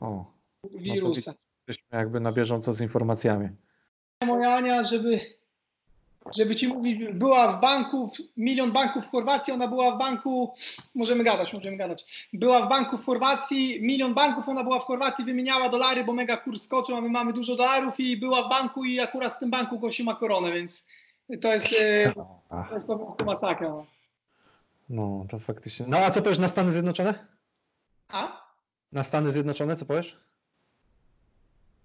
[0.00, 0.32] O,
[0.74, 1.32] wirusa.
[1.68, 3.48] jesteśmy jakby na bieżąco z informacjami.
[4.26, 5.20] Moja Ania, żeby,
[6.36, 10.54] żeby ci mówić, była w banku, milion banków w Chorwacji, ona była w banku,
[10.94, 12.28] możemy gadać, możemy gadać.
[12.32, 16.36] Była w banku w Chorwacji, milion banków, ona była w Chorwacji, wymieniała dolary, bo mega
[16.36, 19.50] kurs skoczył, a my mamy dużo dolarów i była w banku i akurat w tym
[19.50, 20.88] banku gościu ma koronę, więc
[21.40, 22.12] to jest, e,
[22.68, 23.68] to jest po prostu masakra.
[23.68, 23.86] No.
[24.88, 25.86] No, to faktycznie.
[25.88, 27.26] No, a co powiesz na Stany Zjednoczone?
[28.08, 28.48] A?
[28.92, 30.27] Na Stany Zjednoczone, co powiesz?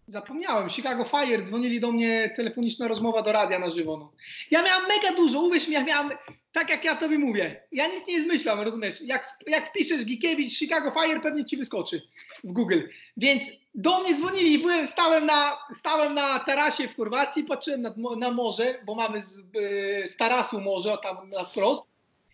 [0.08, 3.98] Zapomniałem, Chicago Fire, dzwonili do mnie, telefoniczna rozmowa do radia na żywo.
[3.98, 4.12] No.
[4.52, 6.12] Ja miałem mega dużo, uwierz mi, ja miałem,
[6.52, 9.02] tak jak ja tobie mówię, ja nic nie zmyślam, rozumiesz?
[9.02, 12.02] Jak, jak piszesz Gikiewicz, Chicago Fire, pewnie ci wyskoczy
[12.44, 12.80] w Google.
[13.18, 13.44] Więc
[13.76, 18.80] do mnie dzwonili, byłem, stałem na, stałem na tarasie w Chorwacji, patrzyłem na, na morze,
[18.86, 21.86] bo mamy z, y, z tarasu morze, tam na wprost,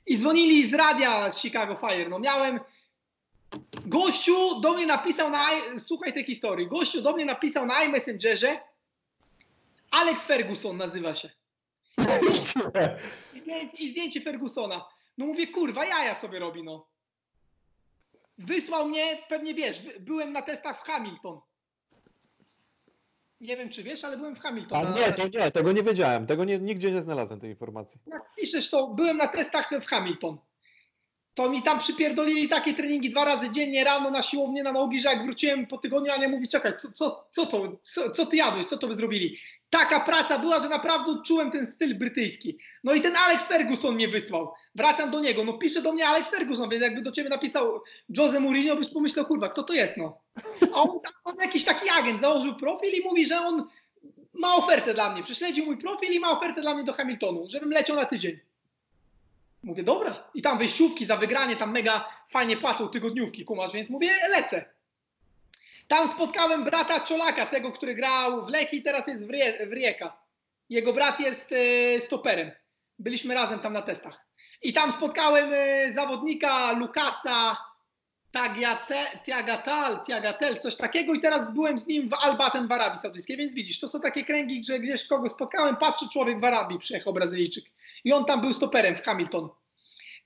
[0.06, 2.10] i dzwonili z radia z Chicago Fire.
[2.10, 2.60] No miałem,
[3.86, 5.40] Gościu do mnie napisał na,
[5.78, 8.60] słuchaj tej historii, gościu do mnie napisał na iMessengerze,
[9.92, 11.30] Alex Ferguson nazywa się.
[13.34, 14.86] I zdjęcie, I zdjęcie Fergusona.
[15.18, 16.88] No mówię, kurwa, jaja sobie robi, no.
[18.38, 21.40] Wysłał mnie, pewnie wiesz, by- byłem na testach w Hamilton.
[23.42, 24.88] Nie wiem, czy wiesz, ale byłem w Hamilton.
[24.88, 26.28] A nie, to nie, tego nie wiedziałem.
[26.28, 28.02] Tego nie, nigdzie nie znalazłem tej informacji.
[28.08, 30.38] jak piszesz, to byłem na testach w Hamilton.
[31.40, 35.10] To mi tam przypierdolili takie treningi dwa razy dziennie, rano na siłownię, na nogi, że
[35.10, 38.66] jak wróciłem po tygodniu, Ania mówi, czekaj, co, co, co to, co, co ty jadłeś,
[38.66, 39.38] co to by zrobili?
[39.70, 42.58] Taka praca była, że naprawdę czułem ten styl brytyjski.
[42.84, 44.54] No i ten Alex Ferguson mnie wysłał.
[44.76, 47.82] Wracam do niego, no pisze do mnie Alex Ferguson, więc jakby do ciebie napisał
[48.18, 50.22] Jose Mourinho, byś pomyślał, kurwa, kto to jest, no.
[50.74, 53.68] A on, on jakiś taki agent założył profil i mówi, że on
[54.34, 55.24] ma ofertę dla mnie.
[55.24, 58.49] Prześledził mój profil i ma ofertę dla mnie do Hamiltonu, żebym leciał na tydzień.
[59.64, 60.24] Mówię, dobra.
[60.34, 64.66] I tam wyjściówki za wygranie, tam mega fajnie płacą tygodniówki, kumasz, więc mówię, lecę.
[65.88, 70.18] Tam spotkałem brata Czolaka, tego, który grał w Lechii, teraz jest w, Rie, w Rijeka.
[70.70, 72.52] Jego brat jest e, stoperem.
[73.00, 74.26] Byliśmy razem tam na testach.
[74.62, 77.58] I tam spotkałem e, zawodnika Lukasa
[78.32, 83.38] Tagiate- Tiagatal, Tiagatel, coś takiego i teraz byłem z nim w Albaten w Arabii Saudyjskiej,
[83.38, 87.14] więc widzisz, to są takie kręgi, że gdzieś kogoś spotkałem, patrzy człowiek w Arabii, przyjechał
[87.14, 87.64] Brazylijczyk
[88.04, 89.50] i on tam był stoperem w Hamilton.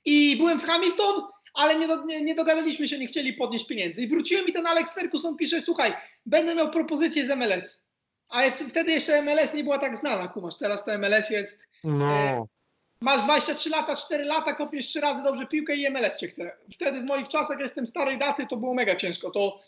[0.06, 1.22] I byłem w Hamilton,
[1.54, 4.02] ale nie, do, nie, nie dogadaliśmy się, nie chcieli podnieść pieniędzy.
[4.02, 5.94] I wróciłem i ten Alex Ferguson pisze, słuchaj,
[6.26, 7.84] będę miał propozycję z MLS.
[8.30, 12.48] A wtedy jeszcze MLS nie była tak znana, kumasz, teraz to MLS jest No.
[13.04, 16.52] Masz 23 lata, 4 lata, kopiesz 3 razy dobrze piłkę i MLS cię chce.
[16.74, 19.32] Wtedy w moich czasach, jak jestem starej daty, to było mega ciężko.
[19.32, 19.60] To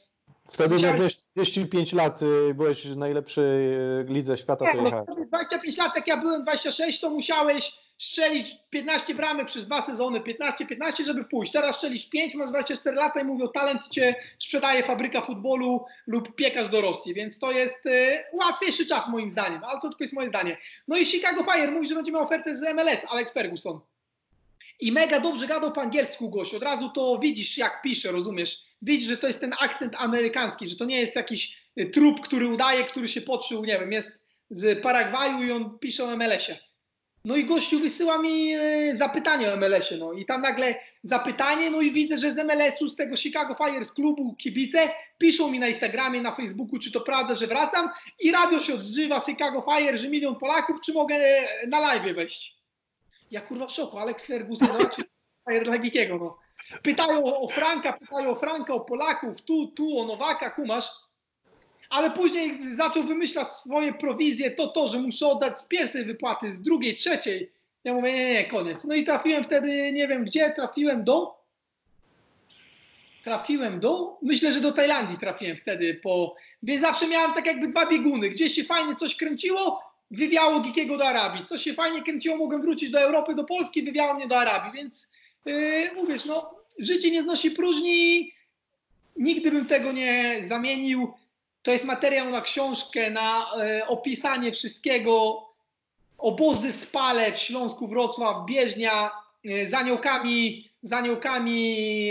[0.50, 0.94] Wtedy Dzisiaj...
[0.94, 4.74] miałeś 35 lat, y, byłeś w najlepszej y, lidze świata.
[4.74, 9.82] Nie, no, 25 lat, jak ja byłem 26, to musiałeś strzelić 15 bramek przez dwa
[9.82, 11.52] sezony, 15-15, żeby pójść.
[11.52, 16.70] Teraz strzelisz 5, masz 24 lata i mówią, talent cię sprzedaje fabryka futbolu lub piekarz
[16.70, 20.28] do Rosji, więc to jest y, łatwiejszy czas moim zdaniem, ale to tylko jest moje
[20.28, 20.58] zdanie.
[20.88, 23.80] No i Chicago Fire mówi, że będzie miał ofertę z MLS, Alex Ferguson.
[24.80, 28.66] I mega dobrze gadał po angielsku gość, od razu to widzisz jak pisze, rozumiesz?
[28.82, 32.48] Widzisz, że to jest ten akcent amerykański, że to nie jest jakiś y, trup, który
[32.48, 36.60] udaje, który się podszył, nie wiem, jest z Paragwaju i on pisze o MLS-ie.
[37.26, 41.82] No i gościu wysyła mi y, zapytanie o MLS-ie, no i tam nagle zapytanie, no
[41.82, 45.68] i widzę, że z MLS-u, z tego Chicago Fire, z klubu kibice, piszą mi na
[45.68, 47.90] Instagramie, na Facebooku, czy to prawda, że wracam
[48.20, 52.58] i radio się odzywa Chicago Fire, że milion Polaków, czy mogę e, na live wejść.
[53.32, 55.02] Ja kurwa w szoku, Alex Ferguson, zobaczy
[55.50, 56.38] Fire dla Gikiego, no.
[56.84, 61.05] Pytają o Franka, pytają o Franka, o Polaków, tu, tu, o Nowaka, kumasz.
[61.96, 66.62] Ale później zaczął wymyślać swoje prowizje, to to, że muszę oddać z pierwszej wypłaty, z
[66.62, 67.52] drugiej, trzeciej.
[67.84, 68.84] Ja mówię, nie, nie, koniec.
[68.84, 71.36] No i trafiłem wtedy, nie wiem gdzie, trafiłem do...
[73.24, 74.18] Trafiłem do...
[74.22, 76.36] Myślę, że do Tajlandii trafiłem wtedy po...
[76.64, 78.30] Więc zawsze miałem tak jakby dwa bieguny.
[78.30, 81.46] Gdzieś się fajnie coś kręciło, wywiało Gikiego do Arabii.
[81.46, 84.72] Co się fajnie kręciło, mogłem wrócić do Europy, do Polski, wywiało mnie do Arabii.
[84.74, 85.10] Więc
[85.46, 88.32] yy, mówisz, no życie nie znosi próżni,
[89.16, 91.14] nigdy bym tego nie zamienił.
[91.66, 95.46] To jest materiał na książkę, na e, opisanie wszystkiego.
[96.18, 99.12] Obozy w Spale, w Śląsku, Wrocław, Bieżnia,
[99.46, 102.10] e, z aniołkami, z aniołkami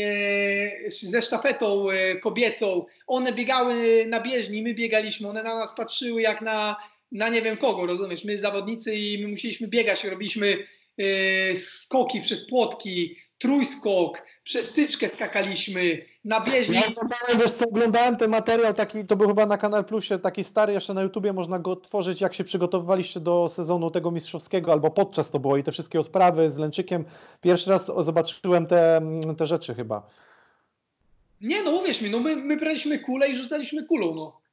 [0.86, 1.86] e, ze sztafetą
[2.22, 2.84] kobiecą.
[3.06, 6.76] One biegały na bieżni, my biegaliśmy, one na nas patrzyły jak na,
[7.12, 8.24] na nie wiem kogo, rozumiesz?
[8.24, 10.66] My zawodnicy i my musieliśmy biegać, robiliśmy
[11.54, 16.74] skoki przez płotki, trójskok, przez tyczkę skakaliśmy, na bieżni.
[16.74, 20.44] Ja oglądałem, wiesz co, oglądałem ten materiał, taki, to był chyba na Kanal Plusie, taki
[20.44, 24.90] stary, jeszcze na YouTubie można go otworzyć, jak się przygotowywaliście do sezonu tego mistrzowskiego, albo
[24.90, 27.04] podczas to było i te wszystkie odprawy z Lęczykiem.
[27.40, 29.00] Pierwszy raz zobaczyłem te,
[29.38, 30.10] te rzeczy chyba.
[31.40, 34.43] Nie no, uwierz mi, no my, my braliśmy kulę i rzucaliśmy kulą, no.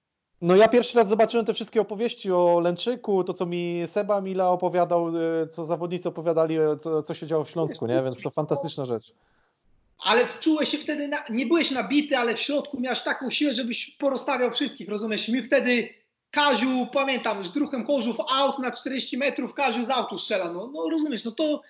[0.42, 4.50] No ja pierwszy raz zobaczyłem te wszystkie opowieści o Lęczyku, to co mi Seba Mila
[4.50, 8.04] opowiadał, y, co zawodnicy opowiadali, y, co, co się działo w Śląsku, nie?
[8.04, 9.14] Więc to fantastyczna rzecz.
[10.00, 13.90] Ale czułeś się wtedy, na, nie byłeś nabity, ale w środku miałeś taką siłę, żebyś
[13.90, 15.28] porozstawiał wszystkich, rozumiesz?
[15.28, 15.90] Mi wtedy
[16.32, 20.90] Kaziu, pamiętam, z druhem Chorzów aut na 40 metrów, Kaziu z autu strzela, no, no
[20.90, 21.62] rozumiesz, no to,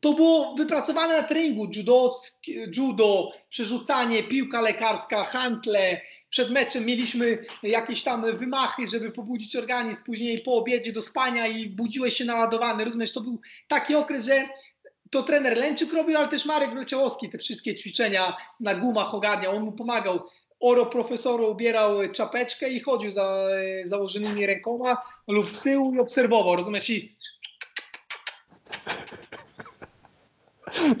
[0.00, 2.14] to było wypracowane na treningu, judo,
[2.76, 6.00] judo, przerzucanie, piłka lekarska, hantle,
[6.34, 11.68] przed meczem mieliśmy jakieś tam wymachy, żeby pobudzić organizm, później po obiedzie do spania i
[11.68, 12.84] budziłeś się naładowany.
[12.84, 14.48] Rozumiesz, to był taki okres, że
[15.10, 19.62] to trener Lęczyk robił, ale też Marek Wojciechowski te wszystkie ćwiczenia na gumach ogarniał, on
[19.62, 20.28] mu pomagał.
[20.60, 23.46] Oro profesoru ubierał czapeczkę i chodził za
[23.84, 24.96] założonymi rękoma
[25.28, 26.90] lub z tyłu i obserwował, rozumiesz?
[26.90, 27.16] I...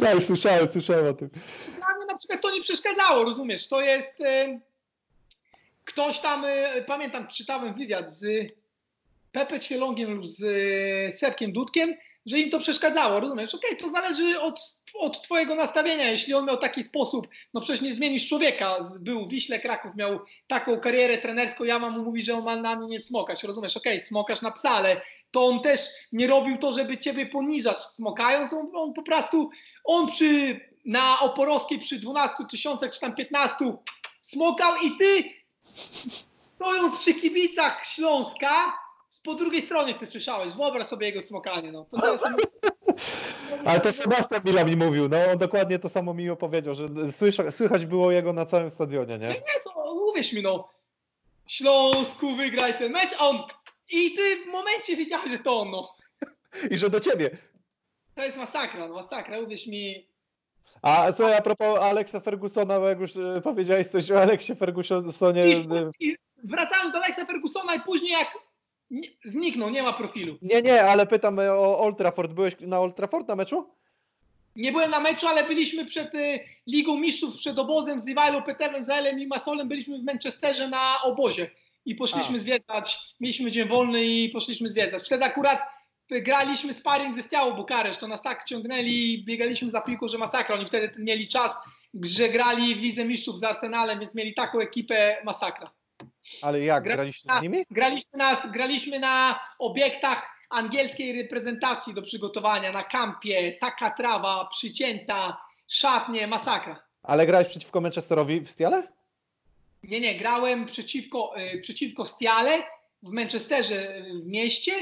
[0.00, 1.30] Tak, słyszałem, słyszałem o tym.
[1.66, 3.68] Dla mnie na przykład to nie przeszkadzało, rozumiesz?
[3.68, 4.18] To jest
[5.94, 8.52] ktoś tam, y, pamiętam, czytałem wywiad z
[9.32, 11.94] Pepe Cielongiem lub z y, Serkiem Dudkiem,
[12.26, 13.54] że im to przeszkadzało, rozumiesz?
[13.54, 14.60] Okej, okay, to zależy od,
[14.94, 16.10] od twojego nastawienia.
[16.10, 18.78] Jeśli on miał taki sposób, no przecież nie zmienisz człowieka.
[19.00, 22.56] Był w Wiśle Kraków, miał taką karierę trenerską, ja mam mu mówić, że on ma
[22.56, 23.76] na mnie nie cmokać, rozumiesz?
[23.76, 25.00] Okej, okay, cmokasz na psa, ale
[25.30, 25.80] to on też
[26.12, 29.50] nie robił to, żeby ciebie poniżać smokając, on, on po prostu,
[29.84, 33.64] on przy, na Oporowskiej przy 12 tysiącach czy tam 15
[34.20, 35.24] smokał i ty
[36.54, 38.78] Stojąc przy kibicach Śląska,
[39.24, 41.72] po drugiej stronie ty słyszałeś, wyobraź sobie jego smokanie.
[41.72, 41.86] No.
[41.90, 42.24] To jest...
[43.64, 47.54] Ale to Sebastian Mila mi mówił, no on dokładnie to samo mi opowiedział, że słyszać,
[47.54, 49.28] słychać było jego na całym stadionie, nie?
[49.28, 50.68] Nie, nie, to uwierz mi, no.
[51.46, 53.38] Śląsku wygraj ten mecz, a on
[53.90, 55.96] i ty w momencie widziałeś, że to on, no.
[56.70, 57.38] I że do ciebie.
[58.14, 60.08] To jest masakra, no masakra, uwierz mi,
[60.82, 65.48] a słuchaj, a propos Alexa Fergusona, bo jak już e, powiedziałeś coś o Aleksie Fergusonie.
[65.48, 65.68] I,
[66.00, 68.38] i wracałem do Alexa Fergusona i później jak
[69.24, 70.38] zniknął, nie ma profilu.
[70.42, 72.32] Nie, nie, ale pytam o Old Trafford.
[72.32, 73.70] Byłeś na Old Trafford na meczu?
[74.56, 78.84] Nie byłem na meczu, ale byliśmy przed y, Ligą Mistrzów, przed obozem z Iwajlo Petewem,
[78.84, 79.68] Zaelem i Masolem.
[79.68, 81.50] Byliśmy w Manchesterze na obozie
[81.86, 82.40] i poszliśmy a.
[82.40, 82.98] zwiedzać.
[83.20, 85.02] Mieliśmy dzień wolny i poszliśmy zwiedzać.
[85.02, 85.60] Wtedy akurat
[86.10, 90.54] graliśmy sparring ze Stiałą Bukareszt, to nas tak ciągnęli, biegaliśmy za piłką, że masakra.
[90.54, 91.56] Oni wtedy mieli czas,
[92.02, 95.70] że grali w Lidze Mistrzów z Arsenalem, więc mieli taką ekipę masakra.
[96.42, 97.64] Ale jak, graliście z nimi?
[97.70, 106.26] Graliśmy na, graliśmy na obiektach angielskiej reprezentacji do przygotowania na kampie, taka trawa przycięta, szatnie,
[106.26, 106.82] masakra.
[107.02, 108.88] Ale grałeś przeciwko Manchesterowi w Stiale?
[109.82, 112.62] Nie, nie, grałem przeciwko, y, przeciwko Stiale
[113.04, 114.72] w Manchesterze w mieście,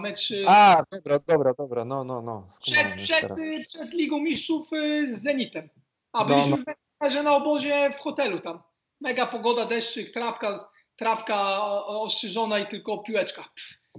[0.00, 0.30] mecz.
[0.30, 2.46] y, A, dobra, dobra, dobra, no, no, no.
[2.60, 5.68] przed, przed, y, przed Ligą Mistrzów y, z Zenitem.
[6.12, 6.56] A No, byliśmy no.
[6.56, 8.62] w Manchesterze na obozie w hotelu tam.
[9.00, 13.44] Mega pogoda, deszczyk, trawka, trawka ostrzyżona i tylko piłeczka.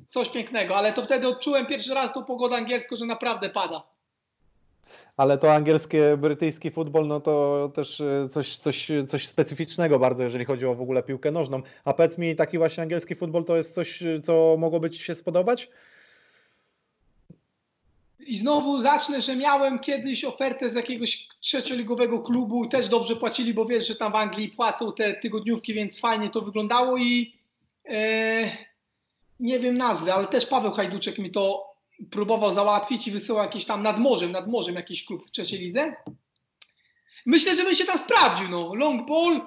[0.09, 3.92] Coś pięknego, ale to wtedy odczułem pierwszy raz tą pogodę angielską, że naprawdę pada.
[5.17, 10.45] Ale to angielskie, brytyjski futbol, no to też e, coś, coś, coś specyficznego bardzo, jeżeli
[10.45, 11.61] chodzi o w ogóle piłkę nożną.
[11.85, 15.69] A powiedz mi, taki właśnie angielski futbol to jest coś, co mogłoby Ci się spodobać?
[18.19, 23.65] I znowu zacznę, że miałem kiedyś ofertę z jakiegoś trzecioligowego klubu, też dobrze płacili, bo
[23.65, 27.33] wiesz, że tam w Anglii płacą te tygodniówki, więc fajnie to wyglądało i
[27.85, 28.57] e,
[29.39, 31.72] nie wiem nazwy, ale też Paweł Hajduczek mi to
[32.11, 35.95] próbował załatwić i wysyłał jakieś tam nad morzem, nad morzem jakiś klub w trzeciej lidze.
[37.25, 38.73] Myślę, że bym się tam sprawdził, no.
[38.75, 39.41] Long ball,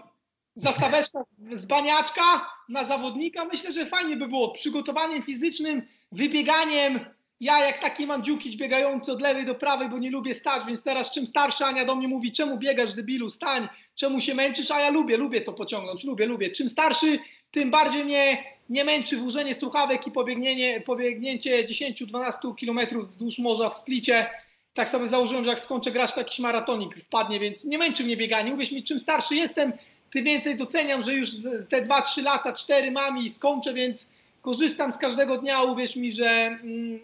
[0.55, 2.23] zastaweczka z baniaczka
[2.69, 3.45] na zawodnika.
[3.45, 4.51] Myślę, że fajnie by było.
[4.51, 7.01] Przygotowaniem fizycznym, wybieganiem.
[7.41, 10.83] Ja jak taki mam dziukić biegający od lewej do prawej, bo nie lubię stać, więc
[10.83, 14.81] teraz czym starsza Ania do mnie mówi, czemu biegasz debilu, stań, czemu się męczysz, a
[14.81, 16.51] ja lubię, lubię to pociągnąć, lubię, lubię.
[16.51, 17.19] Czym starszy,
[17.51, 23.75] tym bardziej mnie nie męczy włożenie słuchawek i pobiegnienie, pobiegnięcie 10-12 kilometrów wzdłuż morza w
[23.75, 24.31] Splicie.
[24.75, 28.17] Tak sobie założyłem, że jak skończę grać, to jakiś maratonik wpadnie, więc nie męczy mnie
[28.17, 28.55] bieganie.
[28.55, 29.73] Uwierz mi, czym starszy jestem,
[30.13, 31.31] tym więcej doceniam, że już
[31.71, 34.11] te 2-3 lata, 4 mam i skończę, więc
[34.43, 35.63] korzystam z każdego dnia.
[35.63, 37.01] Uwierz mi, że mm,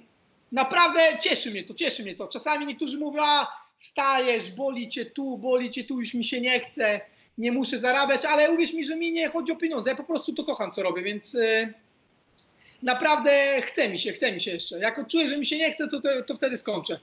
[0.53, 2.29] naprawdę cieszy mnie to, cieszy mnie to.
[2.29, 6.61] Czasami niektórzy mówią, a wstajesz, boli cię tu, boli cię tu, już mi się nie
[6.61, 7.01] chce,
[7.43, 9.91] nie muszę zarabiać, ale uwierz mi, że mi nie chodzi o pieniądze.
[9.91, 11.75] Ja po prostu to kocham, co robię, więc y,
[12.83, 13.31] naprawdę
[13.63, 14.79] chce mi się, chce mi się jeszcze.
[14.79, 16.99] Jak czuję, że mi się nie chce, to, to, to wtedy skończę.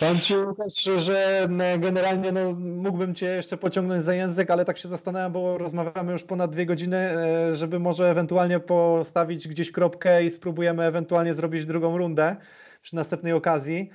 [0.00, 4.88] Powiem Ci też, że generalnie no, mógłbym Cię jeszcze pociągnąć za język, ale tak się
[4.88, 10.30] zastanawiam, bo rozmawiamy już ponad dwie godziny, e, żeby może ewentualnie postawić gdzieś kropkę i
[10.30, 12.36] spróbujemy ewentualnie zrobić drugą rundę
[12.82, 13.90] przy następnej okazji.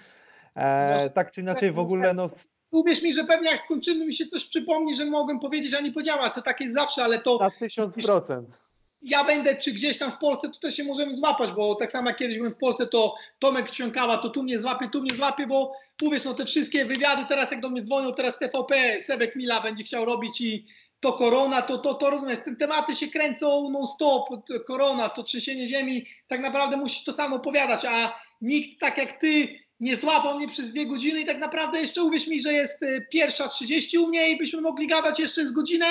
[0.56, 2.30] E, tak czy inaczej w ogóle no,
[2.72, 5.92] Uwierz mi, że pewnie jak skończymy, mi się coś przypomni, że mogłem powiedzieć, a nie
[5.92, 6.30] powiedziała.
[6.30, 8.60] To tak jest zawsze, ale to na tysiąc procent.
[9.02, 12.18] ja będę, czy gdzieś tam w Polsce, też się możemy złapać, bo tak samo jak
[12.18, 15.74] kiedyś byłem w Polsce, to Tomek Ciąkała, to tu mnie złapie, tu mnie złapie, bo
[16.02, 19.84] uwierz, no te wszystkie wywiady teraz jak do mnie dzwonią, teraz TVP, Sebek Mila będzie
[19.84, 20.66] chciał robić i
[21.00, 25.24] to korona, to, to, to rozumiesz, te tematy się kręcą non stop, to korona, to
[25.24, 30.38] trzęsienie ziemi, tak naprawdę musisz to samo opowiadać, a nikt tak jak ty nie złapał
[30.38, 33.98] mnie przez dwie godziny i tak naprawdę jeszcze uwierz mi, że jest y, pierwsza 30
[33.98, 35.86] u mnie i byśmy mogli gadać jeszcze z godzinę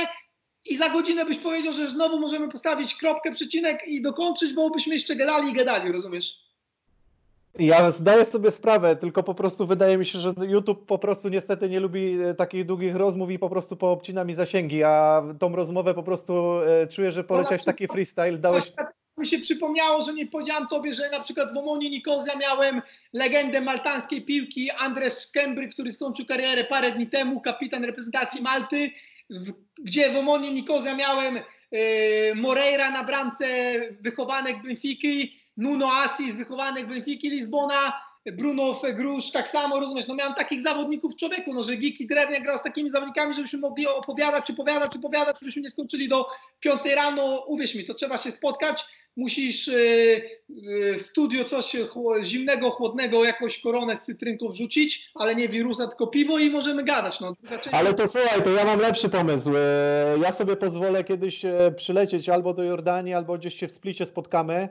[0.67, 4.95] i za godzinę byś powiedział, że znowu możemy postawić kropkę, przecinek i dokończyć, bo byśmy
[4.95, 6.49] jeszcze gadali i gadali, rozumiesz?
[7.59, 11.69] Ja zdaję sobie sprawę, tylko po prostu wydaje mi się, że YouTube po prostu niestety
[11.69, 15.95] nie lubi e, takich długich rozmów i po prostu poobcina mi zasięgi, a tą rozmowę
[15.95, 18.73] po prostu e, czuję, że poleciałeś taki freestyle, dałeś
[19.19, 22.83] Mi się przypomniało, że nie powiedziałam tobie, że na przykład w Omonii Nikozja miałem
[23.13, 28.91] legendę maltańskiej piłki Andres Kembry, który skończył karierę parę dni temu, kapitan reprezentacji Malty,
[29.31, 31.43] w, gdzie w Omonii Nikozja miałem e,
[32.35, 33.47] Moreira na bramce
[34.01, 40.63] wychowanek Benfiki, Nuno Assis wychowanek Benfiki Lizbona, Bruno Fegrusz, tak samo, rozumiesz, no miałem takich
[40.63, 44.55] zawodników w człowieku, no że Giki Drewniak grał z takimi zawodnikami, żebyśmy mogli opowiadać, czy
[44.55, 46.27] powiadać, czy powiadać, żebyśmy nie skończyli do
[46.61, 48.85] piątej rano, uwierz mi, to trzeba się spotkać,
[49.17, 51.77] musisz yy, yy, w studio coś
[52.23, 57.21] zimnego, chłodnego, jakąś koronę z cytrynką wrzucić, ale nie wirusa, tylko piwo i możemy gadać,
[57.21, 57.35] no.
[57.73, 59.51] Ale to słuchaj, to ja mam lepszy pomysł.
[59.57, 61.43] E, Ja sobie pozwolę kiedyś
[61.77, 64.69] przylecieć albo do Jordanii, albo gdzieś się w Splicie spotkamy.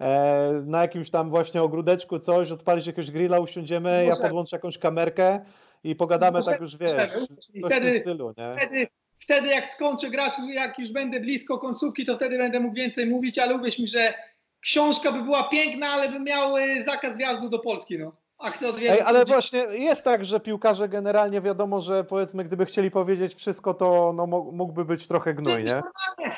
[0.00, 5.40] E, Na jakimś tam właśnie ogródeczku coś, odpalić jakiegoś grilla, usiądziemy, ja podłączę jakąś kamerkę
[5.84, 8.56] i pogadamy tak już wiesz, coś I w wtedy- stylu, nie?
[8.58, 8.86] wtedy,
[9.18, 13.38] wtedy jak skończę grać, jak już będę blisko końcówki, to wtedy będę mógł więcej mówić,
[13.38, 14.14] ale uwierz mi, że
[14.60, 18.12] książka by była piękna, ale by miał y, zakaz wjazdu do Polski, no.
[18.38, 22.66] A chcę odwiedzić Ej, ale właśnie jest tak, że piłkarze generalnie wiadomo, że powiedzmy, gdyby
[22.66, 25.72] chcieli powiedzieć wszystko, to no, mógłby być trochę gnój, nie?
[25.72, 26.36] Normalnie.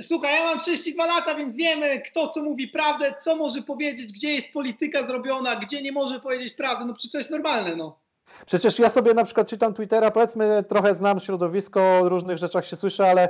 [0.00, 4.34] Słuchaj, ja mam 32 lata, więc wiemy, kto co mówi prawdę, co może powiedzieć, gdzie
[4.34, 6.84] jest polityka zrobiona, gdzie nie może powiedzieć prawdy.
[6.84, 8.00] No przecież to jest normalne, no.
[8.46, 12.76] Przecież ja sobie na przykład czytam Twittera, powiedzmy, trochę znam środowisko, o różnych rzeczach się
[12.76, 13.28] słyszę, ale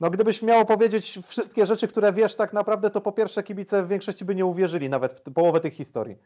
[0.00, 3.88] no gdybyś miał powiedzieć wszystkie rzeczy, które wiesz tak naprawdę, to po pierwsze kibice w
[3.88, 6.16] większości by nie uwierzyli nawet w połowę tych historii.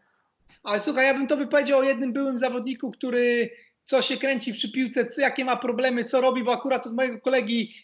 [0.62, 3.50] Ale słuchaj, ja bym tobie powiedział o jednym byłym zawodniku, który
[3.84, 7.74] co się kręci przy piłce, jakie ma problemy, co robi, bo akurat od mojego kolegi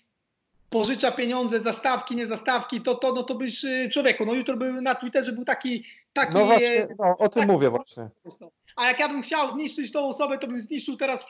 [0.79, 4.35] pożycza pieniądze za stawki, nie za stawki, to, to, no to byś y, człowieku, no
[4.35, 8.09] jutro by na Twitterze był taki, taki No właśnie, no, o tym taki- mówię właśnie.
[8.77, 11.29] a jak ja bym chciał zniszczyć tą osobę, to bym zniszczył teraz w,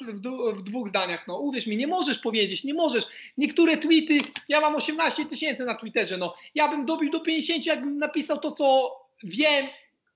[0.56, 1.28] w dwóch zdaniach.
[1.28, 3.06] No uwierz mi, nie możesz powiedzieć, nie możesz.
[3.38, 4.18] Niektóre tweety,
[4.48, 6.34] ja mam 18 tysięcy na Twitterze, no.
[6.54, 9.66] Ja bym dobił do 50, jakbym napisał to, co wiem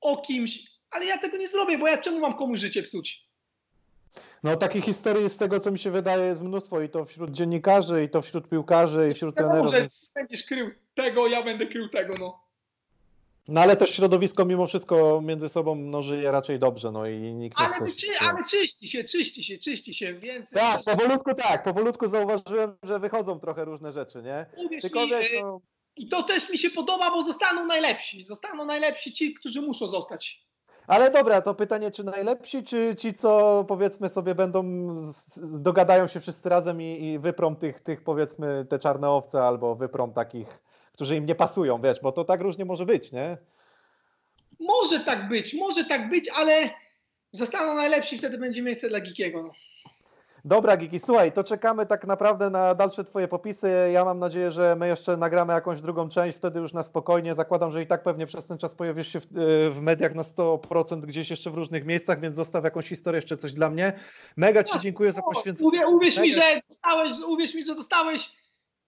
[0.00, 0.58] o kimś,
[0.90, 3.29] ale ja tego nie zrobię, bo ja czemu mam komuś życie psuć?
[4.42, 8.04] No takich historii z tego, co mi się wydaje, jest mnóstwo i to wśród dziennikarzy,
[8.04, 10.12] i to wśród piłkarzy, i wśród Wiadomo, trenerów, że więc...
[10.14, 12.40] będziesz krył tego, ja będę krył tego, no.
[13.48, 17.58] No ale to środowisko mimo wszystko między sobą no, żyje raczej dobrze, no i nikt
[17.58, 21.64] nie Ale, chce czy, ale czyści się, czyści się, czyści się, więc Tak, powolutku tak,
[21.64, 24.46] powolutku zauważyłem, że wychodzą trochę różne rzeczy, nie?
[24.56, 25.60] uwierz Tylko mi, wiesz, y, no,
[25.96, 28.24] i to też mi się podoba, bo zostaną najlepsi.
[28.24, 30.49] Zostaną najlepsi ci, którzy muszą zostać.
[30.90, 34.88] Ale dobra, to pytanie, czy najlepsi, czy ci, co powiedzmy sobie będą,
[35.36, 40.12] dogadają się wszyscy razem i, i wyprą tych, tych, powiedzmy, te czarne owce, albo wyprą
[40.12, 40.58] takich,
[40.92, 43.38] którzy im nie pasują, wiesz, bo to tak różnie może być, nie?
[44.60, 46.70] Może tak być, może tak być, ale
[47.32, 49.50] zostaną najlepsi, wtedy będzie miejsce dla Gikiego.
[50.44, 53.90] Dobra, Giki, słuchaj, to czekamy tak naprawdę na dalsze Twoje popisy.
[53.92, 57.34] Ja mam nadzieję, że my jeszcze nagramy jakąś drugą część, wtedy już na spokojnie.
[57.34, 59.26] Zakładam, że i tak pewnie przez ten czas pojawisz się w,
[59.70, 63.52] w mediach na 100% gdzieś jeszcze w różnych miejscach, więc zostaw jakąś historię, jeszcze coś
[63.52, 63.92] dla mnie.
[64.36, 65.68] Mega Ci dziękuję za poświęcenie.
[65.68, 68.32] Uwierz, uwierz mi, że dostałeś, uwierz mi, że dostałeś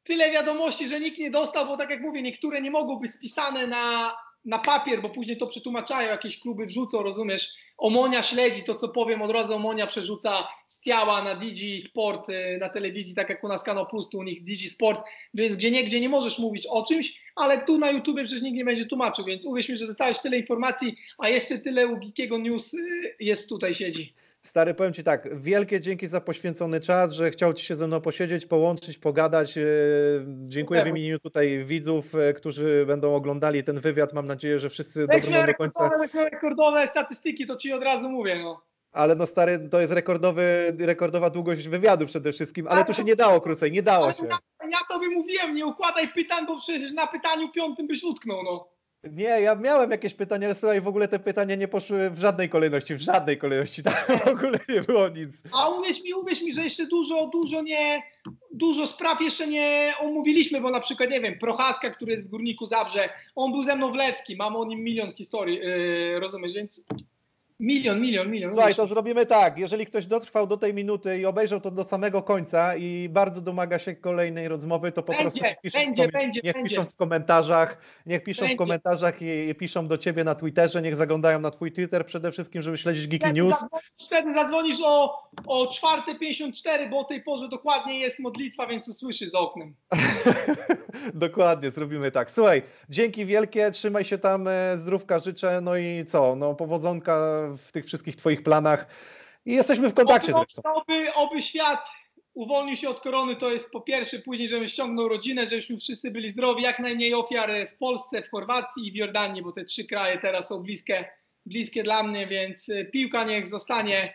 [0.04, 3.66] tyle wiadomości, że nikt nie dostał, bo tak jak mówię, niektóre nie mogą być spisane
[3.66, 4.12] na,
[4.44, 7.54] na papier, bo później to przetłumaczają, jakieś kluby wrzucą, rozumiesz?
[7.78, 12.58] Omonia śledzi to, co powiem, od razu Omonia przerzuca z ciała na Digi Sport, y,
[12.60, 15.04] na telewizji, tak jak u nas Kanał Plus, tu u nich Digi Sport,
[15.34, 18.56] więc gdzie nie, gdzie nie możesz mówić o czymś, ale tu na YouTubie przecież nikt
[18.56, 22.38] nie będzie tłumaczył, więc uwierz mi, że dostałeś tyle informacji, a jeszcze tyle u Gikiego
[22.38, 24.14] News y, jest tutaj, siedzi.
[24.42, 28.00] Stary, powiem Ci tak, wielkie dzięki za poświęcony czas, że chciał Ci się ze mną
[28.00, 29.56] posiedzieć, połączyć, pogadać.
[29.56, 29.64] Yy,
[30.26, 30.98] Dziękuję w Super.
[30.98, 34.12] imieniu tutaj widzów, yy, którzy będą oglądali ten wywiad.
[34.12, 35.90] Mam nadzieję, że wszyscy dobrą do końca.
[35.98, 38.38] weźmy rekordowe statystyki, to ci od razu mówię.
[38.42, 38.62] No.
[38.92, 43.16] Ale no stary, to jest rekordowy, rekordowa długość wywiadu przede wszystkim, ale tu się nie
[43.16, 44.26] dało krócej, nie dało się.
[44.26, 48.42] ja, ja tobie mówiłem, nie układaj pytań, bo przecież na pytaniu piątym byś utknął.
[48.42, 48.71] No.
[49.10, 52.48] Nie, ja miałem jakieś pytania, ale słuchaj, w ogóle te pytania nie poszły w żadnej
[52.48, 53.94] kolejności, w żadnej kolejności, tam
[54.26, 55.42] w ogóle nie było nic.
[55.52, 58.02] A uwierz mi, uwierz mi, że jeszcze dużo, dużo nie,
[58.52, 62.66] dużo spraw jeszcze nie omówiliśmy, bo na przykład, nie wiem, Prochaska, który jest w Górniku
[62.66, 66.86] Zabrze, on był ze mną w Lewskim, mam o nim milion historii, yy, rozumiesz, więc
[67.62, 68.52] milion, milion, milion.
[68.52, 72.22] Słuchaj, to zrobimy tak, jeżeli ktoś dotrwał do tej minuty i obejrzał to do samego
[72.22, 76.12] końca i bardzo domaga się kolejnej rozmowy, to po Będzie, prostu niech piszą, będzie, w
[76.12, 80.34] będzie, niech piszą w komentarzach, niech piszą w komentarzach i, i piszą do Ciebie na
[80.34, 83.54] Twitterze, niech zaglądają na Twój Twitter przede wszystkim, żeby śledzić Geeky Wtedy News.
[83.54, 89.30] zadzwonisz- Wtedy zadzwonisz o, o 4.54, bo o tej porze dokładnie jest modlitwa, więc usłyszysz
[89.30, 89.74] za oknem.
[91.14, 92.30] Dokładnie, zrobimy tak.
[92.30, 97.16] Słuchaj, dzięki wielkie, trzymaj się tam, e, zdrówka życzę, no i co, no powodzonka
[97.56, 98.86] w tych wszystkich Twoich planach
[99.46, 100.74] i jesteśmy w kontakcie oby, zresztą.
[100.74, 101.88] Oby, oby świat
[102.34, 106.28] uwolnił się od korony, to jest po pierwsze, później, żebym ściągnął rodzinę, żebyśmy wszyscy byli
[106.28, 110.18] zdrowi, jak najmniej ofiar w Polsce, w Chorwacji i w Jordanii, bo te trzy kraje
[110.18, 111.10] teraz są bliskie,
[111.46, 114.14] bliskie dla mnie, więc y, piłka niech zostanie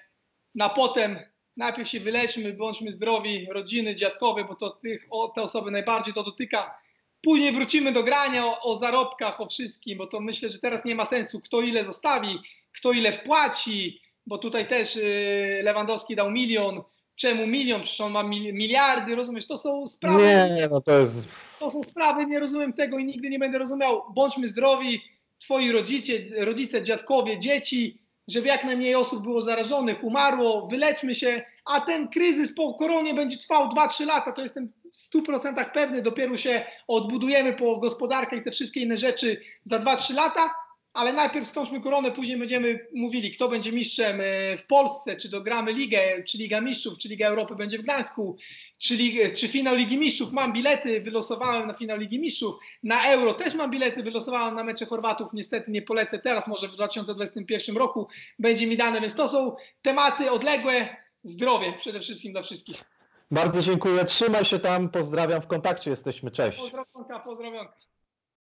[0.56, 1.20] na potem.
[1.58, 6.24] Najpierw się wyleczmy, bądźmy zdrowi, rodziny, dziadkowie, bo to tych, o, te osoby najbardziej to
[6.24, 6.80] dotyka.
[7.22, 10.96] Później wrócimy do grania o, o zarobkach, o wszystkim, bo to myślę, że teraz nie
[10.96, 12.40] ma sensu, kto ile zostawi,
[12.72, 16.82] kto ile wpłaci, bo tutaj też y, Lewandowski dał milion.
[17.16, 17.82] Czemu milion?
[17.82, 19.48] Przecież on ma mil- miliardy, rozumiesz?
[19.48, 21.28] To są sprawy, Nie, no to jest...
[21.60, 24.04] to są sprawy, nie rozumiem tego i nigdy nie będę rozumiał.
[24.14, 25.02] Bądźmy zdrowi,
[25.40, 31.82] twoi rodzice, rodzice, dziadkowie, dzieci, żeby jak najmniej osób było zarażonych, umarło, wyleczmy się, a
[31.82, 34.74] ten kryzys po koronie będzie trwał 2-3 lata, to jestem
[35.16, 40.54] 100% pewny, dopiero się odbudujemy po gospodarkę i te wszystkie inne rzeczy za 2-3 lata,
[40.98, 45.74] ale najpierw skończmy koronę, później będziemy mówili, kto będzie mistrzem e, w Polsce, czy dogramy
[45.74, 48.38] ligę, czy Liga Mistrzów, czy Liga Europy będzie w Gdańsku,
[48.80, 50.32] czy, lig, czy finał Ligi Mistrzów.
[50.32, 52.56] Mam bilety, wylosowałem na finał Ligi Mistrzów.
[52.84, 55.34] Na Euro też mam bilety, wylosowałem na mecze Chorwatów.
[55.34, 58.08] Niestety nie polecę teraz, może w 2021 roku
[58.40, 60.96] będzie mi dane, więc to są tematy odległe.
[61.24, 62.97] Zdrowie przede wszystkim dla wszystkich.
[63.32, 66.60] Bardzo dziękuję, trzymaj się tam, pozdrawiam, w kontakcie jesteśmy, cześć.
[66.60, 67.74] Pozdrowionka, pozdrowionka.